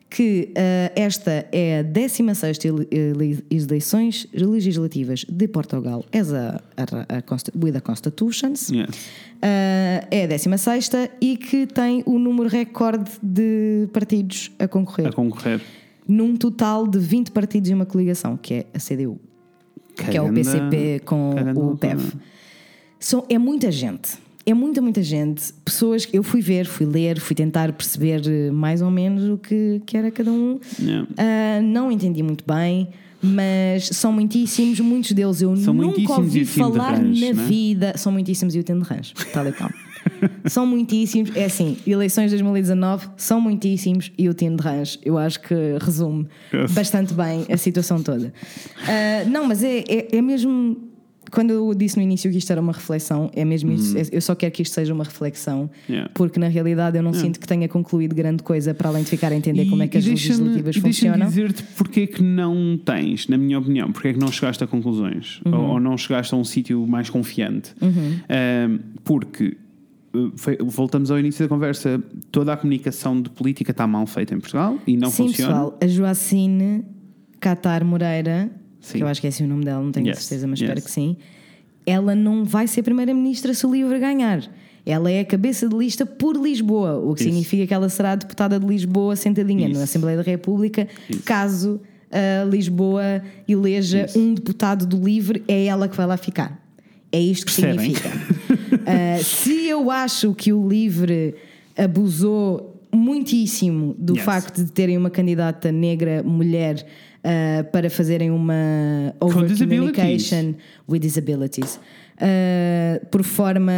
que 0.09 0.51
ah, 0.57 0.93
esta 0.95 1.47
é 1.51 1.81
a 1.81 1.83
16 1.83 2.65
ele- 2.65 2.87
ele- 2.91 3.45
eleições 3.51 4.27
legislativas 4.33 5.25
de 5.29 5.47
Portugal 5.49 6.05
as 6.13 6.33
a, 6.33 6.61
a, 6.77 7.17
a, 7.19 7.23
consti- 7.23 7.53
with 7.63 7.73
the 7.73 7.81
constitutions 7.81 8.71
Yes. 8.71 8.89
Uh, 9.37 10.01
é 10.11 10.25
a 10.25 10.27
16 10.27 10.91
e 11.21 11.37
que 11.37 11.67
tem 11.67 12.03
o 12.07 12.19
número 12.19 12.49
recorde 12.49 13.11
de 13.23 13.87
partidos 13.93 14.51
a 14.59 14.67
concorrer. 14.67 15.09
A 15.09 15.13
concorrer. 15.13 15.61
Num 16.09 16.37
total 16.37 16.87
de 16.87 16.99
20 16.99 17.31
partidos 17.33 17.69
e 17.71 17.75
uma 17.75 17.85
coligação, 17.85 18.37
que 18.37 18.55
é 18.55 18.67
a 18.73 18.79
CDU, 18.79 19.19
que 19.95 20.17
é 20.17 20.23
o. 20.23 20.33
PCP 20.33 21.01
com 21.05 21.35
o 21.73 21.77
PEV. 21.77 22.13
São, 22.99 23.25
é 23.29 23.39
muita 23.39 23.71
gente. 23.71 24.19
É 24.45 24.55
muita, 24.55 24.81
muita 24.81 25.03
gente. 25.03 25.53
Pessoas 25.65 26.05
que 26.05 26.17
eu 26.17 26.23
fui 26.23 26.41
ver, 26.41 26.67
fui 26.67 26.87
ler, 26.87 27.19
fui 27.19 27.35
tentar 27.35 27.73
perceber 27.73 28.23
eh, 28.27 28.51
mais 28.53 28.81
ou 28.81 28.93
menos 28.93 29.29
o 29.29 29.39
que, 29.39 29.83
que 29.85 29.97
era 29.97 30.09
cada 30.11 30.31
um. 30.31 30.61
Yeah. 30.81 31.09
Ah, 31.17 31.61
não 31.61 31.91
entendi 31.91 32.23
muito 32.23 32.45
bem, 32.47 32.89
mas 33.21 33.89
são 33.89 34.13
muitíssimos. 34.13 34.79
Muitos 34.79 35.11
deles 35.13 35.43
eu 35.43 35.57
São 35.57 35.75
nunca 35.75 36.13
ouvi 36.13 36.45
falar 36.45 36.93
rancho, 36.93 37.21
na 37.27 37.33
né? 37.33 37.47
vida. 37.49 37.95
São 37.97 38.13
muitíssimos 38.13 38.55
e 38.55 38.61
o 38.61 38.63
tempo 38.63 38.83
de 38.85 38.89
rancho, 38.89 39.15
tal 39.33 39.49
e 39.49 39.53
qual. 39.53 39.71
são 40.47 40.65
muitíssimos. 40.65 41.35
É 41.35 41.47
assim, 41.47 41.77
eleições 41.85 42.31
de 42.31 42.37
2019 42.37 43.09
são 43.17 43.41
muitíssimos 43.41 44.13
e 44.17 44.29
o 44.29 44.35
time 44.35 44.57
de 44.57 44.63
rancho. 44.63 44.99
Eu 45.05 45.19
acho 45.19 45.41
que 45.41 45.55
resume 45.81 46.29
bastante 46.73 47.13
bem 47.15 47.45
a 47.51 47.57
situação 47.57 48.01
toda. 48.01 48.33
Ah, 48.87 49.25
não, 49.29 49.45
mas 49.45 49.65
é, 49.65 49.79
é, 49.89 50.17
é 50.17 50.23
mesmo 50.23 50.77
quando 51.37 51.51
eu 51.51 51.75
disse 51.75 51.97
no 51.99 52.03
início 52.03 52.31
que 52.31 52.39
isto 52.39 52.51
era 52.51 52.61
uma 52.63 52.73
reflexão, 52.73 53.31
é 53.35 53.45
mesmo 53.45 53.71
isso. 53.71 53.95
Eu 54.11 54.23
só 54.23 54.35
quero 54.35 54.51
que 54.53 54.63
isto 54.63 54.73
seja 54.73 54.95
uma 54.95 55.05
reflexão, 55.05 55.61
Uhum. 55.63 55.69
Yeah. 55.89 56.11
porque 56.15 56.41
na 56.41 56.49
realidade 56.49 56.97
eu 56.97 57.03
não 57.03 57.13
sinto 57.13 57.39
que 57.39 57.47
tenha 57.47 57.69
concluído 57.69 58.15
grande 58.15 58.43
coisa 58.43 58.73
para 58.73 58.89
além 58.89 59.03
de 59.03 59.11
ficar 59.11 59.31
a 59.33 59.37
entender 59.37 59.67
como 59.67 59.83
é 59.83 59.87
que 59.89 59.99
as 59.99 60.07
e 60.07 60.09
legislativas 60.11 60.77
e 60.77 60.81
deixa-me 60.81 60.93
funcionam. 60.95 61.27
dizer-te 61.29 61.63
porque 61.77 62.01
é 62.01 62.07
que 62.07 62.23
não 62.23 62.81
tens, 62.83 63.29
na 63.29 63.37
minha 63.37 63.59
opinião, 63.59 63.93
porque 63.93 64.09
é 64.09 64.13
que 64.15 64.19
não 64.19 64.29
chegaste 64.33 64.65
a 64.65 64.67
conclusões 64.67 65.41
Uhum. 65.45 65.55
ou, 65.55 65.65
ou 65.73 65.81
não 65.81 65.97
chegaste 65.99 66.35
a 66.35 66.39
um 66.39 66.45
sítio 66.45 66.87
mais 66.87 67.11
confiante. 67.11 67.75
Ahm, 67.83 68.79
porque, 69.05 69.57
uh, 70.15 70.33
foi- 70.37 70.57
voltamos 70.65 71.11
ao 71.11 71.19
início 71.19 71.45
da 71.45 71.49
conversa, 71.49 72.03
toda 72.33 72.53
a 72.53 72.57
comunicação 72.57 73.21
de 73.21 73.29
política 73.31 73.71
está 73.73 73.87
mal 73.87 74.07
feita 74.07 74.35
em 74.35 74.39
Portugal 74.41 74.79
e 74.87 74.97
não 74.97 75.11
Sim, 75.11 75.29
funciona. 75.29 75.53
pessoal, 75.53 75.79
a 75.83 75.87
Joacine 75.87 76.85
Catar 77.41 77.85
Moreira, 77.85 78.51
Sim. 78.87 78.99
que 78.99 79.05
eu 79.05 79.09
acho 79.09 79.21
que 79.21 79.27
é 79.27 79.31
assim 79.31 79.45
o 79.45 79.49
nome 79.49 79.65
dela, 79.65 79.83
não 79.83 79.93
tenho 79.93 80.07
Yes, 80.09 80.19
certeza, 80.21 80.47
mas 80.47 80.61
espero 80.61 80.79
yes. 80.79 80.85
que 80.87 80.91
sim, 80.91 81.17
ela 81.85 82.15
não 82.15 82.45
vai 82.45 82.67
ser 82.67 82.83
primeira-ministra 82.83 83.53
se 83.55 83.67
o 83.67 83.73
livro 83.73 83.99
ganhar. 83.99 84.43
Ela 84.85 85.11
é 85.11 85.21
a 85.21 85.25
cabeça 85.25 85.69
de 85.69 85.77
lista 85.77 86.07
por 86.07 86.37
Lisboa, 86.37 86.97
o 86.99 87.13
que 87.15 87.23
Isso. 87.23 87.31
significa 87.31 87.67
que 87.67 87.75
ela 87.75 87.89
será 87.89 88.15
deputada 88.15 88.59
de 88.61 88.67
Lisboa 88.67 89.17
sentadinha 89.17 89.69
Isso. 89.69 89.79
na 89.79 89.85
Assembleia 89.85 90.17
da 90.17 90.23
República, 90.23 90.87
caso 91.25 91.81
a 92.11 92.45
Lisboa 92.45 93.21
eleja 93.49 94.05
Isso. 94.07 94.19
um 94.19 94.33
deputado 94.35 94.87
do 94.87 94.97
LIVRE, 95.05 95.43
é 95.49 95.65
ela 95.67 95.89
que 95.89 95.97
vai 95.97 96.07
lá 96.07 96.17
ficar. 96.17 96.65
É 97.11 97.19
isto 97.21 97.47
que 97.47 97.53
Percebem? 97.61 97.95
significa. 97.95 98.09
Uh, 98.09 99.23
se 99.25 99.67
eu 99.67 99.91
acho 99.91 100.33
que 100.35 100.53
o 100.53 100.69
LIVRE 100.69 101.35
abusou 101.77 102.81
muitíssimo 102.93 103.95
do 103.99 104.15
Yes. 104.15 104.25
facto 104.25 104.65
de 104.65 104.71
terem 104.73 104.97
uma 104.97 105.11
candidata 105.11 105.71
negra, 105.73 106.23
mulher, 106.23 106.85
uh, 107.27 107.65
para 107.71 107.91
fazerem 107.91 108.31
uma 108.31 108.55
over 109.21 109.49
communication 109.59 110.55
with 110.89 111.01
disabilities. 111.01 111.81
uh, 112.17 113.07
por 113.07 113.23
forma 113.23 113.73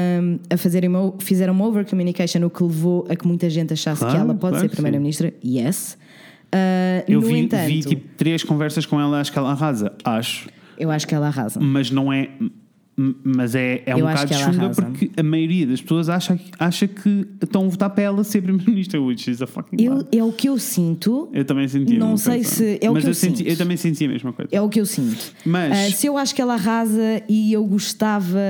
a 0.50 0.56
fazerem 0.56 0.88
uma, 0.88 1.14
fizeram 1.18 1.52
uma 1.54 1.66
over 1.66 1.84
communication, 1.84 2.44
o 2.44 2.50
que 2.50 2.62
levou 2.62 3.06
a 3.08 3.16
que 3.16 3.26
muita 3.26 3.48
gente 3.50 3.72
achasse 3.72 4.00
Claro, 4.00 4.14
que 4.14 4.20
ela 4.20 4.34
pode 4.34 4.52
claro 4.52 4.68
ser 4.68 4.74
primeira-ministra. 4.74 5.32
Yes. 5.44 5.96
Uh, 6.54 7.04
Eu 7.06 7.20
vi, 7.20 7.38
entanto, 7.38 7.66
vi 7.66 7.80
tipo 7.80 8.08
três 8.16 8.42
conversas 8.42 8.86
com 8.86 9.00
ela, 9.00 9.20
acho 9.20 9.32
que 9.32 9.38
ela 9.38 9.50
arrasa, 9.50 9.92
acho, 10.04 10.48
eu 10.78 10.90
acho 10.90 11.06
que 11.06 11.14
ela 11.14 11.26
arrasa. 11.26 11.60
mas 11.60 11.90
não 11.90 12.12
é. 12.12 12.28
Mas 13.22 13.54
é, 13.54 13.82
é 13.86 13.94
um 13.94 14.00
Eu 14.00 14.06
bocado 14.08 14.34
ela 14.34 14.52
chunga 14.52 14.70
porque 14.70 15.10
a 15.16 15.22
maioria 15.22 15.64
das 15.68 15.80
pessoas 15.80 16.08
acha, 16.08 16.36
que- 16.36 16.50
acha 16.58 16.88
que 16.88 17.26
estão 17.40 17.66
a 17.66 17.68
votar 17.68 17.90
para 17.90 18.02
ela 18.02 18.24
ser 18.24 18.42
primeira-ministra, 18.42 19.00
which 19.00 19.30
is 19.30 19.40
a 19.40 19.46
fucking 19.46 19.76
Eu, 19.80 20.04
é 20.10 20.24
o 20.24 20.32
que 20.32 20.48
eu 20.48 20.58
sinto. 20.58 21.28
Eu 21.32 21.44
também 21.44 21.68
sentia. 21.68 21.94
a 21.96 21.98
Não 22.00 22.10
mesma 22.10 22.18
sei 22.32 22.34
coisa. 22.42 22.50
se- 22.56 22.78
é 22.82 22.90
o 22.90 22.94
Mas 22.94 23.04
que 23.04 23.10
eu 23.10 23.14
senti, 23.14 23.38
sinto. 23.38 23.48
eu 23.50 23.56
também 23.56 23.76
sentia 23.76 24.08
a 24.08 24.10
mesma 24.10 24.32
coisa. 24.32 24.48
É 24.52 24.60
o 24.60 24.68
que 24.68 24.80
eu 24.80 24.86
sinto. 24.86 25.32
Mas- 25.46 25.72
Ah, 25.72 25.90
se 25.96 26.06
eu 26.08 26.18
acho 26.18 26.34
que 26.34 26.42
ela 26.42 26.54
arrasa 26.54 27.22
e 27.28 27.52
eu 27.52 27.64
gostava, 27.64 28.40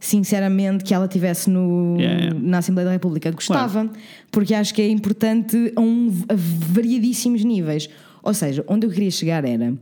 sinceramente, 0.00 0.82
que 0.84 0.92
ela 0.92 1.06
estivesse 1.06 1.48
no, 1.48 1.96
Yeah, 1.98 2.20
yeah. 2.24 2.40
na 2.42 2.58
Assembleia 2.58 2.86
da 2.86 2.92
República, 2.92 3.30
gostava, 3.30 3.88
porque 4.30 4.54
acho 4.54 4.74
que 4.74 4.82
é 4.82 4.88
importante 4.88 5.72
a, 5.76 5.80
um, 5.80 6.12
a 6.28 6.34
variadíssimos 6.34 7.44
níveis. 7.44 7.88
Ou 8.22 8.34
seja, 8.34 8.64
onde 8.68 8.86
eu 8.86 8.90
queria 8.90 9.10
chegar 9.10 9.44
era. 9.44 9.72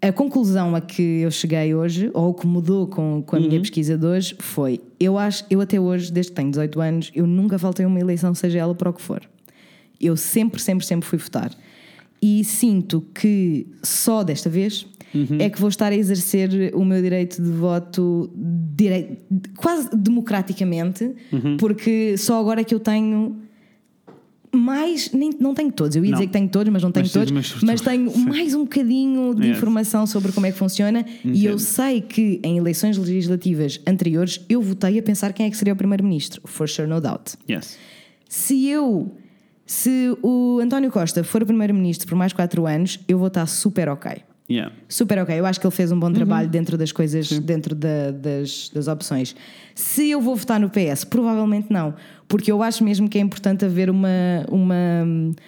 A 0.00 0.12
conclusão 0.12 0.74
a 0.76 0.80
que 0.80 1.02
eu 1.02 1.30
cheguei 1.30 1.74
hoje, 1.74 2.10
ou 2.12 2.30
o 2.30 2.34
que 2.34 2.46
mudou 2.46 2.86
com, 2.86 3.22
com 3.26 3.36
a 3.36 3.38
Uhum. 3.38 3.48
minha 3.48 3.60
pesquisa 3.60 3.96
de 3.96 4.06
hoje, 4.06 4.36
foi: 4.38 4.80
eu 5.00 5.16
acho, 5.18 5.44
eu 5.48 5.60
até 5.60 5.80
hoje, 5.80 6.12
desde 6.12 6.32
que 6.32 6.36
tenho 6.36 6.50
18 6.50 6.80
anos, 6.80 7.10
eu 7.14 7.26
nunca 7.26 7.58
faltei 7.58 7.84
uma 7.86 7.98
eleição, 7.98 8.34
seja 8.34 8.58
ela 8.58 8.74
para 8.74 8.90
o 8.90 8.92
que 8.92 9.00
for. 9.02 9.22
Eu 10.00 10.16
sempre, 10.16 10.60
sempre, 10.60 10.84
sempre 10.84 11.08
fui 11.08 11.18
votar. 11.18 11.50
E 12.20 12.44
sinto 12.44 13.02
que 13.14 13.66
só 13.82 14.22
desta 14.22 14.50
vez 14.50 14.86
Uhum. 15.14 15.38
é 15.40 15.48
que 15.48 15.58
vou 15.58 15.68
estar 15.70 15.90
a 15.92 15.94
exercer 15.96 16.74
o 16.74 16.84
meu 16.84 17.00
direito 17.00 17.40
de 17.42 17.50
voto 17.50 18.30
direi- 18.74 19.18
quase 19.56 19.88
democraticamente, 19.96 21.10
Uhum. 21.32 21.56
porque 21.56 22.16
só 22.18 22.38
agora 22.38 22.60
é 22.60 22.64
que 22.64 22.74
eu 22.74 22.80
tenho 22.80 23.36
mais, 24.52 25.10
nem, 25.12 25.30
não 25.40 25.54
tenho 25.54 25.70
todos, 25.72 25.96
eu 25.96 26.04
ia 26.04 26.10
Não. 26.10 26.18
dizer 26.18 26.26
que 26.28 26.32
tenho 26.32 26.48
todos, 26.48 26.72
mas 26.72 26.82
não 26.82 26.90
tenho 26.92 27.04
Mas 27.04 27.12
todos, 27.12 27.62
mas 27.62 27.80
tenho 27.80 28.16
mais 28.18 28.54
um 28.54 28.62
bocadinho 28.62 29.34
de 29.34 29.46
Yes. 29.48 29.56
informação 29.56 30.06
sobre 30.06 30.32
como 30.32 30.46
é 30.46 30.52
que 30.52 30.58
funciona 30.58 31.04
e 31.24 31.44
eu 31.44 31.52
Entendo. 31.54 31.58
sei 31.60 32.00
que 32.00 32.40
em 32.42 32.56
eleições 32.58 32.96
legislativas 32.96 33.80
anteriores 33.86 34.40
eu 34.48 34.60
votei 34.62 34.98
a 34.98 35.02
pensar 35.02 35.32
quem 35.32 35.46
é 35.46 35.50
que 35.50 35.56
seria 35.56 35.72
o 35.72 35.76
primeiro-ministro, 35.76 36.40
for 36.44 36.68
sure, 36.68 36.88
no 36.88 37.00
doubt. 37.00 37.34
Yes. 37.50 37.76
Se 38.28 38.66
eu, 38.68 39.14
se 39.64 40.16
o 40.22 40.58
António 40.62 40.90
Costa 40.90 41.22
for 41.24 41.42
o 41.42 41.46
primeiro-ministro 41.46 42.08
por 42.08 42.16
mais 42.16 42.32
quatro 42.32 42.66
anos, 42.66 43.00
eu 43.08 43.18
vou 43.18 43.28
estar 43.28 43.46
super 43.46 43.88
ok. 43.88 44.12
Yeah. 44.48 44.72
Super 44.88 45.18
ok. 45.18 45.36
Eu 45.36 45.44
acho 45.44 45.58
que 45.60 45.66
ele 45.66 45.74
fez 45.74 45.90
um 45.90 45.98
bom 45.98 46.12
trabalho 46.12 46.48
dentro 46.48 46.78
das 46.78 46.92
coisas, 46.92 47.28
dentro 47.40 47.74
da- 47.74 48.12
das, 48.12 48.70
das 48.72 48.86
opções. 48.86 49.34
Se 49.74 50.08
eu 50.08 50.20
vou 50.20 50.36
votar 50.36 50.60
no 50.60 50.70
PS, 50.70 51.02
provavelmente 51.04 51.66
não. 51.68 51.94
Porque 52.28 52.50
eu 52.50 52.60
acho 52.62 52.82
mesmo 52.82 53.08
que 53.08 53.18
é 53.18 53.20
importante 53.20 53.64
haver 53.64 53.88
uma, 53.88 54.08
uma, 54.50 54.76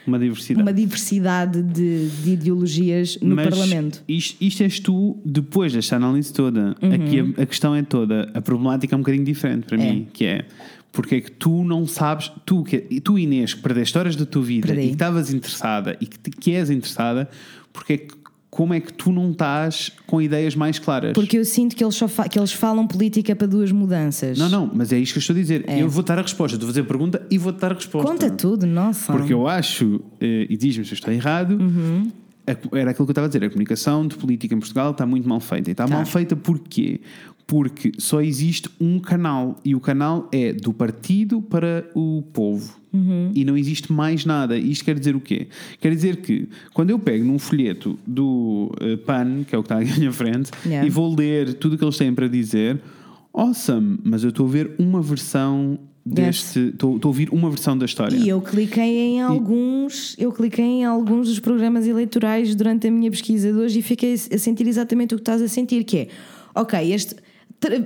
Uma 0.06 0.18
diversidade. 0.18 0.62
uma 0.62 0.72
diversidade 0.72 1.62
de, 1.62 2.08
de 2.08 2.30
ideologias 2.30 3.18
no 3.20 3.34
Mas 3.34 3.48
Parlamento. 3.48 4.02
Isto, 4.08 4.36
isto 4.40 4.62
és 4.62 4.78
tu 4.78 5.16
depois 5.24 5.72
desta 5.72 5.96
análise 5.96 6.32
toda. 6.32 6.76
Uhum. 6.80 6.92
Aqui 6.92 7.20
a, 7.38 7.42
a 7.42 7.46
questão 7.46 7.74
é 7.74 7.82
toda. 7.82 8.30
A 8.32 8.40
problemática 8.40 8.94
é 8.94 8.96
um 8.96 9.00
bocadinho 9.00 9.24
diferente 9.24 9.66
para 9.66 9.76
É. 9.82 9.92
mim, 9.92 10.06
que 10.12 10.24
é 10.24 10.44
porque 10.90 11.16
é 11.16 11.20
que 11.20 11.30
tu 11.30 11.62
não 11.64 11.86
sabes, 11.86 12.32
tu, 12.46 12.64
que, 12.64 12.78
tu 13.00 13.18
Inês, 13.18 13.54
que 13.54 13.60
perdeste 13.60 13.96
horas 13.98 14.16
da 14.16 14.24
tua 14.24 14.42
vida 14.42 14.72
e 14.72 14.86
que 14.88 14.92
estavas 14.94 15.32
interessada 15.32 15.96
e 16.00 16.06
que, 16.06 16.18
que 16.30 16.52
és 16.52 16.70
interessada, 16.70 17.28
porque 17.72 17.92
é 17.92 17.96
que, 17.98 18.14
como 18.51 18.72
é 18.72 18.80
que 18.80 18.92
tu 18.92 19.12
não 19.12 19.30
estás 19.30 19.92
com 20.07 20.20
ideias 20.22 20.55
mais 20.55 20.78
claras? 20.78 21.12
Porque 21.12 21.38
eu 21.38 21.44
sinto 21.44 21.76
que 21.76 21.84
eles, 21.84 21.94
só 21.94 22.09
que 22.09 22.38
eles 22.38 22.53
falam 22.53 22.86
política 22.86 23.36
para 23.36 23.46
duas 23.46 23.70
mudanças. 23.70 24.38
Não, 24.38 24.49
não, 24.49 24.70
mas 24.74 24.92
é 24.92 24.99
isto 24.99 25.12
que 25.12 25.18
eu 25.18 25.20
estou 25.20 25.36
a 25.36 25.38
dizer. 25.38 25.64
Eu 25.68 25.88
vou 25.88 26.03
dar 26.03 26.18
a 26.18 26.22
resposta, 26.22 26.57
estou 26.57 26.66
a 26.66 26.70
fazer 26.70 26.80
a 26.80 26.84
pergunta 26.84 27.26
e 27.30 27.36
vou 27.38 27.53
dar 27.53 27.72
a 27.72 27.74
resposta. 27.74 28.11
Conta 28.11 28.30
tudo, 28.30 28.66
nossa. 28.66 29.12
Porque 29.12 29.32
eu 29.34 29.46
acho, 29.46 30.01
eh, 30.20 30.46
e 30.49 30.57
diz-me 30.57 30.84
se 30.84 30.92
eu 30.92 30.94
estou 30.94 31.12
errado, 31.12 31.53
Uhum. 31.61 32.11
era 32.72 32.90
aquilo 32.92 33.05
que 33.07 33.11
eu 33.11 33.12
estava 33.12 33.26
a 33.26 33.28
dizer, 33.28 33.44
a 33.44 33.49
comunicação 33.51 34.07
de 34.07 34.16
política 34.16 34.55
em 34.55 34.59
Portugal 34.59 34.92
está 34.92 35.05
muito 35.05 35.28
mal 35.28 35.40
feita. 35.40 35.68
E 35.70 35.72
está 35.72 35.86
Tá. 35.86 35.94
mal 35.94 36.07
feita 36.07 36.34
porquê? 36.34 37.01
Porque 37.49 37.92
só 37.96 38.20
existe 38.20 38.68
um 38.78 39.01
canal 39.01 39.59
e 39.64 39.74
o 39.74 39.80
canal 39.80 40.28
é 40.30 40.53
do 40.53 40.70
partido 40.70 41.40
para 41.40 41.90
o 41.94 42.22
povo. 42.30 42.76
Uhum. 42.92 43.32
E 43.34 43.42
não 43.42 43.57
existe 43.57 43.90
mais 43.90 44.26
nada. 44.26 44.59
Isto 44.59 44.84
quer 44.84 44.99
dizer 44.99 45.16
o 45.16 45.20
quê? 45.20 45.49
Quer 45.80 45.94
dizer 45.94 46.16
que 46.16 46.46
quando 46.74 46.90
eu 46.90 46.99
pego 46.99 47.24
num 47.24 47.38
folheto 47.38 47.99
do 48.07 48.70
eh, 48.78 48.99
PAN, 48.99 49.44
que 49.44 49.55
é 49.55 49.59
o 49.59 49.62
que 49.62 49.66
está 49.66 49.78
aqui 49.78 49.90
à 49.90 49.96
minha 49.96 50.12
frente, 50.12 50.51
Yeah. 50.66 50.86
e 50.86 50.90
vou 50.90 51.14
ler 51.14 51.55
tudo 51.55 51.74
o 51.74 51.78
que 51.78 51.84
eles 51.84 51.96
têm 51.96 52.12
para 52.14 52.28
dizer, 52.28 52.78
awesome, 53.32 53.99
mas 54.05 54.22
eu 54.24 54.28
estou 54.28 54.46
a 54.46 54.51
ver 54.51 54.74
uma 54.78 55.01
versão 55.01 55.78
deste. 56.05 56.59
Estou 56.59 56.96
estou 56.96 57.09
a 57.09 57.11
ouvir 57.11 57.30
uma 57.30 57.49
versão 57.49 57.78
da 57.78 57.86
história. 57.86 58.16
E 58.16 58.28
eu 58.28 58.42
cliquei 58.42 58.99
em 58.99 59.22
alguns, 59.22 60.14
eu 60.18 60.30
cliquei 60.32 60.64
em 60.64 60.84
alguns 60.84 61.28
dos 61.28 61.38
programas 61.40 61.86
eleitorais 61.86 62.55
durante 62.55 62.88
a 62.88 62.90
minha 62.90 63.11
pesquisa 63.11 63.51
de 63.51 63.59
hoje 63.59 63.78
e 63.78 63.82
fiquei 63.82 64.12
a 64.14 64.38
sentir 64.38 64.66
exatamente 64.66 65.14
o 65.14 65.18
que 65.18 65.22
estás 65.22 65.40
a 65.40 65.49
sentir, 65.49 65.84
que 65.84 65.96
é, 65.96 66.09
ok, 66.55 66.92
este 66.92 67.16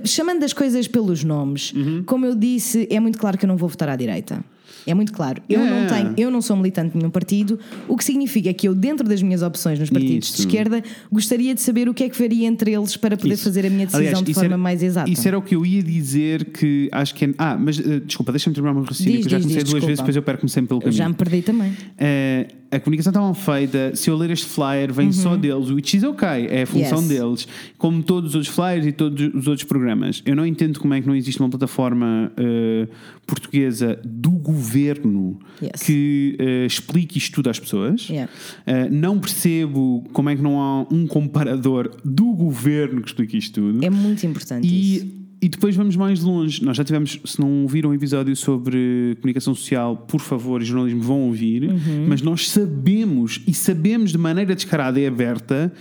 chamando 0.05 0.43
as 0.43 0.53
coisas 0.53 0.87
pelos 0.87 1.23
nomes, 1.23 1.73
Uhum. 1.73 2.03
como 2.05 2.25
eu 2.25 2.35
disse, 2.35 2.87
é 2.91 2.99
muito 2.99 3.17
claro 3.17 3.37
que 3.37 3.45
eu 3.45 3.47
não 3.47 3.57
vou 3.57 3.67
votar 3.69 3.89
à 3.89 3.95
direita. 3.95 4.43
É 4.85 4.93
muito 4.93 5.13
claro. 5.13 5.41
Eu, 5.47 5.61
É. 5.61 5.69
não 5.81 5.87
tenho, 5.87 6.13
eu 6.17 6.29
não 6.29 6.41
sou 6.41 6.57
militante 6.57 6.91
de 6.91 6.97
nenhum 6.97 7.09
partido, 7.09 7.57
o 7.87 7.95
que 7.95 8.03
significa 8.03 8.53
que 8.53 8.67
eu, 8.67 8.75
dentro 8.75 9.07
das 9.07 9.21
minhas 9.21 9.41
opções 9.41 9.79
nos 9.79 9.89
partidos 9.89 10.27
Isso. 10.27 10.35
de 10.41 10.41
esquerda, 10.47 10.83
gostaria 11.09 11.55
de 11.55 11.61
saber 11.61 11.87
o 11.87 11.93
que 11.93 12.03
é 12.03 12.09
que 12.09 12.19
varia 12.19 12.45
entre 12.45 12.73
eles 12.73 12.97
para 12.97 13.15
poder 13.15 13.35
Isso. 13.35 13.45
fazer 13.45 13.65
a 13.65 13.69
minha 13.69 13.85
decisão 13.85 14.01
Aliás, 14.05 14.21
de 14.23 14.33
forma 14.33 14.47
era- 14.49 14.57
mais 14.57 14.83
exata. 14.83 15.09
Isso 15.09 15.25
era 15.25 15.37
o 15.37 15.41
que 15.41 15.55
eu 15.55 15.65
ia 15.65 15.81
dizer 15.81 16.45
que 16.51 16.89
acho 16.91 17.15
que 17.15 17.23
é. 17.25 17.29
Ah, 17.37 17.57
mas 17.57 17.79
eh, 17.79 18.01
desculpa, 18.01 18.33
deixa-me 18.33 18.53
terminar 18.53 18.73
o 18.73 18.75
meu 18.75 18.83
raciocínio, 18.83 19.21
que 19.21 19.25
eu 19.27 19.29
já 19.31 19.37
comecei 19.39 19.47
diz, 19.55 19.63
duas 19.63 19.63
desculpa. 19.73 19.87
vezes, 19.87 19.99
depois 19.99 20.15
eu 20.17 20.21
perco-me 20.21 20.49
sempre 20.49 20.67
pelo 20.67 20.79
Eu 20.79 20.83
caminho. 20.83 20.97
já 20.97 21.07
me 21.09 21.15
perdi 21.15 21.41
também. 21.43 21.73
Eh, 21.97 22.47
a 22.75 22.79
comunicação 22.79 23.11
está 23.11 23.19
mal 23.21 23.33
feita. 23.33 23.95
Se 23.95 24.09
eu 24.09 24.17
ler 24.17 24.31
este 24.31 24.45
flyer, 24.45 24.91
vem 24.93 25.11
só 25.11 25.35
deles, 25.35 25.69
which 25.69 25.95
is 25.97 26.03
ok, 26.03 26.27
é 26.49 26.63
a 26.63 26.65
função 26.67 26.97
Uhum. 26.99 27.03
Yes. 27.03 27.19
deles, 27.19 27.47
como 27.77 28.01
todos 28.03 28.29
os 28.31 28.35
outros 28.35 28.53
flyers 28.53 28.85
e 28.85 28.91
todos 28.91 29.33
os 29.35 29.47
outros 29.47 29.67
programas. 29.67 30.21
Eu 30.25 30.35
não 30.35 30.45
entendo 30.45 30.79
como 30.79 30.93
é 30.93 31.01
que 31.01 31.07
não 31.07 31.15
existe 31.15 31.39
uma 31.39 31.49
plataforma 31.49 32.31
eh, 32.37 32.87
portuguesa 33.27 33.99
do 34.03 34.31
governo 34.31 35.39
Yes. 35.61 35.83
que 35.83 36.35
eh, 36.39 36.65
explique 36.65 37.17
isto 37.17 37.35
tudo 37.35 37.49
às 37.49 37.59
pessoas. 37.59 38.07
Yeah. 38.09 38.31
Eh, 38.65 38.89
não 38.89 39.19
percebo 39.19 40.03
como 40.11 40.29
é 40.29 40.35
que 40.35 40.41
não 40.41 40.59
há 40.59 40.81
um 40.93 41.05
comparador 41.07 41.91
do 42.03 42.33
governo 42.33 43.01
que 43.01 43.07
explique 43.07 43.37
isto 43.37 43.61
tudo. 43.61 43.83
É 43.85 43.89
muito 43.89 44.25
importante 44.25 44.65
isso. 44.67 45.22
E, 45.43 45.49
depois 45.49 45.75
vamos 45.75 45.95
mais 45.95 46.21
longe. 46.21 46.63
Nós 46.63 46.77
já 46.77 46.83
tivemos, 46.83 47.19
se 47.25 47.39
não 47.39 47.67
viram 47.67 47.89
um 47.89 47.93
episódio 47.93 48.35
sobre 48.35 49.15
comunicação 49.19 49.53
social, 49.53 49.97
por 49.97 50.21
favor, 50.21 50.61
e 50.61 50.65
jornalismo 50.65 51.01
vão 51.01 51.21
ouvir, 51.23 51.63
Uhum. 51.63 52.05
mas 52.07 52.21
nós 52.21 52.49
sabemos 52.49 53.41
e 53.47 53.53
sabemos 53.53 54.11
de 54.11 54.17
maneira 54.17 54.55
descarada 54.55 54.99
e 54.99 55.05
aberta 55.05 55.71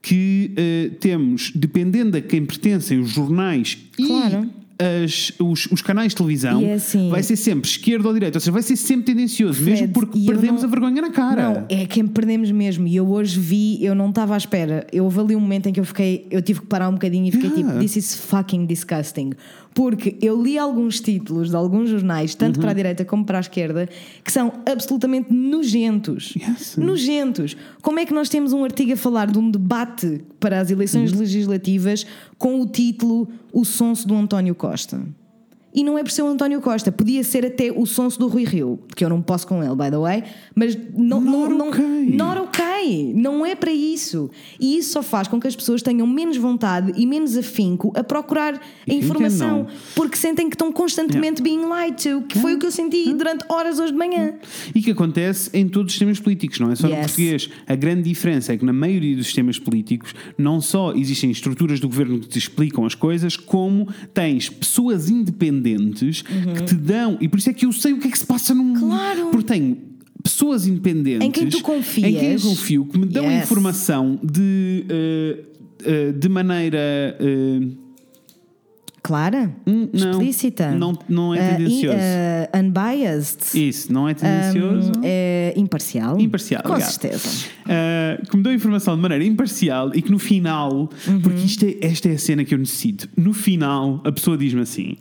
que 0.00 0.52
eh, 0.56 0.90
temos, 1.00 1.50
dependendo 1.54 2.16
a 2.16 2.20
quem 2.20 2.44
pertencem 2.46 3.00
os 3.00 3.10
jornais 3.10 3.76
Claro. 3.96 4.44
e 4.44 4.67
as- 4.78 5.32
os, 5.40 5.66
os 5.72 5.82
canais 5.82 6.10
de 6.12 6.16
televisão, 6.16 6.62
é 6.62 6.74
assim- 6.74 7.10
vai 7.10 7.22
ser 7.22 7.36
sempre 7.36 7.68
esquerda 7.68 8.06
ou 8.08 8.14
direita, 8.14 8.36
ou 8.36 8.40
seja, 8.40 8.52
vai 8.52 8.62
ser 8.62 8.76
sempre 8.76 9.06
tendencioso, 9.06 9.60
mesmo 9.62 9.78
Fred, 9.78 9.92
porque 9.92 10.18
e 10.18 10.26
eu 10.26 10.32
perdemos 10.32 10.62
não- 10.62 10.68
a 10.68 10.70
vergonha 10.70 11.02
na 11.02 11.10
cara. 11.10 11.50
Não, 11.50 11.66
é 11.68 11.84
que 11.86 12.02
perdemos 12.04 12.50
mesmo. 12.52 12.86
E 12.86 12.94
eu 12.96 13.08
hoje 13.08 13.38
vi, 13.40 13.84
eu 13.84 13.94
não 13.94 14.08
estava 14.10 14.34
à 14.34 14.36
espera. 14.36 14.86
Eu 14.92 15.04
houve 15.04 15.18
ali 15.20 15.36
um 15.36 15.40
momento 15.40 15.68
em 15.68 15.72
que 15.72 15.80
eu 15.80 15.84
fiquei, 15.84 16.26
eu 16.30 16.40
tive 16.40 16.60
que 16.60 16.66
parar 16.66 16.88
um 16.88 16.92
bocadinho 16.92 17.26
e 17.26 17.32
fiquei 17.32 17.48
Yeah. 17.50 17.68
tipo, 17.72 17.80
this 17.80 17.96
is 17.96 18.14
fucking 18.16 18.66
disgusting. 18.66 19.32
Porque 19.78 20.16
eu 20.20 20.42
li 20.42 20.58
alguns 20.58 20.98
títulos 20.98 21.50
de 21.50 21.54
alguns 21.54 21.88
jornais, 21.88 22.34
tanto 22.34 22.56
Uhum. 22.56 22.62
para 22.62 22.70
a 22.72 22.74
direita 22.74 23.04
como 23.04 23.24
para 23.24 23.38
a 23.38 23.40
esquerda, 23.40 23.88
que 24.24 24.32
são 24.32 24.52
absolutamente 24.68 25.32
nojentos. 25.32 26.34
Yes. 26.34 26.76
Nojentos. 26.76 27.56
Como 27.80 28.00
é 28.00 28.04
que 28.04 28.12
nós 28.12 28.28
temos 28.28 28.52
um 28.52 28.64
artigo 28.64 28.92
a 28.94 28.96
falar 28.96 29.30
de 29.30 29.38
um 29.38 29.48
debate 29.48 30.20
para 30.40 30.58
as 30.60 30.72
eleições 30.72 31.12
Uhum. 31.12 31.20
legislativas 31.20 32.04
com 32.36 32.60
o 32.60 32.66
título 32.66 33.28
O 33.52 33.64
Sonso 33.64 34.08
do 34.08 34.16
António 34.16 34.52
Costa? 34.52 35.00
E 35.78 35.84
não 35.84 35.96
é 35.96 36.02
por 36.02 36.10
ser 36.10 36.22
o 36.22 36.26
António 36.26 36.60
Costa, 36.60 36.90
podia 36.90 37.22
ser 37.22 37.46
até 37.46 37.70
o 37.70 37.86
sonso 37.86 38.18
do 38.18 38.26
Rui 38.26 38.42
Rio, 38.42 38.80
que 38.96 39.04
eu 39.04 39.08
não 39.08 39.22
posso 39.22 39.46
com 39.46 39.62
ele, 39.62 39.76
by 39.76 39.88
the 39.92 39.96
way, 39.96 40.24
mas 40.52 40.76
não, 40.92 41.20
não, 41.20 41.48
Not 41.48 41.54
não, 41.54 41.68
okay. 41.68 42.16
not 42.16 42.40
ok, 42.40 43.12
não 43.14 43.46
é 43.46 43.54
para 43.54 43.70
isso. 43.70 44.28
E 44.58 44.76
isso 44.76 44.94
só 44.94 45.04
faz 45.04 45.28
com 45.28 45.38
que 45.38 45.46
as 45.46 45.54
pessoas 45.54 45.80
tenham 45.80 46.04
menos 46.04 46.36
vontade 46.36 46.92
e 46.96 47.06
menos 47.06 47.36
afinco 47.36 47.92
a 47.94 48.02
procurar 48.02 48.60
a 48.90 48.92
informação, 48.92 49.58
não? 49.58 49.66
porque 49.94 50.16
sentem 50.16 50.48
que 50.48 50.56
estão 50.56 50.72
constantemente 50.72 51.40
being 51.40 51.60
lied 51.60 52.02
to, 52.02 52.22
que 52.22 52.40
foi 52.40 52.54
o 52.56 52.58
que 52.58 52.66
eu 52.66 52.72
senti 52.72 53.14
durante 53.14 53.44
horas 53.48 53.78
hoje 53.78 53.92
de 53.92 53.98
manhã. 53.98 54.34
E 54.74 54.82
que 54.82 54.90
acontece 54.90 55.48
em 55.52 55.68
todos 55.68 55.90
os 55.90 55.92
sistemas 55.92 56.18
políticos, 56.18 56.58
não 56.58 56.72
é 56.72 56.74
só 56.74 56.88
no 56.88 56.94
Yes. 56.94 57.06
português. 57.06 57.50
A 57.68 57.76
grande 57.76 58.02
diferença 58.02 58.52
é 58.52 58.56
que 58.56 58.64
na 58.64 58.72
maioria 58.72 59.14
dos 59.14 59.26
sistemas 59.26 59.60
políticos 59.60 60.12
não 60.36 60.60
só 60.60 60.92
existem 60.92 61.30
estruturas 61.30 61.78
do 61.78 61.86
governo 61.88 62.18
que 62.18 62.26
te 62.26 62.38
explicam 62.38 62.84
as 62.84 62.96
coisas, 62.96 63.36
como 63.36 63.86
tens 64.12 64.50
pessoas 64.50 65.08
independentes 65.08 65.67
que 65.76 66.62
te 66.64 66.74
dão. 66.74 67.16
E 67.20 67.28
por 67.28 67.38
isso 67.38 67.50
é 67.50 67.52
que 67.52 67.66
eu 67.66 67.72
sei 67.72 67.92
o 67.92 67.98
que 67.98 68.08
é 68.08 68.10
que 68.10 68.18
se 68.18 68.26
passa 68.26 68.54
mundo. 68.54 68.80
Claro. 68.80 69.28
Porque 69.30 69.46
tenho 69.46 69.76
pessoas 70.22 70.66
independentes 70.66 71.26
Em 71.26 71.30
quem 71.30 71.48
tu 71.48 71.60
confias. 71.62 72.08
em 72.10 72.14
quem 72.18 72.32
eu 72.32 72.40
confio, 72.40 72.84
que 72.86 72.98
me 72.98 73.06
dão 73.06 73.24
Yes. 73.30 73.44
informação 73.44 74.18
de, 74.22 74.84
eh, 74.88 75.38
eh, 75.84 76.12
de 76.12 76.28
maneira. 76.28 76.78
eh, 76.78 77.60
Clara? 79.00 79.54
Hum, 79.66 79.88
não. 79.92 80.10
Explícita? 80.10 80.70
Não- 80.72 80.98
não 81.08 81.34
é 81.34 81.56
tendencioso. 81.56 81.96
e, 81.96 82.48
ah, 82.52 82.58
unbiased? 82.60 83.38
isso, 83.68 83.90
não 83.92 84.06
é 84.08 84.12
tendencioso. 84.12 84.92
É 85.02 85.54
imparcial? 85.56 86.20
Imparcial, 86.20 86.62
Com 86.62 86.78
certeza. 86.80 87.46
Uh, 87.64 88.28
que 88.28 88.36
me 88.36 88.42
deu 88.42 88.52
informação 88.52 88.96
de 88.96 89.00
maneira 89.00 89.24
imparcial 89.24 89.92
e 89.94 90.02
que 90.02 90.10
no 90.10 90.18
final, 90.18 90.90
Uhum. 91.06 91.20
porque 91.22 91.40
isto 91.40 91.64
é- 91.64 91.76
esta 91.80 92.08
é 92.08 92.12
a 92.14 92.18
cena 92.18 92.44
que 92.44 92.52
eu 92.52 92.58
necessito, 92.58 93.08
no 93.16 93.32
final 93.32 94.02
a 94.04 94.12
pessoa 94.12 94.36
diz-me 94.36 94.60
assim. 94.60 94.96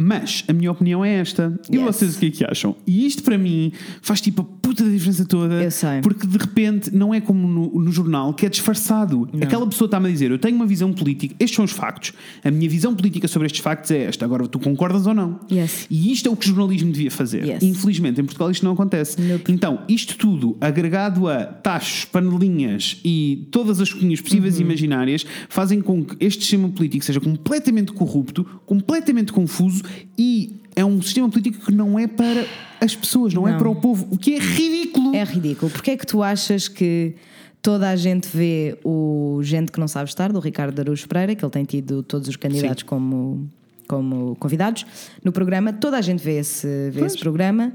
Mas 0.00 0.44
a 0.46 0.52
minha 0.52 0.70
opinião 0.70 1.04
é 1.04 1.14
esta. 1.14 1.58
E 1.68 1.74
Yes. 1.76 1.84
vocês 1.84 2.16
o 2.16 2.20
que 2.20 2.26
é 2.26 2.30
que 2.30 2.44
acham? 2.44 2.76
E 2.86 3.04
isto 3.04 3.20
para 3.24 3.36
mim 3.36 3.72
faz 4.00 4.20
tipo 4.20 4.44
puta 4.68 4.84
da 4.84 4.90
diferença 4.90 5.24
toda. 5.24 5.54
Eu 5.62 5.70
sei. 5.70 6.00
Porque 6.02 6.26
de 6.26 6.36
repente 6.36 6.94
não 6.94 7.14
é 7.14 7.20
como 7.20 7.48
no, 7.48 7.80
no 7.84 7.90
jornal 7.92 8.34
que 8.34 8.44
é 8.44 8.48
disfarçado. 8.48 9.28
Aquela 9.40 9.66
pessoa 9.66 9.86
está-me 9.86 10.08
a 10.08 10.12
dizer: 10.12 10.30
Eu 10.30 10.38
tenho 10.38 10.56
uma 10.56 10.66
visão 10.66 10.92
política, 10.92 11.34
estes 11.38 11.56
são 11.56 11.64
os 11.64 11.70
factos. 11.72 12.12
A 12.44 12.50
minha 12.50 12.68
visão 12.68 12.94
política 12.94 13.26
sobre 13.28 13.46
estes 13.46 13.60
factos 13.62 13.90
é 13.90 14.04
esta. 14.04 14.24
Agora 14.24 14.46
tu 14.46 14.58
concordas 14.58 15.06
ou 15.06 15.14
não? 15.14 15.40
Yes. 15.50 15.86
E 15.90 16.12
isto 16.12 16.28
é 16.28 16.32
o 16.32 16.36
que 16.36 16.46
o 16.46 16.48
jornalismo 16.48 16.92
devia 16.92 17.10
fazer. 17.10 17.44
Yes. 17.44 17.62
Infelizmente 17.62 18.20
em 18.20 18.24
Portugal 18.24 18.50
isto 18.50 18.64
não 18.64 18.72
acontece. 18.72 19.20
Nope. 19.20 19.50
Então, 19.50 19.80
isto 19.88 20.16
tudo 20.16 20.56
agregado 20.60 21.28
a 21.28 21.44
tachos, 21.44 22.04
panelinhas 22.04 23.00
e 23.04 23.48
todas 23.50 23.80
as 23.80 23.92
cozinhas 23.92 24.20
possíveis 24.20 24.54
Uhum. 24.56 24.60
e 24.60 24.64
imaginárias 24.64 25.26
fazem 25.48 25.80
com 25.80 26.04
que 26.04 26.16
este 26.24 26.42
sistema 26.42 26.68
político 26.68 27.04
seja 27.04 27.20
completamente 27.20 27.92
corrupto, 27.92 28.44
completamente 28.66 29.32
confuso 29.32 29.82
e 30.16 30.60
é 30.74 30.84
um 30.84 31.00
sistema 31.02 31.28
político 31.28 31.66
que 31.66 31.72
não 31.72 31.98
é 31.98 32.06
para 32.06 32.46
as 32.80 32.94
pessoas, 32.94 33.34
não, 33.34 33.46
é 33.46 33.52
Não. 33.52 33.58
para 33.58 33.68
o 33.68 33.74
povo, 33.74 34.06
o 34.10 34.16
que 34.16 34.34
é 34.34 34.38
ridículo. 34.38 35.14
É 35.14 35.24
ridículo. 35.24 35.70
Porquê 35.70 35.92
é 35.92 35.96
que 35.96 36.06
tu 36.06 36.22
achas 36.22 36.68
que 36.68 37.14
toda 37.60 37.88
a 37.88 37.96
gente 37.96 38.28
vê 38.32 38.78
o 38.84 39.40
Gente 39.42 39.72
que 39.72 39.80
não 39.80 39.88
sabe 39.88 40.08
estar, 40.08 40.32
do 40.32 40.40
Ricardo 40.40 40.78
Araújo 40.80 41.08
Pereira, 41.08 41.34
que 41.34 41.44
ele 41.44 41.50
tem 41.50 41.64
tido 41.64 42.02
todos 42.02 42.28
os 42.28 42.36
candidatos 42.36 42.84
como, 42.84 43.48
como 43.86 44.36
convidados 44.36 44.86
no 45.24 45.32
programa, 45.32 45.72
toda 45.72 45.96
a 45.96 46.00
gente 46.00 46.22
vê 46.22 46.38
esse, 46.38 46.90
vê 46.90 47.04
esse 47.04 47.18
programa 47.18 47.72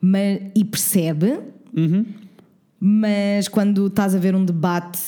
mas, 0.00 0.40
e 0.54 0.64
percebe, 0.64 1.40
mas 2.80 3.48
quando 3.48 3.86
estás 3.88 4.14
a 4.14 4.18
ver 4.18 4.34
um 4.34 4.44
debate 4.44 4.98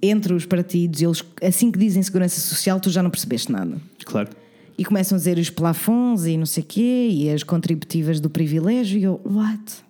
entre 0.00 0.32
os 0.32 0.46
partidos, 0.46 1.02
eles 1.02 1.24
assim 1.42 1.70
que 1.70 1.78
dizem 1.78 2.02
segurança 2.02 2.40
social, 2.40 2.80
tu 2.80 2.90
já 2.90 3.02
não 3.02 3.10
percebeste 3.10 3.50
nada. 3.50 3.76
Claro. 4.04 4.30
E 4.78 4.84
começam 4.84 5.16
a 5.16 5.18
dizer 5.18 5.38
os 5.38 5.48
plafons 5.50 6.26
e 6.26 6.36
não 6.36 6.44
sei 6.46 6.62
quê, 6.62 7.08
e 7.10 7.30
as 7.30 7.42
contributivas 7.42 8.20
do 8.20 8.28
privilégio, 8.28 8.98
e 8.98 9.04
eu, 9.04 9.20
what? 9.24 9.84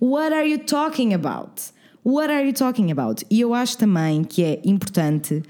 What 0.00 0.34
are 0.34 0.48
you 0.50 0.58
talking 0.58 1.14
about? 1.14 1.50
What 2.04 2.30
are 2.32 2.44
you 2.44 2.52
talking 2.52 2.90
about? 2.90 3.22
E 3.30 3.40
eu 3.40 3.54
acho 3.54 3.78
também 3.78 4.24
que 4.24 4.42
é 4.42 4.60
importante, 4.64 5.40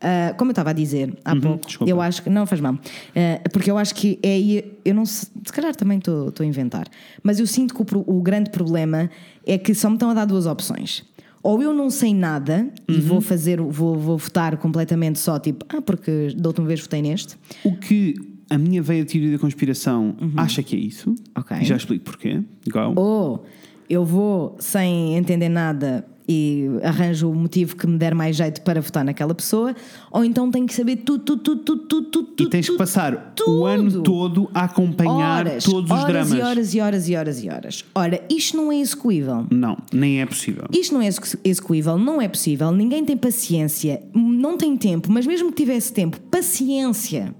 ah, 0.00 0.34
como 0.36 0.48
eu 0.50 0.52
estava 0.52 0.70
a 0.70 0.72
dizer 0.72 1.16
há 1.24 1.36
pouco, 1.36 1.64
desculpa. 1.66 1.88
eu 1.88 2.00
acho 2.00 2.20
que, 2.24 2.28
não 2.30 2.44
faz 2.46 2.60
mal, 2.60 2.76
Ah, 3.14 3.48
porque 3.52 3.70
eu 3.70 3.78
acho 3.78 3.94
que 3.94 4.18
é, 4.24 4.32
aí- 4.32 4.72
eu 4.84 4.92
não 4.94 5.06
sei, 5.06 5.28
se 5.44 5.52
calhar 5.52 5.76
também 5.76 5.98
estou 5.98 6.32
a 6.40 6.44
inventar, 6.44 6.88
mas 7.22 7.38
eu 7.38 7.46
sinto 7.46 7.72
que 7.72 7.80
o, 7.96 8.04
o 8.08 8.20
grande 8.20 8.50
problema 8.50 9.08
é 9.46 9.56
que 9.56 9.72
só 9.72 9.88
me 9.88 9.94
estão 9.94 10.10
a 10.10 10.14
dar 10.14 10.24
duas 10.24 10.46
opções. 10.46 11.04
Ou 11.42 11.62
eu 11.62 11.72
não 11.72 11.88
sei 11.90 12.14
nada 12.14 12.68
e 12.88 12.92
Uhum. 12.94 13.00
vou 13.00 13.20
fazer, 13.20 13.60
vou, 13.60 13.96
vou 13.96 14.18
votar 14.18 14.56
completamente 14.58 15.18
só 15.18 15.38
tipo, 15.38 15.64
ah, 15.68 15.80
porque 15.80 16.34
da 16.36 16.48
última 16.48 16.66
vez 16.66 16.80
votei 16.80 17.00
neste. 17.00 17.36
O 17.64 17.74
que 17.76 18.14
a 18.50 18.58
minha 18.58 18.82
veia 18.82 19.04
teoria 19.04 19.32
da 19.32 19.38
conspiração 19.38 20.14
acha 20.36 20.62
que 20.62 20.76
é 20.76 20.78
isso. 20.78 21.10
Uhum. 21.10 21.16
Ok. 21.36 21.56
E 21.60 21.64
já 21.64 21.76
explico 21.76 22.04
porquê. 22.04 22.42
Igual. 22.66 22.92
Ou 22.96 23.46
eu 23.88 24.04
vou 24.04 24.56
sem 24.58 25.16
entender 25.16 25.48
nada 25.48 26.04
e 26.32 26.68
arranjo 26.84 27.28
o 27.28 27.34
motivo 27.34 27.74
que 27.74 27.88
me 27.88 27.98
der 27.98 28.14
mais 28.14 28.36
jeito 28.36 28.60
para 28.62 28.80
votar 28.80 29.04
naquela 29.04 29.34
pessoa, 29.34 29.74
ou 30.12 30.24
então 30.24 30.48
tenho 30.48 30.64
que 30.64 30.72
saber 30.72 30.98
tudo, 30.98 31.24
tudo, 31.24 31.42
tudo, 31.42 31.60
tudo, 31.64 31.82
tudo, 31.88 32.06
tudo. 32.26 32.42
E 32.46 32.48
tens 32.48 32.66
que 32.66 32.72
tudo, 32.72 32.78
passar 32.78 33.12
o 33.14 33.18
tudo. 33.34 33.66
ano 33.66 34.02
todo 34.02 34.48
a 34.54 34.62
acompanhar 34.64 35.44
horas, 35.46 35.64
todos 35.64 35.90
os 35.90 35.98
horas 35.98 36.28
dramas. 36.28 36.32
e 36.32 36.40
horas 36.40 36.74
e 36.74 36.80
horas 36.80 37.08
e 37.08 37.16
horas 37.16 37.44
e 37.44 37.48
horas. 37.48 37.84
Ora, 37.92 38.22
isto 38.30 38.56
não 38.56 38.70
é 38.70 38.78
execuível. 38.78 39.44
Não, 39.50 39.76
nem 39.92 40.20
é 40.20 40.26
possível. 40.26 40.66
Isto 40.72 40.94
não 40.94 41.02
é 41.02 41.08
execu- 41.08 41.38
execuível, 41.42 41.98
não 41.98 42.22
é 42.22 42.28
possível, 42.28 42.70
ninguém 42.70 43.04
tem 43.04 43.16
paciência, 43.16 44.00
não 44.14 44.56
tem 44.56 44.76
tempo, 44.76 45.10
mas 45.10 45.26
mesmo 45.26 45.50
que 45.50 45.56
tivesse 45.56 45.92
tempo, 45.92 46.20
paciência 46.30 47.34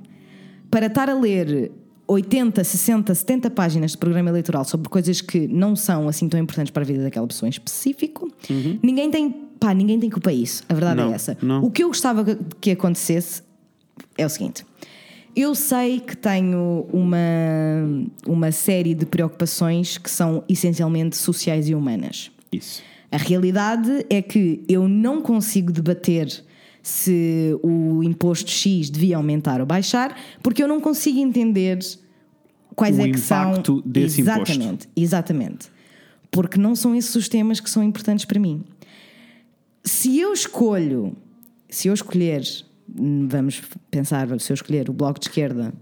para 0.69 0.87
estar 0.87 1.09
a 1.09 1.15
ler 1.15 1.71
80, 2.13 2.65
60, 2.65 3.15
70 3.15 3.51
páginas 3.51 3.93
de 3.93 3.99
programa 3.99 4.29
eleitoral 4.31 4.65
sobre 4.65 4.89
coisas 4.89 5.21
que 5.21 5.47
não 5.47 5.77
são 5.77 6.09
assim 6.09 6.29
tão 6.29 6.41
importantes 6.41 6.71
para 6.73 6.83
a 6.83 6.87
vida 6.87 7.03
daquela 7.05 7.27
pessoa 7.27 7.47
em 7.49 7.51
específico, 7.51 8.29
ninguém 8.83 9.11
tem, 9.11 9.31
pá, 9.61 9.73
ninguém 9.73 9.99
tem 10.01 10.11
culpa 10.11 10.33
isso. 10.33 10.65
A 10.69 10.75
verdade 10.75 11.01
Não, 11.01 11.13
é 11.13 11.15
essa. 11.15 11.37
não. 11.41 11.63
O 11.65 11.71
que 11.71 11.85
eu 11.85 11.89
gostava 11.89 12.25
que- 12.25 12.37
que 12.61 12.71
acontecesse 12.73 13.43
é 14.19 14.27
o 14.27 14.29
seguinte. 14.29 14.67
Eu 15.37 15.55
sei 15.55 16.01
que 16.01 16.17
tenho 16.17 16.87
uma, 16.93 17.19
uma 18.27 18.51
série 18.51 18.95
de 18.95 19.07
preocupações 19.07 19.97
que 19.97 20.11
são 20.11 20.43
essencialmente 20.49 21.17
sociais 21.17 21.69
e 21.69 21.75
humanas. 21.75 22.31
Isso. 22.51 22.83
A 23.13 23.17
realidade 23.17 24.05
é 24.11 24.21
que 24.21 24.65
eu 24.69 24.89
não 24.89 25.23
consigo 25.23 25.71
debater 25.73 26.43
se 26.83 27.57
o 27.63 28.03
imposto 28.03 28.51
X 28.51 28.89
devia 28.91 29.17
aumentar 29.17 29.61
ou 29.61 29.67
baixar, 29.67 30.17
porque 30.43 30.63
eu 30.63 30.69
não 30.69 30.81
consigo 30.81 31.19
entender 31.19 31.79
quais 32.75 32.99
O 32.99 33.03
é 33.03 33.11
que 33.11 33.19
são. 33.19 33.51
impacto 33.53 33.83
desse 33.85 34.21
imposto. 34.23 34.43
exatamente, 34.53 34.89
exatamente. 34.97 35.69
Porque 36.31 36.59
não 36.59 36.75
são 36.77 36.95
esses 36.95 37.15
os 37.15 37.29
temas 37.29 37.61
que 37.61 37.69
são 37.69 37.83
importantes 37.83 38.25
para 38.25 38.39
mim. 38.39 38.63
Se 39.85 40.19
eu 40.19 40.33
escolho, 40.33 41.17
se 41.69 41.89
eu 41.89 41.95
escolher, 41.95 42.43
vamos 42.89 43.63
pensar, 43.91 44.29
se 44.41 44.53
eu 44.53 44.55
escolher 44.55 44.89
o 44.89 44.93
bloco 44.93 45.19
de 45.19 45.27
esquerda, 45.29 45.73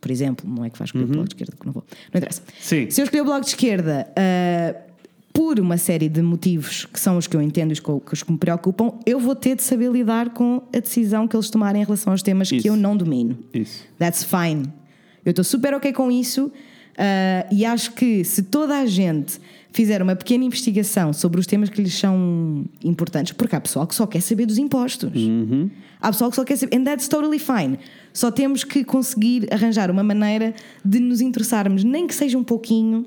por 0.00 0.10
exemplo, 0.10 0.48
não 0.48 0.64
é 0.64 0.70
que 0.70 0.78
vais 0.78 0.88
escolher 0.88 1.04
o 1.04 1.08
bloco 1.08 1.28
de 1.28 1.34
esquerda, 1.34 1.56
que 1.58 1.66
não 1.66 1.72
vou, 1.72 1.84
não 2.12 2.18
interessa. 2.18 2.42
Sim. 2.60 2.88
Se 2.90 3.00
eu 3.00 3.04
escolher 3.04 3.22
o 3.22 3.24
bloco 3.24 3.40
de 3.42 3.48
esquerda 3.48 4.12
ah, 4.16 4.74
por 5.32 5.60
uma 5.60 5.78
série 5.78 6.08
de 6.08 6.22
motivos 6.22 6.86
que 6.86 6.98
são 6.98 7.16
os 7.16 7.26
que 7.26 7.36
eu 7.36 7.42
entendo 7.42 7.70
e 7.70 7.72
os 7.72 7.82
os 8.12 8.22
que 8.22 8.32
me 8.32 8.38
preocupam, 8.38 8.92
eu 9.06 9.20
vou 9.20 9.34
ter 9.34 9.56
de 9.56 9.62
saber 9.62 9.90
lidar 9.90 10.30
com 10.30 10.62
a 10.74 10.80
decisão 10.80 11.28
que 11.28 11.36
eles 11.36 11.50
tomarem 11.50 11.82
em 11.82 11.84
relação 11.84 12.12
aos 12.12 12.22
temas 12.22 12.50
Isso. 12.50 12.62
que 12.62 12.68
eu 12.68 12.76
não 12.76 12.96
domino. 12.96 13.38
Isso. 13.54 13.84
That's 13.98 14.24
fine. 14.24 14.64
Eu 15.24 15.30
estou 15.30 15.44
super 15.44 15.74
ok 15.74 15.92
com 15.92 16.10
isso 16.10 16.50
ah, 17.00 17.46
e 17.50 17.64
acho 17.64 17.92
que 17.92 18.22
se 18.24 18.42
toda 18.42 18.78
a 18.78 18.86
gente 18.86 19.40
fizer 19.72 20.02
uma 20.02 20.14
pequena 20.14 20.44
investigação 20.44 21.12
sobre 21.12 21.40
os 21.40 21.46
temas 21.46 21.70
que 21.70 21.80
lhes 21.80 21.94
são 21.94 22.64
importantes, 22.84 23.32
porque 23.32 23.54
há 23.56 23.60
pessoal 23.60 23.86
que 23.86 23.94
só 23.94 24.06
quer 24.06 24.20
saber 24.20 24.44
dos 24.44 24.58
impostos. 24.58 25.10
Há 26.00 26.10
pessoal 26.10 26.30
que 26.30 26.36
só 26.36 26.44
quer 26.44 26.56
saber. 26.56 26.76
And 26.76 26.84
that's 26.84 27.08
totally 27.08 27.38
fine. 27.38 27.78
Só 28.12 28.30
temos 28.30 28.64
que 28.64 28.84
conseguir 28.84 29.48
arranjar 29.52 29.90
uma 29.90 30.02
maneira 30.02 30.54
de 30.84 30.98
nos 30.98 31.20
interessarmos, 31.20 31.84
nem 31.84 32.06
que 32.06 32.14
seja 32.14 32.36
um 32.36 32.44
pouquinho, 32.44 33.06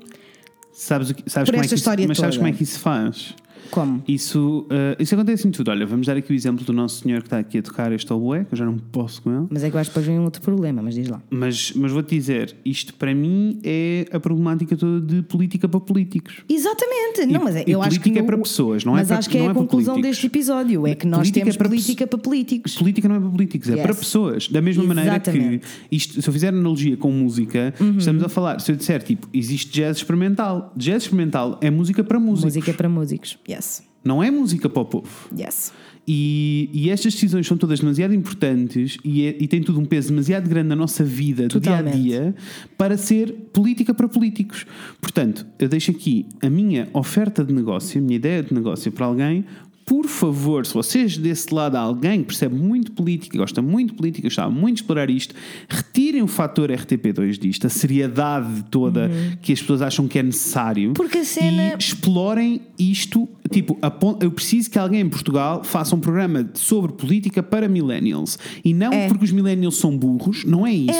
Sabes, 0.74 1.12
que, 1.12 1.30
sabes 1.30 1.48
Por 1.48 1.54
como 1.54 1.64
é 1.64 1.68
que 1.68 1.74
isso, 1.74 1.84
mas 2.08 2.18
sabes 2.18 2.34
toda. 2.34 2.36
como 2.44 2.48
é 2.48 2.52
que 2.56 2.62
isso 2.64 2.80
faz? 2.80 3.34
Como? 3.74 4.02
Isso, 4.06 4.66
eh, 4.70 4.96
isso 5.00 5.14
acontece 5.16 5.48
em 5.48 5.50
tudo. 5.50 5.68
Olha, 5.70 5.84
vamos 5.84 6.06
dar 6.06 6.16
aqui 6.16 6.32
o 6.32 6.34
exemplo 6.34 6.64
do 6.64 6.72
nosso 6.72 7.02
senhor 7.02 7.20
que 7.22 7.26
está 7.26 7.38
aqui 7.38 7.58
a 7.58 7.62
tocar 7.62 7.90
este 7.92 8.12
oboé, 8.12 8.44
que 8.44 8.54
eu 8.54 8.58
já 8.58 8.64
não 8.64 8.78
posso 8.78 9.20
com 9.20 9.30
ele. 9.36 9.46
Mas 9.50 9.64
é 9.64 9.70
que 9.70 9.74
eu 9.76 9.80
acho 9.80 9.90
que 9.90 9.94
depois 9.94 10.06
vem 10.06 10.18
um 10.20 10.24
outro 10.24 10.40
problema, 10.40 10.80
mas 10.80 10.94
diz 10.94 11.08
lá. 11.08 11.20
Mas, 11.28 11.72
mas 11.74 11.90
vou-te 11.90 12.14
dizer, 12.14 12.54
isto 12.64 12.94
para 12.94 13.12
mim 13.12 13.58
é 13.64 14.06
a 14.12 14.20
problemática 14.20 14.76
toda 14.76 15.00
de 15.04 15.22
política 15.22 15.68
para 15.68 15.80
políticos. 15.80 16.36
Exatamente. 16.48 17.26
Não, 17.26 17.42
mas 17.42 17.56
é- 17.56 17.64
e 17.66 17.72
eu 17.72 17.82
acho 17.82 17.90
que. 17.98 17.98
política 18.04 18.20
é 18.20 18.22
para 18.22 18.38
pessoas, 18.38 18.84
não 18.84 18.92
é 18.96 19.00
mas 19.00 19.08
para- 19.08 19.18
acho 19.18 19.28
que 19.28 19.38
é 19.38 19.40
a 19.46 19.50
é 19.50 19.54
conclusão 19.54 20.00
deste 20.00 20.26
episódio. 20.26 20.86
É 20.86 20.94
que 20.94 21.06
nós 21.06 21.18
Política 21.18 21.40
é 21.40 21.42
temos 21.42 21.56
para 21.56 21.68
política 21.68 22.06
para 22.06 22.18
políticos. 22.18 22.74
Política 22.76 23.08
não 23.08 23.16
é 23.16 23.20
para 23.20 23.30
políticos, 23.30 23.68
é 23.68 23.72
Yes. 23.72 23.82
para 23.82 23.94
pessoas. 23.94 24.48
Da 24.48 24.60
mesma 24.62 24.84
maneira 24.84 25.18
que 25.18 25.30
Exatamente. 25.30 25.66
isto, 25.90 26.22
se 26.22 26.28
eu 26.28 26.32
fizer 26.32 26.48
analogia 26.48 26.96
com 26.96 27.10
música, 27.10 27.74
Uhum. 27.80 27.98
estamos 27.98 28.22
a 28.22 28.28
falar, 28.28 28.60
se 28.60 28.70
eu 28.70 28.76
disser 28.76 29.02
tipo, 29.02 29.28
existe 29.32 29.72
jazz 29.72 29.96
experimental. 29.96 30.72
Jazz 30.76 31.02
experimental 31.04 31.58
é 31.60 31.70
música 31.70 32.04
para 32.04 32.20
músicos. 32.20 32.44
Música 32.54 32.72
para 32.72 32.88
músicos. 32.88 33.36
Yes. 33.48 33.63
Não 34.04 34.22
é 34.22 34.30
música 34.30 34.68
para 34.68 34.82
o 34.82 34.84
povo. 34.84 35.08
Yes. 35.38 35.72
E, 36.06 36.68
e 36.74 36.90
estas 36.90 37.14
decisões 37.14 37.46
são 37.46 37.56
todas 37.56 37.80
demasiado 37.80 38.12
importantes 38.12 38.98
e, 39.02 39.22
é- 39.26 39.36
e 39.40 39.48
têm 39.48 39.62
tudo 39.62 39.80
um 39.80 39.86
peso 39.86 40.08
demasiado 40.10 40.46
grande 40.46 40.68
na 40.68 40.76
nossa 40.76 41.02
vida 41.02 41.48
do 41.48 41.58
dia 41.58 41.76
a 41.78 41.82
dia 41.96 42.34
para 42.76 42.98
ser 42.98 43.32
política 43.54 43.94
para 43.94 44.06
políticos. 44.06 44.66
Portanto, 45.00 45.46
eu 45.58 45.66
deixo 45.66 45.90
aqui 45.90 46.26
a 46.42 46.50
minha 46.50 46.88
oferta 46.92 47.42
de 47.42 47.54
negócio, 47.54 47.98
a 47.98 48.02
minha 48.04 48.16
ideia 48.16 48.42
de 48.42 48.52
negócio 48.52 48.92
para 48.92 49.06
alguém. 49.06 49.46
Por 49.86 50.06
favor, 50.06 50.64
se 50.64 50.72
vocês 50.72 51.18
desse 51.18 51.52
lado 51.54 51.76
há 51.76 51.80
alguém 51.80 52.20
que 52.20 52.28
percebe 52.28 52.54
muito 52.54 52.92
política, 52.92 53.36
gosta 53.36 53.60
muito 53.60 53.90
de 53.90 53.96
política, 53.96 54.26
está 54.28 54.48
muito 54.48 54.76
de 54.76 54.80
explorar 54.82 55.10
isto, 55.10 55.34
retirem 55.68 56.22
o 56.22 56.26
fator 56.26 56.70
RTP2 56.70 57.38
disto, 57.38 57.66
a 57.66 57.70
seriedade 57.70 58.64
toda 58.70 59.10
que 59.42 59.52
as 59.52 59.60
pessoas 59.60 59.82
acham 59.82 60.08
que 60.08 60.18
é 60.18 60.22
necessário. 60.22 60.88
Uhum. 60.88 60.94
Porque 60.94 61.18
a 61.18 61.24
cena- 61.24 61.74
E 61.74 61.78
explorem 61.78 62.62
isto. 62.78 63.28
Tipo, 63.50 63.78
eu 64.20 64.30
preciso 64.30 64.70
que 64.70 64.78
alguém 64.78 65.02
em 65.02 65.08
Portugal 65.08 65.62
faça 65.62 65.94
um 65.94 66.00
programa 66.00 66.48
sobre 66.54 66.92
política 66.94 67.42
para 67.42 67.68
millennials. 67.68 68.38
E 68.64 68.72
não 68.72 68.90
É. 68.90 69.06
porque 69.06 69.24
os 69.26 69.30
millennials 69.30 69.76
são 69.76 69.96
burros, 69.96 70.44
não 70.44 70.66
é 70.66 70.72
isso. 70.72 70.98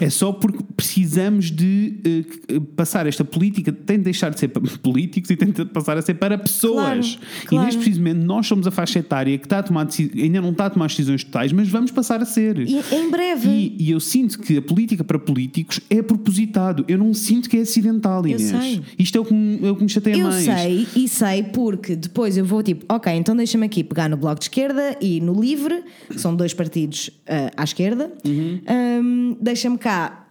É 0.00 0.08
só 0.08 0.32
porque 0.32 0.62
precisamos 0.76 1.50
de 1.50 1.98
que- 2.46 2.60
passar 2.76 3.06
esta 3.08 3.24
política, 3.24 3.72
tem 3.72 3.98
de 3.98 4.04
deixar 4.04 4.30
de 4.30 4.38
ser 4.38 4.48
para 4.48 4.62
políticos 4.82 5.28
e 5.30 5.36
tem 5.36 5.50
de 5.50 5.64
passar 5.64 5.98
a 5.98 6.02
ser 6.02 6.14
para 6.14 6.38
pessoas. 6.38 7.16
Claro, 7.16 7.34
E 7.42 7.46
claro. 7.46 7.64
neste 7.66 7.78
preciso 7.78 8.00
momento 8.00 8.24
nós 8.24 8.46
somos 8.46 8.66
a 8.68 8.70
faixa 8.70 9.00
etária 9.00 9.36
que 9.36 9.44
está 9.46 9.58
a 9.58 9.62
tomar 9.64 9.88
ainda 10.14 10.40
não 10.40 10.50
está 10.50 10.66
a 10.66 10.70
tomar 10.70 10.86
decisões 10.86 11.24
totais, 11.24 11.52
mas 11.52 11.68
vamos 11.68 11.90
passar 11.90 12.22
a 12.22 12.24
ser. 12.24 12.56
E 12.58 12.78
em 12.92 13.10
breve. 13.10 13.48
E, 13.48 13.76
e 13.80 13.90
eu 13.90 13.98
sinto 13.98 14.38
que 14.38 14.56
a 14.58 14.62
política 14.62 15.02
para 15.02 15.18
políticos 15.18 15.80
é 15.90 16.00
propositado. 16.02 16.84
Eu 16.86 16.98
não 16.98 17.12
sinto 17.12 17.50
que 17.50 17.56
é 17.56 17.60
acidental, 17.62 18.24
Inês. 18.24 18.42
sei. 18.42 18.80
Isto 18.96 19.18
é 19.18 19.20
o 19.20 19.24
que 19.24 19.34
me, 19.34 19.66
é 19.66 19.70
o 19.70 19.76
que 19.76 19.82
me 19.82 19.88
chateia 19.88 20.16
Eu 20.16 20.28
mais. 20.28 20.44
sei, 20.44 20.86
e 20.94 21.08
sei 21.08 21.42
porque 21.42 21.63
depois 21.72 22.36
eu 22.36 22.44
vou 22.44 22.62
tipo, 22.62 22.84
ok, 22.92 23.12
então 23.12 23.34
deixa-me 23.36 23.66
aqui 23.66 23.82
pegar 23.84 24.08
no 24.08 24.16
Bloco 24.16 24.38
de 24.38 24.44
Esquerda 24.46 24.96
e 25.00 25.20
no 25.20 25.38
Livre, 25.40 25.82
que 26.08 26.18
são 26.18 26.34
dois 26.34 26.52
partidos 26.54 27.10
ah, 27.26 27.50
à 27.56 27.64
esquerda, 27.64 28.12
Uhum. 28.24 28.60
Ahm, 28.66 29.36
deixa-me 29.40 29.78
cá 29.78 30.26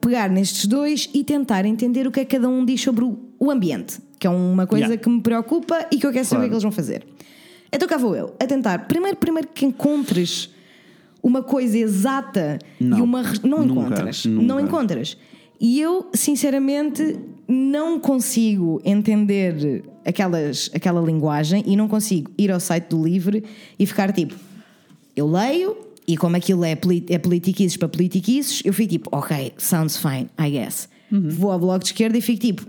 pegar 0.00 0.28
nestes 0.28 0.66
dois 0.66 1.08
e 1.14 1.24
tentar 1.24 1.64
entender 1.64 2.06
o 2.06 2.10
que 2.12 2.20
é 2.20 2.24
que 2.24 2.36
cada 2.36 2.48
um 2.48 2.64
diz 2.64 2.80
sobre 2.82 3.04
o, 3.04 3.50
ambiente, 3.50 3.98
que 4.18 4.26
é 4.26 4.30
uma 4.30 4.66
coisa 4.66 4.84
Yeah. 4.86 5.02
que 5.02 5.08
me 5.08 5.20
preocupa 5.20 5.86
e 5.90 5.96
que 5.98 6.06
eu 6.06 6.12
quero 6.12 6.24
saber 6.24 6.46
o 6.46 6.48
Claro. 6.48 6.48
que 6.50 6.54
eles 6.54 6.62
vão 6.62 6.72
fazer. 6.72 7.06
Então 7.72 7.88
cá 7.88 7.96
vou 7.96 8.14
eu, 8.14 8.34
a 8.38 8.46
tentar, 8.46 8.86
primeiro, 8.86 9.16
primeiro 9.16 9.48
que 9.48 9.64
encontres 9.66 10.50
uma 11.22 11.42
coisa 11.42 11.78
exata 11.78 12.58
Não. 12.78 12.98
e 12.98 13.00
uma. 13.00 13.22
Não 13.42 13.64
Nunca, 13.64 13.80
encontras. 13.80 14.24
nunca. 14.26 14.42
Não 14.46 14.60
encontras. 14.60 15.16
E 15.60 15.80
eu, 15.80 16.10
sinceramente, 16.12 17.18
não 17.48 17.98
consigo 17.98 18.80
entender 18.84 19.82
aquelas, 20.04 20.70
aquela 20.74 21.00
linguagem 21.00 21.62
e 21.66 21.76
não 21.76 21.88
consigo 21.88 22.30
ir 22.38 22.50
ao 22.50 22.60
site 22.60 22.86
do 22.88 23.02
Livre 23.02 23.44
e 23.78 23.86
ficar 23.86 24.12
tipo. 24.12 24.34
Eu 25.16 25.26
leio 25.30 25.76
e 26.06 26.16
como 26.16 26.36
aquilo 26.36 26.64
é, 26.64 26.74
poli- 26.74 27.04
é 27.08 27.18
politiquices 27.18 27.76
para 27.76 27.88
politiquices, 27.88 28.60
eu 28.64 28.72
fico 28.72 28.90
tipo, 28.90 29.08
ok, 29.12 29.52
sounds 29.56 29.96
fine, 29.96 30.28
I 30.38 30.50
guess. 30.50 30.88
Vou 31.10 31.52
ao 31.52 31.58
bloco 31.58 31.78
de 31.80 31.86
esquerda 31.86 32.18
e 32.18 32.20
fico 32.20 32.40
tipo, 32.40 32.66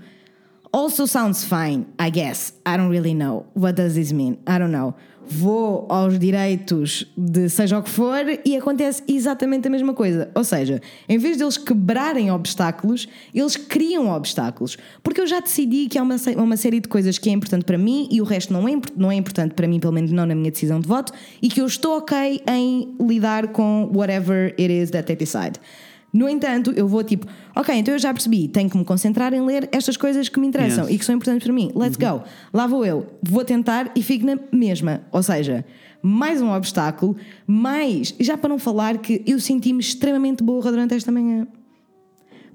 also 0.72 1.07
sounds 1.07 1.44
fine, 1.44 1.86
I 1.99 2.12
guess. 2.12 2.53
I 2.68 2.78
don't 2.78 2.90
really 2.91 3.14
know. 3.16 3.45
What 3.56 3.74
does 3.76 3.95
this 3.95 4.12
mean? 4.12 4.38
I 4.48 4.60
don't 4.60 4.72
know. 4.72 4.94
Vou 5.28 5.86
aos 5.90 6.20
direitos 6.20 7.06
de 7.18 7.50
seja 7.50 7.80
o 7.80 7.84
que 7.84 7.90
for 7.90 8.26
e 8.44 8.56
acontece 8.56 9.04
exatamente 9.08 9.68
a 9.68 9.72
mesma 9.72 9.94
coisa. 9.94 10.30
Ou 10.36 10.44
seja, 10.44 10.82
em 11.10 11.18
vez 11.18 11.38
deles 11.38 11.58
quebrarem 11.58 12.32
obstáculos, 12.32 13.08
eles 13.34 13.56
criam 13.56 14.10
obstáculos. 14.10 14.78
Porque 15.02 15.22
eu 15.22 15.28
já 15.28 15.40
decidi 15.40 15.88
que 15.88 15.98
há 15.98 16.04
uma, 16.04 16.16
uma 16.38 16.58
série 16.58 16.80
de 16.80 16.88
coisas 16.88 17.18
que 17.18 17.30
é 17.30 17.34
importante 17.34 17.66
para 17.66 17.78
mim 17.78 18.08
e 18.12 18.22
o 18.22 18.24
resto 18.24 18.54
não 18.54 18.68
é, 18.68 18.74
não 18.96 19.12
é 19.12 19.16
importante 19.16 19.54
para 19.54 19.68
mim, 19.68 19.80
pelo 19.80 19.94
menos 19.94 20.12
não 20.12 20.26
na 20.26 20.36
minha 20.36 20.52
decisão 20.52 20.80
de 20.80 20.88
voto, 20.88 21.12
e 21.42 21.50
que 21.50 21.62
eu 21.62 21.66
estou 21.66 21.98
ok 21.98 22.42
em 22.48 22.96
lidar 23.00 23.48
com 23.48 23.92
whatever 23.94 24.54
it 24.60 24.72
is 24.72 24.92
that 24.92 25.06
they 25.08 25.16
decide. 25.16 25.60
No 26.18 26.30
entanto, 26.30 26.72
eu 26.72 26.88
vou 26.88 27.04
tipo, 27.04 27.26
ok, 27.54 27.76
então 27.76 27.94
eu 27.94 28.00
já 28.00 28.14
percebi, 28.14 28.48
tenho 28.48 28.70
que 28.70 28.78
me 28.78 28.86
concentrar 28.86 29.34
em 29.34 29.42
ler 29.46 29.68
estas 29.74 29.98
coisas 29.98 30.30
que 30.30 30.40
me 30.40 30.48
interessam 30.48 30.86
Yes. 30.86 30.96
e 30.96 30.98
que 30.98 31.04
são 31.04 31.14
importantes 31.16 31.44
para 31.46 31.54
mim. 31.54 31.70
Let's 31.76 31.98
go. 31.98 32.24
Lá 32.54 32.66
vou 32.68 32.86
eu, 32.86 33.06
vou 33.22 33.44
tentar 33.44 33.92
e 33.96 34.02
fico 34.02 34.26
na 34.26 34.40
mesma. 34.50 35.02
Ou 35.12 35.22
seja, 35.22 35.66
mais 36.02 36.42
um 36.42 36.50
obstáculo, 36.54 37.18
mais. 37.46 38.16
Já 38.20 38.38
para 38.38 38.48
não 38.48 38.58
falar 38.58 38.98
que 39.00 39.22
eu 39.28 39.38
senti-me 39.42 39.82
extremamente 39.82 40.42
burra 40.42 40.72
durante 40.72 40.94
esta 40.94 41.12
manhã. 41.12 41.48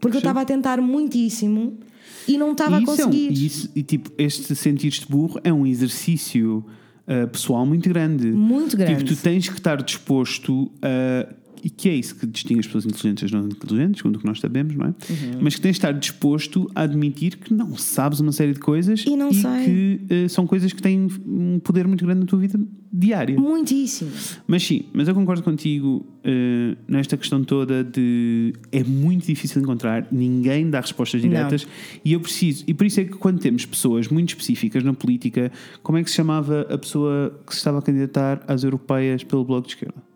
Porque 0.00 0.16
eu 0.16 0.20
estava 0.20 0.40
a 0.40 0.44
tentar 0.46 0.80
muitíssimo 0.80 1.78
e 2.26 2.38
não 2.38 2.52
estava 2.52 2.76
a 2.78 2.80
isso 2.80 2.90
é 2.90 2.94
um- 2.94 2.96
conseguir. 2.96 3.30
e, 3.30 3.46
isso- 3.46 3.70
e, 3.76 3.82
tipo, 3.82 4.10
este 4.16 4.54
sentir-te 4.56 5.06
burro 5.06 5.38
é 5.44 5.52
um 5.52 5.66
exercício 5.66 6.64
uh, 7.06 7.28
pessoal 7.28 7.66
muito 7.66 7.86
grande. 7.90 8.26
Muito 8.32 8.74
grande. 8.74 9.04
Tipo, 9.04 9.14
tu 9.14 9.22
tens 9.22 9.48
que 9.50 9.58
estar 9.58 9.82
disposto 9.82 10.70
a. 10.80 11.28
E 11.62 11.70
que 11.70 11.88
é 11.88 11.94
isso 11.94 12.14
que 12.14 12.26
distingue 12.26 12.60
as 12.60 12.66
pessoas 12.66 12.86
inteligentes 12.86 13.30
das 13.30 13.32
não 13.32 13.48
inteligentes, 13.48 13.98
segundo 13.98 14.16
o 14.16 14.18
que 14.18 14.26
nós 14.26 14.40
sabemos, 14.40 14.74
não 14.74 14.86
é? 14.86 14.88
Uhum. 14.88 15.38
Mas 15.40 15.54
que 15.54 15.60
tens 15.60 15.72
de 15.72 15.78
estar 15.78 15.92
disposto 15.92 16.70
a 16.74 16.82
admitir 16.82 17.36
que 17.36 17.52
não 17.52 17.76
sabes 17.76 18.20
uma 18.20 18.32
série 18.32 18.52
de 18.52 18.60
coisas 18.60 19.04
E 19.06 19.16
não 19.16 19.32
sei. 19.32 19.64
que 19.64 20.00
uh, 20.24 20.28
são 20.28 20.46
coisas 20.46 20.72
que 20.72 20.82
têm 20.82 21.08
um 21.26 21.58
poder 21.60 21.86
muito 21.86 22.04
grande 22.04 22.20
na 22.20 22.26
tua 22.26 22.38
vida 22.38 22.58
diária. 22.92 23.38
Muitíssimo. 23.38 24.10
Mas 24.46 24.64
sim, 24.64 24.84
mas 24.92 25.06
eu 25.06 25.14
concordo 25.14 25.42
contigo 25.42 26.04
eh, 26.24 26.76
nesta 26.88 27.16
questão 27.16 27.44
toda 27.44 27.84
de 27.84 28.52
é 28.72 28.82
muito 28.82 29.26
difícil 29.26 29.62
encontrar, 29.62 30.08
ninguém 30.10 30.68
dá 30.68 30.80
respostas 30.80 31.22
diretas 31.22 31.66
e 32.04 32.12
eu 32.12 32.20
preciso, 32.20 32.64
e 32.66 32.74
por 32.74 32.84
isso 32.84 33.00
é 33.00 33.04
que 33.04 33.12
quando 33.12 33.38
temos 33.38 33.64
pessoas 33.64 34.08
muito 34.08 34.30
específicas 34.30 34.82
na 34.82 34.92
política, 34.92 35.52
como 35.82 35.98
é 35.98 36.02
que 36.02 36.10
se 36.10 36.16
chamava 36.16 36.62
a 36.62 36.76
pessoa 36.76 37.40
que 37.46 37.52
se 37.52 37.58
estava 37.58 37.78
a 37.78 37.82
candidatar 37.82 38.42
às 38.48 38.64
europeias 38.64 39.22
pelo 39.22 39.44
Bloco 39.44 39.68
de 39.68 39.74
Esquerda? 39.74 40.09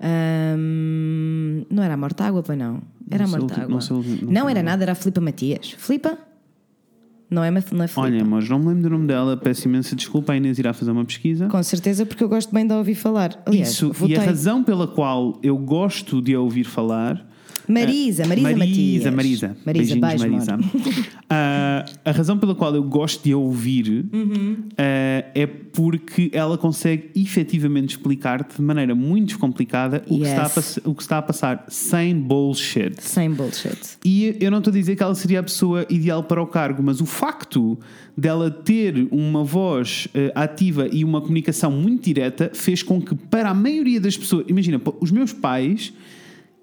Ahm, 0.00 1.64
não 1.70 1.82
era 1.82 1.94
a 1.94 1.96
Mortágua, 1.96 2.42
pois 2.42 2.58
não. 2.58 2.80
Era 3.10 3.26
Não 3.26 3.34
a 3.34 3.38
Mortágua. 3.38 3.68
não 3.68 3.80
sei 3.80 3.96
não 3.96 4.02
Não, 4.32 4.42
sei 4.42 4.50
era 4.50 4.60
o- 4.60 4.62
nada, 4.64 4.84
era 4.84 4.92
a 4.92 4.94
Filipa 4.94 5.20
Matias. 5.20 5.74
Filipa? 5.78 6.18
Não 7.30 7.44
é, 7.44 7.50
não 7.50 7.58
é 7.58 7.60
Filipa. 7.60 8.00
Olha, 8.00 8.24
mas 8.24 8.48
não 8.48 8.58
me 8.58 8.66
lembro 8.68 8.82
do 8.84 8.90
nome 8.90 9.06
dela, 9.06 9.36
peço 9.36 9.68
imensa 9.68 9.94
desculpa, 9.94 10.32
a 10.32 10.36
Inês 10.36 10.58
irá 10.58 10.72
fazer 10.72 10.90
uma 10.90 11.04
pesquisa. 11.04 11.46
Com 11.48 11.62
certeza, 11.62 12.06
porque 12.06 12.24
eu 12.24 12.28
gosto 12.28 12.54
bem 12.54 12.66
de 12.66 12.72
a 12.72 12.78
ouvir 12.78 12.94
falar. 12.94 13.42
Aliás, 13.44 13.68
Isso, 13.70 13.92
votei. 13.92 14.16
e 14.16 14.18
a 14.18 14.22
razão 14.22 14.64
pela 14.64 14.86
qual 14.88 15.38
eu 15.42 15.58
gosto 15.58 16.22
de 16.22 16.34
a 16.34 16.40
ouvir 16.40 16.64
falar 16.64 17.27
Marisa, 17.68 18.26
Marisa, 18.26 18.48
Marisa, 18.50 18.58
Matias. 18.58 19.14
Marisa. 19.14 19.56
Marisa, 19.66 19.94
Beijinhos, 19.96 20.22
beijo, 20.22 20.28
Marisa. 20.30 20.58
Ah, 21.30 21.84
a 22.06 22.10
razão 22.10 22.38
pela 22.38 22.54
qual 22.54 22.74
eu 22.74 22.82
gosto 22.82 23.22
de 23.22 23.32
a 23.32 23.36
ouvir 23.36 24.06
Uhum. 24.12 24.56
ah, 24.78 25.24
é 25.34 25.46
porque 25.46 26.30
ela 26.32 26.56
consegue 26.56 27.10
efetivamente 27.14 27.90
explicar-te 27.90 28.56
de 28.56 28.62
maneira 28.62 28.94
muito 28.94 29.26
descomplicada 29.28 30.02
o, 30.06 30.16
que 30.18 30.24
Yes. 30.24 30.28
está 30.30 30.86
a 30.86 30.90
o 30.90 30.94
que 30.94 31.02
está 31.02 31.18
a 31.18 31.22
passar 31.22 31.64
sem 31.68 32.14
bullshit. 32.18 32.94
Sem 33.02 33.30
bullshit. 33.30 33.78
E 34.04 34.36
eu 34.40 34.50
não 34.50 34.58
estou 34.58 34.70
a 34.70 34.74
dizer 34.74 34.96
que 34.96 35.02
ela 35.02 35.14
seria 35.14 35.40
a 35.40 35.42
pessoa 35.42 35.84
ideal 35.90 36.22
para 36.24 36.42
o 36.42 36.46
cargo, 36.46 36.82
mas 36.82 37.00
o 37.02 37.06
facto 37.06 37.78
dela 38.16 38.50
ter 38.50 39.06
uma 39.10 39.44
voz 39.44 40.08
eh, 40.14 40.32
ativa 40.34 40.88
e 40.90 41.04
uma 41.04 41.20
comunicação 41.20 41.70
muito 41.70 42.04
direta 42.04 42.50
fez 42.54 42.82
com 42.82 43.00
que, 43.02 43.14
para 43.14 43.50
a 43.50 43.54
maioria 43.54 44.00
das 44.00 44.16
pessoas, 44.16 44.46
imagina, 44.48 44.80
os 45.00 45.10
meus 45.10 45.32
pais, 45.32 45.92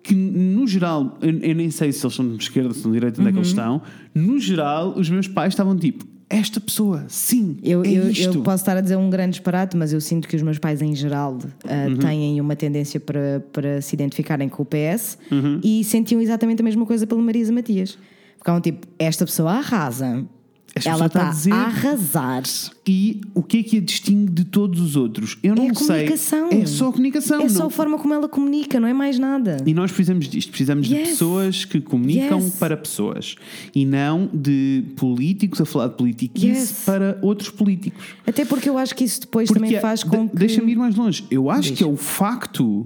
que 0.08 0.14
no 0.14 0.68
geral, 0.68 1.18
eu, 1.22 1.40
eu 1.40 1.56
nem 1.56 1.72
sei 1.72 1.92
se 1.92 2.06
eles 2.06 2.16
são 2.16 2.28
de 2.30 2.44
esquerda, 2.44 2.74
se 2.74 2.82
são 2.82 2.92
de 2.92 2.98
direita, 3.00 3.20
onde 3.20 3.30
é 3.30 3.32
que 3.34 3.38
eles 3.40 3.48
estão, 3.48 3.82
no 4.14 4.40
geral, 4.40 4.94
os 4.96 5.10
meus 5.10 5.28
pais 5.28 5.54
estavam 5.54 5.76
tipo, 5.76 6.06
esta 6.30 6.60
pessoa, 6.60 7.06
sim, 7.08 7.58
Eu, 7.64 7.84
é 7.84 7.88
eu, 7.88 8.12
eu 8.12 8.42
posso 8.44 8.62
estar 8.64 8.78
a 8.78 8.82
dizer 8.82 8.96
um 8.98 9.10
grande 9.10 9.32
disparate, 9.32 9.76
mas 9.78 9.94
eu 9.94 10.02
sinto 10.02 10.28
que 10.28 10.36
os 10.36 10.42
meus 10.42 10.58
pais, 10.60 10.82
em 10.82 10.94
geral, 10.96 11.38
ah, 11.64 11.88
Uhum. 11.90 11.98
têm 11.98 12.40
uma 12.42 12.56
tendência 12.56 13.00
para, 13.00 13.44
para 13.54 13.82
se 13.82 13.96
identificarem 13.96 14.48
com 14.50 14.62
o 14.62 14.66
PS 14.66 15.18
Uhum. 15.32 15.60
e 15.64 15.84
sentiam 15.84 16.22
exatamente 16.22 16.62
a 16.62 16.64
mesma 16.64 16.86
coisa 16.86 17.06
pela 17.08 17.22
Marisa 17.22 17.52
Matias. 17.54 17.98
Ficavam 18.38 18.62
tipo, 18.62 18.86
esta 19.00 19.26
pessoa 19.26 19.54
arrasa. 19.54 20.24
Esta 20.78 20.90
Ela 20.90 21.06
está 21.06 21.20
está 21.20 21.30
a 21.30 21.32
dizer 21.32 21.54
a 21.54 21.56
arrasar. 21.68 22.44
e 22.86 23.22
o 23.34 23.42
que 23.42 23.60
é 23.60 23.64
que 23.64 23.78
a 23.78 23.80
distingue 23.80 24.30
de 24.30 24.44
todos 24.44 24.82
os 24.82 24.98
outros? 24.98 25.38
Eu 25.42 25.56
não 25.56 25.70
É 25.70 25.74
sei. 25.74 25.88
comunicação. 25.88 26.50
É 26.52 26.66
só 26.66 26.92
comunicação. 26.92 27.42
É 27.42 27.48
só 27.48 27.60
não- 27.60 27.68
a 27.68 27.70
forma 27.70 27.98
como 27.98 28.14
ela 28.14 28.28
comunica, 28.28 28.78
não 28.78 28.88
é 28.88 28.94
mais 28.94 29.18
nada. 29.18 29.56
E 29.66 29.74
nós 29.74 29.90
precisamos 29.92 30.28
disto, 30.28 30.50
precisamos 30.50 30.88
de 30.88 30.96
Yes. 30.96 31.10
pessoas 31.12 31.64
que 31.64 31.80
comunicam 31.80 32.40
Yes. 32.42 32.56
para 32.56 32.76
pessoas 32.76 33.36
e 33.74 33.86
não 33.86 34.30
de 34.34 34.84
políticos 34.98 35.62
a 35.62 35.66
falar 35.66 35.88
de 35.88 35.96
politiquice 35.96 36.48
Yes. 36.60 36.84
para 36.86 37.18
outros 37.22 37.50
políticos. 37.50 38.04
Até 38.28 38.44
porque 38.44 38.68
eu 38.70 38.78
acho 38.78 38.94
que 38.96 39.06
isso 39.06 39.22
depois 39.22 39.48
Porque 39.48 39.62
também 39.62 39.78
é- 39.78 39.80
faz 39.80 40.02
de- 40.02 40.08
com 40.08 40.28
que. 40.28 40.36
Deixa-me 40.36 40.74
ir 40.74 40.76
mais 40.76 40.94
longe. 40.96 41.24
Eu 41.32 41.50
acho 41.50 41.70
Diz. 41.70 41.78
que 41.78 41.84
é 41.86 41.88
o 41.88 41.96
facto 41.96 42.86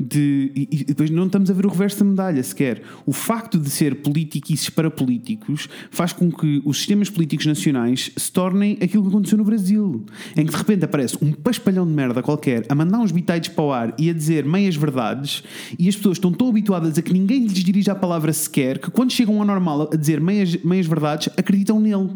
de. 0.00 0.50
E, 0.54 0.68
e 0.72 0.84
depois 0.84 1.10
não 1.10 1.26
estamos 1.26 1.50
a 1.50 1.54
ver 1.54 1.66
o 1.66 1.68
reverso 1.68 1.98
da 1.98 2.04
medalha 2.04 2.42
sequer. 2.42 2.82
O 3.04 3.12
facto 3.12 3.58
de 3.58 3.68
ser 3.68 3.96
politiquices 3.96 4.70
para 4.70 4.90
políticos 4.90 5.68
faz 5.90 6.12
com 6.12 6.30
que 6.30 6.62
os 6.64 6.78
sistemas 6.78 7.10
políticos 7.10 7.46
nacionais 7.46 8.10
se 8.16 8.32
tornem 8.32 8.78
aquilo 8.80 9.02
que 9.02 9.08
aconteceu 9.10 9.36
no 9.38 9.44
Brasil. 9.44 10.04
Em 10.36 10.44
que 10.46 10.50
de 10.52 10.56
repente 10.56 10.84
aparece 10.84 11.16
um 11.20 11.32
paspalhão 11.32 11.86
de 11.86 11.92
merda 11.92 12.22
qualquer 12.22 12.64
a 12.68 12.74
mandar 12.74 12.98
uns 12.98 13.12
bitites 13.12 13.50
para 13.50 13.64
o 13.64 13.72
ar 13.72 13.94
e 13.98 14.08
a 14.08 14.12
dizer 14.12 14.44
meias 14.44 14.76
verdades 14.76 15.42
e 15.78 15.88
as 15.88 15.96
pessoas 15.96 16.16
estão 16.16 16.32
tão 16.32 16.48
habituadas 16.48 16.96
a 16.96 17.02
que 17.02 17.12
ninguém 17.12 17.42
lhes 17.44 17.52
dirija 17.64 17.92
a 17.92 17.94
palavra 17.94 18.32
sequer 18.32 18.78
que 18.78 18.90
quando 18.90 19.12
chegam 19.12 19.38
ao 19.38 19.44
normal 19.44 19.90
a 19.92 19.96
dizer 19.96 20.20
meias, 20.20 20.56
meias 20.64 20.86
verdades 20.86 21.28
acreditam 21.36 21.78
nele. 21.80 22.10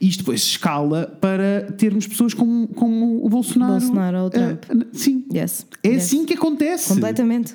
E 0.00 0.08
isto 0.08 0.20
depois 0.20 0.40
escala 0.42 1.16
para 1.20 1.72
termos 1.76 2.06
pessoas 2.06 2.34
como, 2.34 2.68
como 2.68 3.24
o 3.24 3.28
Bolsonaro. 3.28 3.72
Bolsonaro 3.80 4.18
ou 4.18 4.26
o 4.26 4.30
Trump. 4.30 4.64
Eh, 4.70 4.86
sim. 4.92 5.24
Yes. 5.32 5.66
É 5.82 5.88
Yes. 5.88 6.04
assim 6.04 6.24
que 6.24 6.34
acontece. 6.34 6.88
Completamente, 6.88 7.07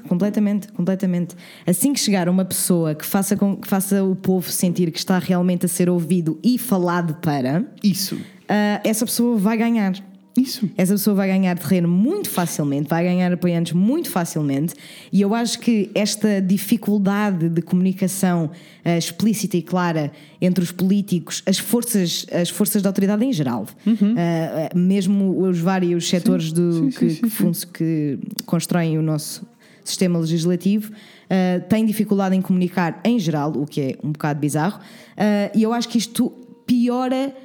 completamente, 0.07 0.67
completamente. 0.69 1.35
Assim 1.65 1.93
que 1.93 1.99
chegar 1.99 2.27
uma 2.29 2.45
pessoa 2.45 2.95
que 2.95 3.05
faça, 3.05 3.35
com, 3.35 3.55
que 3.55 3.67
faça 3.67 4.03
o 4.03 4.15
povo 4.15 4.49
sentir 4.49 4.91
que 4.91 4.97
está 4.97 5.19
realmente 5.19 5.65
a 5.65 5.69
ser 5.69 5.89
ouvido 5.89 6.39
e 6.43 6.57
falado 6.57 7.15
para, 7.15 7.65
Isso. 7.83 8.19
ah, 8.47 8.81
essa 8.83 9.05
pessoa 9.05 9.37
vai 9.37 9.57
ganhar. 9.57 9.93
Isso. 10.35 10.67
Essa 10.75 10.93
pessoa 10.93 11.15
vai 11.15 11.27
ganhar 11.27 11.57
terreno 11.57 11.87
muito 11.87 12.29
facilmente, 12.29 12.89
vai 12.89 13.03
ganhar 13.03 13.31
apoiantes 13.31 13.73
muito 13.73 14.09
facilmente, 14.09 14.73
e 15.11 15.21
eu 15.21 15.33
acho 15.33 15.59
que 15.59 15.91
esta 15.93 16.41
dificuldade 16.41 17.49
de 17.49 17.61
comunicação 17.61 18.49
ah, 18.83 18.97
explícita 18.97 19.57
e 19.57 19.61
clara 19.61 20.11
entre 20.41 20.63
os 20.63 20.71
políticos, 20.71 21.43
as 21.45 21.59
forças, 21.59 22.25
as 22.31 22.49
forças 22.49 22.81
da 22.81 22.89
autoridade 22.89 23.23
em 23.23 23.31
geral, 23.31 23.67
ah, 23.87 24.69
ah, 24.73 24.77
mesmo 24.77 25.39
os 25.39 25.59
vários 25.59 26.09
setores 26.09 26.51
do, 26.51 26.63
Uhum. 26.63 26.91
Sim, 26.91 27.09
sim, 27.09 27.21
que, 27.21 27.29
sim, 27.29 27.67
que 27.71 28.17
que 28.17 28.19
constroem 28.45 28.97
o 28.97 29.01
nosso 29.01 29.45
sistema 29.83 30.17
legislativo, 30.17 30.91
ah, 31.29 31.59
têm 31.69 31.85
dificuldade 31.85 32.35
em 32.35 32.41
comunicar 32.41 32.99
em 33.03 33.19
geral, 33.19 33.51
o 33.55 33.67
que 33.67 33.81
é 33.81 33.95
um 34.03 34.11
bocado 34.11 34.39
bizarro, 34.39 34.79
e 35.53 35.61
eu 35.61 35.71
acho 35.71 35.87
que 35.87 35.97
isto 35.99 36.31
piora 36.65 37.35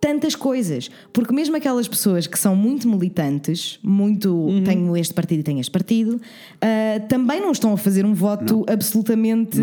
tantas 0.00 0.36
coisas, 0.36 0.90
porque 1.12 1.32
mesmo 1.34 1.56
aquelas 1.56 1.88
pessoas 1.88 2.26
que 2.26 2.38
são 2.38 2.54
muito 2.54 2.88
militantes, 2.88 3.78
muito 3.82 4.32
Uhum. 4.32 4.62
tenho 4.62 4.96
este 4.96 5.12
partido 5.12 5.40
e 5.40 5.42
tenho 5.42 5.58
este 5.60 5.72
partido, 5.72 6.20
ah, 6.60 7.00
também 7.08 7.40
não 7.40 7.50
estão 7.50 7.72
a 7.72 7.76
fazer 7.76 8.04
um 8.06 8.14
voto 8.14 8.64
absolutamente 8.68 9.60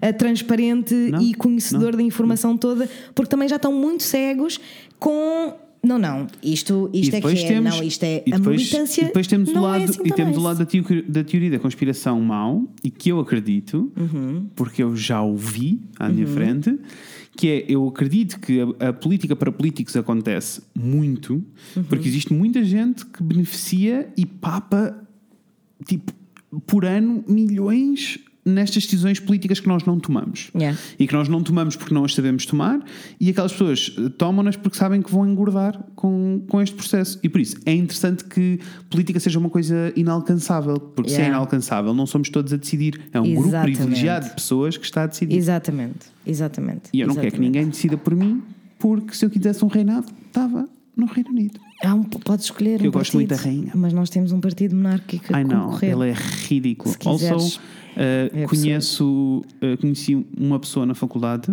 ah, 0.00 0.12
transparente 0.12 0.94
Não. 0.94 1.20
e 1.20 1.34
conhecedor 1.34 1.92
Não. 1.92 1.98
da 1.98 2.02
informação 2.02 2.56
toda, 2.56 2.88
porque 3.14 3.28
também 3.30 3.48
já 3.48 3.56
estão 3.56 3.72
muito 3.72 4.02
cegos 4.02 4.58
com 4.98 5.52
não, 5.84 5.98
não, 5.98 6.28
isto, 6.44 6.88
isto 6.94 7.16
é 7.16 7.20
que 7.20 7.26
é, 7.26 7.34
temos, 7.48 7.76
não, 7.76 7.82
isto 7.82 8.04
é 8.04 8.22
e 8.24 8.32
a 8.32 8.36
depois, 8.36 8.56
militância. 8.56 9.00
e 9.02 9.04
depois 9.06 9.26
temos 9.26 9.48
o 9.48 9.52
não 9.52 9.62
lado, 9.62 9.80
é 9.80 9.84
assim 9.84 10.00
e 10.04 10.12
temos 10.12 10.36
o 10.36 10.40
lado 10.40 10.58
da, 10.60 10.64
teo- 10.64 10.84
da 11.08 11.24
teoria 11.24 11.50
da 11.50 11.58
conspiração 11.58 12.20
mau 12.20 12.62
e 12.84 12.90
que 12.90 13.08
eu 13.10 13.18
acredito, 13.18 13.90
Uhum. 13.96 14.46
porque 14.54 14.80
eu 14.80 14.94
já 14.94 15.20
ouvi 15.20 15.80
à 15.98 16.08
minha 16.08 16.24
frente, 16.28 16.78
que 17.36 17.48
é 17.48 17.64
eu 17.68 17.88
acredito 17.88 18.38
que 18.40 18.60
a, 18.78 18.88
a 18.88 18.92
política 18.92 19.34
para 19.34 19.50
políticos 19.50 19.96
acontece 19.96 20.62
muito, 20.74 21.34
Uhum. 21.76 21.84
porque 21.84 22.08
existe 22.08 22.32
muita 22.32 22.62
gente 22.64 23.06
que 23.06 23.22
beneficia 23.22 24.12
e 24.16 24.26
papa 24.26 24.96
tipo 25.86 26.12
por 26.66 26.84
ano 26.84 27.24
milhões 27.26 28.18
nestas 28.44 28.84
decisões 28.84 29.20
políticas 29.20 29.60
que 29.60 29.68
nós 29.68 29.84
não 29.84 30.00
tomamos 30.00 30.50
Yeah. 30.54 30.76
e 30.98 31.06
que 31.06 31.12
nós 31.14 31.28
não 31.28 31.42
tomamos 31.42 31.76
porque 31.76 31.94
não 31.94 32.04
as 32.04 32.14
sabemos 32.14 32.44
tomar 32.44 32.80
e 33.20 33.30
aquelas 33.30 33.52
pessoas 33.52 33.94
eh, 33.98 34.08
tomam-nas 34.10 34.56
porque 34.56 34.76
sabem 34.76 35.00
que 35.00 35.10
vão 35.12 35.26
engordar 35.28 35.80
com, 35.94 36.42
com 36.48 36.60
este 36.60 36.74
processo 36.74 37.18
e 37.22 37.28
por 37.28 37.40
isso 37.40 37.56
é 37.64 37.72
interessante 37.72 38.24
que 38.24 38.58
política 38.90 39.20
seja 39.20 39.38
uma 39.38 39.48
coisa 39.48 39.92
inalcançável 39.94 40.78
porque 40.80 41.10
se 41.10 41.16
é 41.16 41.18
Yeah. 41.20 41.36
inalcançável 41.36 41.94
não 41.94 42.04
somos 42.06 42.28
todos 42.30 42.52
a 42.52 42.56
decidir 42.56 43.00
é 43.12 43.20
um 43.20 43.32
grupo 43.32 43.48
Exatamente. 43.48 43.76
privilegiado 43.76 44.28
de 44.28 44.34
pessoas 44.34 44.76
que 44.76 44.84
está 44.84 45.04
a 45.04 45.06
decidir 45.06 45.36
Exatamente, 45.36 46.06
exatamente. 46.26 46.82
e 46.92 47.00
eu 47.00 47.06
não 47.06 47.14
quero 47.14 47.28
que 47.28 47.34
exatamente. 47.36 47.52
ninguém 47.56 47.70
decida 47.70 47.96
por 47.96 48.14
mim 48.14 48.42
porque 48.78 49.14
se 49.14 49.24
eu 49.24 49.30
quisesse 49.30 49.64
um 49.64 49.68
reinado 49.68 50.06
estava 50.26 50.68
no 50.96 51.06
Reino 51.06 51.30
Unido 51.30 51.58
Há 51.84 51.94
um, 51.94 52.04
podes 52.04 52.44
escolher 52.44 52.80
Eu 52.80 52.88
um 52.88 52.92
gosto 52.92 53.14
muito 53.14 53.28
partido, 53.28 53.44
da 53.44 53.56
rainha. 53.56 53.72
Mas 53.74 53.92
nós 53.92 54.08
temos 54.08 54.30
um 54.30 54.40
partido 54.40 54.76
monárquico 54.76 55.32
a 55.32 55.36
Ai 55.38 55.44
não, 55.44 55.66
concorrer. 55.66 55.92
ele 55.92 56.10
é 56.10 56.12
ridículo. 56.12 56.94
Also, 57.04 57.58
uh, 57.58 57.60
é 57.96 58.46
conheço, 58.46 59.42
uh, 59.60 59.76
conheci 59.80 60.26
uma 60.38 60.60
pessoa 60.60 60.86
na 60.86 60.94
faculdade 60.94 61.52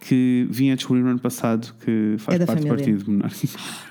que 0.00 0.46
vinha 0.50 0.74
a 0.74 0.76
descobrir 0.76 1.02
no 1.02 1.08
ano 1.10 1.18
passado 1.18 1.74
que 1.84 2.16
faz 2.18 2.36
Uhum. 2.36 2.42
É 2.42 2.46
parte 2.46 2.62
do 2.62 2.68
partido 2.68 3.10
monárquico. 3.10 3.58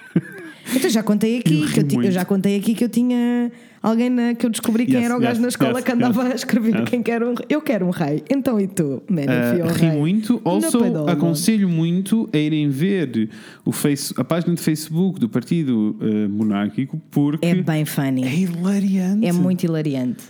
Então 0.75 0.89
já 0.89 1.03
contei 1.03 1.39
aqui, 1.39 1.61
Eu 1.61 1.67
que 1.85 1.95
eu, 1.95 2.03
eu 2.03 2.11
já 2.11 2.25
contei 2.25 2.55
aqui 2.57 2.73
que 2.73 2.83
eu 2.83 2.89
tinha 2.89 3.51
alguém 3.81 4.09
na- 4.09 4.33
que 4.33 4.45
eu 4.45 4.49
descobri 4.49 4.85
quem 4.85 4.95
Yes, 4.95 5.05
era 5.05 5.15
o 5.17 5.19
gajo 5.19 5.33
yes, 5.33 5.41
na 5.41 5.47
escola 5.47 5.73
yes, 5.75 5.83
que 5.83 5.91
andava 5.91 6.23
a 6.23 6.35
escrever 6.35 6.83
quem 6.85 7.01
quer 7.01 7.23
um 7.23 7.33
Eu 7.49 7.61
quero 7.61 7.85
um 7.85 7.89
rei. 7.89 8.23
Então 8.29 8.59
e 8.59 8.67
tu? 8.67 9.01
Man, 9.09 9.21
Uh, 9.23 9.65
uh, 9.67 9.73
ri 9.73 9.87
muito. 9.97 10.41
Also, 10.45 10.79
aconselho 11.07 11.67
muito 11.69 12.29
a 12.33 12.37
irem 12.37 12.69
ver 12.69 13.29
o 13.65 13.71
face, 13.71 14.13
a 14.17 14.23
página 14.23 14.53
de 14.55 14.61
Facebook 14.61 15.19
do 15.19 15.29
Partido 15.29 15.95
uh, 16.01 16.29
Monárquico 16.29 17.01
porque 17.11 17.45
É 17.45 17.55
bem 17.55 17.85
funny. 17.85 18.23
é 18.23 18.33
hilariante. 18.35 19.25
É 19.25 19.31
muito 19.31 19.63
hilariante. 19.63 20.23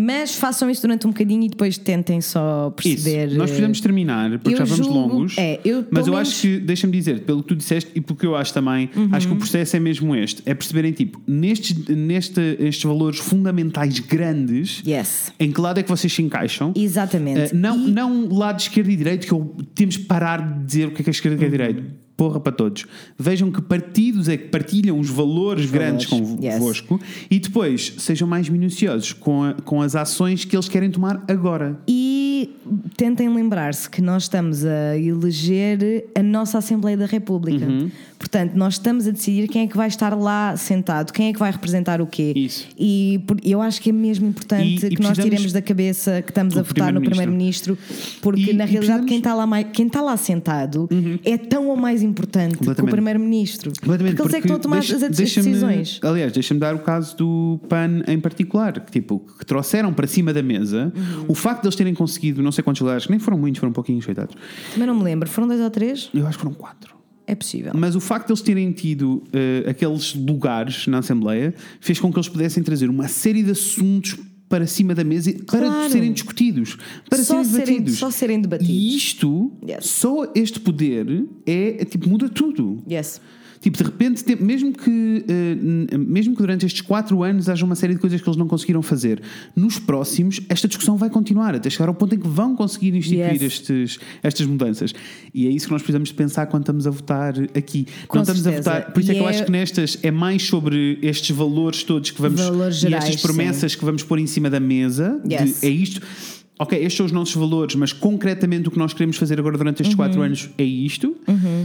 Mas 0.00 0.36
façam 0.36 0.70
isso 0.70 0.82
durante 0.82 1.06
um 1.06 1.10
bocadinho 1.10 1.42
e 1.44 1.48
depois 1.48 1.76
tentem 1.76 2.20
só 2.20 2.72
Isso. 2.78 2.88
perceber. 3.02 3.34
Nós 3.36 3.50
precisamos 3.50 3.80
terminar, 3.80 4.38
porque 4.38 4.54
eu 4.54 4.58
já 4.58 4.64
vamos 4.64 4.86
julgo- 4.86 4.94
longos. 5.16 5.34
é, 5.36 5.58
eu, 5.64 5.84
mas 5.90 6.06
eu 6.06 6.12
menos- 6.12 6.28
acho 6.28 6.40
que, 6.42 6.58
deixa-me 6.58 6.92
dizer, 6.92 7.20
pelo 7.22 7.42
que 7.42 7.48
tu 7.48 7.56
disseste 7.56 7.90
e 7.94 8.00
porque 8.00 8.24
eu 8.24 8.36
acho 8.36 8.54
também, 8.54 8.88
acho 9.10 9.26
Uhum. 9.26 9.32
que 9.32 9.36
o 9.36 9.40
processo 9.40 9.76
é 9.76 9.80
mesmo 9.80 10.14
este: 10.14 10.42
é 10.46 10.54
perceberem, 10.54 10.92
tipo, 10.92 11.20
nestes, 11.26 11.76
neste, 11.88 12.40
estes 12.60 12.84
valores 12.84 13.18
fundamentais 13.18 13.98
grandes, 13.98 14.82
Yes. 14.86 15.32
em 15.40 15.50
que 15.50 15.60
lado 15.60 15.80
é 15.80 15.82
que 15.82 15.88
vocês 15.88 16.12
se 16.12 16.22
encaixam? 16.22 16.72
Exatamente. 16.76 17.52
Uh, 17.52 17.56
não, 17.56 17.88
E- 17.88 17.90
não 17.90 18.28
lado 18.28 18.60
esquerda 18.60 18.92
e 18.92 18.96
direito, 18.96 19.26
que 19.26 19.32
eu, 19.32 19.56
temos 19.74 19.96
que 19.96 20.04
parar 20.04 20.40
de 20.58 20.64
dizer 20.64 20.86
o 20.88 20.90
que 20.92 21.00
é 21.00 21.04
que 21.04 21.10
é 21.10 21.12
esquerda 21.12 21.34
e 21.34 21.36
o 21.36 21.38
que 21.38 21.44
é 21.44 21.48
Uhum. 21.48 21.72
direito. 21.72 22.07
Porra 22.18 22.40
para 22.40 22.50
todos. 22.52 22.84
Vejam 23.16 23.48
que 23.52 23.62
partidos 23.62 24.28
é 24.28 24.36
que 24.36 24.48
partilham 24.48 24.98
os 24.98 25.08
valores, 25.08 25.70
grandes 25.70 26.10
yes. 26.10 26.54
convosco 26.56 27.00
e 27.30 27.38
depois 27.38 27.94
sejam 27.98 28.26
mais 28.26 28.48
minuciosos 28.48 29.12
com, 29.12 29.44
a- 29.44 29.54
com 29.54 29.80
as 29.80 29.94
ações 29.94 30.44
que 30.44 30.56
eles 30.56 30.68
querem 30.68 30.90
tomar 30.90 31.24
agora. 31.28 31.78
E 31.86 32.50
tentem 32.96 33.32
lembrar-se 33.32 33.88
que 33.88 34.02
nós 34.02 34.24
estamos 34.24 34.64
a 34.64 34.98
eleger 34.98 36.06
a 36.12 36.22
nossa 36.22 36.58
Assembleia 36.58 36.96
da 36.96 37.06
República. 37.06 37.64
Uhum. 37.64 37.88
Portanto, 38.18 38.54
nós 38.56 38.74
estamos 38.74 39.06
a 39.06 39.12
decidir 39.12 39.46
quem 39.46 39.62
é 39.62 39.66
que 39.68 39.76
vai 39.76 39.86
estar 39.86 40.12
lá 40.18 40.56
sentado, 40.56 41.12
quem 41.12 41.28
é 41.28 41.32
que 41.32 41.38
vai 41.38 41.52
representar 41.52 42.00
o 42.02 42.06
quê. 42.06 42.32
Isso. 42.34 42.66
E 42.76 43.20
eu 43.44 43.62
acho 43.62 43.80
que 43.80 43.90
é 43.90 43.92
mesmo 43.92 44.26
importante 44.26 44.84
E- 44.84 44.88
e 44.88 44.96
que 44.96 45.00
nós 45.02 45.12
precisamos- 45.12 45.24
tiremos 45.24 45.52
da 45.52 45.62
cabeça 45.62 46.20
que 46.20 46.32
estamos 46.32 46.58
a 46.58 46.62
votar 46.62 46.92
no 46.92 47.00
Primeiro-Ministro. 47.00 47.78
Porque 48.20 48.50
E- 48.50 48.54
na 48.54 48.64
e 48.64 48.70
realidade 48.70 49.00
Uhum. 49.02 49.06
quem 49.06 49.18
está 49.18 49.34
lá, 49.34 49.46
mais, 49.46 49.66
quem 49.72 49.86
está 49.86 50.00
lá 50.02 50.16
sentado 50.16 50.88
é 51.24 51.36
tão 51.38 51.68
ou 51.68 51.76
mais 51.76 52.02
importante 52.02 52.07
que 52.14 52.70
o. 52.82 52.86
Primeiro-Ministro. 52.86 53.72
Porque 53.80 54.02
eles 54.04 54.34
é 54.34 54.40
que 54.40 54.46
estão 54.46 54.56
a 54.56 54.58
tomar 54.58 54.78
deixa- 54.80 54.96
as, 54.96 55.16
decisões. 55.16 56.00
Aliás, 56.02 56.32
deixa-me 56.32 56.60
dar 56.60 56.74
o 56.74 56.78
caso 56.80 57.16
do 57.16 57.60
PAN 57.68 58.02
em 58.06 58.18
particular, 58.20 58.72
que, 58.80 58.92
tipo, 58.92 59.20
que 59.38 59.44
trouxeram 59.46 59.92
para 59.92 60.06
cima 60.06 60.32
da 60.32 60.42
mesa 60.42 60.92
Uhum. 60.94 61.24
o 61.28 61.34
facto 61.34 61.62
de 61.62 61.68
eles 61.68 61.76
terem 61.76 61.94
conseguido 61.94 62.42
não 62.42 62.52
sei 62.52 62.62
quantos 62.64 62.80
lugares, 62.82 63.04
que 63.06 63.10
nem 63.10 63.18
foram 63.20 63.38
muitos, 63.38 63.58
foram 63.60 63.70
um 63.70 63.74
pouquinho 63.74 64.02
coitados. 64.04 64.34
Também 64.72 64.86
não 64.86 64.94
me 64.96 65.02
lembro, 65.04 65.28
foram 65.28 65.48
dois 65.48 65.60
ou 65.60 65.70
três? 65.70 66.08
Eu 66.14 66.26
acho 66.26 66.38
que 66.38 66.42
foram 66.44 66.54
quatro. 66.54 66.96
É 67.26 67.34
possível. 67.34 67.72
Mas 67.74 67.94
o 67.94 68.00
facto 68.00 68.28
de 68.28 68.32
eles 68.32 68.40
terem 68.40 68.72
tido 68.72 69.22
eh, 69.34 69.64
aqueles 69.68 70.14
lugares 70.14 70.86
na 70.86 70.98
Assembleia 71.00 71.52
fez 71.78 72.00
com 72.00 72.10
que 72.10 72.18
eles 72.18 72.26
pudessem 72.28 72.62
trazer 72.62 72.88
uma 72.88 73.06
série 73.06 73.42
de 73.42 73.50
assuntos 73.50 74.16
para 74.48 74.66
cima 74.66 74.94
da 74.94 75.04
mesa 75.04 75.32
para 75.46 75.66
Claro. 75.66 75.90
serem 75.92 76.12
discutidos, 76.12 76.76
para 77.08 77.18
Só 77.22 77.42
serem 77.42 77.44
serem- 77.44 77.64
debatidos. 77.76 77.98
só 77.98 78.10
serem 78.10 78.40
debatidos. 78.40 78.72
E 78.74 78.96
isto, 78.96 79.52
Yes. 79.66 79.86
só 79.86 80.32
este 80.34 80.58
poder 80.60 81.26
é, 81.46 81.82
é, 81.82 81.84
tipo, 81.84 82.08
muda 82.08 82.28
tudo. 82.28 82.82
Yes. 82.90 83.20
Tipo, 83.60 83.76
de 83.78 83.82
repente, 83.84 84.36
mesmo 84.40 84.72
que, 84.72 85.24
eh, 85.28 85.96
mesmo 85.98 86.34
que 86.34 86.40
durante 86.42 86.64
estes 86.64 86.80
quatro 86.80 87.22
anos 87.22 87.48
haja 87.48 87.64
uma 87.64 87.74
série 87.74 87.94
de 87.94 88.00
coisas 88.00 88.20
que 88.20 88.28
eles 88.28 88.36
não 88.36 88.46
conseguiram 88.46 88.80
fazer, 88.82 89.20
nos 89.56 89.78
próximos, 89.78 90.40
esta 90.48 90.68
discussão 90.68 90.96
vai 90.96 91.10
continuar 91.10 91.54
até 91.54 91.68
chegar 91.68 91.88
ao 91.88 91.94
ponto 91.94 92.14
em 92.14 92.18
que 92.18 92.28
vão 92.28 92.54
conseguir 92.54 92.94
instituir 92.94 93.32
Yes. 93.32 93.42
estes, 93.42 93.98
estas 94.22 94.46
mudanças. 94.46 94.94
E 95.34 95.46
é 95.46 95.50
isso 95.50 95.66
que 95.66 95.72
nós 95.72 95.82
precisamos 95.82 96.08
de 96.10 96.14
pensar 96.14 96.46
quando 96.46 96.62
estamos 96.62 96.86
a 96.86 96.90
votar 96.90 97.34
aqui. 97.56 97.86
Com 98.06 98.18
não 98.18 98.22
estamos 98.22 98.42
certeza. 98.42 98.70
a 98.70 98.74
votar. 98.78 98.92
Por 98.92 99.00
isso 99.00 99.10
é 99.10 99.14
E 99.14 99.16
que 99.16 99.22
eu 99.22 99.26
é- 99.26 99.30
acho 99.30 99.44
que 99.44 99.50
nestas 99.50 99.98
é 100.02 100.10
mais 100.10 100.42
sobre 100.44 100.98
estes 101.02 101.34
valores 101.36 101.82
todos 101.82 102.10
que 102.10 102.20
vamos 102.22 102.40
Valores 102.40 102.76
e 102.76 102.80
gerais, 102.82 103.04
estas 103.06 103.22
promessas 103.22 103.74
que 103.74 103.84
vamos 103.84 104.02
pôr 104.02 104.18
em 104.18 104.26
cima 104.26 104.48
da 104.48 104.60
mesa. 104.60 105.20
de- 105.24 105.34
Yes. 105.34 105.62
é 105.64 105.68
isto. 105.68 106.00
Ok, 106.58 106.76
estes 106.78 106.96
são 106.96 107.06
os 107.06 107.12
nossos 107.12 107.34
valores, 107.34 107.74
mas 107.76 107.92
concretamente 107.92 108.68
o 108.68 108.70
que 108.70 108.78
nós 108.78 108.92
queremos 108.92 109.16
fazer 109.16 109.38
agora 109.38 109.56
durante 109.56 109.80
estes 109.82 109.94
Uhum. 109.96 110.04
quatro 110.04 110.20
anos 110.22 110.50
é 110.58 110.64
isto. 110.64 111.16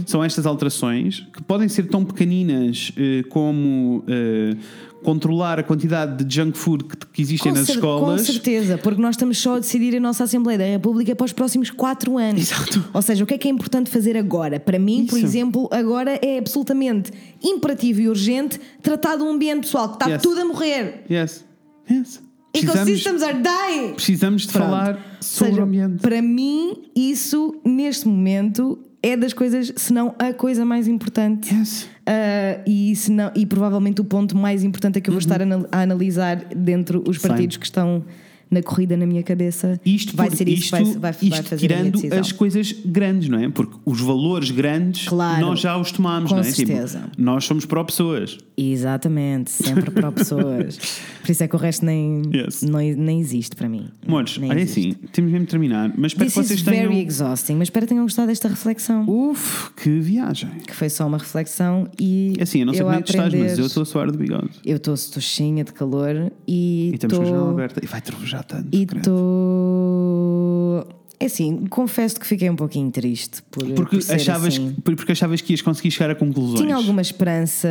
São 0.06 0.22
estas 0.22 0.46
alterações 0.46 1.26
que 1.32 1.42
podem 1.42 1.68
ser 1.68 1.88
tão 1.88 2.04
pequeninas 2.04 2.92
eh, 2.96 3.22
como 3.28 4.04
eh, 4.06 4.56
controlar 5.02 5.58
a 5.58 5.62
quantidade 5.62 6.24
de 6.24 6.34
junk 6.34 6.56
food 6.56 6.84
que, 6.84 6.96
que 7.12 7.20
existem 7.22 7.52
Com, 7.52 7.58
nas 7.58 7.66
cer- 7.66 7.74
escolas. 7.76 8.20
com 8.20 8.24
certeza, 8.32 8.78
porque 8.78 9.02
nós 9.02 9.14
estamos 9.16 9.36
só 9.36 9.56
a 9.56 9.58
decidir 9.58 9.94
a 9.96 10.00
nossa 10.00 10.24
Assembleia 10.24 10.58
da 10.58 10.64
República 10.64 11.14
para 11.14 11.24
os 11.26 11.32
próximos 11.32 11.70
quatro 11.70 12.16
anos. 12.16 12.40
Exato. 12.50 12.82
Ou 12.94 13.02
seja, 13.02 13.22
o 13.22 13.26
que 13.26 13.34
é 13.34 13.38
que 13.38 13.46
é 13.48 13.50
importante 13.50 13.90
fazer 13.90 14.16
agora? 14.16 14.58
Para 14.58 14.78
mim, 14.78 15.04
por 15.06 15.16
Isso. 15.18 15.26
exemplo, 15.26 15.68
agora 15.70 16.18
é 16.22 16.38
absolutamente 16.38 17.10
imperativo 17.42 18.00
e 18.00 18.08
urgente 18.08 18.58
tratar 18.82 19.16
do 19.16 19.28
ambiente 19.28 19.62
pessoal, 19.62 19.88
que 19.88 19.96
está 19.96 20.06
Yes. 20.08 20.22
tudo 20.22 20.40
a 20.40 20.44
morrer. 20.46 21.04
Yes. 21.10 21.44
Yes. 21.90 22.22
Ecosystems 22.54 23.22
are 23.22 23.38
dying! 23.42 23.94
precisamos 23.94 24.42
de 24.42 24.48
Pronto. 24.52 24.64
falar 24.66 25.16
sobre 25.20 25.50
Seja, 25.52 25.60
o 25.60 25.64
ambiente. 25.64 26.00
Para 26.00 26.22
mim, 26.22 26.84
isso, 26.94 27.56
neste 27.64 28.06
momento, 28.06 28.78
é 29.02 29.16
das 29.16 29.32
coisas, 29.32 29.72
se 29.76 29.92
não 29.92 30.14
a 30.18 30.32
coisa 30.32 30.64
mais 30.64 30.86
importante. 30.88 31.52
Yes. 31.54 31.88
Ah, 32.06 32.60
e, 32.66 32.94
se 32.96 33.10
não, 33.10 33.30
e 33.34 33.44
provavelmente 33.46 34.00
o 34.00 34.04
ponto 34.04 34.36
mais 34.36 34.62
importante 34.62 34.98
é 34.98 35.00
que 35.00 35.10
eu 35.10 35.12
vou 35.12 35.18
estar 35.18 35.40
a, 35.40 35.44
anal- 35.44 35.66
a 35.72 35.80
analisar 35.82 36.36
dentro 36.54 37.02
os 37.06 37.20
Sim. 37.20 37.28
partidos 37.28 37.56
que 37.56 37.64
estão 37.66 38.04
na 38.50 38.62
corrida 38.62 38.96
na 38.96 39.06
minha 39.06 39.22
cabeça. 39.22 39.80
Isto, 39.84 40.16
vai 40.16 40.28
por- 40.28 40.36
ser 40.36 40.48
isso, 40.48 40.62
isto, 40.64 40.70
vai, 40.70 40.84
vai, 40.84 41.00
vai 41.00 41.10
isto 41.22 41.42
fazer 41.48 41.72
a 41.72 41.78
minha 41.80 41.90
tirando 41.92 42.20
as 42.20 42.32
coisas 42.32 42.72
grandes, 42.84 43.28
não 43.28 43.38
é? 43.38 43.48
Porque 43.48 43.76
os 43.84 44.00
valores 44.00 44.50
grandes 44.50 45.08
Claro. 45.08 45.40
nós 45.40 45.60
já 45.60 45.76
os 45.76 45.90
tomamos, 45.92 46.30
Com 46.30 46.36
não 46.36 46.42
é? 46.42 46.50
Tipo, 46.52 46.66
certeza. 46.68 47.04
nós 47.18 47.44
somos 47.44 47.64
pró-pessoas. 47.64 48.38
Exatamente, 48.56 49.50
sempre 49.50 49.90
para 49.90 50.10
pessoas. 50.12 50.78
Por 51.24 51.30
isso 51.30 51.42
é 51.42 51.48
que 51.48 51.56
o 51.56 51.58
resto 51.58 51.84
nem, 51.86 52.22
Yes. 52.34 52.62
não, 52.62 52.78
nem 52.78 53.18
existe 53.20 53.56
para 53.56 53.68
mim. 53.68 53.88
Mores, 54.06 54.38
olha 54.38 54.60
existe. 54.60 54.80
assim, 54.80 54.92
temos 55.12 55.30
mesmo 55.32 55.46
de 55.46 55.50
terminar, 55.50 55.92
mas 55.96 56.12
espero 56.12 56.26
This 56.30 56.34
que 56.38 56.44
vocês 56.48 56.60
very 56.60 56.88
tenham. 56.88 57.06
exhausting, 57.06 57.54
mas 57.54 57.66
espero 57.68 57.86
que 57.86 57.88
tenham 57.90 58.04
gostado 58.04 58.28
desta 58.28 58.48
reflexão. 58.48 59.04
Uf, 59.08 59.70
que 59.74 59.98
viagem. 60.00 60.50
Que 60.66 60.74
foi 60.74 60.88
só 60.90 61.06
uma 61.06 61.18
reflexão 61.18 61.88
e. 61.98 62.34
É 62.38 62.42
Assim, 62.42 62.60
eu 62.60 62.66
não 62.66 62.74
sei 62.74 62.82
como 62.82 62.94
é 62.94 63.02
que 63.02 63.10
estás, 63.10 63.32
mas 63.32 63.58
eu 63.58 63.66
estou 63.66 63.82
a 63.82 63.86
suar 63.86 64.10
de 64.10 64.18
bigode. 64.18 64.50
Eu 64.64 64.76
estou 64.76 64.94
tossinha 64.94 65.64
de 65.64 65.72
calor 65.72 66.30
e 66.46 66.90
E 66.90 66.94
estamos 66.94 67.16
com 67.16 67.22
a 67.22 67.24
janela 67.26 67.42
estou. 67.44 67.54
aberta. 67.54 67.80
E 67.82 67.86
vai 67.86 68.00
trovejar 68.00 68.33
tanto. 68.42 68.68
E 68.72 68.82
estou. 68.84 70.86
É 71.20 71.26
assim, 71.26 71.64
confesso 71.70 72.18
que 72.18 72.26
fiquei 72.26 72.50
um 72.50 72.56
pouquinho 72.56 72.90
triste 72.90 73.40
por, 73.50 73.64
Porque 73.72 73.98
por 73.98 74.12
achavas, 74.14 74.54
assim. 74.54 74.72
que- 74.74 74.80
porque 74.96 75.12
achavas 75.12 75.40
que 75.40 75.52
ias 75.52 75.62
conseguir 75.62 75.90
chegar 75.92 76.10
a 76.10 76.14
conclusões. 76.14 76.60
Tinha 76.60 76.74
alguma 76.74 77.00
esperança, 77.00 77.68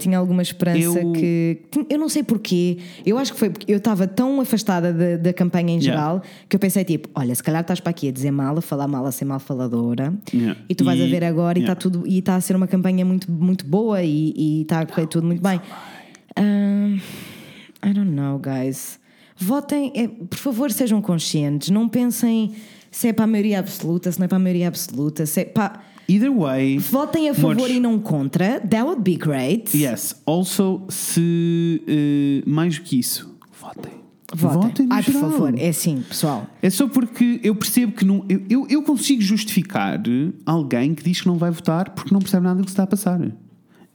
tinha 0.00 0.18
alguma 0.18 0.40
esperança 0.42 0.98
Eu- 0.98 1.12
que. 1.12 1.58
Eu 1.90 1.98
não 1.98 2.08
sei 2.08 2.22
porquê. 2.24 2.78
Eu 3.04 3.18
acho 3.18 3.34
que 3.34 3.38
foi 3.38 3.50
porque 3.50 3.70
eu 3.70 3.76
estava 3.76 4.08
tão 4.08 4.40
afastada 4.40 4.92
da, 4.94 5.16
da 5.18 5.32
campanha 5.32 5.74
em 5.74 5.78
Yeah. 5.78 5.84
geral 5.84 6.22
que 6.48 6.56
eu 6.56 6.60
pensei 6.60 6.84
tipo: 6.84 7.08
olha, 7.14 7.34
se 7.34 7.42
calhar 7.42 7.60
estás 7.60 7.80
para 7.80 7.90
aqui 7.90 8.08
a 8.08 8.12
dizer 8.12 8.30
mal, 8.30 8.56
a 8.58 8.62
falar 8.62 8.88
mal, 8.88 9.04
a 9.06 9.12
ser 9.12 9.26
mal 9.26 9.38
faladora. 9.38 10.12
Yeah. 10.32 10.58
E 10.68 10.74
tu 10.74 10.82
vais 10.82 10.98
E- 10.98 11.02
a 11.04 11.06
ver 11.06 11.22
agora 11.22 11.58
e 11.58 11.62
está 11.62 11.72
yeah. 11.72 11.80
tudo. 11.80 12.04
E 12.06 12.18
está 12.18 12.34
a 12.34 12.40
ser 12.40 12.56
uma 12.56 12.66
campanha 12.66 13.04
muito, 13.04 13.30
muito 13.30 13.64
boa 13.66 14.02
e 14.02 14.32
e 14.34 14.62
está 14.62 14.80
a 14.80 14.86
correr 14.86 15.06
tudo 15.06 15.26
muito 15.26 15.42
bem. 15.42 15.60
Um, 16.38 16.96
I 17.86 17.92
don't 17.92 18.10
know, 18.10 18.40
guys. 18.40 18.98
Votem, 19.38 19.92
é, 19.94 20.08
por 20.08 20.38
favor, 20.38 20.70
sejam 20.70 21.00
conscientes. 21.02 21.70
Não 21.70 21.88
pensem 21.88 22.54
se 22.90 23.08
é 23.08 23.12
para 23.12 23.24
a 23.24 23.28
maioria 23.28 23.58
absoluta, 23.58 24.10
se 24.10 24.18
não 24.18 24.24
é 24.24 24.28
para 24.28 24.36
a 24.36 24.40
maioria 24.40 24.68
absoluta. 24.68 25.26
Se 25.26 25.42
é 25.42 25.44
para... 25.44 25.80
Either 26.08 26.32
way. 26.32 26.78
Votem 26.78 27.28
a 27.28 27.34
favor 27.34 27.56
Mores, 27.56 27.76
e 27.76 27.80
não 27.80 27.98
contra. 27.98 28.60
That 28.60 28.84
would 28.84 29.02
be 29.02 29.16
great. 29.16 29.76
Yes. 29.76 30.14
Also, 30.24 30.82
se 30.88 31.82
eh, 31.86 32.48
mais 32.48 32.78
do 32.78 32.84
que 32.84 33.00
isso, 33.00 33.36
votem. 33.60 33.92
Votem. 34.32 34.86
no 34.86 34.94
Ai, 34.94 35.02
por 35.02 35.12
geral. 35.12 35.30
favor. 35.30 35.54
É 35.58 35.68
assim, 35.68 36.04
pessoal. 36.08 36.46
É 36.62 36.70
só 36.70 36.86
porque 36.88 37.40
eu 37.42 37.56
percebo 37.56 37.92
que 37.92 38.04
não. 38.04 38.24
Eu, 38.28 38.42
eu, 38.48 38.66
eu 38.70 38.82
consigo 38.82 39.20
justificar 39.20 40.00
alguém 40.44 40.94
que 40.94 41.02
diz 41.02 41.20
que 41.20 41.26
não 41.26 41.38
vai 41.38 41.50
votar 41.50 41.90
porque 41.90 42.12
não 42.14 42.20
percebe 42.20 42.44
nada 42.44 42.60
do 42.60 42.64
que 42.64 42.70
se 42.70 42.74
está 42.74 42.84
a 42.84 42.86
passar. 42.86 43.20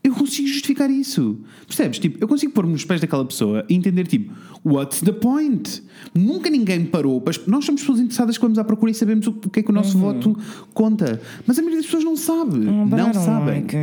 Eu 0.04 0.12
consigo 0.14 0.48
justificar 0.48 0.90
isso. 0.90 1.38
Percebes? 1.64 2.00
Tipo, 2.00 2.18
eu 2.20 2.26
consigo 2.26 2.52
pôr-me 2.52 2.72
nos 2.72 2.84
pés 2.84 3.00
daquela 3.00 3.24
pessoa 3.24 3.64
e 3.68 3.74
entender, 3.74 4.04
tipo, 4.08 4.32
what's 4.64 5.00
the 5.00 5.12
point? 5.12 5.80
Nunca 6.12 6.50
ninguém 6.50 6.84
parou. 6.84 7.20
para- 7.20 7.38
Nós 7.46 7.64
somos 7.64 7.82
pessoas 7.82 8.00
interessadas 8.00 8.36
que 8.36 8.42
vamos 8.42 8.58
à 8.58 8.64
procura 8.64 8.90
e 8.90 8.94
sabemos 8.94 9.28
o 9.28 9.32
que 9.32 9.60
é 9.60 9.62
que 9.62 9.70
o 9.70 9.72
nosso 9.72 9.96
voto 9.96 10.36
conta. 10.74 11.20
Mas 11.46 11.56
a 11.56 11.62
maioria 11.62 11.78
das 11.78 11.86
pessoas 11.86 12.02
não 12.02 12.16
sabe. 12.16 12.56
Uhum. 12.66 12.86
I 12.86 12.90
não 12.90 12.96
don't 12.96 13.14
sabem. 13.18 13.60
like. 13.62 13.76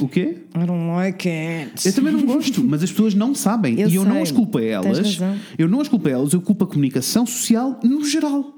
O 0.00 0.08
quê? 0.08 0.36
I 0.54 0.66
don't 0.66 0.86
like 0.92 1.28
it. 1.28 1.84
Eu 1.86 1.92
também 1.94 2.12
não 2.12 2.22
gosto, 2.24 2.62
mas 2.62 2.84
as 2.84 2.90
pessoas 2.92 3.12
não 3.14 3.34
sabem. 3.34 3.80
Eu 3.80 3.88
e 3.88 3.96
eu 3.96 4.04
não 4.04 4.12
sei. 4.12 4.22
as 4.22 4.30
culpo 4.30 4.58
a 4.58 4.62
elas. 4.64 5.18
Eu 5.58 5.68
não 5.68 5.80
as 5.80 5.88
culpo 5.88 6.06
a 6.06 6.10
elas, 6.12 6.32
eu 6.32 6.40
culpo 6.40 6.64
a 6.64 6.68
comunicação 6.68 7.26
social 7.26 7.80
no 7.82 8.04
geral. 8.04 8.54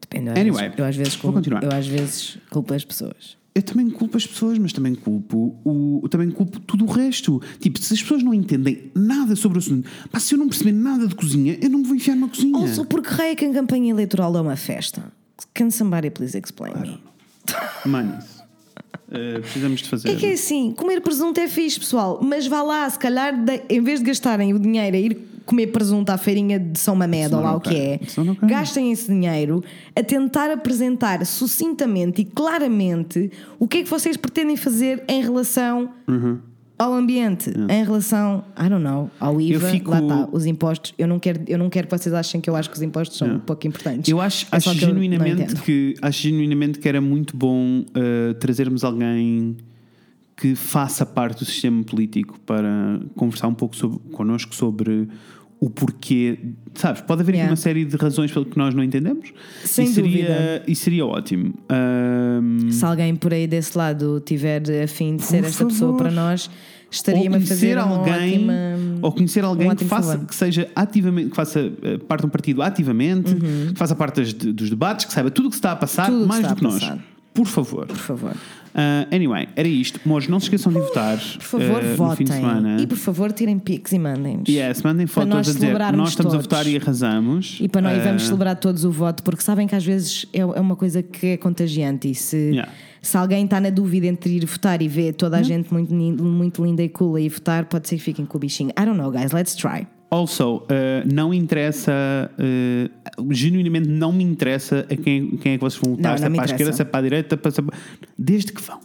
Depende. 0.00 0.30
Anyway, 0.30 0.62
vezes- 0.68 0.78
eu 0.78 0.84
às 0.86 0.96
vezes 0.96 1.16
culpo, 1.16 1.38
eu 1.62 1.70
às 1.70 1.86
vezes 1.86 2.38
culpo 2.50 2.72
as 2.72 2.82
pessoas. 2.84 3.36
Eu 3.54 3.62
também 3.62 3.88
culpo 3.88 4.16
as 4.16 4.26
pessoas, 4.26 4.58
mas 4.58 4.72
também 4.72 4.96
culpo 4.96 5.56
o, 5.64 6.08
também 6.08 6.28
culpo 6.28 6.58
tudo 6.58 6.84
o 6.84 6.88
resto. 6.88 7.40
Tipo, 7.60 7.78
se 7.78 7.94
as 7.94 8.02
pessoas 8.02 8.20
não 8.22 8.34
entendem 8.34 8.90
nada 8.94 9.36
sobre 9.36 9.58
o 9.58 9.60
assunto, 9.60 9.88
pá, 10.10 10.18
se 10.18 10.34
eu 10.34 10.38
não 10.38 10.48
perceber 10.48 10.72
nada 10.72 11.06
de 11.06 11.14
cozinha, 11.14 11.56
eu 11.62 11.70
não 11.70 11.78
me 11.78 11.84
vou 11.84 11.94
enfiar 11.94 12.16
numa 12.16 12.28
cozinha. 12.28 12.58
Also, 12.58 12.84
porque 12.84 13.08
raio 13.08 13.30
é 13.32 13.34
que 13.36 13.44
a 13.44 13.52
campanha 13.52 13.90
eleitoral 13.90 14.36
é 14.36 14.40
uma 14.40 14.56
festa? 14.56 15.12
Can 15.54 15.70
somebody 15.70 16.10
please 16.10 16.36
explain 16.36 16.74
me? 16.80 17.00
Manos, 17.86 18.24
eh, 19.12 19.38
precisamos 19.38 19.82
de 19.82 19.88
fazer. 19.88 20.08
É 20.08 20.16
que 20.16 20.26
é 20.26 20.32
assim, 20.32 20.72
comer 20.72 21.00
presunto 21.00 21.38
é 21.38 21.46
fixe, 21.46 21.78
pessoal, 21.78 22.18
mas 22.20 22.48
vá 22.48 22.60
lá, 22.62 22.90
se 22.90 22.98
calhar, 22.98 23.34
em 23.68 23.80
vez 23.82 24.00
de 24.00 24.06
gastarem 24.06 24.52
o 24.52 24.58
dinheiro 24.58 24.96
a 24.96 25.00
ir 25.00 25.33
comer 25.44 25.68
presunto 25.68 26.10
à 26.10 26.16
feirinha 26.18 26.58
de 26.58 26.78
São 26.78 26.94
Mamede 26.96 27.26
Isso 27.26 27.36
ou 27.36 27.42
lá 27.42 27.54
o 27.56 27.60
que 27.60 27.74
é, 27.76 28.00
gastem 28.42 28.90
esse 28.92 29.06
dinheiro 29.12 29.62
a 29.94 30.02
tentar 30.02 30.50
apresentar 30.50 31.24
sucintamente 31.26 32.22
e 32.22 32.24
claramente 32.24 33.30
o 33.58 33.68
que 33.68 33.78
é 33.78 33.82
que 33.82 33.90
vocês 33.90 34.16
pretendem 34.16 34.56
fazer 34.56 35.02
em 35.08 35.22
relação 35.22 35.90
Uhum. 36.08 36.38
ao 36.78 36.92
ambiente, 36.92 37.50
em 37.50 37.84
relação, 37.84 38.44
I 38.58 38.68
don't 38.68 38.82
know, 38.82 39.08
ao 39.20 39.40
IVA, 39.40 39.68
fico- 39.70 39.90
lá 39.90 40.00
está, 40.00 40.28
os 40.32 40.44
impostos. 40.44 40.92
Eu 40.98 41.06
não, 41.06 41.18
quero, 41.20 41.40
eu 41.46 41.56
não 41.58 41.70
quero 41.70 41.86
que 41.86 41.96
vocês 41.96 42.12
achem 42.14 42.40
que 42.40 42.50
eu 42.50 42.56
acho 42.56 42.68
que 42.68 42.76
os 42.76 42.82
impostos 42.82 43.16
são 43.16 43.28
um 43.36 43.38
pouco 43.38 43.66
importantes. 43.66 44.08
Eu 44.10 44.20
acho, 44.20 44.46
É 44.50 44.56
acho, 44.56 44.70
eu 44.70 44.74
genuinamente 44.74 45.42
entendo. 45.42 45.60
que, 45.62 45.94
acho 46.02 46.22
genuinamente 46.22 46.78
que 46.80 46.88
era 46.88 47.00
muito 47.00 47.36
bom 47.36 47.84
eh, 47.94 48.34
trazermos 48.40 48.82
alguém 48.82 49.56
que 50.36 50.54
faça 50.54 51.06
parte 51.06 51.38
do 51.40 51.44
sistema 51.44 51.82
político 51.84 52.38
para 52.44 53.00
conversar 53.16 53.48
um 53.48 53.54
pouco 53.54 53.76
sobre, 53.76 53.98
connosco 54.12 54.54
sobre 54.54 55.08
o 55.60 55.70
porquê. 55.70 56.38
Sabes, 56.74 57.00
pode 57.02 57.22
haver 57.22 57.34
Yeah. 57.36 57.50
uma 57.52 57.56
série 57.56 57.84
de 57.84 57.96
razões 57.96 58.30
pelo 58.32 58.44
que 58.44 58.58
nós 58.58 58.74
não 58.74 58.82
entendemos. 58.82 59.32
Sem 59.64 59.86
e 59.86 59.88
seria, 59.88 60.10
dúvida. 60.26 60.62
E 60.66 60.74
seria 60.74 61.06
ótimo. 61.06 61.54
Ahm, 61.68 62.70
Se 62.70 62.84
alguém 62.84 63.14
por 63.16 63.32
aí 63.32 63.46
desse 63.46 63.78
lado 63.78 64.20
tiver 64.26 64.62
a 64.82 64.88
fim 64.88 65.16
de 65.16 65.22
ser 65.22 65.38
Por 65.42 65.46
esta 65.48 65.64
pessoa 65.66 65.96
para 65.96 66.10
nós, 66.10 66.50
estaria-me 66.90 67.36
a 67.36 67.40
fazer 67.40 67.78
uma 67.78 67.96
alguém 67.98 68.34
ótima. 68.40 68.54
ou 69.02 69.12
conhecer 69.12 69.44
alguém 69.44 69.68
que 69.68 69.72
ótimo 69.74 69.88
faça 69.90 70.12
favor. 70.12 70.26
que 70.26 70.34
seja 70.34 70.68
ativamente 70.74 71.30
que 71.30 71.36
faça 71.36 71.60
eh, 71.82 71.98
parte 71.98 72.20
de 72.22 72.26
um 72.26 72.30
partido 72.30 72.60
ativamente 72.62 73.34
que 73.34 73.78
faça 73.78 73.94
parte 73.94 74.20
das- 74.20 74.32
dos 74.34 74.68
debates 74.68 75.06
que 75.06 75.12
saiba 75.12 75.30
tudo 75.30 75.46
o 75.46 75.50
que 75.50 75.56
está 75.56 75.72
a 75.72 75.76
passar 75.76 76.06
Tudo 76.06 76.22
que 76.22 76.28
mais 76.28 76.46
do 76.46 76.54
que 76.56 76.64
a 76.66 76.68
nós 76.68 76.92
por 77.32 77.46
favor 77.46 77.86
Por 77.86 77.96
favor, 77.96 78.34
Ah, 78.76 79.06
anyway 79.14 79.46
era 79.54 79.68
isto 79.68 80.00
Mores, 80.04 80.26
não 80.26 80.40
se 80.40 80.46
esqueçam 80.46 80.72
de 80.72 80.80
votar 80.80 81.16
por 81.16 81.40
favor, 81.42 81.82
no 81.82 81.94
votem. 81.96 82.16
fim 82.16 82.24
de 82.24 82.32
semana 82.32 82.76
E 82.80 82.86
por 82.88 82.98
favor, 82.98 83.30
tirem 83.32 83.58
pics 83.58 83.92
e 83.92 83.98
mandem-nos. 84.00 84.48
yes, 84.48 84.82
mandem 84.82 85.06
Para 85.06 85.24
nós 85.26 85.46
fotos 85.46 85.50
a 85.50 85.66
dizer 85.66 85.78
nós 85.96 86.08
estamos 86.08 86.32
a 86.34 86.36
todos. 86.38 86.46
votar 86.46 86.66
e 86.66 86.76
arrasamos 86.76 87.58
E 87.60 87.68
para 87.68 87.80
nós 87.82 87.98
Ah, 88.00 88.04
vamos 88.04 88.24
celebrar 88.24 88.56
todos 88.56 88.84
o 88.84 88.90
voto, 88.90 89.22
porque 89.22 89.42
sabem 89.42 89.66
que 89.68 89.76
às 89.76 89.84
vezes 89.84 90.26
é, 90.32 90.40
é 90.40 90.44
uma 90.60 90.74
coisa 90.74 91.02
que 91.04 91.26
é 91.28 91.36
contagiante. 91.36 92.10
E 92.10 92.14
se, 92.16 92.36
Yeah. 92.50 92.70
se 93.00 93.16
alguém 93.16 93.44
está 93.44 93.60
na 93.60 93.70
dúvida 93.70 94.06
entre 94.08 94.32
ir 94.34 94.44
votar 94.44 94.82
e 94.82 94.88
ver 94.88 95.14
toda 95.14 95.36
a 95.38 95.42
gente 95.42 95.72
muito, 95.72 95.94
muito 95.94 96.64
linda 96.64 96.82
e 96.82 96.88
cool 96.88 97.14
a 97.16 97.20
ir 97.20 97.28
votar, 97.28 97.66
pode 97.66 97.88
ser 97.88 97.96
que 97.96 98.02
fiquem 98.02 98.26
com 98.26 98.36
o 98.36 98.40
bichinho. 98.40 98.70
I 98.70 98.84
don't 98.84 98.98
know, 98.98 99.10
guys, 99.10 99.30
let's 99.32 99.54
try. 99.54 99.86
Also, 100.14 100.56
uh, 100.58 100.64
não 101.12 101.34
interessa, 101.34 101.92
uh, 102.38 103.32
genuinamente 103.34 103.88
não 103.88 104.12
me 104.12 104.22
interessa 104.22 104.86
a 104.90 104.96
quem, 104.96 105.36
quem 105.38 105.52
é 105.54 105.58
que 105.58 105.64
vocês 105.64 105.80
vão 105.82 105.96
votar, 105.96 106.18
se 106.18 106.24
é 106.24 106.30
para 106.30 106.42
a 106.42 106.44
esquerda, 106.44 106.72
se 106.72 106.82
é 106.82 106.84
para 106.84 107.00
a 107.00 107.02
direita, 107.02 107.36
para, 107.36 107.50
se 107.50 107.60
é 107.60 107.62
para- 107.64 107.76
desde 108.18 108.52
que 108.52 108.62
vão. 108.62 108.78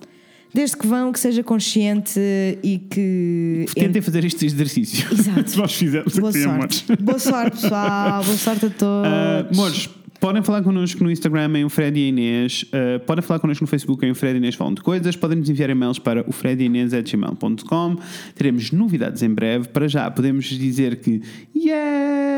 Desde 0.51 0.75
que 0.77 0.87
vão, 0.87 1.11
que 1.11 1.19
seja 1.19 1.43
consciente 1.43 2.19
e 2.63 2.79
que. 2.79 3.65
Tentem 3.75 4.01
fazer 4.01 4.25
este 4.25 4.47
exercício. 4.47 5.05
Exato. 5.13 5.57
Nós 5.59 5.73
fizemos 5.75 6.17
Boa 6.17 6.29
aqui, 6.31 6.39
sorte. 6.41 6.55
amores. 6.55 6.83
Boa 6.99 7.19
sorte, 7.19 7.61
pessoal. 7.61 8.23
Boa 8.23 8.37
sorte 8.37 8.65
a 8.65 8.69
todos. 8.73 9.07
Uh, 9.11 9.53
amores, 9.53 9.89
podem 10.19 10.43
falar 10.43 10.61
connosco 10.63 11.03
no 11.03 11.11
Instagram 11.11 11.57
em 11.57 11.65
o 11.65 11.69
Fred 11.69 11.99
e 11.99 12.09
Inês, 12.09 12.63
uh, 12.63 12.99
podem 13.05 13.23
falar 13.23 13.39
connosco 13.39 13.63
no 13.63 13.67
Facebook 13.67 14.05
em 14.05 14.11
o 14.11 14.15
Fred 14.15 14.35
e 14.35 14.37
Inês 14.37 14.55
Falam 14.55 14.73
de 14.73 14.81
Coisas, 14.81 15.15
podem 15.15 15.37
nos 15.37 15.49
enviar 15.49 15.69
e-mails 15.69 15.99
para 15.99 16.27
o 16.27 16.31
fredinês.gmail.com 16.31 17.95
teremos 18.35 18.71
novidades 18.71 19.23
em 19.23 19.33
breve, 19.33 19.69
para 19.69 19.87
já 19.87 20.09
podemos 20.11 20.45
dizer 20.45 20.97
que 20.97 21.21
Yay! 21.55 21.73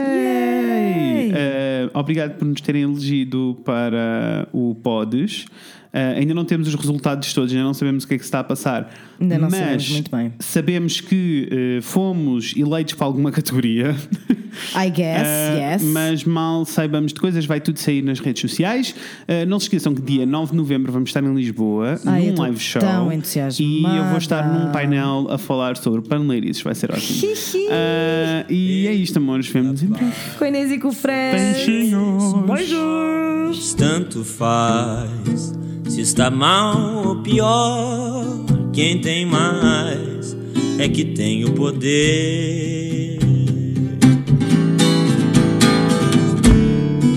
Yay! 0.07 1.31
Uh, 1.31 1.91
obrigado 1.93 2.37
por 2.37 2.45
nos 2.45 2.61
terem 2.61 2.83
elegido 2.83 3.57
para 3.65 4.47
o 4.53 4.75
Podes. 4.75 5.45
Uh, 5.93 6.17
ainda 6.19 6.33
não 6.33 6.45
temos 6.45 6.67
os 6.69 6.75
resultados 6.75 7.33
todos, 7.33 7.51
ainda 7.51 7.65
não 7.65 7.73
sabemos 7.73 8.05
o 8.05 8.07
que 8.07 8.13
é 8.13 8.17
que 8.17 8.23
se 8.23 8.27
está 8.27 8.39
a 8.39 8.43
passar. 8.45 8.93
Ainda 9.19 9.37
não 9.37 9.49
mas 9.49 9.59
sabemos 9.59 9.89
muito 9.89 10.11
bem. 10.11 10.33
sabemos 10.39 11.01
que 11.01 11.49
uh, 11.79 11.81
fomos 11.81 12.53
eleitos 12.55 12.93
para 12.93 13.05
alguma 13.05 13.29
categoria. 13.31 13.93
I 14.75 14.89
guess, 14.89 15.21
Uh, 15.21 15.57
yes. 15.59 15.83
Mas 15.83 16.23
mal 16.25 16.65
saibamos 16.65 17.13
de 17.13 17.19
coisas, 17.19 17.45
vai 17.45 17.59
tudo 17.61 17.77
sair 17.79 18.01
nas 18.01 18.19
redes 18.19 18.41
sociais. 18.41 18.95
Uh, 19.27 19.45
não 19.47 19.59
se 19.59 19.65
esqueçam 19.65 19.93
que 19.93 20.01
dia 20.01 20.25
9 20.25 20.51
de 20.51 20.57
novembro 20.57 20.91
vamos 20.91 21.09
estar 21.09 21.23
em 21.23 21.33
Lisboa, 21.33 21.99
Ai, 22.05 22.27
num 22.27 22.41
live 22.41 22.59
show. 22.59 22.81
tão 22.81 23.11
e 23.11 23.15
entusiasmada. 23.15 23.95
eu 23.97 24.03
vou 24.05 24.17
estar 24.17 24.47
num 24.47 24.71
painel 24.71 25.27
a 25.29 25.37
falar 25.37 25.75
sobre 25.77 26.01
paneleirices, 26.07 26.61
vai 26.63 26.73
ser 26.75 26.91
ótimo. 26.91 27.19
Uh, 27.21 28.51
e 28.51 28.87
é 28.87 28.93
isto, 28.93 29.17
amores. 29.17 29.47
Vemos 29.47 29.83
em 29.83 29.87
breve. 29.87 30.11
Com 30.37 30.43
a 30.43 30.47
Inês 30.47 30.71
e 30.71 30.79
com 30.79 30.87
o 30.89 30.93
Fred. 30.93 31.37
Beijinhos. 31.65 32.33
Beijos. 32.45 33.73
tanto 33.73 34.23
faz 34.23 35.53
se 35.87 36.01
está 36.01 36.29
mal 36.29 37.07
ou 37.07 37.15
pior. 37.17 38.25
Quem 38.73 39.01
tem 39.01 39.25
mais 39.25 40.35
é 40.79 40.87
que 40.87 41.05
tem 41.05 41.45
o 41.45 41.53
poder 41.53 43.19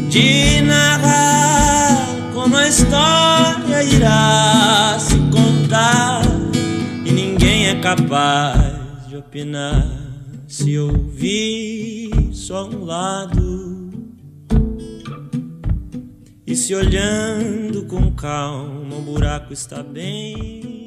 de 0.08 0.60
narrar 0.62 2.32
como 2.34 2.56
a 2.56 2.68
história 2.68 3.82
irá 3.84 4.96
se 4.98 5.16
contar 5.30 6.22
e 7.04 7.10
ninguém 7.12 7.68
é 7.68 7.80
capaz 7.80 9.08
de 9.08 9.16
opinar 9.16 9.88
se 10.46 10.78
ouvir 10.78 12.30
só 12.32 12.68
um 12.68 12.84
lado. 12.84 13.83
E 16.46 16.54
se 16.54 16.74
olhando 16.74 17.86
com 17.86 18.12
calma, 18.12 18.96
o 18.96 19.00
buraco 19.00 19.52
está 19.52 19.82
bem 19.82 20.83